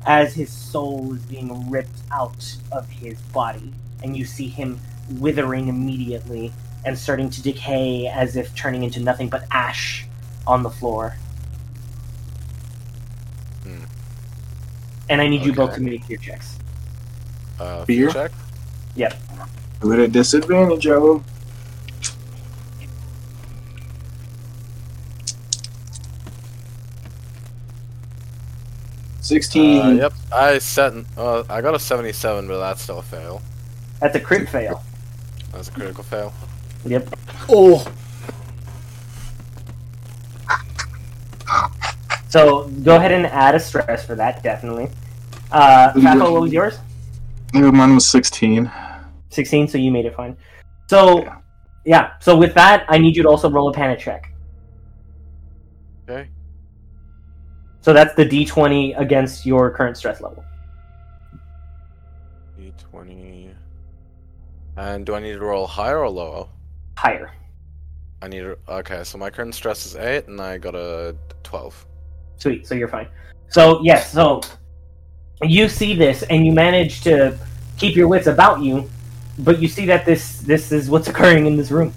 As 0.04 0.34
his 0.34 0.50
soul 0.50 1.14
is 1.14 1.22
being 1.22 1.70
ripped 1.70 2.02
out 2.10 2.56
of 2.72 2.88
his 2.90 3.20
body, 3.32 3.72
and 4.02 4.16
you 4.16 4.24
see 4.24 4.48
him 4.48 4.80
withering 5.18 5.68
immediately 5.68 6.52
and 6.84 6.98
starting 6.98 7.30
to 7.30 7.42
decay 7.42 8.08
as 8.08 8.36
if 8.36 8.54
turning 8.54 8.82
into 8.82 9.00
nothing 9.00 9.28
but 9.28 9.44
ash 9.50 10.06
on 10.46 10.62
the 10.62 10.70
floor. 10.70 11.16
Hmm. 13.62 13.84
And 15.08 15.20
I 15.20 15.28
need 15.28 15.44
you 15.44 15.52
both 15.52 15.74
to 15.74 15.80
make 15.80 16.08
your 16.08 16.18
checks. 16.18 16.58
Uh, 17.60 17.84
Fear? 17.84 18.10
check. 18.10 18.32
Yep. 18.96 19.14
With 19.82 20.00
a 20.00 20.08
disadvantage 20.08 20.86
of. 20.86 21.24
Sixteen. 29.20 29.80
Uh, 29.80 29.90
yep. 29.90 30.12
I 30.32 30.58
set. 30.58 30.92
Uh, 31.16 31.44
I 31.48 31.60
got 31.60 31.74
a 31.74 31.78
seventy-seven, 31.78 32.48
but 32.48 32.58
that's 32.58 32.82
still 32.82 32.98
a 32.98 33.02
fail. 33.02 33.40
That's 34.00 34.16
a 34.16 34.20
crit 34.20 34.48
fail. 34.48 34.82
That's 35.52 35.68
a 35.68 35.72
critical 35.72 36.04
fail. 36.04 36.32
Yep. 36.84 37.14
Oh, 37.48 37.86
So 42.32 42.68
go 42.82 42.96
ahead 42.96 43.12
and 43.12 43.26
add 43.26 43.54
a 43.54 43.60
stress 43.60 44.06
for 44.06 44.14
that, 44.14 44.42
definitely. 44.42 44.88
Uh, 45.50 45.92
Fafo, 45.92 46.32
what 46.32 46.40
was 46.40 46.50
yours? 46.50 46.78
No, 47.52 47.70
mine 47.70 47.94
was 47.94 48.08
sixteen. 48.08 48.72
16, 49.28 49.68
so 49.68 49.76
you 49.76 49.90
made 49.90 50.06
it 50.06 50.14
fine. 50.14 50.34
So, 50.88 51.26
yeah, 51.84 52.12
so 52.20 52.34
with 52.34 52.54
that, 52.54 52.86
I 52.88 52.96
need 52.96 53.16
you 53.16 53.22
to 53.24 53.28
also 53.28 53.50
roll 53.50 53.68
a 53.68 53.72
panic 53.74 53.98
check. 53.98 54.32
Okay. 56.08 56.30
So 57.82 57.92
that's 57.92 58.14
the 58.14 58.24
d20 58.24 58.98
against 58.98 59.44
your 59.44 59.70
current 59.70 59.98
stress 59.98 60.22
level. 60.22 60.42
D 62.56 62.72
twenty. 62.78 63.41
And 64.76 65.04
do 65.04 65.14
I 65.14 65.20
need 65.20 65.32
to 65.34 65.40
roll 65.40 65.66
higher 65.66 65.98
or 65.98 66.08
lower? 66.10 66.46
Higher. 66.96 67.30
I 68.22 68.28
need. 68.28 68.40
to- 68.40 68.58
Okay, 68.68 69.04
so 69.04 69.18
my 69.18 69.30
current 69.30 69.54
stress 69.54 69.84
is 69.86 69.96
eight, 69.96 70.26
and 70.28 70.40
I 70.40 70.58
got 70.58 70.74
a 70.74 71.14
twelve. 71.42 71.84
Sweet, 72.38 72.66
so 72.66 72.74
you're 72.74 72.88
fine. 72.88 73.08
So, 73.48 73.82
yes, 73.82 74.12
so 74.12 74.40
you 75.42 75.68
see 75.68 75.94
this 75.94 76.22
and 76.24 76.46
you 76.46 76.52
manage 76.52 77.02
to 77.02 77.36
keep 77.76 77.96
your 77.96 78.08
wits 78.08 78.26
about 78.26 78.62
you, 78.62 78.88
but 79.40 79.60
you 79.60 79.68
see 79.68 79.84
that 79.86 80.06
this 80.06 80.38
this 80.38 80.72
is 80.72 80.88
what's 80.88 81.08
occurring 81.08 81.46
in 81.46 81.56
this 81.56 81.70
room. 81.70 81.92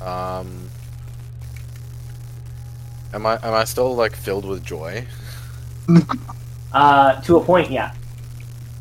Um. 0.00 0.70
Am 3.14 3.24
I 3.26 3.38
am 3.42 3.54
I 3.54 3.64
still 3.64 3.96
like 3.96 4.14
filled 4.14 4.44
with 4.44 4.62
joy? 4.62 5.06
Uh, 6.72 7.18
to 7.22 7.36
a 7.38 7.44
point, 7.44 7.70
yeah. 7.70 7.94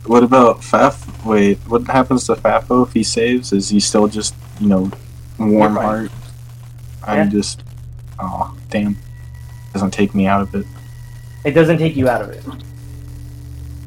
What 0.08 0.24
about 0.24 0.62
Faf? 0.62 1.26
Wait, 1.26 1.58
what 1.68 1.84
happens 1.86 2.26
to 2.28 2.36
Fafo 2.36 2.88
if 2.88 2.94
he 2.94 3.04
saves? 3.04 3.52
Is 3.52 3.68
he 3.70 3.80
still 3.82 4.08
just, 4.08 4.34
you 4.60 4.68
know, 4.68 4.90
warm 5.38 5.74
You're 5.74 5.82
heart? 5.82 6.12
I'm 7.04 7.18
Yeah. 7.18 7.30
just, 7.30 7.64
oh 8.20 8.56
damn, 8.70 8.98
doesn't 9.74 9.92
take 9.92 10.16
me 10.16 10.26
out 10.26 10.42
of 10.42 10.56
it. 10.56 10.66
It 11.44 11.52
doesn't 11.52 11.78
take 11.78 11.96
you 11.98 12.08
out 12.08 12.22
of 12.22 12.30
it. 12.30 12.44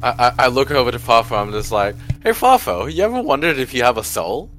I, 0.03 0.09
I, 0.09 0.45
I 0.45 0.47
look 0.47 0.69
over 0.71 0.91
to 0.91 0.99
Fafo. 0.99 1.39
I'm 1.41 1.51
just 1.51 1.71
like, 1.71 1.95
hey 2.23 2.31
Fafo, 2.31 2.91
you 2.91 3.03
ever 3.03 3.21
wondered 3.21 3.57
if 3.57 3.73
you 3.73 3.83
have 3.83 3.97
a 3.97 4.03
soul? 4.03 4.49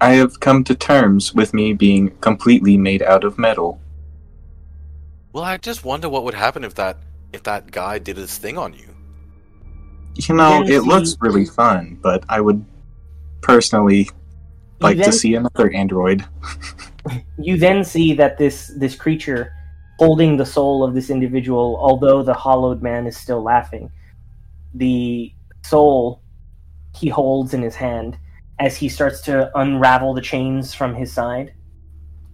I 0.00 0.10
have 0.14 0.40
come 0.40 0.62
to 0.64 0.74
terms 0.74 1.34
with 1.34 1.54
me 1.54 1.72
being 1.72 2.10
completely 2.20 2.76
made 2.76 3.02
out 3.02 3.24
of 3.24 3.38
metal. 3.38 3.80
Well, 5.32 5.44
I 5.44 5.56
just 5.56 5.84
wonder 5.84 6.08
what 6.10 6.24
would 6.24 6.34
happen 6.34 6.64
if 6.64 6.74
that 6.74 6.98
if 7.34 7.42
that 7.42 7.70
guy 7.70 7.98
did 7.98 8.16
his 8.16 8.38
thing 8.38 8.56
on 8.56 8.72
you. 8.72 8.94
You 10.14 10.34
know, 10.34 10.62
Then 10.62 10.72
it 10.72 10.84
looks 10.84 11.16
really 11.20 11.44
fun, 11.44 11.98
but 12.00 12.24
I 12.28 12.40
would 12.40 12.64
personally 13.40 14.08
like 14.80 14.96
then- 14.96 15.06
to 15.06 15.12
see 15.12 15.34
another 15.34 15.70
android. 15.72 16.24
you 17.38 17.58
then 17.58 17.84
see 17.84 18.14
that 18.14 18.38
this 18.38 18.72
this 18.78 18.94
creature 18.94 19.52
holding 19.98 20.36
the 20.36 20.46
soul 20.46 20.82
of 20.82 20.94
this 20.94 21.10
individual 21.10 21.76
although 21.78 22.22
the 22.22 22.34
hollowed 22.34 22.82
man 22.82 23.06
is 23.06 23.16
still 23.16 23.42
laughing 23.42 23.92
the 24.74 25.32
soul 25.62 26.22
he 26.96 27.08
holds 27.08 27.54
in 27.54 27.62
his 27.62 27.76
hand 27.76 28.18
as 28.58 28.76
he 28.76 28.88
starts 28.88 29.20
to 29.20 29.50
unravel 29.58 30.14
the 30.14 30.20
chains 30.20 30.74
from 30.74 30.94
his 30.94 31.12
side 31.12 31.52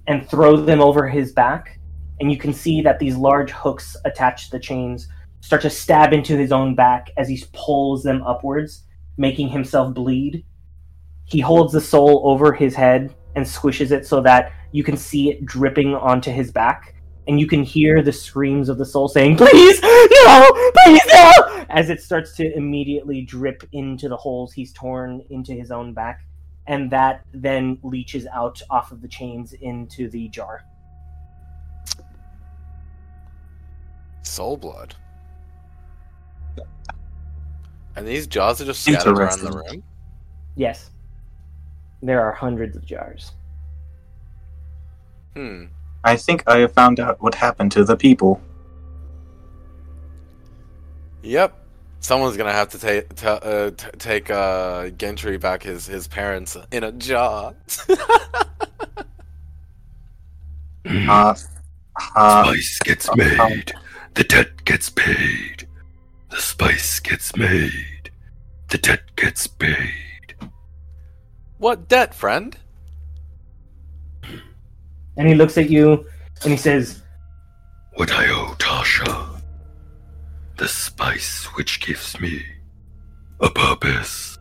and 0.06 0.28
throw 0.28 0.56
them 0.56 0.80
over 0.80 1.08
his 1.08 1.32
back 1.32 1.79
and 2.20 2.30
you 2.30 2.38
can 2.38 2.52
see 2.52 2.80
that 2.82 2.98
these 2.98 3.16
large 3.16 3.50
hooks 3.50 3.96
attached 4.04 4.46
to 4.46 4.50
the 4.52 4.60
chains 4.60 5.08
start 5.40 5.62
to 5.62 5.70
stab 5.70 6.12
into 6.12 6.36
his 6.36 6.52
own 6.52 6.74
back 6.74 7.10
as 7.16 7.28
he 7.28 7.42
pulls 7.52 8.02
them 8.02 8.22
upwards 8.22 8.84
making 9.16 9.48
himself 9.48 9.94
bleed. 9.94 10.44
He 11.24 11.40
holds 11.40 11.72
the 11.72 11.80
soul 11.80 12.22
over 12.24 12.52
his 12.52 12.74
head 12.74 13.14
and 13.36 13.44
squishes 13.44 13.90
it 13.90 14.06
so 14.06 14.20
that 14.22 14.52
you 14.72 14.82
can 14.82 14.96
see 14.96 15.30
it 15.30 15.44
dripping 15.44 15.94
onto 15.94 16.30
his 16.30 16.50
back 16.50 16.94
and 17.28 17.38
you 17.38 17.46
can 17.46 17.62
hear 17.62 18.02
the 18.02 18.12
screams 18.12 18.68
of 18.68 18.78
the 18.78 18.84
soul 18.84 19.08
saying 19.08 19.36
please 19.36 19.80
no 19.82 20.70
please 20.84 21.00
no! 21.12 21.64
as 21.68 21.90
it 21.90 22.00
starts 22.00 22.34
to 22.34 22.56
immediately 22.56 23.22
drip 23.22 23.62
into 23.72 24.08
the 24.08 24.16
holes 24.16 24.52
he's 24.52 24.72
torn 24.72 25.22
into 25.30 25.52
his 25.52 25.70
own 25.70 25.92
back 25.92 26.20
and 26.66 26.90
that 26.90 27.24
then 27.32 27.78
leaches 27.82 28.26
out 28.32 28.60
off 28.70 28.90
of 28.90 29.00
the 29.00 29.08
chains 29.08 29.52
into 29.52 30.08
the 30.10 30.28
jar 30.28 30.64
Soul 34.22 34.56
blood. 34.56 34.94
And 37.96 38.06
these 38.06 38.26
jars 38.26 38.60
are 38.60 38.64
just 38.64 38.82
scattered 38.82 39.18
around 39.18 39.40
the 39.40 39.50
room. 39.50 39.82
Yes. 40.56 40.90
There 42.02 42.20
are 42.22 42.32
hundreds 42.32 42.76
of 42.76 42.84
jars. 42.84 43.32
Hmm. 45.34 45.66
I 46.04 46.16
think 46.16 46.42
I 46.46 46.58
have 46.58 46.72
found 46.72 46.98
out 46.98 47.20
what 47.20 47.34
happened 47.34 47.72
to 47.72 47.84
the 47.84 47.96
people. 47.96 48.40
Yep. 51.22 51.56
Someone's 52.00 52.36
gonna 52.38 52.52
have 52.52 52.70
to 52.70 52.78
take 52.78 53.14
t- 53.14 53.26
uh, 53.26 53.70
t- 53.72 53.86
take 53.98 54.30
uh, 54.30 54.88
Gentry 54.90 55.36
back 55.36 55.62
his 55.62 55.86
his 55.86 56.08
parents 56.08 56.56
in 56.72 56.84
a 56.84 56.92
jar. 56.92 57.54
Uh, 60.86 61.34
uh, 62.16 62.44
Spice 62.44 62.78
gets 62.80 63.08
uh, 63.08 63.14
made. 63.14 63.72
The 64.20 64.24
debt 64.24 64.66
gets 64.66 64.90
paid. 64.90 65.66
The 66.28 66.36
spice 66.36 67.00
gets 67.00 67.34
made. 67.36 68.10
The 68.68 68.76
debt 68.76 69.00
gets 69.16 69.46
paid. 69.46 70.34
what 71.56 71.88
debt, 71.88 72.12
friend? 72.14 72.54
And 75.16 75.26
he 75.26 75.34
looks 75.34 75.56
at 75.56 75.70
you 75.70 76.04
and 76.42 76.50
he 76.50 76.58
says, 76.58 77.00
What 77.94 78.12
I 78.12 78.26
owe 78.28 78.54
Tasha. 78.58 79.40
The 80.58 80.68
spice 80.68 81.46
which 81.56 81.80
gives 81.80 82.20
me 82.20 82.44
a 83.40 83.48
purpose. 83.48 84.36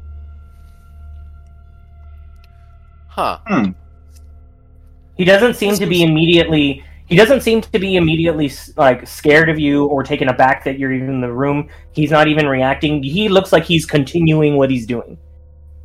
Huh. 3.07 3.39
hmm. 3.47 3.71
he 5.15 5.23
doesn't 5.23 5.53
seem 5.53 5.75
to 5.75 5.85
be 5.85 6.03
immediately 6.03 6.83
he 7.09 7.15
doesn't 7.15 7.41
seem 7.41 7.59
to 7.59 7.79
be 7.79 7.95
immediately 7.95 8.51
like 8.77 9.05
scared 9.07 9.49
of 9.49 9.59
you 9.59 9.85
or 9.87 10.03
taken 10.03 10.29
aback 10.29 10.63
that 10.63 10.77
you're 10.77 10.93
even 10.93 11.09
in 11.09 11.21
the 11.21 11.31
room 11.31 11.67
he's 11.91 12.11
not 12.11 12.27
even 12.27 12.47
reacting 12.47 13.01
he 13.03 13.27
looks 13.27 13.51
like 13.51 13.63
he's 13.65 13.85
continuing 13.85 14.55
what 14.55 14.69
he's 14.69 14.85
doing 14.85 15.17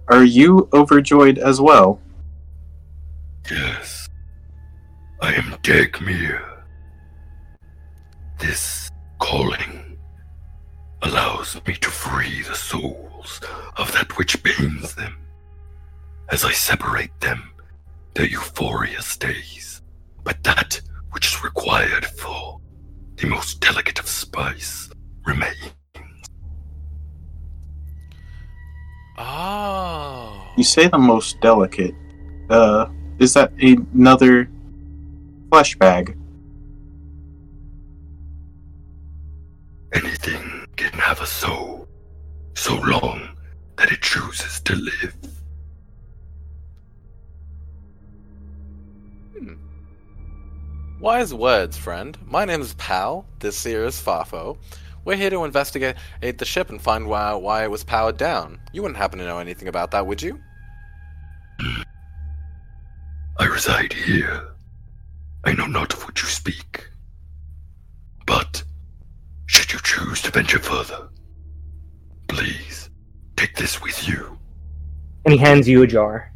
Are 0.08 0.24
you 0.24 0.68
overjoyed 0.72 1.38
as 1.38 1.60
well? 1.60 2.00
Yes. 3.50 4.08
I 5.20 5.32
am 5.34 5.56
Dagmir. 5.62 6.42
This 8.38 8.90
calling 9.18 9.98
allows 11.02 11.60
me 11.66 11.74
to 11.76 11.90
free 11.90 12.42
the 12.42 12.54
souls 12.54 13.40
of 13.76 13.92
that 13.92 14.16
which 14.18 14.42
pains 14.42 14.94
them. 14.94 15.16
As 16.30 16.44
I 16.44 16.52
separate 16.52 17.18
them, 17.20 17.50
their 18.14 18.26
euphoria 18.26 19.00
stays, 19.02 19.82
but 20.22 20.42
that 20.42 20.80
which 21.14 21.28
is 21.28 21.44
required 21.44 22.04
for 22.04 22.60
the 23.16 23.26
most 23.28 23.60
delicate 23.60 24.00
of 24.00 24.08
spice 24.08 24.90
remains. 25.24 25.72
Oh. 29.16 30.44
You 30.56 30.64
say 30.64 30.88
the 30.88 30.98
most 30.98 31.40
delicate. 31.40 31.94
Uh, 32.50 32.86
is 33.20 33.32
that 33.34 33.52
another 33.62 34.50
flesh 35.50 35.76
bag? 35.76 36.18
Anything 39.92 40.66
can 40.76 40.92
have 40.94 41.20
a 41.20 41.26
soul, 41.26 41.86
so 42.54 42.74
long 42.80 43.36
that 43.76 43.92
it 43.92 44.02
chooses 44.02 44.60
to 44.62 44.74
live. 44.74 45.14
Wise 51.04 51.34
words, 51.34 51.76
friend. 51.76 52.16
My 52.24 52.46
name 52.46 52.62
is 52.62 52.72
Pal. 52.72 53.26
This 53.40 53.62
here 53.62 53.84
is 53.84 54.00
Fafo. 54.00 54.56
We're 55.04 55.16
here 55.16 55.28
to 55.28 55.44
investigate 55.44 55.96
the 56.22 56.46
ship 56.46 56.70
and 56.70 56.80
find 56.80 57.06
why, 57.06 57.34
why 57.34 57.62
it 57.62 57.70
was 57.70 57.84
powered 57.84 58.16
down. 58.16 58.58
You 58.72 58.80
wouldn't 58.80 58.96
happen 58.96 59.18
to 59.18 59.26
know 59.26 59.38
anything 59.38 59.68
about 59.68 59.90
that, 59.90 60.06
would 60.06 60.22
you? 60.22 60.40
I 63.38 63.44
reside 63.44 63.92
here. 63.92 64.48
I 65.44 65.52
know 65.52 65.66
not 65.66 65.92
of 65.92 66.02
what 66.04 66.22
you 66.22 66.26
speak. 66.26 66.88
But, 68.26 68.64
should 69.44 69.74
you 69.74 69.80
choose 69.84 70.22
to 70.22 70.30
venture 70.30 70.58
further, 70.58 71.10
please 72.28 72.88
take 73.36 73.54
this 73.56 73.82
with 73.82 74.08
you. 74.08 74.38
and 75.26 75.34
he 75.34 75.38
hands 75.38 75.68
you 75.68 75.82
a 75.82 75.86
jar 75.86 76.32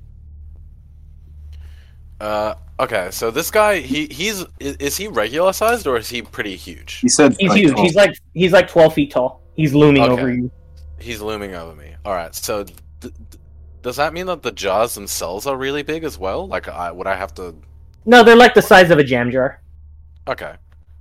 Uh, 2.20 2.52
okay, 2.80 3.08
so 3.10 3.30
this 3.30 3.50
guy, 3.50 3.80
he 3.80 4.06
he's 4.06 4.44
is, 4.60 4.76
is 4.76 4.96
he 4.96 5.08
regular 5.08 5.52
sized 5.52 5.86
or 5.86 5.96
is 5.96 6.08
he 6.08 6.22
pretty 6.22 6.56
huge? 6.56 6.94
He 7.00 7.08
said 7.08 7.36
he's 7.38 7.50
like, 7.50 7.58
huge 7.60 7.74
oh, 7.76 7.82
he's 7.82 7.94
like 7.94 8.14
he's 8.34 8.52
like 8.52 8.68
12 8.68 8.94
feet 8.94 9.10
tall 9.10 9.42
he's 9.54 9.74
looming 9.74 10.02
Okay. 10.02 10.12
over 10.12 10.32
you 10.32 10.50
He's 11.00 11.20
looming 11.20 11.54
over 11.54 11.76
me. 11.76 11.94
All 12.04 12.12
right, 12.14 12.34
so 12.34 12.64
d- 12.64 12.72
d- 13.00 13.10
does 13.82 13.94
that 13.96 14.12
mean 14.12 14.26
that 14.26 14.42
the 14.42 14.50
jars 14.50 14.94
themselves 14.94 15.46
are 15.46 15.56
really 15.56 15.84
big 15.84 16.02
as 16.02 16.18
well? 16.18 16.48
Like, 16.48 16.66
I, 16.68 16.90
would 16.90 17.06
I 17.06 17.14
have 17.14 17.32
to? 17.34 17.54
no 18.04 18.22
they're 18.24 18.34
like 18.36 18.54
the 18.54 18.62
size 18.62 18.90
of 18.90 18.98
a 18.98 19.04
jam 19.04 19.30
jar 19.30 19.60
Okay, 20.26 20.54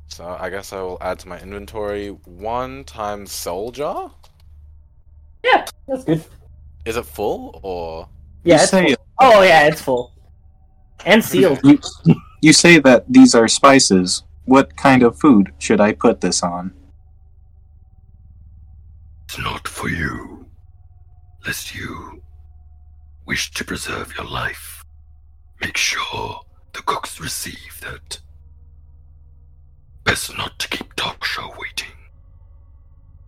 so 0.08 0.38
I 0.40 0.50
guess 0.50 0.72
I 0.74 0.82
will 0.82 0.98
add 1.02 1.18
to 1.20 1.28
my 1.28 1.40
inventory 1.40 2.10
one 2.26 2.84
times 2.84 3.32
soul 3.32 3.72
jar. 3.72 4.12
yeah 5.44 5.66
that's 5.88 6.04
good 6.04 6.24
Is 6.86 6.96
it 6.98 7.06
full 7.06 7.60
or? 7.64 8.08
yeah 8.44 8.56
you 8.58 8.62
it's 8.62 8.72
say 8.72 8.88
full. 8.94 9.06
oh 9.20 9.42
yeah 9.42 9.68
it's 9.68 9.82
full 9.82 10.14
and 11.06 11.24
sealed 11.24 11.60
you, 11.64 11.80
you 12.42 12.54
say 12.54 12.80
that 12.80 13.06
these 13.12 13.36
are 13.36 13.48
spices. 13.48 14.24
What 14.46 14.76
kind 14.78 15.04
of 15.04 15.20
food 15.20 15.54
should 15.60 15.82
I 15.82 15.92
put 15.94 16.22
this 16.22 16.42
on? 16.44 16.74
It's 19.26 19.38
not 19.40 19.68
for 19.68 19.90
you, 19.90 20.46
lest 21.46 21.76
you 21.76 22.22
wish 23.26 23.52
to 23.52 23.66
preserve 23.66 24.14
your 24.18 24.26
life. 24.28 24.84
Make 25.60 25.76
sure 25.76 26.40
the 26.74 26.82
cooks 26.84 27.20
receive 27.20 27.82
that. 27.82 28.20
Best 30.06 30.38
not 30.38 30.58
to 30.60 30.70
keep 30.70 30.96
Tasha 30.96 31.50
waiting. 31.60 31.92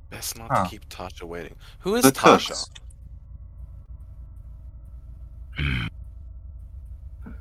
Best 0.10 0.38
not 0.38 0.50
Huh. 0.50 0.64
to 0.64 0.70
keep 0.70 0.88
Tasha 0.88 1.24
waiting. 1.24 1.56
Who 1.80 1.96
is 1.96 2.04
The 2.04 2.12
Tasha? 2.14 2.70
Hmm. 5.58 5.88
cooks. 5.88 5.90
Hmm. 7.26 7.34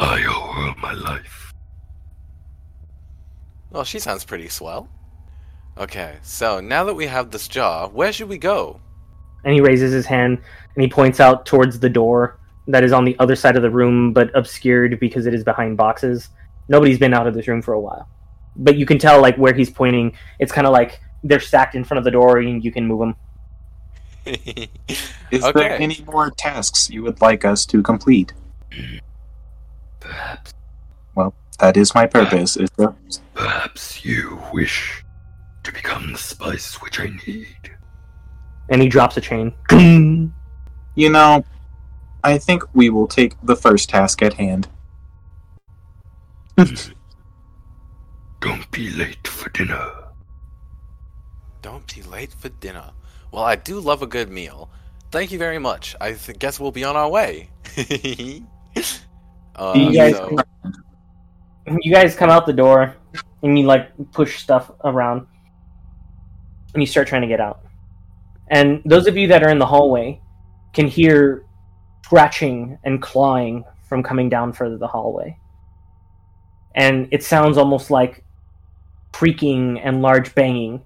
I 0.00 0.24
owe 0.26 0.52
her 0.52 0.74
my 0.80 0.92
life. 0.94 1.52
Well, 3.70 3.84
she 3.84 3.98
sounds 4.00 4.24
pretty 4.24 4.48
swell. 4.48 4.88
Okay, 5.78 6.16
so 6.22 6.58
now 6.60 6.82
that 6.84 6.94
we 6.94 7.06
have 7.06 7.30
this 7.30 7.46
jar, 7.46 7.88
where 7.88 8.12
should 8.12 8.28
we 8.28 8.38
go? 8.38 8.80
and 9.42 9.54
he 9.54 9.60
raises 9.62 9.90
his 9.90 10.04
hand 10.04 10.36
and 10.74 10.82
he 10.82 10.86
points 10.86 11.18
out 11.18 11.46
towards 11.46 11.78
the 11.80 11.88
door 11.88 12.38
that 12.66 12.84
is 12.84 12.92
on 12.92 13.06
the 13.06 13.16
other 13.18 13.34
side 13.34 13.56
of 13.56 13.62
the 13.62 13.70
room 13.70 14.12
but 14.12 14.30
obscured 14.36 15.00
because 15.00 15.24
it 15.24 15.32
is 15.32 15.42
behind 15.42 15.78
boxes 15.78 16.28
nobody's 16.68 16.98
been 16.98 17.14
out 17.14 17.26
of 17.26 17.32
this 17.32 17.48
room 17.48 17.62
for 17.62 17.72
a 17.72 17.80
while 17.80 18.06
but 18.56 18.76
you 18.76 18.84
can 18.84 18.98
tell 18.98 19.18
like 19.22 19.34
where 19.36 19.54
he's 19.54 19.70
pointing 19.70 20.14
it's 20.40 20.52
kind 20.52 20.66
of 20.66 20.74
like 20.74 21.00
they're 21.24 21.40
stacked 21.40 21.74
in 21.74 21.82
front 21.84 21.96
of 21.96 22.04
the 22.04 22.10
door 22.10 22.36
and 22.36 22.62
you 22.62 22.70
can 22.70 22.86
move 22.86 23.00
them 23.00 23.16
Is 25.30 25.42
Okay. 25.42 25.52
there 25.58 25.72
any 25.80 26.04
more 26.06 26.30
tasks 26.32 26.90
you 26.90 27.02
would 27.04 27.22
like 27.22 27.46
us 27.46 27.64
to 27.64 27.82
complete? 27.82 28.34
Perhaps, 30.00 30.54
Well, 31.14 31.34
That 31.58 31.76
is 31.76 31.94
my 31.94 32.06
purpose. 32.06 32.56
Is 32.56 32.70
perhaps 33.34 34.04
you 34.04 34.40
wish 34.52 35.04
to 35.62 35.72
become 35.72 36.12
the 36.12 36.18
spice 36.18 36.80
which 36.82 36.98
I 37.00 37.08
need. 37.26 37.70
and 38.70 38.80
he 38.82 38.88
drops 38.88 39.16
a 39.16 39.20
chain 39.20 39.52
You 40.94 41.08
know, 41.10 41.44
I 42.24 42.38
think 42.38 42.62
we 42.74 42.90
will 42.90 43.06
take 43.06 43.34
the 43.42 43.56
first 43.56 43.88
task 43.90 44.22
at 44.22 44.34
hand. 44.34 44.68
Don't 48.40 48.70
be 48.70 48.90
late 48.90 49.26
for 49.28 49.48
dinner. 49.50 49.90
Don't 51.62 51.86
be 51.94 52.02
late 52.02 52.32
for 52.32 52.48
dinner. 52.48 52.90
Well, 53.32 53.44
I 53.44 53.56
do 53.56 53.78
love 53.80 54.02
a 54.02 54.06
good 54.06 54.30
meal. 54.30 54.70
Thank 55.10 55.30
you 55.32 55.38
very 55.38 55.58
much. 55.58 55.94
I 56.00 56.12
th- 56.14 56.38
guess 56.38 56.58
we'll 56.58 56.70
be 56.72 56.84
on 56.84 56.96
our 56.96 57.08
way. 57.08 57.50
uh, 59.56 59.72
you 59.76 59.92
guys 59.92 60.16
so- 60.16 60.36
you 61.80 61.92
guys 61.92 62.16
come 62.16 62.30
out 62.30 62.46
the 62.46 62.52
door 62.52 62.96
and 63.42 63.58
you 63.58 63.64
like 63.64 63.90
push 64.12 64.40
stuff 64.40 64.70
around 64.84 65.26
and 66.74 66.82
you 66.82 66.86
start 66.86 67.08
trying 67.08 67.22
to 67.22 67.28
get 67.28 67.40
out. 67.40 67.60
And 68.48 68.82
those 68.84 69.06
of 69.06 69.16
you 69.16 69.28
that 69.28 69.42
are 69.42 69.50
in 69.50 69.58
the 69.58 69.66
hallway 69.66 70.20
can 70.72 70.86
hear 70.86 71.44
scratching 72.04 72.78
and 72.84 73.00
clawing 73.00 73.64
from 73.88 74.02
coming 74.02 74.28
down 74.28 74.52
further 74.52 74.76
the 74.76 74.86
hallway. 74.86 75.36
And 76.74 77.08
it 77.12 77.22
sounds 77.22 77.56
almost 77.56 77.90
like 77.90 78.24
creaking 79.12 79.78
and 79.80 80.02
large 80.02 80.34
banging. 80.34 80.82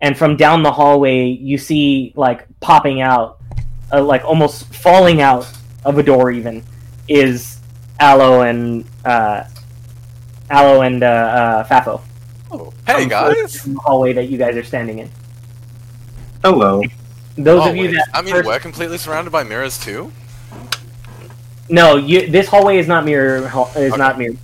And 0.00 0.16
from 0.16 0.36
down 0.36 0.62
the 0.62 0.72
hallway 0.72 1.26
you 1.26 1.58
see 1.58 2.12
like 2.16 2.46
popping 2.60 3.00
out 3.00 3.38
uh, 3.92 4.02
like 4.02 4.24
almost 4.24 4.72
falling 4.74 5.20
out 5.20 5.50
of 5.84 5.98
a 5.98 6.02
door 6.02 6.30
even 6.30 6.62
is 7.08 7.58
aloe 8.00 8.42
and 8.42 8.84
uh, 9.04 9.44
aloe 10.50 10.82
and 10.82 11.02
uh, 11.02 11.06
uh, 11.06 11.64
fafo 11.68 12.00
Oh, 12.50 12.72
hey 12.86 13.06
guys! 13.08 13.64
in 13.66 13.74
the 13.74 13.80
hallway 13.80 14.12
that 14.12 14.28
you 14.28 14.36
guys 14.38 14.56
are 14.56 14.64
standing 14.64 14.98
in 14.98 15.10
Hello. 16.44 16.82
Those 17.36 17.60
Oh, 17.64 17.70
of 17.70 17.76
you 17.76 17.84
wait, 17.84 17.92
that 17.94 18.08
I 18.12 18.20
mean, 18.20 18.34
first- 18.34 18.46
we're 18.46 18.58
completely 18.58 18.98
surrounded 18.98 19.30
by 19.30 19.42
mirrors 19.44 19.78
too. 19.78 20.10
No, 21.70 21.96
you. 21.96 22.26
This 22.28 22.48
hallway 22.48 22.78
is 22.78 22.86
not 22.88 23.04
mirror. 23.04 23.46
hall- 23.48 23.70
Is 23.76 23.96
not 23.96 24.18
mirror. 24.18 24.34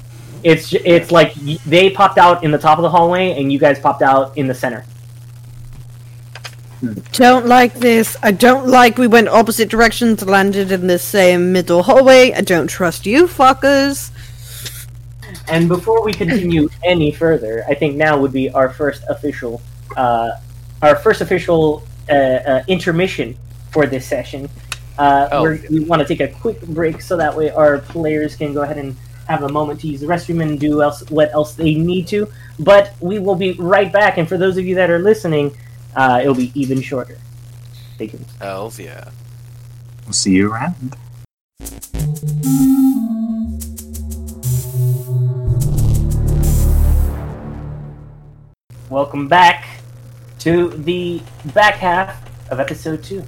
It's 0.45 0.73
it's 0.73 1.11
like 1.11 1.35
they 1.67 1.91
popped 1.91 2.17
out 2.17 2.45
in 2.45 2.51
the 2.53 2.57
top 2.59 2.79
of 2.79 2.83
the 2.83 2.89
hallway, 2.89 3.33
and 3.39 3.53
you 3.53 3.59
guys 3.59 3.79
popped 3.81 4.01
out 4.03 4.39
in 4.39 4.47
the 4.47 4.55
center. 4.55 4.85
Don't 7.13 7.47
like 7.47 7.75
this. 7.75 8.17
I 8.23 8.31
don't 8.31 8.69
like 8.69 8.99
we 8.99 9.07
went 9.09 9.29
opposite 9.29 9.69
directions, 9.69 10.25
landed 10.25 10.71
in 10.71 10.87
the 10.87 10.99
same 10.99 11.53
middle 11.53 11.83
hallway. 11.83 12.33
I 12.33 12.41
don't 12.41 12.69
trust 12.69 13.05
you 13.07 13.27
fuckers. 13.27 14.11
And 15.49 15.69
before 15.69 16.05
we 16.05 16.13
continue 16.13 16.69
any 16.85 17.11
further, 17.11 17.65
I 17.69 17.75
think 17.75 17.97
now 17.97 18.19
would 18.19 18.33
be 18.33 18.51
our 18.51 18.71
first 18.71 19.03
official, 19.09 19.61
uh, 19.97 20.31
our 20.83 20.95
first 20.97 21.21
official 21.21 21.83
uh, 22.09 22.13
uh, 22.13 22.65
intermission 22.69 23.37
for 23.71 23.87
this 23.87 24.07
session. 24.07 24.49
Uh, 24.99 25.29
Oh. 25.31 25.43
we're, 25.43 25.61
we 25.71 25.81
want 25.81 26.01
to 26.03 26.09
take 26.09 26.21
a 26.21 26.29
quick 26.29 26.61
break 26.63 27.01
so 27.01 27.17
that 27.17 27.37
way 27.37 27.51
our 27.51 27.79
players 27.79 28.35
can 28.37 28.53
go 28.53 28.63
ahead 28.63 28.79
and 28.79 28.97
have 29.29 29.43
a 29.43 29.49
moment 29.49 29.81
to 29.81 29.87
use 29.87 30.01
the 30.01 30.07
restroom 30.07 30.43
and 30.43 30.59
do 30.59 30.83
else 30.83 31.09
what 31.11 31.31
else 31.33 31.55
they 31.55 31.75
need 31.75 32.07
to. 32.09 32.29
But 32.59 32.95
we 33.01 33.19
will 33.19 33.35
be 33.37 33.53
right 33.53 33.93
back, 33.93 34.19
and 34.19 34.29
for 34.29 34.39
those 34.39 34.57
of 34.57 34.65
you 34.65 34.75
that 34.77 34.91
are 34.91 34.99
listening, 34.99 35.57
uh, 35.99 36.21
it'll 36.23 36.35
be 36.35 36.53
even 36.55 36.81
shorter. 36.81 37.19
Stay 37.97 38.07
tuned. 38.07 38.25
Hells 38.39 38.79
yeah. 38.79 39.11
We'll 40.05 40.13
see 40.13 40.33
you 40.33 40.53
around. 40.53 40.97
Welcome 48.89 49.27
back 49.27 49.67
to 50.39 50.69
the 50.71 51.21
back 51.53 51.75
half 51.75 52.23
of 52.51 52.61
episode 52.61 53.03
two, 53.03 53.25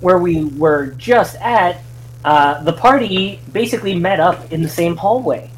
where 0.00 0.18
we 0.18 0.44
were 0.44 0.88
just 0.98 1.36
at. 1.36 1.80
Uh, 2.24 2.62
the 2.64 2.72
party 2.72 3.38
basically 3.52 3.94
met 3.94 4.18
up 4.18 4.50
in 4.50 4.62
the 4.62 4.68
same 4.68 4.96
hallway 4.96 5.50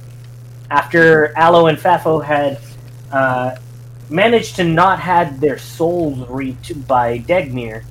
after 0.69 1.33
Aloe 1.39 1.69
and 1.69 1.79
Fafo 1.79 2.23
had 2.23 2.59
uh, 3.13 3.55
managed 4.09 4.57
to 4.57 4.65
not 4.65 5.01
had 5.01 5.41
their 5.41 5.59
souls 5.59 6.29
reaped 6.29 6.87
by 6.87 7.19
Degmir. 7.19 7.85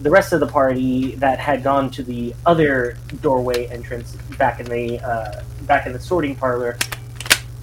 The 0.00 0.10
rest 0.10 0.32
of 0.32 0.40
the 0.40 0.46
party 0.46 1.14
that 1.16 1.38
had 1.38 1.62
gone 1.62 1.90
to 1.92 2.02
the 2.02 2.34
other 2.44 2.96
doorway 3.20 3.66
entrance 3.68 4.16
back 4.36 4.58
in 4.58 4.66
the 4.66 5.00
uh, 5.00 5.42
back 5.62 5.86
in 5.86 5.92
the 5.92 6.00
sorting 6.00 6.34
parlor 6.34 6.76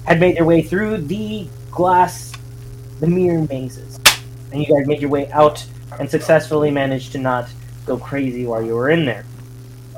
had 0.05 0.19
made 0.19 0.37
their 0.37 0.45
way 0.45 0.61
through 0.61 0.97
the 0.97 1.47
glass, 1.69 2.31
the 2.99 3.07
mirror 3.07 3.45
mazes, 3.49 3.99
and 4.51 4.61
you 4.61 4.67
guys 4.73 4.87
made 4.87 5.01
your 5.01 5.09
way 5.09 5.29
out 5.31 5.65
and 5.99 6.09
successfully 6.09 6.71
managed 6.71 7.11
to 7.11 7.17
not 7.17 7.49
go 7.85 7.97
crazy 7.97 8.45
while 8.45 8.61
you 8.61 8.73
were 8.73 8.89
in 8.89 9.05
there. 9.05 9.25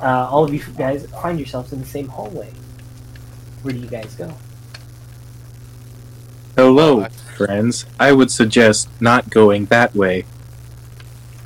Uh, 0.01 0.27
all 0.29 0.43
of 0.43 0.53
you 0.53 0.61
guys 0.77 1.05
find 1.21 1.37
yourselves 1.37 1.71
in 1.73 1.79
the 1.79 1.85
same 1.85 2.07
hallway. 2.07 2.51
Where 3.61 3.73
do 3.73 3.79
you 3.79 3.87
guys 3.87 4.15
go? 4.15 4.33
Hello, 6.55 7.05
friends. 7.37 7.85
I 7.99 8.11
would 8.11 8.29
suggest 8.31 8.89
not 9.01 9.29
going 9.29 9.65
that 9.65 9.95
way. 9.95 10.25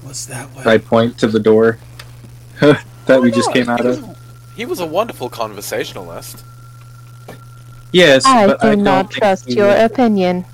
What's 0.02 0.26
that 0.26 0.54
way? 0.56 0.64
I 0.66 0.78
point 0.78 1.18
to 1.20 1.28
the 1.28 1.40
door 1.40 1.78
that 2.60 3.22
we 3.22 3.32
just 3.32 3.52
came 3.54 3.70
out 3.70 3.86
of. 3.86 4.18
he 4.56 4.66
was 4.66 4.80
a 4.80 4.86
wonderful 4.86 5.30
conversationalist. 5.30 6.44
Yes, 7.92 8.26
I 8.26 8.48
but 8.48 8.62
do 8.62 8.68
I 8.70 8.76
not 8.76 9.10
don't 9.12 9.12
trust 9.20 9.50
your 9.50 9.68
would- 9.68 9.92
opinion. 9.92 10.46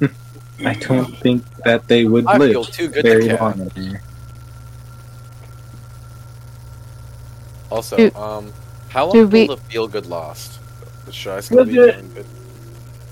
I 0.64 0.74
don't 0.74 1.16
think 1.18 1.44
that 1.64 1.86
they 1.88 2.04
would 2.04 2.26
I 2.26 2.36
live 2.38 2.50
feel 2.52 2.64
too 2.64 2.88
good 2.88 3.04
very 3.04 3.26
care. 3.26 3.38
long 3.38 3.60
in 3.60 3.70
here. 3.82 4.02
Also, 7.70 7.96
Do- 7.96 8.14
um, 8.16 8.52
how 8.88 9.04
long 9.06 9.12
do 9.12 9.18
will 9.20 9.28
we- 9.28 9.46
the 9.46 9.56
feel 9.56 9.86
good 9.88 10.06
last? 10.06 10.58
Should 11.10 11.32
I 11.32 11.40
still 11.40 11.64
be 11.64 11.72
do 11.74 11.92
feeling 11.92 12.14
good? 12.14 12.26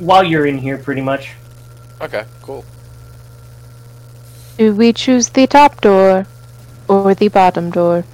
While 0.02 0.24
you're 0.24 0.46
in 0.46 0.58
here, 0.58 0.78
pretty 0.78 1.00
much. 1.00 1.30
Okay, 2.00 2.24
cool. 2.42 2.64
Do 4.58 4.74
we 4.74 4.92
choose 4.92 5.28
the 5.28 5.46
top 5.46 5.80
door 5.80 6.26
or 6.88 7.14
the 7.14 7.28
bottom 7.28 7.70
door? 7.70 8.04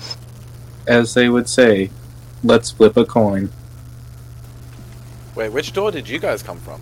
As 0.86 1.14
they 1.14 1.30
would 1.30 1.48
say, 1.48 1.88
let's 2.44 2.70
flip 2.70 2.98
a 2.98 3.06
coin. 3.06 3.48
Wait, 5.34 5.50
which 5.50 5.72
door 5.72 5.90
did 5.90 6.06
you 6.06 6.18
guys 6.18 6.42
come 6.42 6.58
from? 6.58 6.78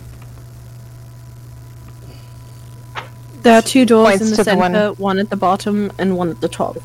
There 3.43 3.57
are 3.57 3.61
two 3.61 3.85
doors 3.85 4.09
Points 4.19 4.23
in 4.23 4.29
the 4.31 4.35
to 4.35 4.43
the 4.43 4.55
one- 4.57 4.73
center, 4.73 4.91
one 4.93 5.19
at 5.19 5.29
the 5.29 5.37
bottom 5.37 5.89
and 5.97 6.17
one 6.17 6.29
at 6.31 6.41
the 6.41 6.49
top. 6.49 6.75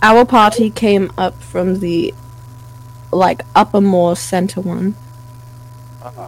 Our 0.00 0.24
party 0.24 0.70
came 0.70 1.10
up 1.18 1.42
from 1.42 1.80
the 1.80 2.14
like 3.10 3.42
uppermost 3.56 4.26
center 4.28 4.60
one. 4.60 4.94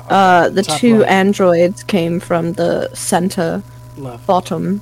Uh, 0.08 0.48
the 0.48 0.62
Top 0.62 0.78
two 0.78 1.00
right. 1.00 1.08
androids 1.08 1.82
came 1.84 2.20
from 2.20 2.52
the 2.54 2.92
center 2.94 3.62
Left. 3.96 4.26
bottom. 4.26 4.80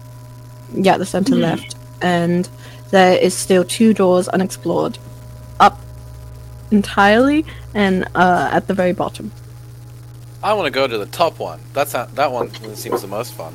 Yeah, 0.72 0.98
the 0.98 1.06
center 1.06 1.36
left. 1.36 1.76
And 2.02 2.48
there 2.90 3.16
is 3.18 3.34
still 3.34 3.64
two 3.64 3.94
doors 3.94 4.28
unexplored. 4.28 4.98
Up 5.60 5.80
entirely 6.70 7.44
and 7.74 8.04
uh, 8.14 8.48
at 8.52 8.66
the 8.66 8.74
very 8.74 8.92
bottom. 8.92 9.32
I 10.42 10.52
want 10.52 10.66
to 10.66 10.70
go 10.70 10.86
to 10.86 10.98
the 10.98 11.06
top 11.06 11.38
one. 11.38 11.60
That's 11.72 11.94
not, 11.94 12.14
that 12.14 12.30
one 12.30 12.52
seems 12.74 13.02
the 13.02 13.08
most 13.08 13.34
fun. 13.34 13.54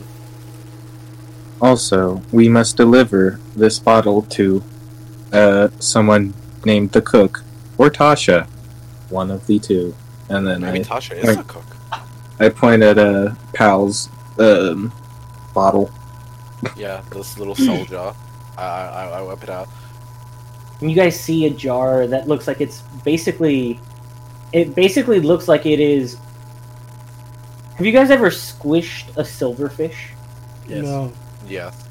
Also, 1.62 2.22
we 2.32 2.50
must 2.50 2.76
deliver 2.76 3.40
this 3.56 3.78
bottle 3.80 4.24
to 4.24 4.64
uh, 5.32 5.70
someone 5.80 6.34
named 6.66 6.92
the 6.92 7.02
cook 7.02 7.44
or 7.78 7.90
Tasha, 7.90 8.48
one 9.10 9.30
of 9.30 9.48
the 9.48 9.60
two. 9.60 9.96
And 10.32 10.48
then 10.48 10.62
Maybe 10.62 10.80
I, 10.80 10.84
Tasha 10.84 11.18
is 11.18 11.28
Right. 11.28 11.40
a 11.40 11.44
cook. 11.44 11.66
I 12.40 12.50
point 12.50 12.82
at 12.82 12.98
uh, 12.98 13.36
Pal's 13.54 14.10
um, 14.40 14.92
bottle. 15.54 15.92
Yeah, 16.76 17.02
this 17.12 17.38
little 17.38 17.56
soul 17.68 17.86
jar. 17.86 18.16
I, 18.58 18.64
I, 18.64 19.04
I 19.20 19.22
whip 19.22 19.44
it 19.44 19.50
out. 19.50 19.68
And 20.80 20.90
you 20.90 20.96
guys 20.96 21.20
see 21.20 21.46
a 21.46 21.50
jar 21.50 22.08
that 22.08 22.28
looks 22.28 22.48
like 22.48 22.62
it's 22.62 22.82
basically. 23.04 23.80
It 24.54 24.74
basically 24.76 25.20
looks 25.20 25.48
like 25.48 25.66
it 25.66 25.80
is. 25.80 26.18
Have 27.76 27.86
you 27.86 27.92
guys 27.94 28.10
ever 28.12 28.30
squished 28.30 29.10
a 29.18 29.24
silverfish? 29.24 30.12
Yes. 30.68 30.84
No. 30.86 31.12
Yes. 31.48 31.88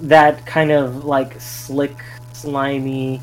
that 0.00 0.44
kind 0.46 0.70
of 0.70 1.04
like 1.04 1.40
slick, 1.40 1.96
slimy, 2.32 3.22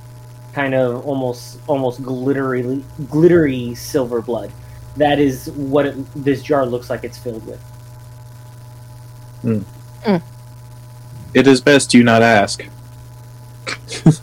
kind 0.54 0.74
of 0.76 1.06
almost 1.06 1.60
almost 1.68 2.02
glittery 2.04 2.84
glittery 3.10 3.74
silver 3.76 4.22
blood. 4.22 4.52
That 4.98 5.20
is 5.20 5.50
what 5.52 5.86
it, 5.88 5.96
this 6.24 6.44
jar 6.44 6.66
looks 6.66 6.90
like 6.90 7.04
it's 7.04 7.18
filled 7.18 7.46
with. 7.48 7.60
It 11.34 11.48
is 11.48 11.62
best 11.62 11.94
you 11.94 12.04
not 12.04 12.22
ask. 12.22 12.64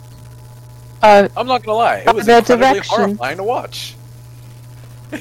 Uh, 1.03 1.27
I'm 1.35 1.47
not 1.47 1.63
gonna 1.63 1.79
lie, 1.79 2.03
it 2.05 2.13
was 2.13 2.27
The 2.27 2.37
incredibly 2.37 2.73
direction. 2.73 2.95
horrifying 2.95 3.37
to 3.37 3.43
watch. 3.43 3.95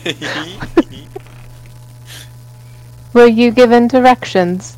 were 3.14 3.26
you 3.26 3.50
given 3.50 3.88
directions 3.88 4.76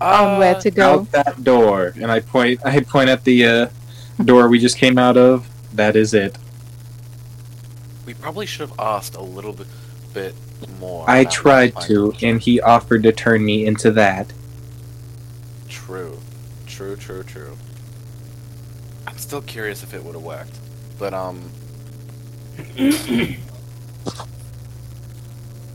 on 0.00 0.38
where 0.38 0.56
Uh, 0.56 0.60
to 0.60 0.70
go? 0.70 1.00
Out 1.00 1.12
that 1.12 1.44
door, 1.44 1.92
and 2.00 2.10
I 2.10 2.20
point. 2.20 2.60
I 2.64 2.80
point 2.80 3.10
at 3.10 3.24
the 3.24 3.44
uh, 3.44 3.66
door 4.22 4.48
we 4.48 4.58
just 4.58 4.76
came 4.78 4.98
out 4.98 5.16
of. 5.16 5.48
That 5.74 5.96
is 5.96 6.14
it. 6.14 6.36
We 8.06 8.14
probably 8.14 8.46
should 8.46 8.68
have 8.68 8.78
asked 8.78 9.16
a 9.16 9.22
little 9.22 9.52
bit, 9.52 9.66
bit 10.12 10.34
more. 10.78 11.08
I 11.08 11.24
tried 11.24 11.74
what 11.74 11.84
to, 11.86 12.12
and 12.22 12.40
he 12.40 12.60
offered 12.60 13.02
to 13.04 13.12
turn 13.12 13.44
me 13.44 13.66
into 13.66 13.90
that. 13.92 14.32
True, 15.68 16.18
true, 16.66 16.96
true, 16.96 17.22
true. 17.22 17.56
I'm 19.06 19.18
still 19.18 19.42
curious 19.42 19.82
if 19.82 19.94
it 19.94 20.04
would 20.04 20.14
have 20.14 20.22
worked, 20.24 20.58
but 20.98 21.14
um. 21.14 21.50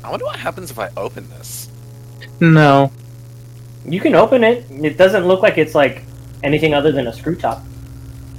I 0.03 0.09
wonder 0.09 0.25
what 0.25 0.39
happens 0.39 0.71
if 0.71 0.79
I 0.79 0.89
open 0.95 1.29
this. 1.29 1.69
No, 2.39 2.91
You 3.85 3.99
can 3.99 4.15
open 4.15 4.43
it. 4.43 4.65
It 4.69 4.97
doesn't 4.97 5.25
look 5.25 5.41
like 5.41 5.57
it's 5.57 5.75
like 5.75 6.03
anything 6.43 6.73
other 6.73 6.91
than 6.91 7.07
a 7.07 7.13
screw 7.13 7.35
top. 7.35 7.61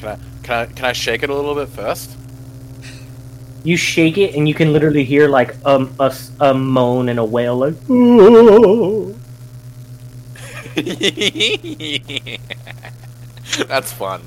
Can 0.00 0.08
I 0.08 0.18
can 0.42 0.54
I 0.54 0.66
can 0.66 0.84
I 0.86 0.92
shake 0.92 1.22
it 1.22 1.30
a 1.30 1.34
little 1.34 1.54
bit 1.54 1.68
first? 1.68 2.16
You 3.62 3.76
shake 3.76 4.16
it, 4.16 4.34
and 4.34 4.48
you 4.48 4.54
can 4.54 4.72
literally 4.72 5.04
hear 5.04 5.28
like 5.28 5.54
um, 5.66 5.94
a, 6.00 6.04
s- 6.04 6.32
a 6.40 6.54
moan 6.54 7.10
and 7.10 7.18
a 7.18 7.24
wail, 7.24 7.56
like. 7.56 7.74
That's 13.66 13.92
fun. 13.92 14.22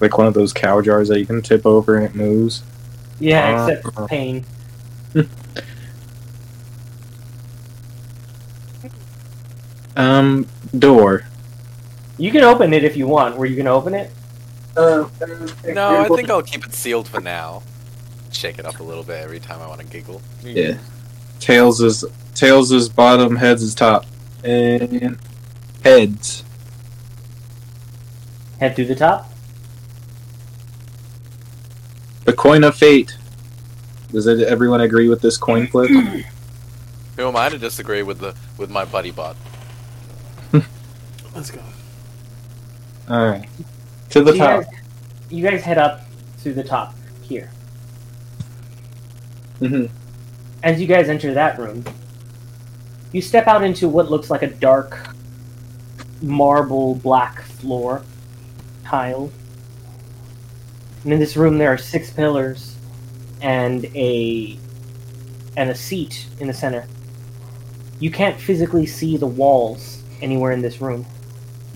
like 0.00 0.16
one 0.18 0.26
of 0.26 0.34
those 0.34 0.52
cow 0.52 0.80
jars 0.80 1.08
that 1.08 1.18
you 1.18 1.26
can 1.26 1.42
tip 1.42 1.66
over 1.66 1.96
and 1.96 2.06
it 2.06 2.14
moves. 2.14 2.62
Yeah, 3.18 3.64
Uh, 3.64 3.68
except 3.68 3.94
for 3.94 4.08
pain. 4.08 4.44
Um, 9.96 10.46
door. 10.78 11.24
You 12.20 12.30
can 12.30 12.44
open 12.44 12.74
it 12.74 12.84
if 12.84 12.98
you 12.98 13.08
want. 13.08 13.38
Were 13.38 13.46
you 13.46 13.56
gonna 13.56 13.72
open 13.72 13.94
it? 13.94 14.10
Uh, 14.76 15.08
no, 15.66 16.02
I 16.02 16.08
think 16.08 16.28
I'll 16.28 16.42
keep 16.42 16.66
it 16.66 16.74
sealed 16.74 17.08
for 17.08 17.18
now. 17.18 17.62
Shake 18.30 18.58
it 18.58 18.66
up 18.66 18.78
a 18.78 18.82
little 18.82 19.02
bit 19.02 19.16
every 19.22 19.40
time 19.40 19.62
I 19.62 19.66
want 19.66 19.80
to 19.80 19.86
giggle. 19.86 20.20
Yeah. 20.44 20.76
Tails 21.38 21.80
is 21.80 22.04
tails 22.34 22.72
is 22.72 22.90
bottom, 22.90 23.36
heads 23.36 23.62
is 23.62 23.74
top, 23.74 24.04
and 24.44 25.18
heads. 25.82 26.44
Head 28.60 28.76
through 28.76 28.84
the 28.84 28.94
top. 28.94 29.32
The 32.26 32.34
coin 32.34 32.64
of 32.64 32.76
fate. 32.76 33.16
Does 34.12 34.26
it, 34.26 34.46
everyone 34.46 34.82
agree 34.82 35.08
with 35.08 35.22
this 35.22 35.38
coin 35.38 35.68
flip? 35.68 35.88
Who 37.16 37.28
am 37.28 37.36
I 37.36 37.48
to 37.48 37.56
disagree 37.56 38.02
with 38.02 38.18
the 38.18 38.34
with 38.58 38.68
my 38.68 38.84
buddy 38.84 39.10
bot? 39.10 39.36
Let's 41.34 41.50
go. 41.50 41.62
All 43.10 43.26
right. 43.26 43.48
To 44.10 44.22
the 44.22 44.32
you 44.32 44.38
top. 44.38 44.62
Guys, 44.62 44.72
you 45.30 45.42
guys 45.42 45.62
head 45.62 45.78
up 45.78 46.02
to 46.42 46.54
the 46.54 46.62
top 46.62 46.94
here. 47.22 47.50
Mm-hmm. 49.60 49.92
As 50.62 50.80
you 50.80 50.86
guys 50.86 51.08
enter 51.08 51.34
that 51.34 51.58
room, 51.58 51.84
you 53.12 53.20
step 53.20 53.48
out 53.48 53.64
into 53.64 53.88
what 53.88 54.10
looks 54.10 54.30
like 54.30 54.42
a 54.42 54.46
dark 54.46 54.96
marble 56.22 56.94
black 56.96 57.42
floor 57.42 58.02
tile. 58.84 59.32
And 61.02 61.12
in 61.12 61.18
this 61.18 61.36
room 61.36 61.58
there 61.58 61.72
are 61.72 61.78
six 61.78 62.10
pillars 62.10 62.76
and 63.40 63.86
a 63.96 64.56
and 65.56 65.70
a 65.70 65.74
seat 65.74 66.26
in 66.38 66.46
the 66.46 66.54
center. 66.54 66.86
You 67.98 68.10
can't 68.10 68.40
physically 68.40 68.86
see 68.86 69.16
the 69.16 69.26
walls 69.26 70.02
anywhere 70.22 70.52
in 70.52 70.62
this 70.62 70.80
room. 70.80 71.04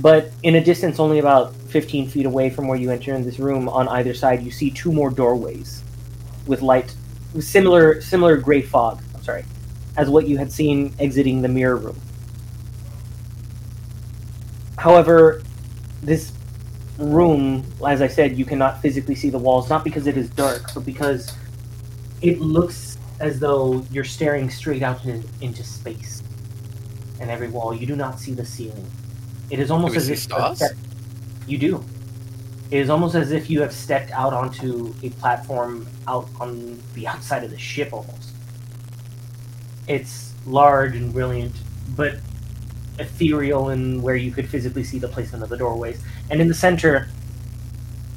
But 0.00 0.32
in 0.42 0.56
a 0.56 0.64
distance 0.64 0.98
only 0.98 1.18
about 1.18 1.54
15 1.54 2.08
feet 2.08 2.26
away 2.26 2.50
from 2.50 2.68
where 2.68 2.78
you 2.78 2.90
enter 2.90 3.14
in 3.14 3.24
this 3.24 3.38
room 3.38 3.68
on 3.68 3.88
either 3.88 4.14
side 4.14 4.42
you 4.42 4.50
see 4.50 4.70
two 4.70 4.92
more 4.92 5.10
doorways 5.10 5.82
with 6.46 6.62
light 6.62 6.94
with 7.32 7.44
similar 7.44 8.00
similar 8.00 8.36
gray 8.36 8.62
fog, 8.62 9.02
I'm 9.14 9.22
sorry, 9.22 9.44
as 9.96 10.08
what 10.08 10.26
you 10.26 10.38
had 10.38 10.52
seen 10.52 10.94
exiting 10.98 11.42
the 11.42 11.48
mirror 11.48 11.76
room. 11.76 12.00
However, 14.78 15.42
this 16.02 16.32
room, 16.98 17.64
as 17.86 18.02
I 18.02 18.08
said, 18.08 18.36
you 18.36 18.44
cannot 18.44 18.80
physically 18.80 19.14
see 19.14 19.30
the 19.30 19.38
walls, 19.38 19.68
not 19.68 19.82
because 19.82 20.06
it 20.06 20.16
is 20.16 20.28
dark, 20.30 20.74
but 20.74 20.84
because 20.84 21.36
it 22.22 22.40
looks 22.40 22.98
as 23.20 23.40
though 23.40 23.84
you're 23.90 24.04
staring 24.04 24.50
straight 24.50 24.82
out 24.82 25.04
in, 25.04 25.24
into 25.40 25.64
space. 25.64 26.22
And 27.20 27.30
every 27.30 27.48
wall, 27.48 27.74
you 27.74 27.86
do 27.86 27.96
not 27.96 28.20
see 28.20 28.34
the 28.34 28.44
ceiling. 28.44 28.90
It 29.54 29.60
is 29.60 29.70
almost 29.70 29.94
as 29.94 30.08
if 30.08 30.18
stars? 30.18 30.56
stepped- 30.56 30.74
you 31.46 31.58
do. 31.58 31.84
It 32.72 32.80
is 32.80 32.90
almost 32.90 33.14
as 33.14 33.30
if 33.30 33.48
you 33.48 33.60
have 33.60 33.72
stepped 33.72 34.10
out 34.10 34.32
onto 34.32 34.92
a 35.04 35.10
platform 35.10 35.86
out 36.08 36.28
on 36.40 36.82
the 36.94 37.06
outside 37.12 37.44
of 37.44 37.52
the 37.52 37.58
ship 37.58 37.92
almost. 37.92 38.30
It's 39.86 40.32
large 40.44 40.96
and 40.96 41.12
brilliant, 41.12 41.54
but 41.94 42.16
ethereal 42.98 43.70
in 43.70 44.02
where 44.02 44.16
you 44.16 44.32
could 44.32 44.48
physically 44.48 44.82
see 44.82 44.98
the 44.98 45.06
placement 45.06 45.44
of 45.44 45.50
the 45.50 45.56
doorways. 45.56 46.02
And 46.30 46.40
in 46.40 46.48
the 46.48 46.54
center, 46.54 47.08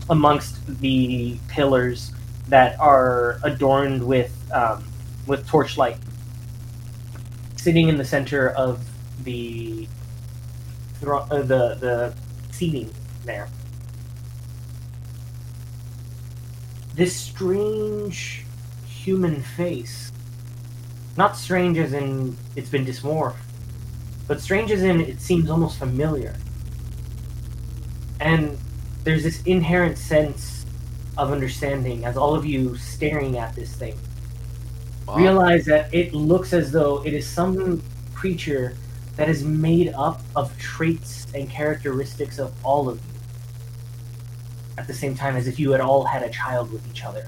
amongst 0.10 0.66
the 0.82 1.38
pillars 1.50 2.14
that 2.48 2.80
are 2.80 3.40
adorned 3.44 4.02
with 4.02 4.34
um, 4.52 4.84
with 5.28 5.48
torchlight, 5.48 5.98
sitting 7.58 7.90
in 7.90 7.98
the 7.98 8.06
center 8.06 8.50
of 8.50 8.84
the 9.24 9.88
thro- 11.00 11.28
uh, 11.32 11.42
the 11.42 11.76
the 11.76 12.14
seating 12.52 12.92
there. 13.26 13.50
This 16.96 17.16
strange 17.16 18.44
human 18.86 19.42
face. 19.42 20.12
Not 21.16 21.36
strange 21.36 21.78
as 21.78 21.94
in 21.94 22.38
it's 22.56 22.70
been 22.70 22.86
dysmorphed, 22.86 23.36
but 24.28 24.42
strange 24.42 24.72
as 24.72 24.84
in 24.84 25.02
it 25.02 25.20
seems 25.20 25.50
almost 25.50 25.80
familiar. 25.80 26.36
And 28.20 28.58
there's 29.04 29.24
this 29.24 29.42
inherent 29.44 29.98
sense 29.98 30.66
of 31.18 31.32
understanding 31.32 32.06
as 32.06 32.18
all 32.18 32.36
of 32.36 32.46
you 32.46 32.78
staring 32.78 33.38
at 33.38 33.56
this 33.56 33.74
thing 33.74 33.98
realize 35.16 35.66
that 35.66 35.94
it 35.94 36.14
looks 36.14 36.54
as 36.54 36.72
though 36.72 37.04
it 37.06 37.14
is 37.14 37.26
some 37.26 37.82
creature 38.14 38.76
that 39.18 39.28
is 39.28 39.44
made 39.44 39.94
up 39.94 40.22
of 40.36 40.58
traits 40.58 41.28
and 41.34 41.50
characteristics 41.50 42.40
of 42.40 42.54
all 42.64 42.88
of 42.88 42.98
you 42.98 43.14
at 44.78 44.88
the 44.88 44.94
same 44.94 45.16
time 45.16 45.36
as 45.36 45.48
if 45.48 45.60
you 45.60 45.72
had 45.72 45.82
all 45.82 46.06
had 46.06 46.22
a 46.24 46.30
child 46.30 46.72
with 46.72 46.88
each 46.90 47.04
other 47.04 47.28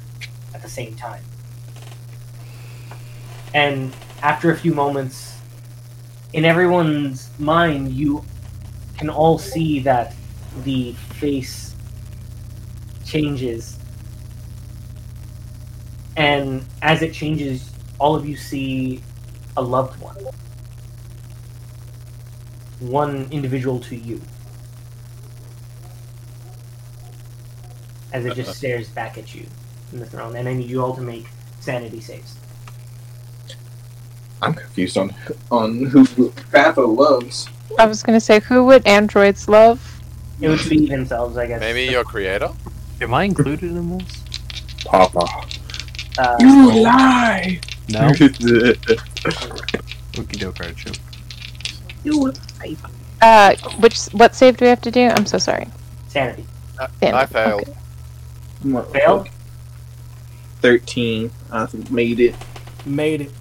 at 0.54 0.62
the 0.62 0.70
same 0.70 0.96
time. 0.96 1.24
And 3.54 3.94
after 4.22 4.52
a 4.52 4.58
few 4.58 4.74
moments, 4.74 5.36
in 6.34 6.46
everyone's 6.46 7.30
mind, 7.40 7.92
you 7.92 8.24
can 8.98 9.10
all 9.10 9.40
see 9.40 9.80
that 9.80 10.14
the 10.64 10.94
face 10.94 11.74
changes. 13.04 13.80
And 16.16 16.64
as 16.84 17.02
it 17.02 17.14
changes, 17.14 17.72
all 17.98 18.16
of 18.16 18.28
you 18.28 18.36
see 18.38 19.02
a 19.58 19.62
loved 19.62 20.00
one. 20.00 20.18
One 22.80 23.28
individual 23.32 23.80
to 23.82 23.96
you. 23.96 24.22
As 28.12 28.26
it 28.26 28.36
just 28.36 28.58
stares 28.58 28.90
back 28.90 29.18
at 29.18 29.36
you 29.36 29.46
in 29.94 30.00
the 30.00 30.06
throne. 30.06 30.36
And 30.36 30.48
I 30.48 30.54
need 30.54 30.70
you 30.70 30.82
all 30.84 30.96
to 30.96 31.02
make 31.02 31.28
sanity 31.60 32.00
saves. 32.02 32.36
I'm 34.42 34.54
confused 34.54 34.98
on 34.98 35.14
on 35.52 35.86
who 35.86 36.06
Fafo 36.06 36.88
loves. 36.98 37.48
I 37.78 37.86
was 37.86 38.02
gonna 38.02 38.22
say, 38.22 38.40
who 38.40 38.66
would 38.66 38.88
androids 38.88 39.48
love? 39.50 40.02
It 40.42 40.48
would 40.48 40.70
be 40.70 40.88
themselves, 40.88 41.38
I 41.38 41.48
guess. 41.48 41.60
Maybe 41.60 41.84
your 41.84 42.06
creator? 42.06 42.50
Am 43.02 43.14
I 43.14 43.26
included 43.26 43.72
in 43.72 43.98
this? 43.98 44.24
Papa. 44.86 45.26
Uh, 46.18 46.38
You 46.40 46.82
lie. 46.82 47.60
No. 47.90 48.00
Okie 50.14 50.40
doke, 50.40 50.60
Archie. 50.62 50.92
Uh, 53.22 53.56
which 53.80 54.06
what 54.08 54.36
save 54.36 54.58
do 54.58 54.66
we 54.66 54.70
have 54.70 54.82
to 54.82 54.92
do? 54.92 55.08
I'm 55.08 55.26
so 55.26 55.38
sorry. 55.38 55.68
Sanity. 56.08 56.46
Damn 57.02 57.16
I 57.16 57.26
failed. 57.26 57.76
okay. 58.66 59.00
Fail? 59.00 59.28
Thirteen. 60.62 61.32
I 61.52 61.68
made 61.90 62.20
it. 62.20 62.36
Made 62.86 63.22
it. 63.22 63.32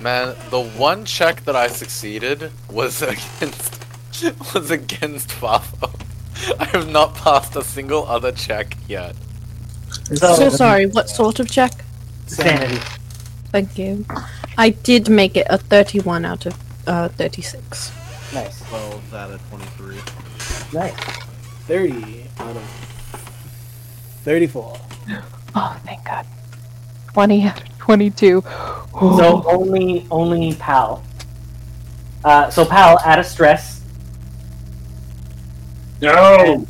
Man, 0.00 0.34
the 0.50 0.62
one 0.62 1.04
check 1.04 1.44
that 1.44 1.56
I 1.56 1.68
succeeded 1.68 2.50
was 2.70 3.02
against 3.14 3.84
was 4.54 4.70
against 4.70 5.28
Fafo. 5.30 5.94
I 6.58 6.64
have 6.66 6.90
not 6.90 7.14
passed 7.14 7.56
a 7.56 7.64
single 7.64 8.06
other 8.06 8.32
check 8.32 8.76
yet. 8.88 9.14
So 10.14 10.48
sorry, 10.48 10.86
what 10.86 11.08
sort 11.08 11.40
of 11.40 11.50
check? 11.50 11.72
Sanity. 12.26 12.80
Thank 13.52 13.78
you. 13.78 14.04
I 14.58 14.70
did 14.70 15.08
make 15.08 15.36
it 15.36 15.46
a 15.50 15.58
31 15.58 16.24
out 16.24 16.46
of 16.46 16.58
uh, 16.86 17.08
36. 17.08 17.92
Nice. 18.32 18.60
12 18.68 19.14
out 19.14 19.30
of 19.30 19.48
23. 19.50 19.96
Nice. 20.72 20.94
30 21.66 22.24
out 22.38 22.56
of 22.56 22.62
34. 24.24 24.76
Oh, 25.54 25.80
thank 25.84 26.04
God. 26.04 26.26
Twenty 27.12 27.42
out 27.44 27.60
of 27.60 27.78
twenty-two. 27.78 28.42
So 28.98 29.42
only 29.46 30.06
only 30.10 30.54
Pal. 30.54 31.02
Uh, 32.24 32.48
so 32.48 32.64
Pal, 32.64 32.98
out 33.04 33.18
of 33.18 33.26
stress, 33.26 33.82
No. 36.00 36.66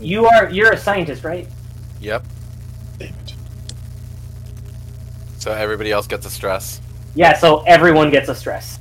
you 0.00 0.26
are 0.26 0.48
you're 0.50 0.70
a 0.72 0.76
scientist, 0.76 1.24
right? 1.24 1.48
Yep. 2.00 2.24
So 5.38 5.52
everybody 5.52 5.90
else 5.90 6.06
gets 6.06 6.24
a 6.26 6.30
stress. 6.30 6.80
Yeah. 7.16 7.36
So 7.36 7.62
everyone 7.62 8.10
gets 8.10 8.28
a 8.28 8.34
stress. 8.34 8.78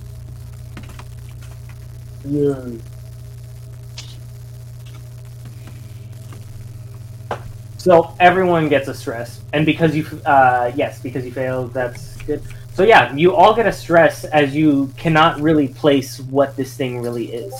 So 7.78 8.14
everyone 8.20 8.68
gets 8.68 8.88
a 8.90 8.94
stress, 8.94 9.42
and 9.54 9.66
because 9.66 9.96
you, 9.96 10.06
uh, 10.26 10.72
yes, 10.76 11.00
because 11.02 11.24
you 11.24 11.32
failed, 11.32 11.74
that's 11.74 12.18
good. 12.24 12.44
So 12.74 12.84
yeah, 12.84 13.16
you 13.16 13.34
all 13.34 13.56
get 13.56 13.66
a 13.66 13.72
stress 13.72 14.26
as 14.26 14.56
you 14.56 14.94
cannot 14.98 15.40
really 15.40 15.70
place 15.70 16.20
what 16.20 16.56
this 16.56 16.76
thing 16.76 17.02
really 17.02 17.32
is. 17.32 17.54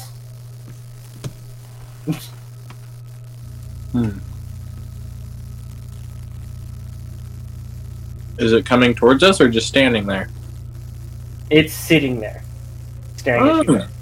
Is 8.38 8.54
it 8.54 8.66
coming 8.66 8.94
towards 8.94 9.24
us 9.24 9.42
or 9.42 9.50
just 9.50 9.68
standing 9.68 10.06
there? 10.06 10.30
It's 11.50 11.74
sitting 11.74 12.20
there, 12.20 12.44
staring 13.16 13.48
at 13.48 13.66
you. 13.66 13.97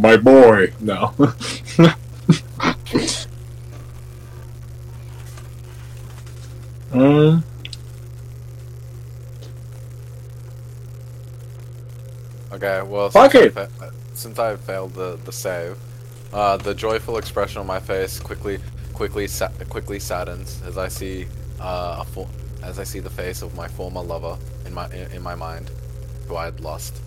My 0.00 0.16
boy. 0.16 0.72
No. 0.80 1.14
um, 6.92 7.44
Okay, 12.52 12.82
well, 12.82 13.10
Fuck 13.10 13.32
since, 13.32 13.44
it. 13.46 13.56
I, 13.56 13.66
fa- 13.66 13.92
since 14.14 14.38
I 14.38 14.56
failed 14.56 14.92
the, 14.94 15.16
the 15.24 15.32
save, 15.32 15.78
uh, 16.32 16.56
the 16.56 16.74
joyful 16.74 17.16
expression 17.16 17.60
on 17.60 17.66
my 17.66 17.78
face 17.80 18.18
quickly 18.18 18.58
quickly 18.92 19.26
sa- 19.28 19.48
quickly 19.68 19.98
saddens 19.98 20.60
as 20.66 20.76
I 20.76 20.88
see 20.88 21.26
uh, 21.60 21.98
a 22.00 22.04
fo- 22.04 22.28
as 22.62 22.78
I 22.78 22.84
see 22.84 22.98
the 23.00 23.08
face 23.10 23.40
of 23.42 23.54
my 23.54 23.66
former 23.68 24.02
lover 24.02 24.36
in 24.66 24.74
my 24.74 24.86
in, 24.90 25.10
in 25.12 25.22
my 25.22 25.34
mind, 25.34 25.70
who 26.28 26.36
I 26.36 26.46
had 26.46 26.60
lost. 26.60 27.00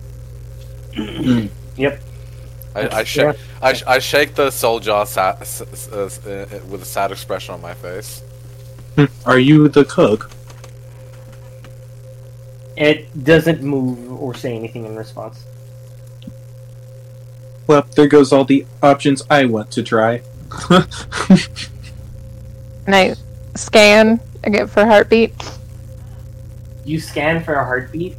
Yep. 1.76 2.00
I, 2.74 2.88
I, 3.00 3.04
sh- 3.12 3.18
I, 3.62 3.72
sh- 3.72 3.82
I 3.86 3.98
shake 3.98 4.34
the 4.34 4.50
soul 4.50 4.80
jar 4.80 5.06
sa- 5.06 5.36
s- 5.40 5.60
s- 5.60 5.88
s- 5.92 6.26
uh, 6.26 6.60
with 6.68 6.82
a 6.82 6.86
sad 6.86 7.12
expression 7.12 7.54
on 7.54 7.62
my 7.62 7.74
face. 7.74 8.22
are 9.26 9.38
you 9.38 9.68
the 9.68 9.84
cook? 9.84 10.30
It 12.76 13.24
doesn't 13.24 13.62
move 13.62 14.10
or 14.20 14.34
say 14.34 14.54
anything 14.56 14.84
in 14.84 14.96
response. 14.96 15.44
Well, 17.66 17.86
there 17.96 18.08
goes 18.08 18.32
all 18.32 18.44
the 18.44 18.66
options 18.82 19.22
I 19.30 19.44
want 19.46 19.70
to 19.72 19.82
try. 19.82 20.22
And 22.86 22.94
I 22.94 23.14
scan 23.54 24.20
again 24.42 24.66
for 24.66 24.84
heartbeat. 24.84 25.32
You 26.84 27.00
scan 27.00 27.42
for 27.42 27.54
a 27.54 27.64
heartbeat, 27.64 28.16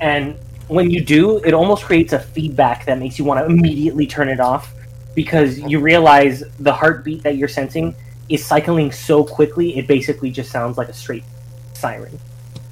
and 0.00 0.38
when 0.68 0.90
you 0.90 1.00
do, 1.00 1.38
it 1.38 1.54
almost 1.54 1.84
creates 1.84 2.12
a 2.12 2.18
feedback 2.18 2.84
that 2.86 2.98
makes 2.98 3.18
you 3.18 3.24
want 3.24 3.40
to 3.40 3.46
immediately 3.46 4.06
turn 4.06 4.28
it 4.28 4.40
off 4.40 4.72
because 5.14 5.58
you 5.58 5.80
realize 5.80 6.44
the 6.60 6.72
heartbeat 6.72 7.22
that 7.22 7.36
you're 7.36 7.48
sensing 7.48 7.94
is 8.28 8.44
cycling 8.44 8.92
so 8.92 9.24
quickly, 9.24 9.76
it 9.78 9.86
basically 9.86 10.30
just 10.30 10.50
sounds 10.50 10.76
like 10.76 10.88
a 10.88 10.92
straight 10.92 11.24
siren. 11.72 12.18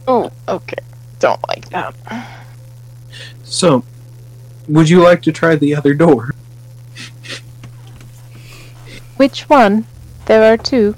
Oh, 0.06 0.30
okay. 0.48 0.76
Don't 1.18 1.40
like 1.48 1.68
that. 1.70 1.94
So, 3.42 3.82
would 4.68 4.88
you 4.88 5.02
like 5.02 5.22
to 5.22 5.32
try 5.32 5.56
the 5.56 5.74
other 5.74 5.94
door? 5.94 6.34
Which 9.16 9.48
one? 9.48 9.86
There 10.26 10.52
are 10.52 10.56
two. 10.58 10.94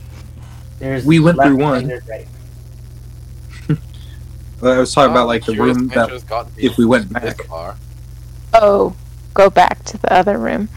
There's 0.79 1.05
We 1.05 1.21
went 1.21 1.39
left 1.39 1.49
through 1.49 1.57
and 1.61 1.71
one. 1.71 1.87
there's 1.87 2.07
right. 2.09 2.27
Well, 4.61 4.73
I 4.77 4.79
was 4.79 4.93
talking 4.93 5.11
Oh, 5.11 5.13
about 5.13 5.27
like 5.29 5.45
the 5.45 5.55
room 5.55 5.89
that 5.89 6.09
nature's 6.09 6.25
got 6.25 6.55
me 6.57 6.65
if 6.65 6.77
we 6.79 6.85
went 6.87 7.13
back, 7.13 7.43
far. 7.45 7.77
Oh, 8.55 8.95
go 9.35 9.51
back 9.51 9.85
to 9.85 9.99
the 9.99 10.13
other 10.13 10.39
room. 10.39 10.69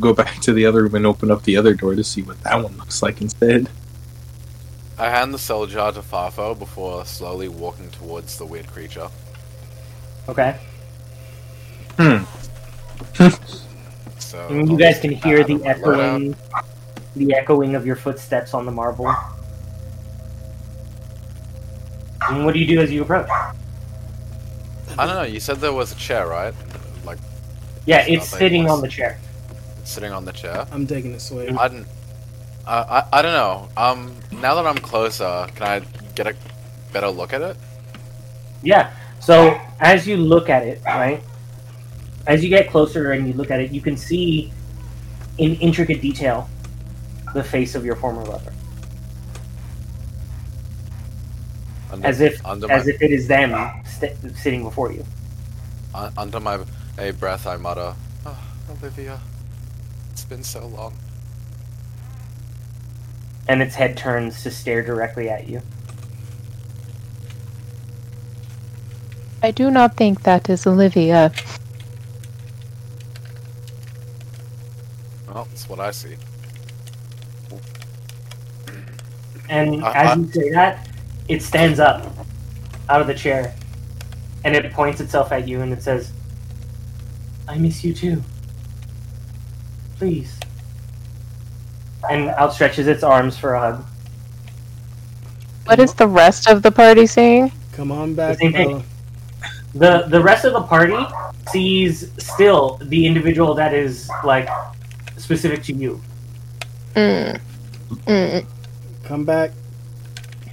go 0.00 0.14
back 0.14 0.40
to 0.40 0.52
the 0.52 0.64
other 0.66 0.82
room 0.84 0.94
and 0.94 1.06
open 1.06 1.30
up 1.30 1.42
the 1.44 1.56
other 1.56 1.74
door 1.74 1.94
to 1.94 2.04
see 2.04 2.22
what 2.22 2.40
that 2.44 2.62
one 2.62 2.76
looks 2.78 3.02
like 3.02 3.20
instead. 3.20 3.68
I 4.98 5.08
hand 5.10 5.32
the 5.34 5.38
soul 5.38 5.66
jar 5.66 5.92
to 5.92 6.00
Fafo 6.00 6.58
before 6.58 7.04
slowly 7.06 7.48
walking 7.48 7.90
towards 7.90 8.36
the 8.38 8.44
weird 8.46 8.66
creature. 8.68 9.08
Okay. 10.28 10.58
Hmm. 11.98 12.24
So 14.18 14.46
And 14.48 14.68
you 14.70 14.76
guys 14.78 15.00
can 15.00 15.10
hear 15.12 15.42
the 15.44 15.54
of 15.54 15.62
my 15.64 15.74
loadout. 15.74 16.24
echoing, 16.34 16.36
the 17.16 17.34
echoing 17.34 17.74
of 17.74 17.86
your 17.86 17.96
footsteps 17.96 18.54
on 18.54 18.66
the 18.66 18.72
marble. 18.72 19.12
And 22.30 22.44
what 22.44 22.54
do 22.54 22.60
you 22.60 22.66
do 22.66 22.80
as 22.80 22.90
you 22.92 23.02
approach? 23.02 23.28
I 24.98 25.06
don't 25.06 25.14
know. 25.16 25.22
You 25.22 25.40
said 25.40 25.58
there 25.58 25.72
was 25.72 25.92
a 25.92 25.96
chair, 25.96 26.26
right? 26.28 26.54
Like 27.04 27.18
Yeah, 27.86 28.04
it's 28.06 28.28
sitting 28.28 28.66
else. 28.66 28.72
on 28.78 28.80
the 28.82 28.88
chair. 28.88 29.18
sitting 29.84 30.12
on 30.12 30.24
the 30.24 30.32
chair. 30.32 30.66
I'm 30.70 30.86
taking 30.86 31.12
it 31.12 31.20
sway. 31.20 31.48
I 31.48 31.68
didn't. 31.68 31.88
Uh, 32.66 33.02
I 33.12 33.18
I 33.18 33.22
don't 33.22 33.32
know. 33.32 33.68
Um, 33.76 34.14
now 34.30 34.54
that 34.54 34.66
I'm 34.66 34.76
closer, 34.78 35.46
can 35.54 35.66
I 35.66 35.80
get 36.14 36.26
a 36.26 36.36
better 36.92 37.08
look 37.08 37.32
at 37.32 37.42
it? 37.42 37.56
Yeah. 38.62 38.92
So 39.20 39.60
as 39.80 40.06
you 40.06 40.16
look 40.16 40.48
at 40.48 40.62
it, 40.62 40.80
right? 40.84 41.22
As 42.26 42.42
you 42.44 42.50
get 42.50 42.70
closer 42.70 43.12
and 43.12 43.26
you 43.26 43.32
look 43.34 43.50
at 43.50 43.60
it, 43.60 43.70
you 43.72 43.80
can 43.80 43.96
see 43.96 44.52
in 45.38 45.56
intricate 45.56 46.00
detail 46.00 46.48
the 47.34 47.42
face 47.42 47.74
of 47.74 47.84
your 47.84 47.96
former 47.96 48.22
lover, 48.24 48.52
Under, 51.90 52.08
as 52.08 52.20
if 52.20 52.40
under 52.44 52.68
as 52.68 52.86
my 52.86 52.88
if 52.88 53.02
it 53.02 53.12
is 53.12 53.28
them 53.28 53.54
st- 53.84 54.36
sitting 54.36 54.62
before 54.64 54.92
you. 54.92 55.06
un- 55.94 56.12
under 56.16 56.40
my 56.40 56.64
a 56.98 57.12
breath, 57.12 57.46
I 57.46 57.56
mutter, 57.56 57.96
oh, 58.26 58.38
"Olivia, 58.70 59.20
it's 60.12 60.24
been 60.24 60.44
so 60.44 60.66
long." 60.66 60.98
And 63.48 63.62
its 63.62 63.76
head 63.76 63.96
turns 63.96 64.42
to 64.44 64.50
stare 64.50 64.82
directly 64.82 65.28
at 65.30 65.48
you. 65.48 65.62
I 69.42 69.52
do 69.52 69.70
not 69.70 69.96
think 69.96 70.22
that 70.24 70.50
is 70.50 70.66
Olivia. 70.66 71.32
Well, 75.28 75.46
that's 75.50 75.68
what 75.68 75.80
I 75.80 75.92
see. 75.92 76.18
And 79.48 79.84
I- 79.84 79.94
as 79.94 80.14
I- 80.14 80.16
you 80.16 80.30
say 80.32 80.50
that, 80.52 80.89
it 81.30 81.42
stands 81.42 81.78
up 81.78 82.04
out 82.88 83.00
of 83.00 83.06
the 83.06 83.14
chair 83.14 83.54
and 84.44 84.56
it 84.56 84.72
points 84.72 85.00
itself 85.00 85.30
at 85.30 85.46
you 85.46 85.60
and 85.60 85.72
it 85.72 85.80
says, 85.80 86.12
I 87.46 87.56
miss 87.56 87.84
you 87.84 87.94
too. 87.94 88.22
Please. 89.96 90.34
And 92.10 92.30
outstretches 92.30 92.88
its 92.88 93.04
arms 93.04 93.38
for 93.38 93.54
a 93.54 93.60
hug. 93.60 93.84
What 95.66 95.78
is 95.78 95.94
the 95.94 96.08
rest 96.08 96.48
of 96.48 96.62
the 96.62 96.72
party 96.72 97.06
saying? 97.06 97.52
Come 97.72 97.92
on 97.92 98.14
back, 98.14 98.38
The, 98.38 98.38
same 98.38 98.52
thing. 98.52 98.84
The 99.74 100.06
the 100.08 100.20
rest 100.20 100.44
of 100.44 100.52
the 100.52 100.62
party 100.62 100.98
sees 101.52 102.10
still 102.18 102.80
the 102.82 103.06
individual 103.06 103.54
that 103.54 103.72
is 103.72 104.10
like 104.24 104.48
specific 105.16 105.62
to 105.64 105.72
you. 105.72 106.00
Mm. 106.96 107.40
Mm. 108.06 108.46
Come 109.04 109.24
back, 109.24 109.52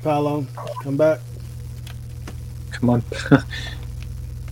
Paolo. 0.03 0.45
Come 0.84 0.98
back. 0.98 1.19
Come 2.72 2.90
on, 2.91 3.03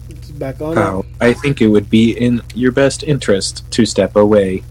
It's 0.09 0.31
back 0.31 0.59
on. 0.61 0.71
it. 0.71 0.75
pal. 0.75 1.05
I 1.21 1.33
think 1.33 1.61
it 1.61 1.67
would 1.67 1.89
be 1.89 2.11
in 2.11 2.41
your 2.55 2.71
best 2.71 3.03
interest 3.03 3.69
to 3.71 3.85
step 3.85 4.15
away. 4.15 4.63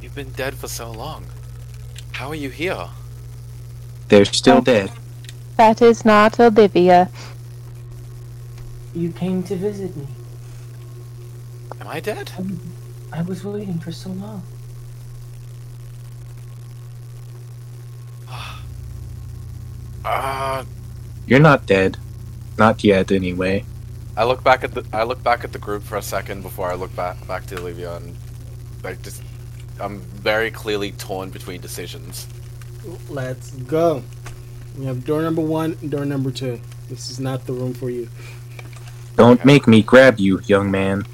You've 0.00 0.14
been 0.14 0.30
dead 0.32 0.54
for 0.54 0.68
so 0.68 0.90
long. 0.90 1.24
How 2.12 2.28
are 2.28 2.34
you 2.34 2.50
here? 2.50 2.88
They're 4.08 4.24
still 4.24 4.60
dead. 4.60 4.90
That 5.56 5.82
is 5.82 6.04
not 6.04 6.38
Olivia. 6.40 7.10
You 8.94 9.10
came 9.12 9.42
to 9.44 9.56
visit 9.56 9.96
me. 9.96 10.06
Am 11.80 11.88
I 11.88 12.00
dead? 12.00 12.30
I 13.12 13.22
was 13.22 13.44
waiting 13.44 13.78
for 13.78 13.92
so 13.92 14.10
long. 14.10 14.42
Uh, 20.08 20.64
You're 21.26 21.38
not 21.40 21.66
dead. 21.66 21.98
Not 22.56 22.82
yet, 22.82 23.12
anyway. 23.12 23.64
I 24.16 24.24
look 24.24 24.42
back 24.42 24.64
at 24.64 24.72
the 24.72 24.84
I 24.92 25.04
look 25.04 25.22
back 25.22 25.44
at 25.44 25.52
the 25.52 25.58
group 25.58 25.82
for 25.84 25.96
a 25.96 26.02
second 26.02 26.42
before 26.42 26.68
I 26.72 26.74
look 26.74 26.94
back 26.96 27.24
back 27.28 27.46
to 27.46 27.58
Olivia 27.58 27.94
and 27.96 28.16
like 28.82 29.00
just 29.02 29.22
I'm 29.78 30.00
very 30.00 30.50
clearly 30.50 30.90
torn 30.92 31.30
between 31.30 31.60
decisions. 31.60 32.26
Let's 33.08 33.50
go. 33.50 34.02
We 34.76 34.86
have 34.86 35.04
door 35.04 35.22
number 35.22 35.42
one 35.42 35.76
and 35.82 35.90
door 35.90 36.04
number 36.04 36.30
two. 36.30 36.60
This 36.88 37.10
is 37.10 37.20
not 37.20 37.46
the 37.46 37.52
room 37.52 37.74
for 37.74 37.90
you. 37.90 38.08
Don't 39.16 39.44
make 39.44 39.68
me 39.68 39.82
grab 39.82 40.18
you, 40.18 40.40
young 40.46 40.70
man. 40.70 41.04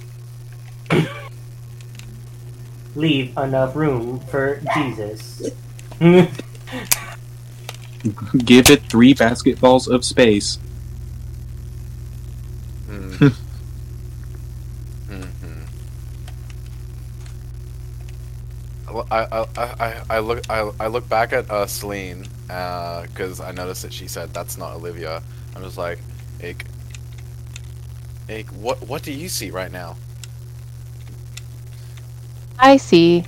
Leave 2.95 3.37
enough 3.37 3.75
room 3.75 4.21
for 4.21 4.62
Jesus. 4.75 5.51
Give 8.44 8.70
it 8.70 8.89
three 8.90 9.14
basketballs 9.14 9.89
of 9.89 10.05
space. 10.05 10.59
Hmm. 12.86 13.14
hmm 15.09 15.64
I, 19.10 19.26
I, 19.32 19.47
I, 19.56 20.02
I 20.10 20.18
look 20.20 20.44
I, 20.48 20.70
I 20.81 20.86
look 20.89 21.09
back 21.09 21.32
at 21.32 21.51
uh, 21.51 21.66
Celine 21.66 22.28
because 22.47 23.40
I 23.40 23.51
noticed 23.52 23.82
that 23.82 23.93
she 23.93 24.09
said 24.09 24.32
that's 24.32 24.56
not 24.59 24.74
Olivia. 24.74 25.22
I'm 25.55 25.62
just 25.62 25.78
like, 25.78 26.01
Ake, 26.40 26.66
Ake, 28.28 28.51
what 28.51 28.82
what 28.86 29.02
do 29.02 29.12
you 29.12 29.28
see 29.28 29.51
right 29.51 29.70
now? 29.72 29.97
I 32.59 32.76
see. 32.78 33.24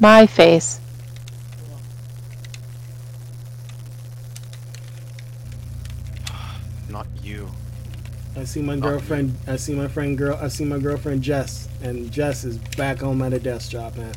My 0.00 0.26
face. 0.26 0.80
Not 6.88 7.06
you. 7.22 7.48
I 8.40 8.44
see 8.44 8.62
my 8.62 8.76
girlfriend. 8.76 9.36
I 9.46 9.56
see 9.56 9.74
my 9.74 9.86
friend 9.86 10.16
girl. 10.16 10.38
I 10.40 10.48
see 10.48 10.64
my 10.64 10.78
girlfriend 10.78 11.20
Jess, 11.20 11.68
and 11.82 12.10
Jess 12.10 12.42
is 12.44 12.56
back 12.78 13.00
home 13.00 13.20
at 13.20 13.34
a 13.34 13.38
desk 13.38 13.70
job, 13.70 13.94
man. 13.96 14.14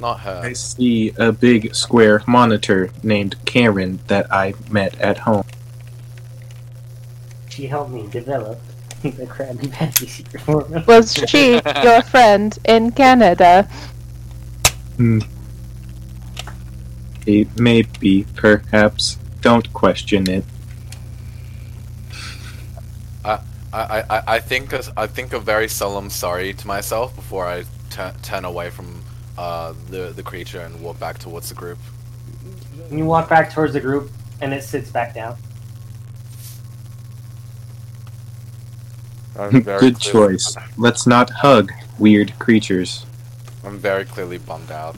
Not 0.00 0.18
her. 0.18 0.40
I 0.42 0.54
see 0.54 1.12
a 1.16 1.30
big 1.30 1.76
square 1.76 2.24
monitor 2.26 2.90
named 3.04 3.36
Karen 3.44 4.00
that 4.08 4.32
I 4.32 4.54
met 4.68 4.98
at 5.00 5.18
home. 5.18 5.44
She 7.48 7.68
helped 7.68 7.92
me 7.92 8.08
develop 8.08 8.60
the 9.02 9.26
Krabby 9.26 9.70
Patty 9.70 10.08
secret 10.08 10.42
formula. 10.42 10.84
Was 10.88 11.14
she 11.14 11.60
your 11.84 12.02
friend 12.10 12.58
in 12.64 12.90
Canada? 12.90 13.68
Hmm. 14.96 15.20
It 17.26 17.60
may 17.60 17.82
be, 17.82 18.26
perhaps. 18.34 19.19
Don't 19.40 19.72
question 19.72 20.28
it. 20.28 20.44
I, 23.24 23.38
I, 23.72 24.04
I, 24.10 24.22
I 24.36 24.38
think 24.40 24.72
a, 24.72 24.82
I 24.96 25.06
think 25.06 25.32
a 25.32 25.38
very 25.40 25.68
solemn 25.68 26.10
sorry 26.10 26.52
to 26.54 26.66
myself 26.66 27.14
before 27.14 27.46
I 27.46 27.64
turn 28.22 28.44
away 28.44 28.70
from 28.70 29.02
uh, 29.38 29.74
the 29.88 30.10
the 30.10 30.22
creature 30.22 30.60
and 30.60 30.80
walk 30.82 30.98
back 30.98 31.18
towards 31.18 31.48
the 31.48 31.54
group. 31.54 31.78
You 32.90 33.04
walk 33.04 33.28
back 33.28 33.52
towards 33.52 33.72
the 33.72 33.80
group, 33.80 34.10
and 34.40 34.52
it 34.52 34.64
sits 34.64 34.90
back 34.90 35.14
down. 35.14 35.36
I'm 39.38 39.62
very 39.62 39.80
Good 39.80 40.00
clearly- 40.00 40.34
choice. 40.36 40.56
Let's 40.76 41.06
not 41.06 41.30
hug 41.30 41.72
weird 41.98 42.36
creatures. 42.38 43.06
I'm 43.64 43.78
very 43.78 44.04
clearly 44.04 44.38
bummed 44.38 44.70
out. 44.72 44.96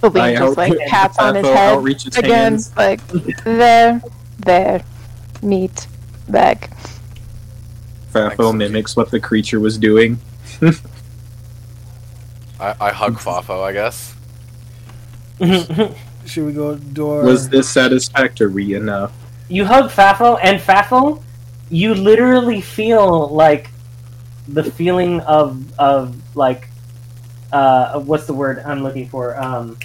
Celine 0.00 0.36
I 0.36 0.36
just 0.36 0.56
like 0.56 0.78
pats 0.86 1.18
on 1.18 1.34
his 1.34 1.46
head 1.54 1.76
outreaches 1.76 2.16
again, 2.18 2.52
hands. 2.52 2.76
like 2.76 3.06
there, 3.44 4.02
there, 4.38 4.82
meet, 5.42 5.86
bag. 6.28 6.70
Fafo 8.12 8.56
mimics 8.56 8.96
what 8.96 9.10
the 9.10 9.20
creature 9.20 9.60
was 9.60 9.78
doing. 9.78 10.18
I, 12.60 12.74
I 12.80 12.90
hug 12.92 13.14
Fafo, 13.14 13.62
I 13.62 13.72
guess. 13.72 14.14
Should 16.26 16.44
we 16.46 16.52
go 16.52 16.76
door? 16.76 17.22
Was 17.24 17.48
this 17.48 17.68
satisfactory 17.68 18.74
enough? 18.74 19.12
You 19.48 19.64
hug 19.64 19.90
Fafo, 19.90 20.38
and 20.42 20.60
Fafo, 20.60 21.22
you 21.70 21.94
literally 21.94 22.60
feel 22.60 23.28
like 23.28 23.70
the 24.48 24.64
feeling 24.64 25.20
of 25.20 25.78
of 25.78 26.16
like 26.36 26.68
uh 27.52 28.00
what's 28.00 28.26
the 28.26 28.34
word 28.34 28.60
I'm 28.64 28.82
looking 28.82 29.08
for? 29.08 29.40
Um 29.40 29.78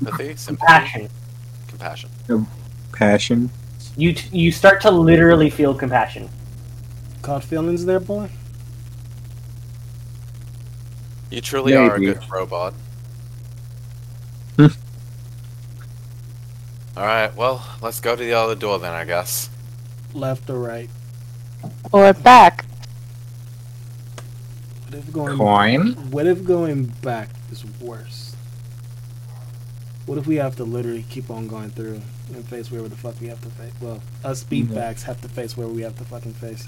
Empathy, 0.00 0.36
sympathy, 0.36 0.66
compassion. 0.66 1.08
compassion. 1.68 2.10
Passion. 2.92 3.50
You 3.96 4.12
t- 4.14 4.36
you 4.36 4.50
start 4.52 4.80
to 4.82 4.90
literally 4.90 5.50
feel 5.50 5.74
compassion. 5.74 6.28
Caught 7.22 7.44
feelings 7.44 7.84
there, 7.84 8.00
boy. 8.00 8.30
You 11.30 11.40
truly 11.40 11.76
are 11.76 11.94
a 11.94 11.98
Maybe. 11.98 12.14
good 12.14 12.30
robot. 12.30 12.74
Hmm. 14.56 14.66
Alright, 16.96 17.36
well, 17.36 17.64
let's 17.82 18.00
go 18.00 18.16
to 18.16 18.22
the 18.22 18.32
other 18.32 18.54
door 18.54 18.78
then, 18.78 18.92
I 18.92 19.04
guess. 19.04 19.48
Left 20.12 20.48
or 20.50 20.58
right? 20.58 20.90
Or 21.92 22.12
back. 22.12 22.64
What 24.88 24.98
if 24.98 25.12
going? 25.12 25.36
Coin? 25.36 25.92
What 26.10 26.26
if 26.26 26.44
going 26.44 26.86
back 27.02 27.28
is 27.52 27.64
worse? 27.80 28.29
What 30.10 30.18
if 30.18 30.26
we 30.26 30.34
have 30.38 30.56
to 30.56 30.64
literally 30.64 31.04
keep 31.08 31.30
on 31.30 31.46
going 31.46 31.70
through 31.70 32.02
and 32.34 32.44
face 32.48 32.68
wherever 32.68 32.88
the 32.88 32.96
fuck 32.96 33.14
we 33.20 33.28
have 33.28 33.40
to 33.42 33.48
face? 33.50 33.70
Well, 33.80 34.02
us 34.24 34.42
beatbacks 34.42 35.04
have 35.04 35.20
to 35.20 35.28
face 35.28 35.56
where 35.56 35.68
we 35.68 35.82
have 35.82 35.96
to 35.98 36.04
fucking 36.04 36.32
face. 36.34 36.66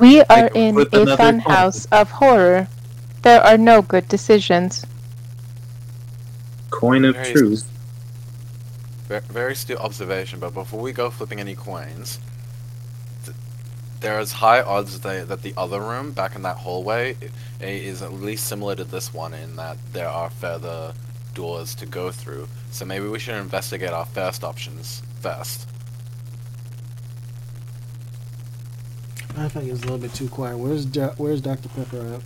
We 0.00 0.20
are 0.22 0.48
in 0.48 0.76
a 0.76 0.80
another 0.80 1.16
fun 1.16 1.40
coin. 1.40 1.54
house 1.54 1.86
of 1.92 2.10
horror. 2.10 2.66
There 3.22 3.40
are 3.40 3.56
no 3.56 3.80
good 3.80 4.08
decisions. 4.08 4.84
Coin 6.70 7.04
of 7.04 7.14
Very- 7.14 7.32
truth. 7.32 7.64
Ve- 9.08 9.20
Very 9.30 9.52
astute 9.52 9.78
observation, 9.78 10.40
but 10.40 10.52
before 10.52 10.80
we 10.80 10.90
go 10.92 11.10
flipping 11.10 11.38
any 11.38 11.54
coins, 11.54 12.18
th- 13.24 13.36
there 14.00 14.18
is 14.18 14.32
high 14.32 14.62
odds 14.62 14.98
that, 14.98 15.28
that 15.28 15.42
the 15.42 15.54
other 15.56 15.78
room 15.80 16.10
back 16.10 16.34
in 16.34 16.42
that 16.42 16.56
hallway 16.56 17.14
i- 17.60 17.64
is 17.64 18.02
at 18.02 18.12
least 18.12 18.48
similar 18.48 18.74
to 18.74 18.82
this 18.82 19.14
one 19.14 19.32
in 19.32 19.54
that 19.54 19.76
there 19.92 20.08
are 20.08 20.28
further 20.30 20.92
doors 21.34 21.74
to 21.76 21.86
go 21.86 22.10
through. 22.10 22.48
So 22.70 22.84
maybe 22.84 23.06
we 23.06 23.18
should 23.18 23.34
investigate 23.34 23.90
our 23.90 24.06
first 24.06 24.42
options 24.44 25.02
first. 25.20 25.68
I 29.36 29.48
think 29.48 29.68
it's 29.70 29.80
a 29.80 29.82
little 29.82 29.98
bit 29.98 30.14
too 30.14 30.28
quiet. 30.28 30.56
Where's 30.58 30.84
Do- 30.86 31.12
Where's 31.16 31.40
Dr 31.40 31.68
Pepper 31.70 32.14
at? 32.14 32.20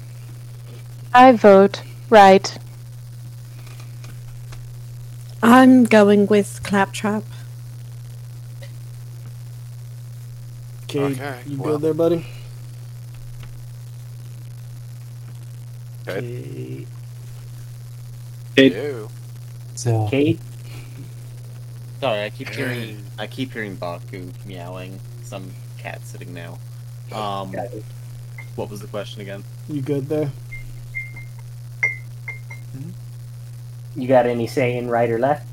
I 1.15 1.33
vote 1.33 1.83
right. 2.11 2.57
I'm 5.43 5.85
going 5.85 6.27
with 6.27 6.61
Claptrap. 6.63 7.25
Cade, 10.89 11.13
Okay, 11.13 11.41
you 11.47 11.59
well. 11.59 11.73
good 11.79 11.83
there, 11.83 11.95
buddy? 11.95 12.27
Okay. 16.07 16.87
Cade. 18.59 18.75
Ew. 18.75 19.09
Cade, 20.11 20.41
Sorry, 22.01 22.25
I 22.25 22.31
keep 22.31 22.49
hearing 22.49 23.05
I 23.17 23.29
keep 23.29 23.53
hearing 23.53 23.77
Baku 23.77 24.33
meowing. 24.47 24.99
Some 25.23 25.53
cat 25.79 26.05
sitting 26.05 26.35
now. 26.35 26.59
Um, 27.13 27.55
what 28.57 28.69
was 28.69 28.81
the 28.81 28.89
question 28.89 29.21
again? 29.23 29.45
You 29.69 29.81
good 29.81 30.09
there? 30.09 30.31
you 33.95 34.09
got 34.09 34.27
any 34.27 34.49
say 34.49 34.77
in 34.77 34.89
right 34.89 35.09
or 35.09 35.19
left? 35.19 35.47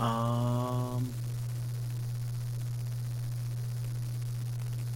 Um, 0.00 1.12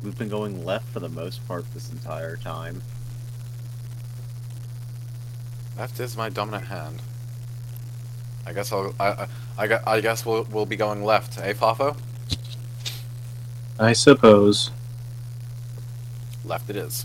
we've 0.02 0.16
been 0.16 0.30
going 0.30 0.64
left 0.64 0.88
for 0.88 1.00
the 1.00 1.08
most 1.10 1.46
part 1.46 1.64
this 1.74 1.90
entire 1.90 2.36
time. 2.36 2.82
Left 5.78 6.00
is 6.00 6.16
my 6.16 6.28
dominant 6.28 6.66
hand. 6.66 7.02
I 8.46 8.52
guess 8.52 8.72
I'll. 8.72 8.94
I, 8.98 9.26
I, 9.58 9.64
I, 9.66 9.80
I 9.86 10.00
guess 10.00 10.24
we'll, 10.24 10.44
we'll 10.44 10.66
be 10.66 10.76
going 10.76 11.04
left, 11.04 11.38
eh, 11.38 11.52
Fafo? 11.52 11.96
I 13.78 13.92
suppose. 13.92 14.70
Left 16.44 16.70
it 16.70 16.76
is. 16.76 17.04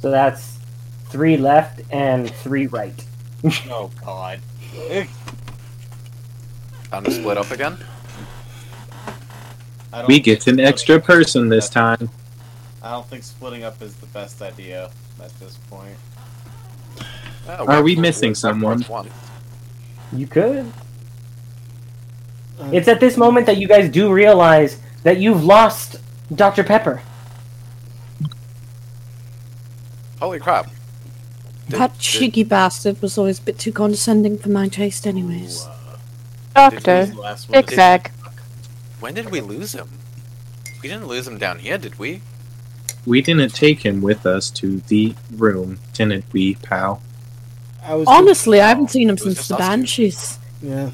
So 0.00 0.10
that's 0.10 0.58
three 1.06 1.36
left 1.36 1.80
and 1.90 2.30
three 2.36 2.66
right. 2.66 3.04
oh 3.70 3.90
God. 4.04 4.40
Time 6.90 7.04
to 7.04 7.10
split 7.10 7.36
up 7.36 7.50
again? 7.50 7.76
I 9.92 9.98
don't 9.98 10.08
We 10.08 10.20
get 10.20 10.46
an 10.46 10.58
extra 10.58 10.98
person 11.00 11.48
this 11.48 11.68
time. 11.68 12.10
I 12.82 12.92
don't 12.92 13.06
think 13.06 13.24
splitting 13.24 13.64
up 13.64 13.80
is 13.82 13.94
the 13.96 14.06
best 14.06 14.40
idea 14.42 14.90
at 15.20 15.38
this 15.40 15.56
point. 15.70 15.96
Yeah, 17.48 17.62
Are 17.62 17.82
we 17.82 17.96
missing 17.96 18.34
someone? 18.34 18.84
You 20.12 20.26
could. 20.26 20.70
Uh, 22.60 22.68
It's 22.72 22.88
at 22.88 23.00
this 23.00 23.16
moment 23.16 23.46
that 23.46 23.56
you 23.56 23.66
guys 23.66 23.88
do 23.90 24.12
realize 24.12 24.78
that 25.02 25.18
you've 25.18 25.42
lost 25.44 25.96
Dr. 26.34 26.62
Pepper. 26.62 27.00
Holy 30.20 30.38
crap. 30.38 30.66
Did- 31.68 31.80
that 31.80 31.92
did- 31.94 32.00
cheeky 32.00 32.42
bastard 32.44 33.00
was 33.00 33.16
always 33.16 33.38
a 33.38 33.42
bit 33.42 33.58
too 33.58 33.72
condescending 33.72 34.36
for 34.36 34.50
my 34.50 34.68
taste, 34.68 35.06
anyways. 35.06 35.66
Doctor, 36.54 37.06
Did 37.06 37.16
we 37.16 37.22
zigzag. 37.54 38.10
When 39.00 39.14
did 39.14 39.30
we 39.30 39.40
lose 39.40 39.72
him? 39.74 39.88
We 40.82 40.88
didn't 40.88 41.06
lose 41.06 41.26
him 41.26 41.38
down 41.38 41.60
here, 41.60 41.78
did 41.78 41.98
we? 41.98 42.20
We 43.06 43.22
didn't 43.22 43.54
take 43.54 43.86
him 43.86 44.02
with 44.02 44.26
us 44.26 44.50
to 44.50 44.80
the 44.88 45.14
room, 45.30 45.78
didn't 45.94 46.24
we, 46.32 46.56
pal? 46.56 47.00
I 47.88 47.94
was 47.94 48.06
too- 48.06 48.12
Honestly, 48.12 48.60
I 48.60 48.68
haven't 48.68 48.90
seen 48.90 49.08
him 49.08 49.16
since 49.18 49.48
the. 49.48 49.56
Banshees. 49.56 50.38
yeah. 50.62 50.90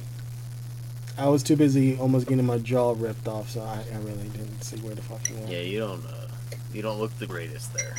I 1.16 1.28
was 1.28 1.42
too 1.44 1.54
busy 1.56 1.96
almost 1.98 2.26
getting 2.26 2.44
my 2.44 2.58
jaw 2.58 2.94
ripped 2.96 3.28
off, 3.28 3.50
so 3.50 3.60
I, 3.62 3.84
I 3.94 3.98
really 3.98 4.28
didn't 4.30 4.62
see 4.62 4.76
where 4.78 4.94
the 4.96 5.02
fuck 5.02 5.24
he 5.26 5.34
went. 5.34 5.48
Yeah, 5.48 5.58
you 5.60 5.78
don't. 5.80 6.04
Uh, 6.04 6.26
you 6.72 6.82
don't 6.82 6.98
look 6.98 7.16
the 7.18 7.26
greatest 7.26 7.72
there. 7.74 7.94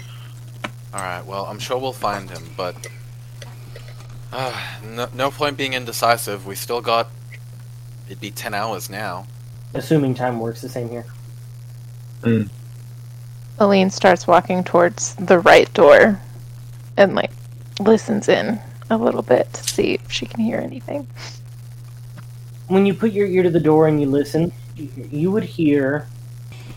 Alright, 0.94 1.26
well, 1.26 1.46
I'm 1.46 1.60
sure 1.60 1.78
we'll 1.78 1.94
find 1.94 2.30
him, 2.30 2.44
but. 2.58 2.76
Uh, 4.34 4.54
no, 4.86 5.08
no 5.14 5.32
point 5.32 5.56
being 5.58 5.74
indecisive. 5.74 6.46
We 6.46 6.56
still 6.56 6.82
got. 6.82 7.10
It'd 8.08 8.20
be 8.22 8.32
10 8.32 8.54
hours 8.54 8.90
now. 8.90 9.28
Assuming 9.74 10.14
time 10.14 10.40
works 10.40 10.62
the 10.62 10.70
same 10.70 10.90
here. 10.90 11.06
Aline 13.60 13.90
starts 13.90 14.28
walking 14.28 14.64
towards 14.64 15.16
the 15.16 15.40
right 15.40 15.72
door 15.74 16.20
and 16.98 17.14
like 17.16 17.32
listens 17.80 18.28
in 18.30 18.60
a 18.90 18.98
little 18.98 19.22
bit 19.22 19.52
to 19.54 19.64
see 19.64 19.94
if 19.96 20.12
she 20.12 20.26
can 20.26 20.40
hear 20.42 20.58
anything. 20.58 21.08
when 22.68 22.86
you 22.86 22.94
put 22.94 23.12
your 23.12 23.28
ear 23.28 23.44
to 23.44 23.50
the 23.50 23.60
door 23.60 23.88
and 23.88 24.02
you 24.02 24.08
listen, 24.08 24.52
you, 24.76 25.32
would 25.32 25.44
hear, 25.44 26.08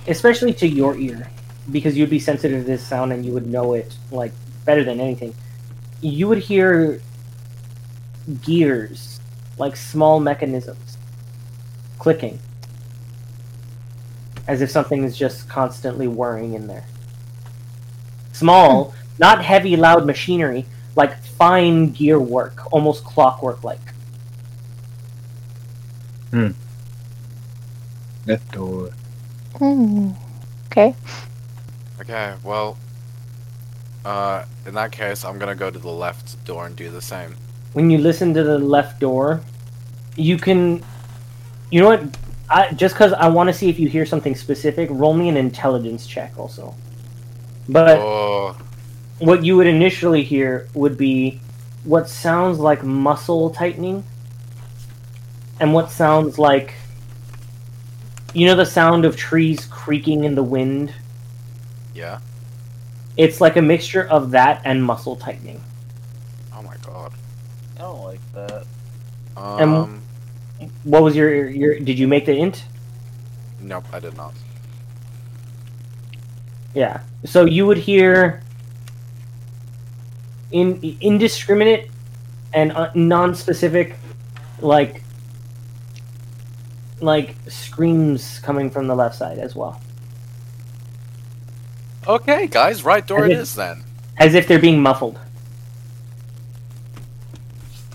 especially 0.07 0.53
to 0.53 0.67
your 0.67 0.97
ear, 0.97 1.31
because 1.73 1.97
you'd 1.97 2.11
be 2.11 2.19
sensitive 2.19 2.63
to 2.63 2.67
this 2.67 2.87
sound 2.87 3.13
and 3.13 3.25
you 3.25 3.33
would 3.33 3.47
know 3.47 3.75
it 3.75 3.95
like 4.11 4.33
better 4.65 4.85
than 4.85 5.01
anything. 5.01 5.35
You 6.01 6.29
would 6.29 6.39
hear 6.39 7.01
gears, 8.43 9.21
like 9.59 9.77
small 9.77 10.21
mechanisms, 10.21 10.99
clicking, 11.99 12.39
as 14.47 14.61
if 14.63 14.71
something 14.71 15.05
is 15.05 15.17
just 15.17 15.49
constantly 15.49 16.07
whirring 16.07 16.55
in 16.55 16.67
there. 16.67 16.85
Small, 18.33 18.91
hmm. 18.91 18.97
not 19.19 19.45
heavy, 19.45 19.77
loud 19.77 20.07
machinery, 20.07 20.65
like 20.99 21.16
fine 21.23 21.91
gear 21.93 22.19
work, 22.19 22.73
almost 22.73 23.05
clockwork 23.05 23.62
like. 23.62 23.81
Hmm. 26.33 26.51
That 28.27 28.47
door. 28.51 28.91
Hmm. 29.57 30.11
Okay. 30.66 30.95
Okay, 32.01 32.35
well, 32.43 32.77
uh, 34.05 34.45
in 34.66 34.75
that 34.75 34.91
case, 34.93 35.25
I'm 35.25 35.39
gonna 35.39 35.55
go 35.55 35.70
to 35.70 35.79
the 35.79 35.89
left 35.89 36.45
door 36.45 36.66
and 36.66 36.77
do 36.77 36.91
the 36.91 37.01
same. 37.01 37.35
when 37.75 37.91
you 37.91 37.99
listen 37.99 38.35
to 38.35 38.43
the 38.43 38.59
left 38.59 38.99
door, 39.01 39.41
you 40.16 40.37
can, 40.37 40.83
you 41.70 41.81
know 41.81 41.87
what? 41.89 42.03
I, 42.51 42.73
just 42.73 42.95
because 42.95 43.12
I 43.12 43.29
want 43.29 43.49
to 43.49 43.53
see 43.53 43.69
if 43.69 43.79
you 43.79 43.89
hear 43.89 44.07
something 44.07 44.35
specific, 44.35 44.89
roll 44.91 45.15
me 45.15 45.29
an 45.29 45.37
intelligence 45.37 46.07
check 46.07 46.33
also. 46.39 46.75
But 47.69 47.99
Oh, 47.99 48.57
what 49.19 49.45
you 49.45 49.57
would 49.57 49.66
initially 49.66 50.23
hear 50.23 50.69
would 50.74 50.97
be 50.97 51.40
what 51.85 52.09
sounds 52.09 52.59
like 52.59 52.82
muscle 52.85 53.51
tightening, 53.51 54.05
and 55.61 55.73
what 55.74 55.90
sounds 55.90 56.39
like, 56.39 56.74
you 58.35 58.47
know, 58.47 58.55
the 58.55 58.66
sound 58.66 59.05
of 59.05 59.16
trees 59.16 59.65
creaking 59.66 60.24
in 60.24 60.35
the 60.35 60.43
wind. 60.43 60.93
yeah. 61.95 62.19
It's 63.16 63.40
like 63.40 63.57
a 63.57 63.62
mixture 63.62 64.05
of 64.07 64.31
that 64.31 64.62
and 64.65 64.85
muscle 64.85 65.16
tightening. 65.16 65.61
Oh 66.55 66.62
my 66.62 66.77
god. 66.86 67.12
I 67.77 67.81
don't 67.81 68.05
like 68.05 68.20
that. 68.35 68.65
And- 69.36 69.74
Um, 69.74 70.01
What 70.85 71.03
was 71.03 71.16
your 71.16 71.49
your? 71.49 71.78
Did 71.81 71.99
you 71.99 72.07
make 72.07 72.27
the 72.27 72.36
int? 72.36 72.65
nope, 73.61 73.85
I 73.93 73.99
did 73.99 74.16
not. 74.16 74.35
Yeah. 76.74 77.01
So 77.24 77.45
you 77.45 77.66
would 77.66 77.78
hear 77.78 78.40
in 80.53 80.97
indiscriminate 81.01 81.91
and 82.53 82.73
uh, 82.73 82.91
non-specific, 82.95 83.95
like 84.61 85.03
like 87.01 87.37
screams 87.49 88.41
coming 88.41 88.70
from 88.70 88.87
the 88.89 88.95
left 88.95 89.15
side 89.15 89.39
as 89.39 89.55
well, 89.55 89.81
Okay, 92.07 92.47
guys, 92.49 92.83
right 92.85 93.07
door 93.07 93.25
And 93.25 93.33
it 93.33 93.37
it- 93.37 93.41
is 93.41 93.55
then. 93.55 93.85
as 94.16 94.35
if 94.35 94.49
they're 94.49 94.59
being 94.59 94.81
muffled. 94.83 95.19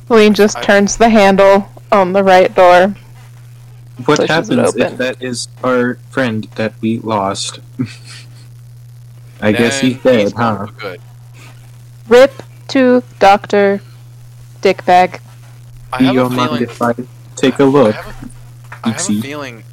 Wayne 0.10 0.34
just 0.34 0.58
I- 0.58 0.62
turns 0.64 0.98
the 0.98 1.10
handle 1.10 1.68
on 1.92 2.14
the 2.14 2.24
right 2.24 2.54
door. 2.54 2.96
What 4.06 4.28
happens 4.28 4.76
if 4.76 4.98
that 4.98 5.22
is 5.22 5.48
our 5.64 5.96
friend 6.10 6.46
that 6.56 6.74
we 6.82 7.00
lost? 7.00 7.60
I 9.42 9.52
guess 9.52 9.80
he's 9.82 10.02
dead, 10.02 10.20
he's 10.22 10.32
huh? 10.34 10.68
Good. 10.78 11.02
Rip 12.08 12.44
to 12.70 13.04
Doctor 13.20 13.82
Dickbag. 14.62 15.20
I 15.92 16.00
Do 16.00 16.06
have 16.06 16.16
you 16.16 16.26
a 16.26 16.30
mind 16.30 16.50
feeling. 16.50 16.64
if 16.64 16.82
I 16.82 16.94
take 17.36 17.60
a 17.60 17.64
I 17.64 17.66
look? 17.66 17.96
have 17.96 18.08
a, 18.84 18.88
I 18.88 18.90
have 18.92 19.10
a 19.10 19.22
feeling 19.22 19.64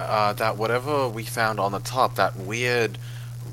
uh, 0.00 0.32
that 0.34 0.56
whatever 0.56 1.08
we 1.08 1.22
found 1.24 1.60
on 1.60 1.72
the 1.72 1.78
top, 1.80 2.16
that 2.16 2.36
weird 2.36 2.98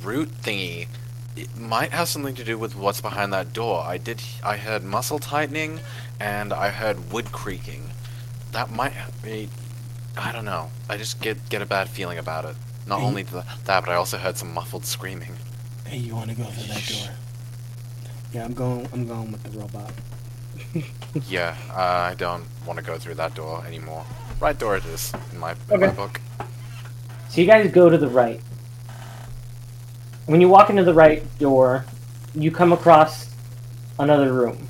root 0.01 0.29
thingy, 0.41 0.87
it 1.35 1.55
might 1.57 1.91
have 1.91 2.07
something 2.07 2.35
to 2.35 2.43
do 2.43 2.57
with 2.57 2.75
what's 2.75 3.01
behind 3.01 3.33
that 3.33 3.53
door. 3.53 3.81
I 3.83 3.97
did. 3.97 4.21
I 4.43 4.57
heard 4.57 4.83
muscle 4.83 5.19
tightening, 5.19 5.79
and 6.19 6.53
I 6.53 6.69
heard 6.69 7.11
wood 7.11 7.31
creaking. 7.31 7.91
That 8.51 8.71
might 8.71 8.93
be. 9.21 9.49
I 10.17 10.31
don't 10.31 10.45
know. 10.45 10.69
I 10.89 10.97
just 10.97 11.21
get 11.21 11.49
get 11.49 11.61
a 11.61 11.65
bad 11.65 11.89
feeling 11.89 12.17
about 12.17 12.45
it. 12.45 12.55
Not 12.87 12.99
Hey. 12.99 13.05
only 13.07 13.23
that, 13.23 13.45
but 13.65 13.89
I 13.89 13.95
also 13.95 14.17
heard 14.17 14.37
some 14.37 14.53
muffled 14.53 14.85
screaming. 14.85 15.35
Hey, 15.85 15.97
you 15.97 16.15
want 16.15 16.29
to 16.29 16.35
go 16.35 16.43
through 16.43 16.73
that 16.73 16.85
door? 16.87 17.15
Yeah, 18.33 18.45
I'm 18.45 18.53
going. 18.53 18.87
I'm 18.93 19.07
going 19.07 19.31
with 19.31 19.43
the 19.43 19.59
robot. 19.59 19.91
Yeah, 21.29 21.55
uh, 21.69 22.09
I 22.11 22.15
don't 22.15 22.43
want 22.65 22.79
to 22.79 22.83
go 22.85 22.97
through 22.97 23.13
that 23.15 23.35
door 23.35 23.63
anymore. 23.67 24.03
Right 24.39 24.57
door 24.57 24.75
it 24.77 24.85
is 24.85 25.13
in 25.31 25.37
my, 25.39 25.51
in 25.71 25.79
my 25.79 25.87
Okay. 25.87 25.95
book. 25.95 26.19
So 27.29 27.39
you 27.39 27.45
guys 27.45 27.71
go 27.71 27.87
to 27.87 27.97
the 27.99 28.07
right. 28.07 28.41
When 30.25 30.41
you 30.41 30.49
walk 30.49 30.71
into 30.71 30.83
the 30.83 30.93
right 30.93 31.21
door, 31.37 31.85
you 32.33 32.49
come 32.49 32.73
across 32.73 33.29
another 33.99 34.33
room. 34.33 34.67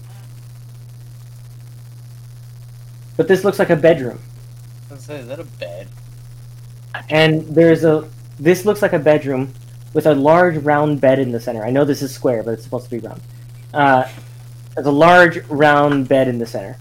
But 3.15 3.29
this 3.29 3.45
looks 3.45 3.59
like 3.59 3.69
a 3.69 3.77
bedroom. 3.77 4.19
I 4.89 4.95
was 4.95 5.05
gonna 5.07 5.19
say, 5.19 5.21
is 5.23 5.27
that 5.27 5.39
a 5.39 5.45
bed? 5.45 5.87
and 7.09 7.43
there's 7.55 7.83
a 7.85 8.07
this 8.39 8.65
looks 8.65 8.81
like 8.81 8.93
a 8.93 8.99
bedroom 8.99 9.53
with 9.93 10.05
a 10.07 10.13
large 10.13 10.57
round 10.57 10.99
bed 10.99 11.19
in 11.19 11.31
the 11.31 11.39
center. 11.39 11.63
I 11.63 11.69
know 11.71 11.85
this 11.85 12.01
is 12.01 12.13
square, 12.13 12.43
but 12.43 12.51
it's 12.55 12.63
supposed 12.65 12.85
to 12.85 12.91
be 12.91 12.99
round. 12.99 13.21
Uh, 13.73 14.07
there's 14.75 14.87
a 14.87 14.91
large 14.91 15.43
round 15.47 16.07
bed 16.07 16.27
in 16.27 16.39
the 16.39 16.45
center, 16.45 16.77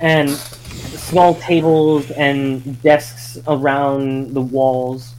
and 0.00 0.30
small 0.30 1.34
tables 1.36 2.10
and 2.12 2.80
desks 2.82 3.38
around 3.46 4.34
the 4.34 4.40
walls, 4.40 5.14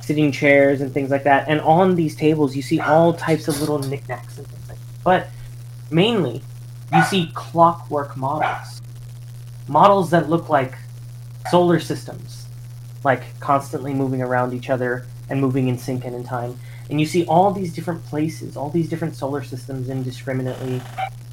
sitting 0.00 0.32
chairs 0.32 0.80
and 0.80 0.92
things 0.92 1.10
like 1.10 1.24
that. 1.24 1.48
And 1.48 1.60
on 1.60 1.94
these 1.94 2.16
tables, 2.16 2.56
you 2.56 2.62
see 2.62 2.80
all 2.80 3.12
types 3.12 3.48
of 3.48 3.60
little 3.60 3.78
knickknacks 3.78 4.38
and 4.38 4.46
things 4.46 4.68
like 4.68 4.78
that. 4.78 5.02
But 5.04 5.28
mainly, 5.90 6.42
you 6.92 7.02
see 7.04 7.30
clockwork 7.34 8.16
models, 8.16 8.80
models 9.68 10.10
that 10.10 10.28
look 10.28 10.48
like 10.48 10.74
solar 11.50 11.80
systems, 11.80 12.46
like 13.04 13.38
constantly 13.40 13.94
moving 13.94 14.22
around 14.22 14.54
each 14.54 14.70
other 14.70 15.06
and 15.28 15.40
moving 15.40 15.68
in 15.68 15.78
sync 15.78 16.04
and 16.04 16.14
in 16.14 16.24
time. 16.24 16.58
And 16.90 17.00
you 17.00 17.06
see 17.06 17.24
all 17.26 17.50
these 17.50 17.72
different 17.72 18.04
places, 18.04 18.56
all 18.56 18.70
these 18.70 18.88
different 18.88 19.16
solar 19.16 19.42
systems 19.42 19.88
indiscriminately, 19.88 20.82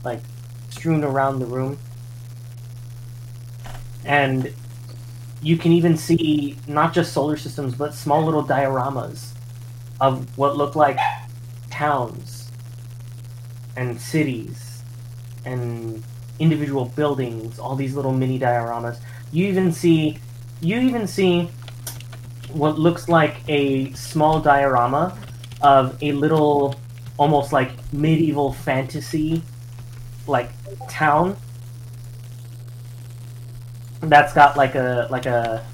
like 0.04 0.22
strewn 0.70 1.04
around 1.04 1.40
the 1.40 1.46
room. 1.46 1.78
And 4.06 4.54
you 5.42 5.58
can 5.58 5.72
even 5.74 5.98
see 5.98 6.58
not 6.68 6.94
just 6.94 7.14
solar 7.14 7.38
systems, 7.38 7.76
but 7.76 7.94
small 7.94 8.24
little 8.24 8.44
dioramas 8.44 9.34
of 10.00 10.38
what 10.38 10.58
look 10.58 10.76
like 10.76 10.98
towns 11.70 12.50
and 13.76 14.00
cities 14.00 14.84
and 15.46 16.04
individual 16.40 16.86
buildings, 16.86 17.60
all 17.60 17.76
these 17.76 17.96
little 17.96 18.14
mini 18.14 18.40
dioramas. 18.40 19.00
You 19.32 19.48
even 19.48 19.72
see 19.72 20.20
you 20.62 20.80
even 20.80 21.08
see 21.08 21.50
what 22.52 22.78
looks 22.78 23.10
like 23.10 23.38
a 23.48 23.92
small 23.94 24.40
diorama 24.40 25.18
of 25.62 25.98
a 26.02 26.12
little 26.14 26.76
almost 27.18 27.54
like 27.54 27.72
medieval 27.94 28.54
fantasy 28.54 29.44
like 30.28 30.52
town 30.90 31.38
that's 34.02 34.34
got 34.34 34.58
like 34.58 34.76
a 34.76 35.08
like 35.12 35.26
a 35.26 35.66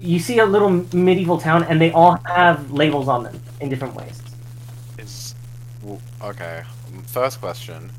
you 0.00 0.18
see 0.18 0.38
a 0.38 0.46
little 0.46 0.70
medieval 0.92 1.38
town 1.38 1.64
and 1.64 1.80
they 1.80 1.90
all 1.92 2.16
have 2.26 2.70
labels 2.72 3.08
on 3.08 3.22
them 3.22 3.40
in 3.60 3.68
different 3.68 3.94
ways 3.94 4.22
Is 4.98 5.34
okay. 6.20 6.62
um, 6.88 7.02
First 7.04 7.40
question: 7.40 7.92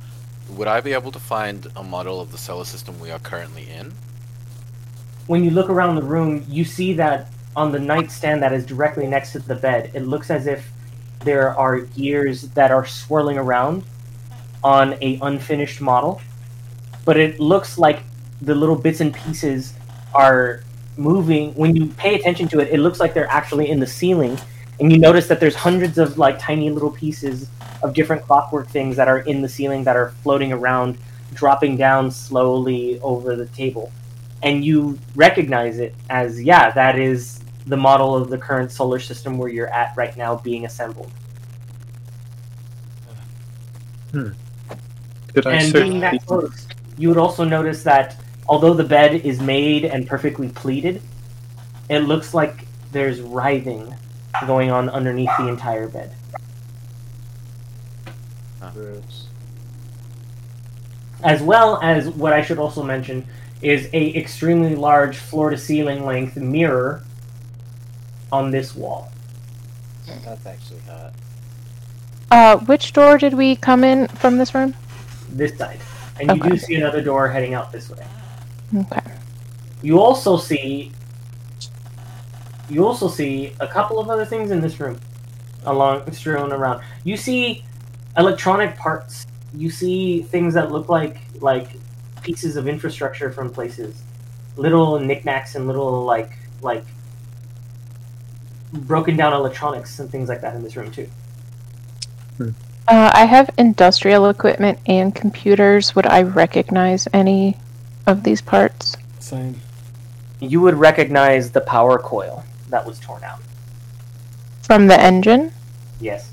Would 0.49 0.67
I 0.67 0.81
be 0.81 0.93
able 0.93 1.11
to 1.11 1.19
find 1.19 1.67
a 1.75 1.83
model 1.83 2.19
of 2.21 2.31
the 2.31 2.37
solar 2.37 2.65
system 2.65 2.99
we 2.99 3.11
are 3.11 3.19
currently 3.19 3.69
in? 3.69 3.93
when 5.27 5.43
you 5.43 5.51
look 5.51 5.69
around 5.69 5.95
the 5.95 6.03
room, 6.03 6.45
you 6.47 6.63
see 6.65 6.93
that 6.93 7.31
on 7.56 7.72
the 7.72 7.80
nightstand 7.80 8.44
that 8.44 8.53
is 8.53 8.65
directly 8.65 9.07
next 9.07 9.32
to 9.34 9.40
the 9.40 9.56
bed, 9.56 9.91
it 9.94 10.02
looks 10.02 10.30
as 10.30 10.48
if 10.48 10.69
there 11.22 11.57
are 11.57 11.82
gears 11.82 12.44
that 12.49 12.72
are 12.72 12.86
swirling 12.86 13.38
around 13.38 13.84
on 14.64 14.94
a 15.02 15.19
unfinished 15.22 15.82
model. 15.82 16.22
But 17.06 17.18
it 17.18 17.40
looks 17.40 17.77
like 17.77 18.03
the 18.41 18.56
little 18.56 18.76
bits 18.76 18.99
and 18.99 19.14
pieces 19.14 19.73
are 20.14 20.64
moving. 20.98 21.53
When 21.56 21.76
you 21.76 21.88
pay 21.88 22.15
attention 22.15 22.48
to 22.49 22.60
it, 22.60 22.69
it 22.69 22.80
looks 22.80 22.99
like 22.99 23.14
they're 23.14 23.32
actually 23.32 23.69
in 23.69 23.80
the 23.80 23.88
ceiling. 23.88 24.38
And 24.80 24.91
you 24.91 24.98
notice 24.98 25.27
that 25.27 25.40
there's 25.40 25.56
hundreds 25.56 25.98
of 25.98 26.18
like 26.18 26.38
tiny 26.38 26.69
little 26.69 26.91
pieces 26.91 27.49
of 27.82 27.94
different 27.94 28.23
clockwork 28.23 28.68
things 28.68 28.95
that 28.98 29.07
are 29.07 29.19
in 29.19 29.41
the 29.41 29.49
ceiling 29.49 29.84
that 29.86 29.95
are 29.95 30.10
floating 30.23 30.52
around, 30.52 30.98
dropping 31.34 31.77
down 31.77 32.11
slowly 32.11 32.99
over 33.02 33.36
the 33.36 33.45
table 33.48 33.91
and 34.44 34.64
you 34.64 34.98
recognize 35.15 35.80
it 35.80 35.94
as 36.10 36.41
yeah 36.41 36.69
that 36.72 36.98
is 36.98 37.41
the 37.67 37.77
model 37.77 38.15
of 38.15 38.29
the 38.29 38.37
current 38.37 38.71
solar 38.71 38.99
system 38.99 39.37
where 39.37 39.49
you're 39.49 39.73
at 39.73 39.95
right 39.97 40.15
now 40.15 40.35
being 40.37 40.65
assembled. 40.65 41.11
Hmm. 44.11 44.29
Could 45.33 45.47
I 45.47 45.55
and 45.55 45.71
search 45.71 45.83
being 45.83 45.99
that 45.99 46.25
close 46.25 46.67
You 46.97 47.09
would 47.09 47.17
also 47.17 47.43
notice 47.43 47.83
that 47.83 48.15
although 48.47 48.73
the 48.73 48.83
bed 48.83 49.15
is 49.25 49.41
made 49.41 49.83
and 49.83 50.07
perfectly 50.07 50.49
pleated, 50.49 51.01
it 51.89 51.99
looks 51.99 52.33
like 52.33 52.65
there's 52.91 53.19
writhing 53.21 53.93
going 54.47 54.71
on 54.71 54.89
underneath 54.89 55.31
the 55.37 55.47
entire 55.47 55.87
bed. 55.87 56.13
As 61.23 61.41
well 61.41 61.79
as 61.81 62.09
what 62.09 62.33
I 62.33 62.41
should 62.41 62.59
also 62.59 62.83
mention 62.83 63.25
is 63.61 63.89
a 63.93 64.15
extremely 64.15 64.75
large 64.75 65.17
floor 65.17 65.49
to 65.49 65.57
ceiling 65.57 66.05
length 66.05 66.35
mirror 66.35 67.05
on 68.36 68.52
this 68.52 68.76
wall. 68.76 69.12
That's 70.24 70.45
actually 70.45 70.82
hot. 70.82 71.14
Uh, 72.32 72.57
which 72.66 72.91
door 72.94 73.18
did 73.18 73.34
we 73.34 73.56
come 73.56 73.84
in 73.84 74.07
from 74.07 74.38
this 74.38 74.53
room? 74.53 74.76
This 75.30 75.57
side. 75.57 75.80
And 76.20 76.38
you 76.38 76.49
do 76.49 76.57
see 76.57 76.76
another 76.76 77.02
door 77.02 77.28
heading 77.30 77.53
out 77.53 77.72
this 77.72 77.90
way. 77.90 78.06
Okay. 78.76 79.02
You 79.82 79.99
also 79.99 80.38
see 80.38 80.91
you 82.70 82.86
also 82.86 83.07
see 83.07 83.53
a 83.60 83.68
couple 83.68 83.99
of 83.99 84.10
other 84.10 84.26
things 84.26 84.49
in 84.52 84.60
this 84.60 84.80
room 84.80 84.99
along 85.66 86.12
strewn 86.12 86.52
around. 86.52 86.84
You 87.03 87.16
see 87.16 87.64
electronic 88.18 88.76
parts. 88.76 89.26
You 89.53 89.70
see 89.70 90.24
things 90.24 90.53
that 90.56 90.72
look 90.72 90.90
like 90.90 91.18
like 91.40 91.70
pieces 92.22 92.56
of 92.57 92.68
infrastructure 92.68 93.32
from 93.32 93.52
places. 93.52 94.02
Little 94.57 94.99
knickknacks 94.99 95.56
and 95.56 95.68
little 95.68 96.03
like 96.03 96.32
like 96.62 96.86
broken 98.76 99.15
down 99.15 99.34
electronics 99.34 99.99
and 99.99 100.10
things 100.10 100.30
like 100.30 100.41
that 100.41 100.56
in 100.56 100.64
this 100.64 100.76
room 100.76 100.91
too. 100.91 101.10
Uh, 102.88 103.11
I 103.14 103.26
have 103.26 103.49
industrial 103.57 104.30
equipment 104.30 104.77
and 104.85 105.15
computers. 105.15 105.95
Would 105.95 106.06
I 106.06 106.22
recognize 106.22 107.07
any 107.14 107.57
of 108.06 108.23
these 108.23 108.41
parts? 108.41 108.95
Same. 109.19 109.60
You 110.39 110.61
would 110.61 110.76
recognize 110.76 111.52
the 111.52 111.61
power 111.61 111.97
coil 111.97 112.43
that 112.69 112.85
was 112.85 112.99
torn 112.99 113.23
out. 113.23 113.39
From 114.61 114.88
the 114.88 114.99
engine? 114.99 115.52
Yes. 115.99 116.30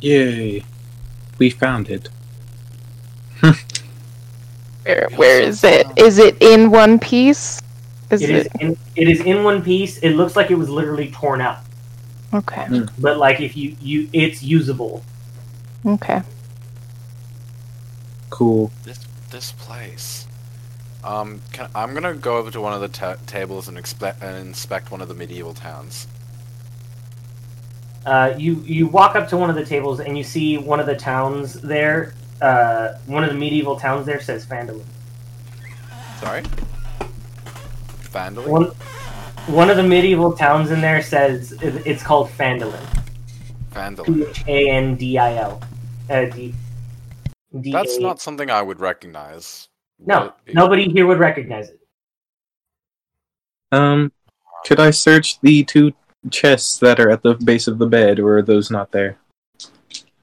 Yay. 0.00 0.64
We 1.38 1.50
found 1.50 1.88
it. 1.88 2.08
Where, 4.82 5.08
where 5.14 5.40
is 5.40 5.62
it? 5.62 5.86
Is 5.96 6.18
it 6.18 6.36
in 6.42 6.72
one 6.72 6.98
piece? 6.98 7.61
Is 8.12 8.22
It 8.22 8.30
it? 8.30 8.36
is 8.46 8.48
in, 8.60 8.76
it 8.94 9.08
is 9.08 9.20
in 9.22 9.42
one 9.42 9.62
piece. 9.62 9.98
It 9.98 10.10
looks 10.10 10.36
like 10.36 10.50
it 10.50 10.56
was 10.56 10.68
literally 10.68 11.10
torn 11.10 11.40
out. 11.40 11.58
Okay. 12.34 12.66
But 12.98 13.18
like 13.18 13.40
if 13.40 13.56
you 13.56 13.76
you 13.80 14.08
it's 14.12 14.42
usable. 14.42 15.02
Okay. 15.84 16.22
Cool. 18.30 18.70
This 18.84 19.00
this 19.30 19.52
place. 19.52 20.26
Um, 21.04 21.40
can, 21.52 21.68
I'm 21.74 21.94
gonna 21.94 22.14
go 22.14 22.36
over 22.36 22.50
to 22.50 22.60
one 22.60 22.72
of 22.74 22.80
the 22.80 22.88
ta- 22.88 23.16
tables 23.26 23.66
and, 23.66 23.76
expe- 23.76 24.20
and 24.22 24.46
inspect 24.46 24.90
one 24.90 25.00
of 25.00 25.08
the 25.08 25.14
medieval 25.14 25.52
towns. 25.52 26.06
Uh, 28.06 28.34
you 28.36 28.62
you 28.66 28.86
walk 28.86 29.16
up 29.16 29.28
to 29.28 29.36
one 29.36 29.48
of 29.50 29.56
the 29.56 29.64
tables 29.64 30.00
and 30.00 30.16
you 30.16 30.24
see 30.24 30.58
one 30.58 30.80
of 30.80 30.86
the 30.86 30.96
towns 30.96 31.54
there. 31.54 32.14
Uh, 32.40 32.94
one 33.06 33.24
of 33.24 33.30
the 33.30 33.36
medieval 33.36 33.78
towns 33.78 34.04
there 34.06 34.20
says 34.20 34.44
Phandalin. 34.44 34.84
Sorry. 36.20 36.42
Vandal. 38.12 38.44
One 38.44 38.64
one 39.46 39.70
of 39.70 39.76
the 39.76 39.82
medieval 39.82 40.32
towns 40.36 40.70
in 40.70 40.80
there 40.80 41.02
says 41.02 41.52
it's 41.62 42.02
called 42.02 42.28
Phandalin. 42.28 42.80
Vandal. 43.70 44.04
P 44.04 44.24
H 44.24 44.44
A 44.46 44.70
N 44.70 44.94
D 44.96 45.18
I 45.18 45.36
L. 45.36 45.60
Uh, 46.08 46.26
D. 46.26 46.54
D- 47.60 47.72
That's 47.72 47.96
A- 47.96 48.00
not 48.00 48.20
something 48.20 48.50
I 48.50 48.62
would 48.62 48.80
recognize. 48.80 49.68
No, 49.98 50.20
What- 50.26 50.38
nobody 50.54 50.88
here 50.90 51.06
would 51.06 51.18
recognize 51.18 51.70
it. 51.70 51.80
Um, 53.72 54.12
could 54.66 54.78
I 54.80 54.90
search 54.90 55.40
the 55.40 55.64
two 55.64 55.92
chests 56.30 56.78
that 56.78 57.00
are 57.00 57.10
at 57.10 57.22
the 57.22 57.34
base 57.34 57.66
of 57.66 57.78
the 57.78 57.86
bed, 57.86 58.20
or 58.20 58.38
are 58.38 58.42
those 58.42 58.70
not 58.70 58.92
there? 58.92 59.16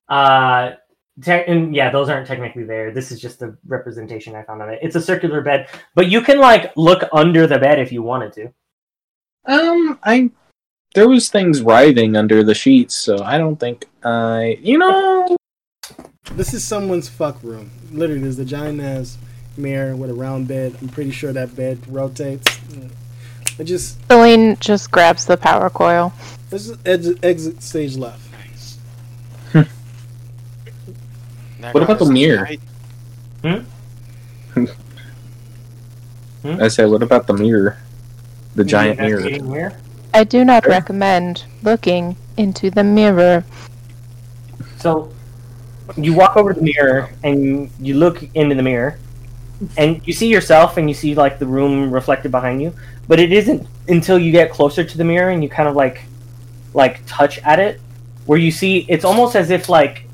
Uh, 0.08 0.72
te- 1.22 1.46
and 1.48 1.76
yeah, 1.76 1.90
those 1.90 2.10
aren't 2.10 2.28
technically 2.28 2.64
there. 2.64 2.92
This 2.92 3.12
is 3.12 3.20
just 3.20 3.40
the 3.40 3.58
representation 3.68 4.36
I 4.36 4.44
found 4.44 4.62
on 4.62 4.70
it. 4.70 4.80
It's 4.82 4.96
a 4.96 5.02
circular 5.02 5.42
bed, 5.42 5.68
but 5.96 6.08
you 6.10 6.22
can 6.22 6.40
like 6.40 6.72
look 6.76 7.04
under 7.14 7.48
the 7.48 7.60
bed 7.60 7.80
if 7.80 7.92
you 7.92 8.02
wanted 8.04 8.34
to. 8.34 8.54
Um, 9.46 10.00
I 10.04 10.30
there 10.96 11.08
was 11.08 11.30
things 11.30 11.62
writhing 11.62 12.16
under 12.16 12.44
the 12.44 12.56
sheets, 12.56 12.96
so 12.96 13.24
I 13.24 13.38
don't 13.38 13.58
think 13.58 13.86
I. 14.04 14.58
You 14.62 14.78
know, 14.78 15.38
This 16.32 16.54
is 16.54 16.64
someone's 16.64 17.10
fuck 17.10 17.42
room. 17.44 17.72
Literally, 17.92 18.22
there's 18.22 18.40
a 18.40 18.46
giant 18.46 18.82
ass 18.82 19.18
mirror 19.58 19.96
with 19.96 20.10
a 20.10 20.14
round 20.14 20.48
bed. 20.48 20.76
I'm 20.82 20.90
pretty 20.90 21.12
sure 21.12 21.34
that 21.34 21.56
bed 21.56 21.80
rotates. 21.88 22.60
It 23.58 23.66
just 23.66 24.00
Celine 24.08 24.56
just 24.60 24.90
grabs 24.90 25.26
the 25.26 25.36
power 25.36 25.70
coil. 25.70 26.14
this 26.50 26.70
is 26.70 26.78
exit, 26.86 27.24
exit 27.24 27.62
stage 27.62 27.98
left. 27.98 28.29
Now, 31.60 31.72
what 31.74 31.84
about 31.84 32.00
the 32.00 32.06
guys, 32.06 32.14
mirror? 32.14 32.48
I- 32.48 32.58
hmm? 33.44 34.66
hmm? 36.44 36.62
I 36.62 36.68
said, 36.70 36.90
what 36.90 37.04
about 37.04 37.28
the 37.28 37.34
mirror? 37.34 37.78
The 38.56 38.64
giant 38.64 39.00
mirror. 39.00 39.30
Mirror. 39.42 39.74
I 40.14 40.24
do 40.24 40.44
not 40.44 40.66
recommend 40.66 41.44
looking 41.62 42.16
into 42.38 42.72
the 42.72 42.84
mirror. 42.84 43.44
So 44.78 45.12
you 45.98 46.14
walk 46.14 46.38
over 46.38 46.54
to 46.54 46.60
the 46.60 46.66
mirror 46.66 47.10
and 47.24 47.44
you, 47.44 47.70
you 47.80 47.96
look 47.96 48.24
into 48.36 48.56
the 48.56 48.64
mirror 48.64 48.98
and 49.78 50.06
you 50.08 50.14
see 50.14 50.28
yourself 50.28 50.78
and 50.78 50.88
you 50.88 50.94
see 50.94 51.16
like 51.16 51.40
the 51.40 51.46
room 51.46 51.92
reflected 51.92 52.32
behind 52.32 52.62
you 52.62 52.74
but 53.08 53.20
it 53.20 53.34
isn't 53.34 53.68
until 53.88 54.18
you 54.18 54.32
get 54.32 54.52
closer 54.52 54.84
to 54.84 54.98
the 54.98 55.04
mirror 55.04 55.32
and 55.32 55.44
you 55.44 55.50
kind 55.50 55.68
of 55.68 55.76
like 55.76 56.04
like 56.74 57.02
touch 57.06 57.40
at 57.40 57.60
it 57.60 57.82
where 58.26 58.38
you 58.38 58.52
see 58.52 58.86
it's 58.88 59.04
almost 59.04 59.36
as 59.36 59.50
if 59.50 59.68
like 59.68 60.06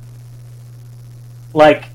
like 1.56 1.86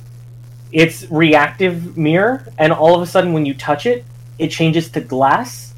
it's 0.73 1.09
reactive 1.11 1.97
mirror 1.97 2.45
and 2.59 2.73
all 2.73 2.97
of 2.97 3.03
a 3.03 3.07
sudden 3.07 3.33
when 3.33 3.45
you 3.45 3.55
touch 3.55 3.87
it 3.87 4.05
it 4.39 4.49
changes 4.49 4.91
to 4.91 5.01
glass. 5.01 5.75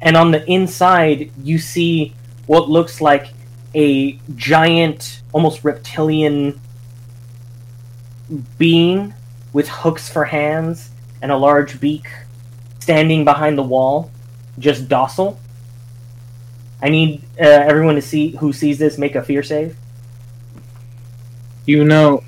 And 0.00 0.16
on 0.16 0.30
the 0.30 0.48
inside 0.50 1.32
you 1.42 1.58
see 1.58 2.14
what 2.46 2.70
looks 2.70 3.00
like 3.00 3.34
a 3.74 4.12
giant 4.36 5.22
almost 5.32 5.64
reptilian 5.64 6.58
being 8.56 9.12
with 9.52 9.68
hooks 9.68 10.08
for 10.08 10.24
hands 10.24 10.90
and 11.20 11.32
a 11.32 11.36
large 11.36 11.80
beak 11.80 12.08
standing 12.78 13.24
behind 13.24 13.58
the 13.58 13.62
wall 13.62 14.10
just 14.58 14.88
docile. 14.88 15.38
I 16.80 16.90
need 16.90 17.22
uh, 17.40 17.44
everyone 17.44 17.96
to 17.96 18.02
see 18.02 18.36
who 18.36 18.52
sees 18.52 18.78
this 18.78 18.98
make 18.98 19.16
a 19.16 19.22
fear 19.22 19.42
save. 19.42 19.76
You 21.66 21.84
know, 21.84 22.22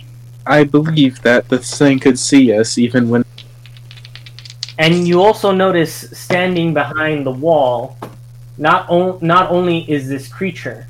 I 0.46 0.64
believe 0.64 1.20
that 1.22 1.48
the 1.48 1.58
thing 1.58 1.98
could 1.98 2.18
see 2.18 2.52
us 2.58 2.78
even 2.78 3.08
when. 3.08 3.24
And 4.78 5.06
you 5.06 5.22
also 5.22 5.52
notice 5.52 6.08
standing 6.18 6.72
behind 6.72 7.26
the 7.26 7.30
wall, 7.30 7.98
not 8.56 8.86
o- 8.88 9.18
not 9.20 9.50
only 9.50 9.90
is 9.90 10.08
this 10.08 10.26
creature, 10.28 10.86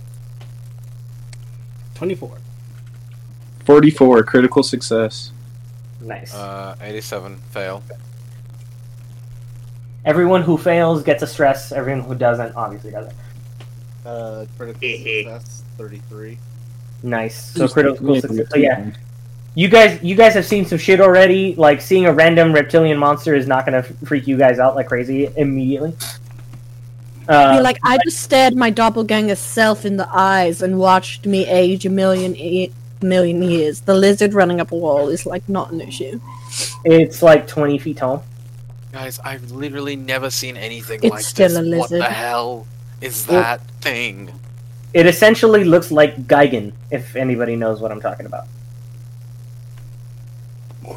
24. 1.96 2.38
44, 3.64 4.22
critical 4.22 4.62
success. 4.62 5.32
nice. 6.00 6.32
Uh, 6.34 6.74
87 6.80 7.36
fail. 7.50 7.82
Everyone 10.04 10.42
who 10.42 10.56
fails 10.56 11.02
gets 11.02 11.22
a 11.22 11.26
stress. 11.26 11.72
Everyone 11.72 12.02
who 12.02 12.14
doesn't 12.14 12.54
obviously 12.56 12.90
doesn't. 12.90 13.14
Uh, 14.06 14.46
critical 14.56 14.80
success, 15.04 15.62
33. 15.76 16.38
Nice. 17.02 17.52
So 17.52 17.68
critical 17.68 18.20
success. 18.20 18.48
So 18.50 18.56
yeah, 18.56 18.90
you 19.54 19.68
guys 19.68 20.02
you 20.02 20.14
guys 20.14 20.34
have 20.34 20.46
seen 20.46 20.64
some 20.64 20.78
shit 20.78 21.00
already. 21.00 21.54
Like 21.56 21.80
seeing 21.80 22.06
a 22.06 22.12
random 22.12 22.52
reptilian 22.52 22.98
monster 22.98 23.34
is 23.34 23.46
not 23.46 23.64
gonna 23.64 23.82
freak 23.82 24.26
you 24.26 24.36
guys 24.36 24.58
out 24.58 24.76
like 24.76 24.88
crazy 24.88 25.28
immediately. 25.36 25.94
Uh, 27.28 27.58
Be 27.58 27.62
like, 27.62 27.78
I 27.84 27.98
just 28.04 28.20
stared 28.22 28.56
my 28.56 28.70
doppelganger 28.70 29.36
self 29.36 29.84
in 29.84 29.96
the 29.96 30.08
eyes 30.10 30.62
and 30.62 30.78
watched 30.78 31.26
me 31.26 31.46
age 31.46 31.86
a 31.86 31.90
million 31.90 32.34
e- 32.34 32.72
million 33.02 33.42
years. 33.42 33.82
The 33.82 33.94
lizard 33.94 34.34
running 34.34 34.60
up 34.60 34.72
a 34.72 34.76
wall 34.76 35.08
is 35.08 35.26
like 35.26 35.48
not 35.48 35.70
an 35.70 35.80
issue. 35.80 36.20
it's 36.84 37.22
like 37.22 37.46
twenty 37.46 37.78
feet 37.78 37.98
tall. 37.98 38.24
Guys, 38.92 39.20
I've 39.20 39.52
literally 39.52 39.94
never 39.94 40.30
seen 40.30 40.56
anything 40.56 40.98
It's 41.04 41.10
like 41.12 41.22
still 41.24 41.48
this. 41.62 41.74
a 41.74 41.78
What 41.78 41.90
the 41.90 42.02
hell 42.02 42.66
is 43.00 43.26
Well- 43.28 43.40
that 43.42 43.60
thing? 43.80 44.32
It 44.92 45.06
essentially 45.06 45.62
looks 45.62 45.92
like 45.92 46.26
Gigan, 46.26 46.72
if 46.90 47.14
anybody 47.14 47.54
knows 47.54 47.80
what 47.80 47.92
I'm 47.92 48.00
talking 48.00 48.26
about. 48.26 48.46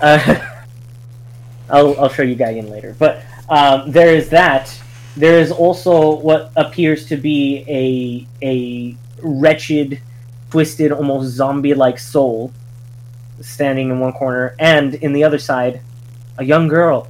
Uh, 0.02 0.50
I'll, 1.70 2.00
I'll 2.00 2.10
show 2.10 2.24
you 2.24 2.36
Gigan 2.36 2.70
later. 2.70 2.96
But 2.98 3.24
um, 3.50 3.92
there 3.92 4.16
is 4.16 4.30
that. 4.30 4.80
There 5.16 5.40
is 5.40 5.52
also 5.52 6.16
what 6.16 6.52
appears 6.56 7.06
to 7.08 7.18
be 7.18 7.66
a 7.68 8.28
a 8.46 8.98
wretched, 9.22 10.02
twisted, 10.50 10.92
almost 10.92 11.30
zombie-like 11.30 12.00
soul 12.00 12.52
standing 13.42 13.90
in 13.90 14.00
one 14.00 14.14
corner, 14.14 14.56
and 14.60 14.96
in 14.96 15.14
the 15.14 15.24
other 15.24 15.40
side, 15.40 15.82
a 16.38 16.44
young 16.44 16.68
girl. 16.68 17.08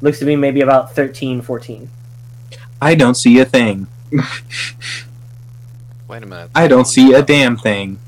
Looks 0.00 0.18
to 0.20 0.24
be 0.24 0.36
maybe 0.36 0.62
about 0.62 0.94
13, 0.94 1.42
14. 1.42 1.90
I 2.80 2.94
don't 2.94 3.14
see 3.14 3.38
a 3.38 3.44
thing. 3.44 3.86
Wait 6.08 6.22
a 6.22 6.26
minute. 6.26 6.50
I 6.54 6.66
don't 6.66 6.86
see 6.86 7.12
a 7.12 7.22
damn 7.22 7.58
thing. 7.58 7.98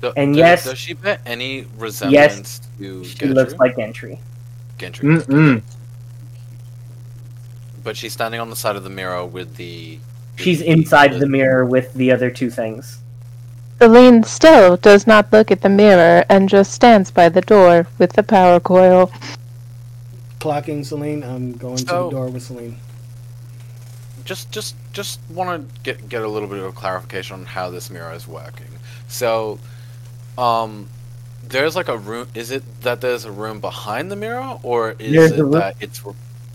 Do- 0.00 0.12
And 0.16 0.32
do- 0.34 0.38
yes- 0.38 0.64
does 0.64 0.78
she 0.78 0.94
bear 0.94 1.18
any 1.26 1.66
resemblance 1.76 2.60
to 2.78 3.04
She 3.04 3.14
Gentry? 3.14 3.34
looks 3.34 3.54
like 3.54 3.76
Gentry. 3.76 4.20
Gentry. 4.78 5.08
Mm-mm. 5.08 5.62
But 7.82 7.96
she's 7.96 8.12
standing 8.12 8.40
on 8.40 8.50
the 8.50 8.56
side 8.56 8.76
of 8.76 8.84
the 8.84 8.90
mirror 8.90 9.24
with 9.24 9.56
the. 9.56 9.98
She's 10.36 10.60
inside 10.60 11.18
the 11.18 11.26
mirror 11.26 11.64
with 11.64 11.92
the 11.94 12.12
other 12.12 12.30
two 12.30 12.50
things. 12.50 12.98
Celine 13.80 14.22
still 14.24 14.76
does 14.76 15.06
not 15.06 15.32
look 15.32 15.50
at 15.50 15.62
the 15.62 15.68
mirror 15.68 16.24
and 16.28 16.48
just 16.48 16.72
stands 16.72 17.10
by 17.10 17.28
the 17.28 17.40
door 17.40 17.86
with 17.98 18.12
the 18.12 18.22
power 18.22 18.60
coil. 18.60 19.10
Clocking 20.40 20.84
Celine. 20.84 21.22
I'm 21.24 21.52
going 21.52 21.76
to 21.78 21.84
the 21.84 22.10
door 22.10 22.28
with 22.28 22.42
Celine. 22.44 22.76
Just, 24.24 24.50
just, 24.52 24.76
just 24.92 25.20
want 25.30 25.68
to 25.68 25.80
get 25.82 26.08
get 26.08 26.22
a 26.22 26.28
little 26.28 26.48
bit 26.48 26.62
of 26.62 26.74
clarification 26.74 27.34
on 27.40 27.46
how 27.46 27.70
this 27.70 27.88
mirror 27.88 28.12
is 28.12 28.28
working. 28.28 28.66
So, 29.08 29.58
um, 30.38 30.88
there's 31.46 31.74
like 31.76 31.88
a 31.88 31.98
room. 31.98 32.28
Is 32.34 32.50
it 32.50 32.62
that 32.82 33.00
there's 33.00 33.24
a 33.24 33.32
room 33.32 33.60
behind 33.60 34.10
the 34.10 34.16
mirror, 34.16 34.58
or 34.62 34.92
is 34.98 35.12
There's 35.12 35.32
it 35.32 35.50
that 35.52 35.76
it's 35.80 36.02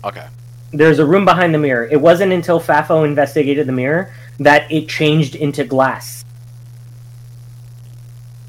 okay? 0.02 0.26
There's 0.72 0.98
a 0.98 1.06
room 1.06 1.24
behind 1.24 1.54
the 1.54 1.58
mirror. 1.58 1.84
It 1.84 2.00
wasn't 2.00 2.32
until 2.32 2.58
Fafo 2.58 3.04
investigated 3.04 3.66
the 3.68 3.72
mirror 3.72 4.12
that 4.40 4.70
it 4.72 4.88
changed 4.88 5.36
into 5.36 5.64
glass. 5.64 6.24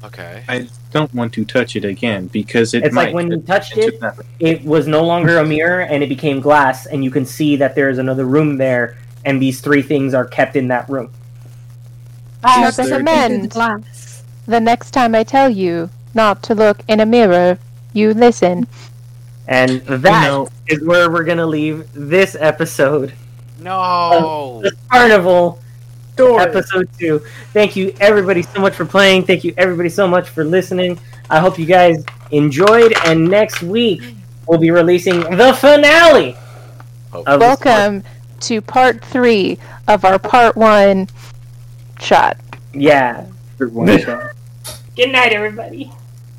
Okay. 0.02 0.42
I 0.48 0.68
don't 0.92 1.12
want 1.14 1.32
to 1.34 1.44
touch 1.44 1.76
it 1.76 1.84
again 1.84 2.26
because 2.28 2.74
it 2.74 2.84
It's 2.84 2.94
might 2.94 3.06
like 3.06 3.14
when 3.14 3.30
you 3.30 3.40
touched 3.42 3.76
into 3.76 4.06
it, 4.06 4.26
it 4.40 4.64
was 4.64 4.86
no 4.86 5.04
longer 5.04 5.38
a 5.38 5.44
mirror 5.44 5.80
and 5.82 6.02
it 6.02 6.08
became 6.08 6.40
glass, 6.40 6.86
and 6.86 7.04
you 7.04 7.10
can 7.10 7.26
see 7.26 7.56
that 7.56 7.74
there 7.74 7.90
is 7.90 7.98
another 7.98 8.24
room 8.24 8.56
there, 8.56 8.96
and 9.24 9.40
these 9.42 9.60
three 9.60 9.82
things 9.82 10.14
are 10.14 10.24
kept 10.24 10.56
in 10.56 10.68
that 10.68 10.88
room. 10.88 11.10
I 12.44 12.68
Is 12.68 12.76
there- 12.76 12.86
recommend 12.90 13.50
the 14.46 14.60
next 14.60 14.92
time 14.92 15.14
I 15.14 15.24
tell 15.24 15.50
you 15.50 15.90
not 16.14 16.42
to 16.44 16.54
look 16.54 16.78
in 16.88 17.00
a 17.00 17.06
mirror, 17.06 17.58
you 17.92 18.14
listen. 18.14 18.66
And 19.48 19.80
that 19.82 20.48
is 20.68 20.80
know- 20.80 20.86
where 20.86 21.10
we're 21.10 21.24
gonna 21.24 21.46
leave 21.46 21.86
this 21.94 22.36
episode. 22.38 23.12
No. 23.60 24.60
The 24.62 24.72
Carnival 24.90 25.58
Story. 26.14 26.42
episode 26.42 26.88
two. 26.98 27.22
Thank 27.52 27.76
you 27.76 27.94
everybody 28.00 28.42
so 28.42 28.60
much 28.60 28.74
for 28.74 28.84
playing. 28.84 29.24
Thank 29.24 29.44
you 29.44 29.54
everybody 29.56 29.88
so 29.88 30.06
much 30.06 30.28
for 30.28 30.44
listening. 30.44 30.98
I 31.30 31.40
hope 31.40 31.58
you 31.58 31.66
guys 31.66 32.04
enjoyed. 32.30 32.94
And 33.04 33.28
next 33.28 33.62
week 33.62 34.02
we'll 34.46 34.58
be 34.58 34.70
releasing 34.70 35.20
the 35.20 35.52
finale. 35.54 36.36
Of 37.12 37.24
the 37.24 37.38
Welcome 37.38 38.02
to 38.40 38.60
part 38.60 39.04
three 39.04 39.58
of 39.88 40.04
our 40.04 40.18
part 40.18 40.56
one 40.56 41.08
shot. 41.98 42.36
Yeah. 42.72 43.26
One 43.58 43.98
shot. 43.98 44.32
Good 44.96 45.12
night, 45.12 45.32
everybody. 45.32 45.90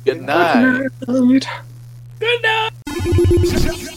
Good 0.04 0.22
night. 0.22 0.88
Good 1.04 2.42
night. 2.42 3.94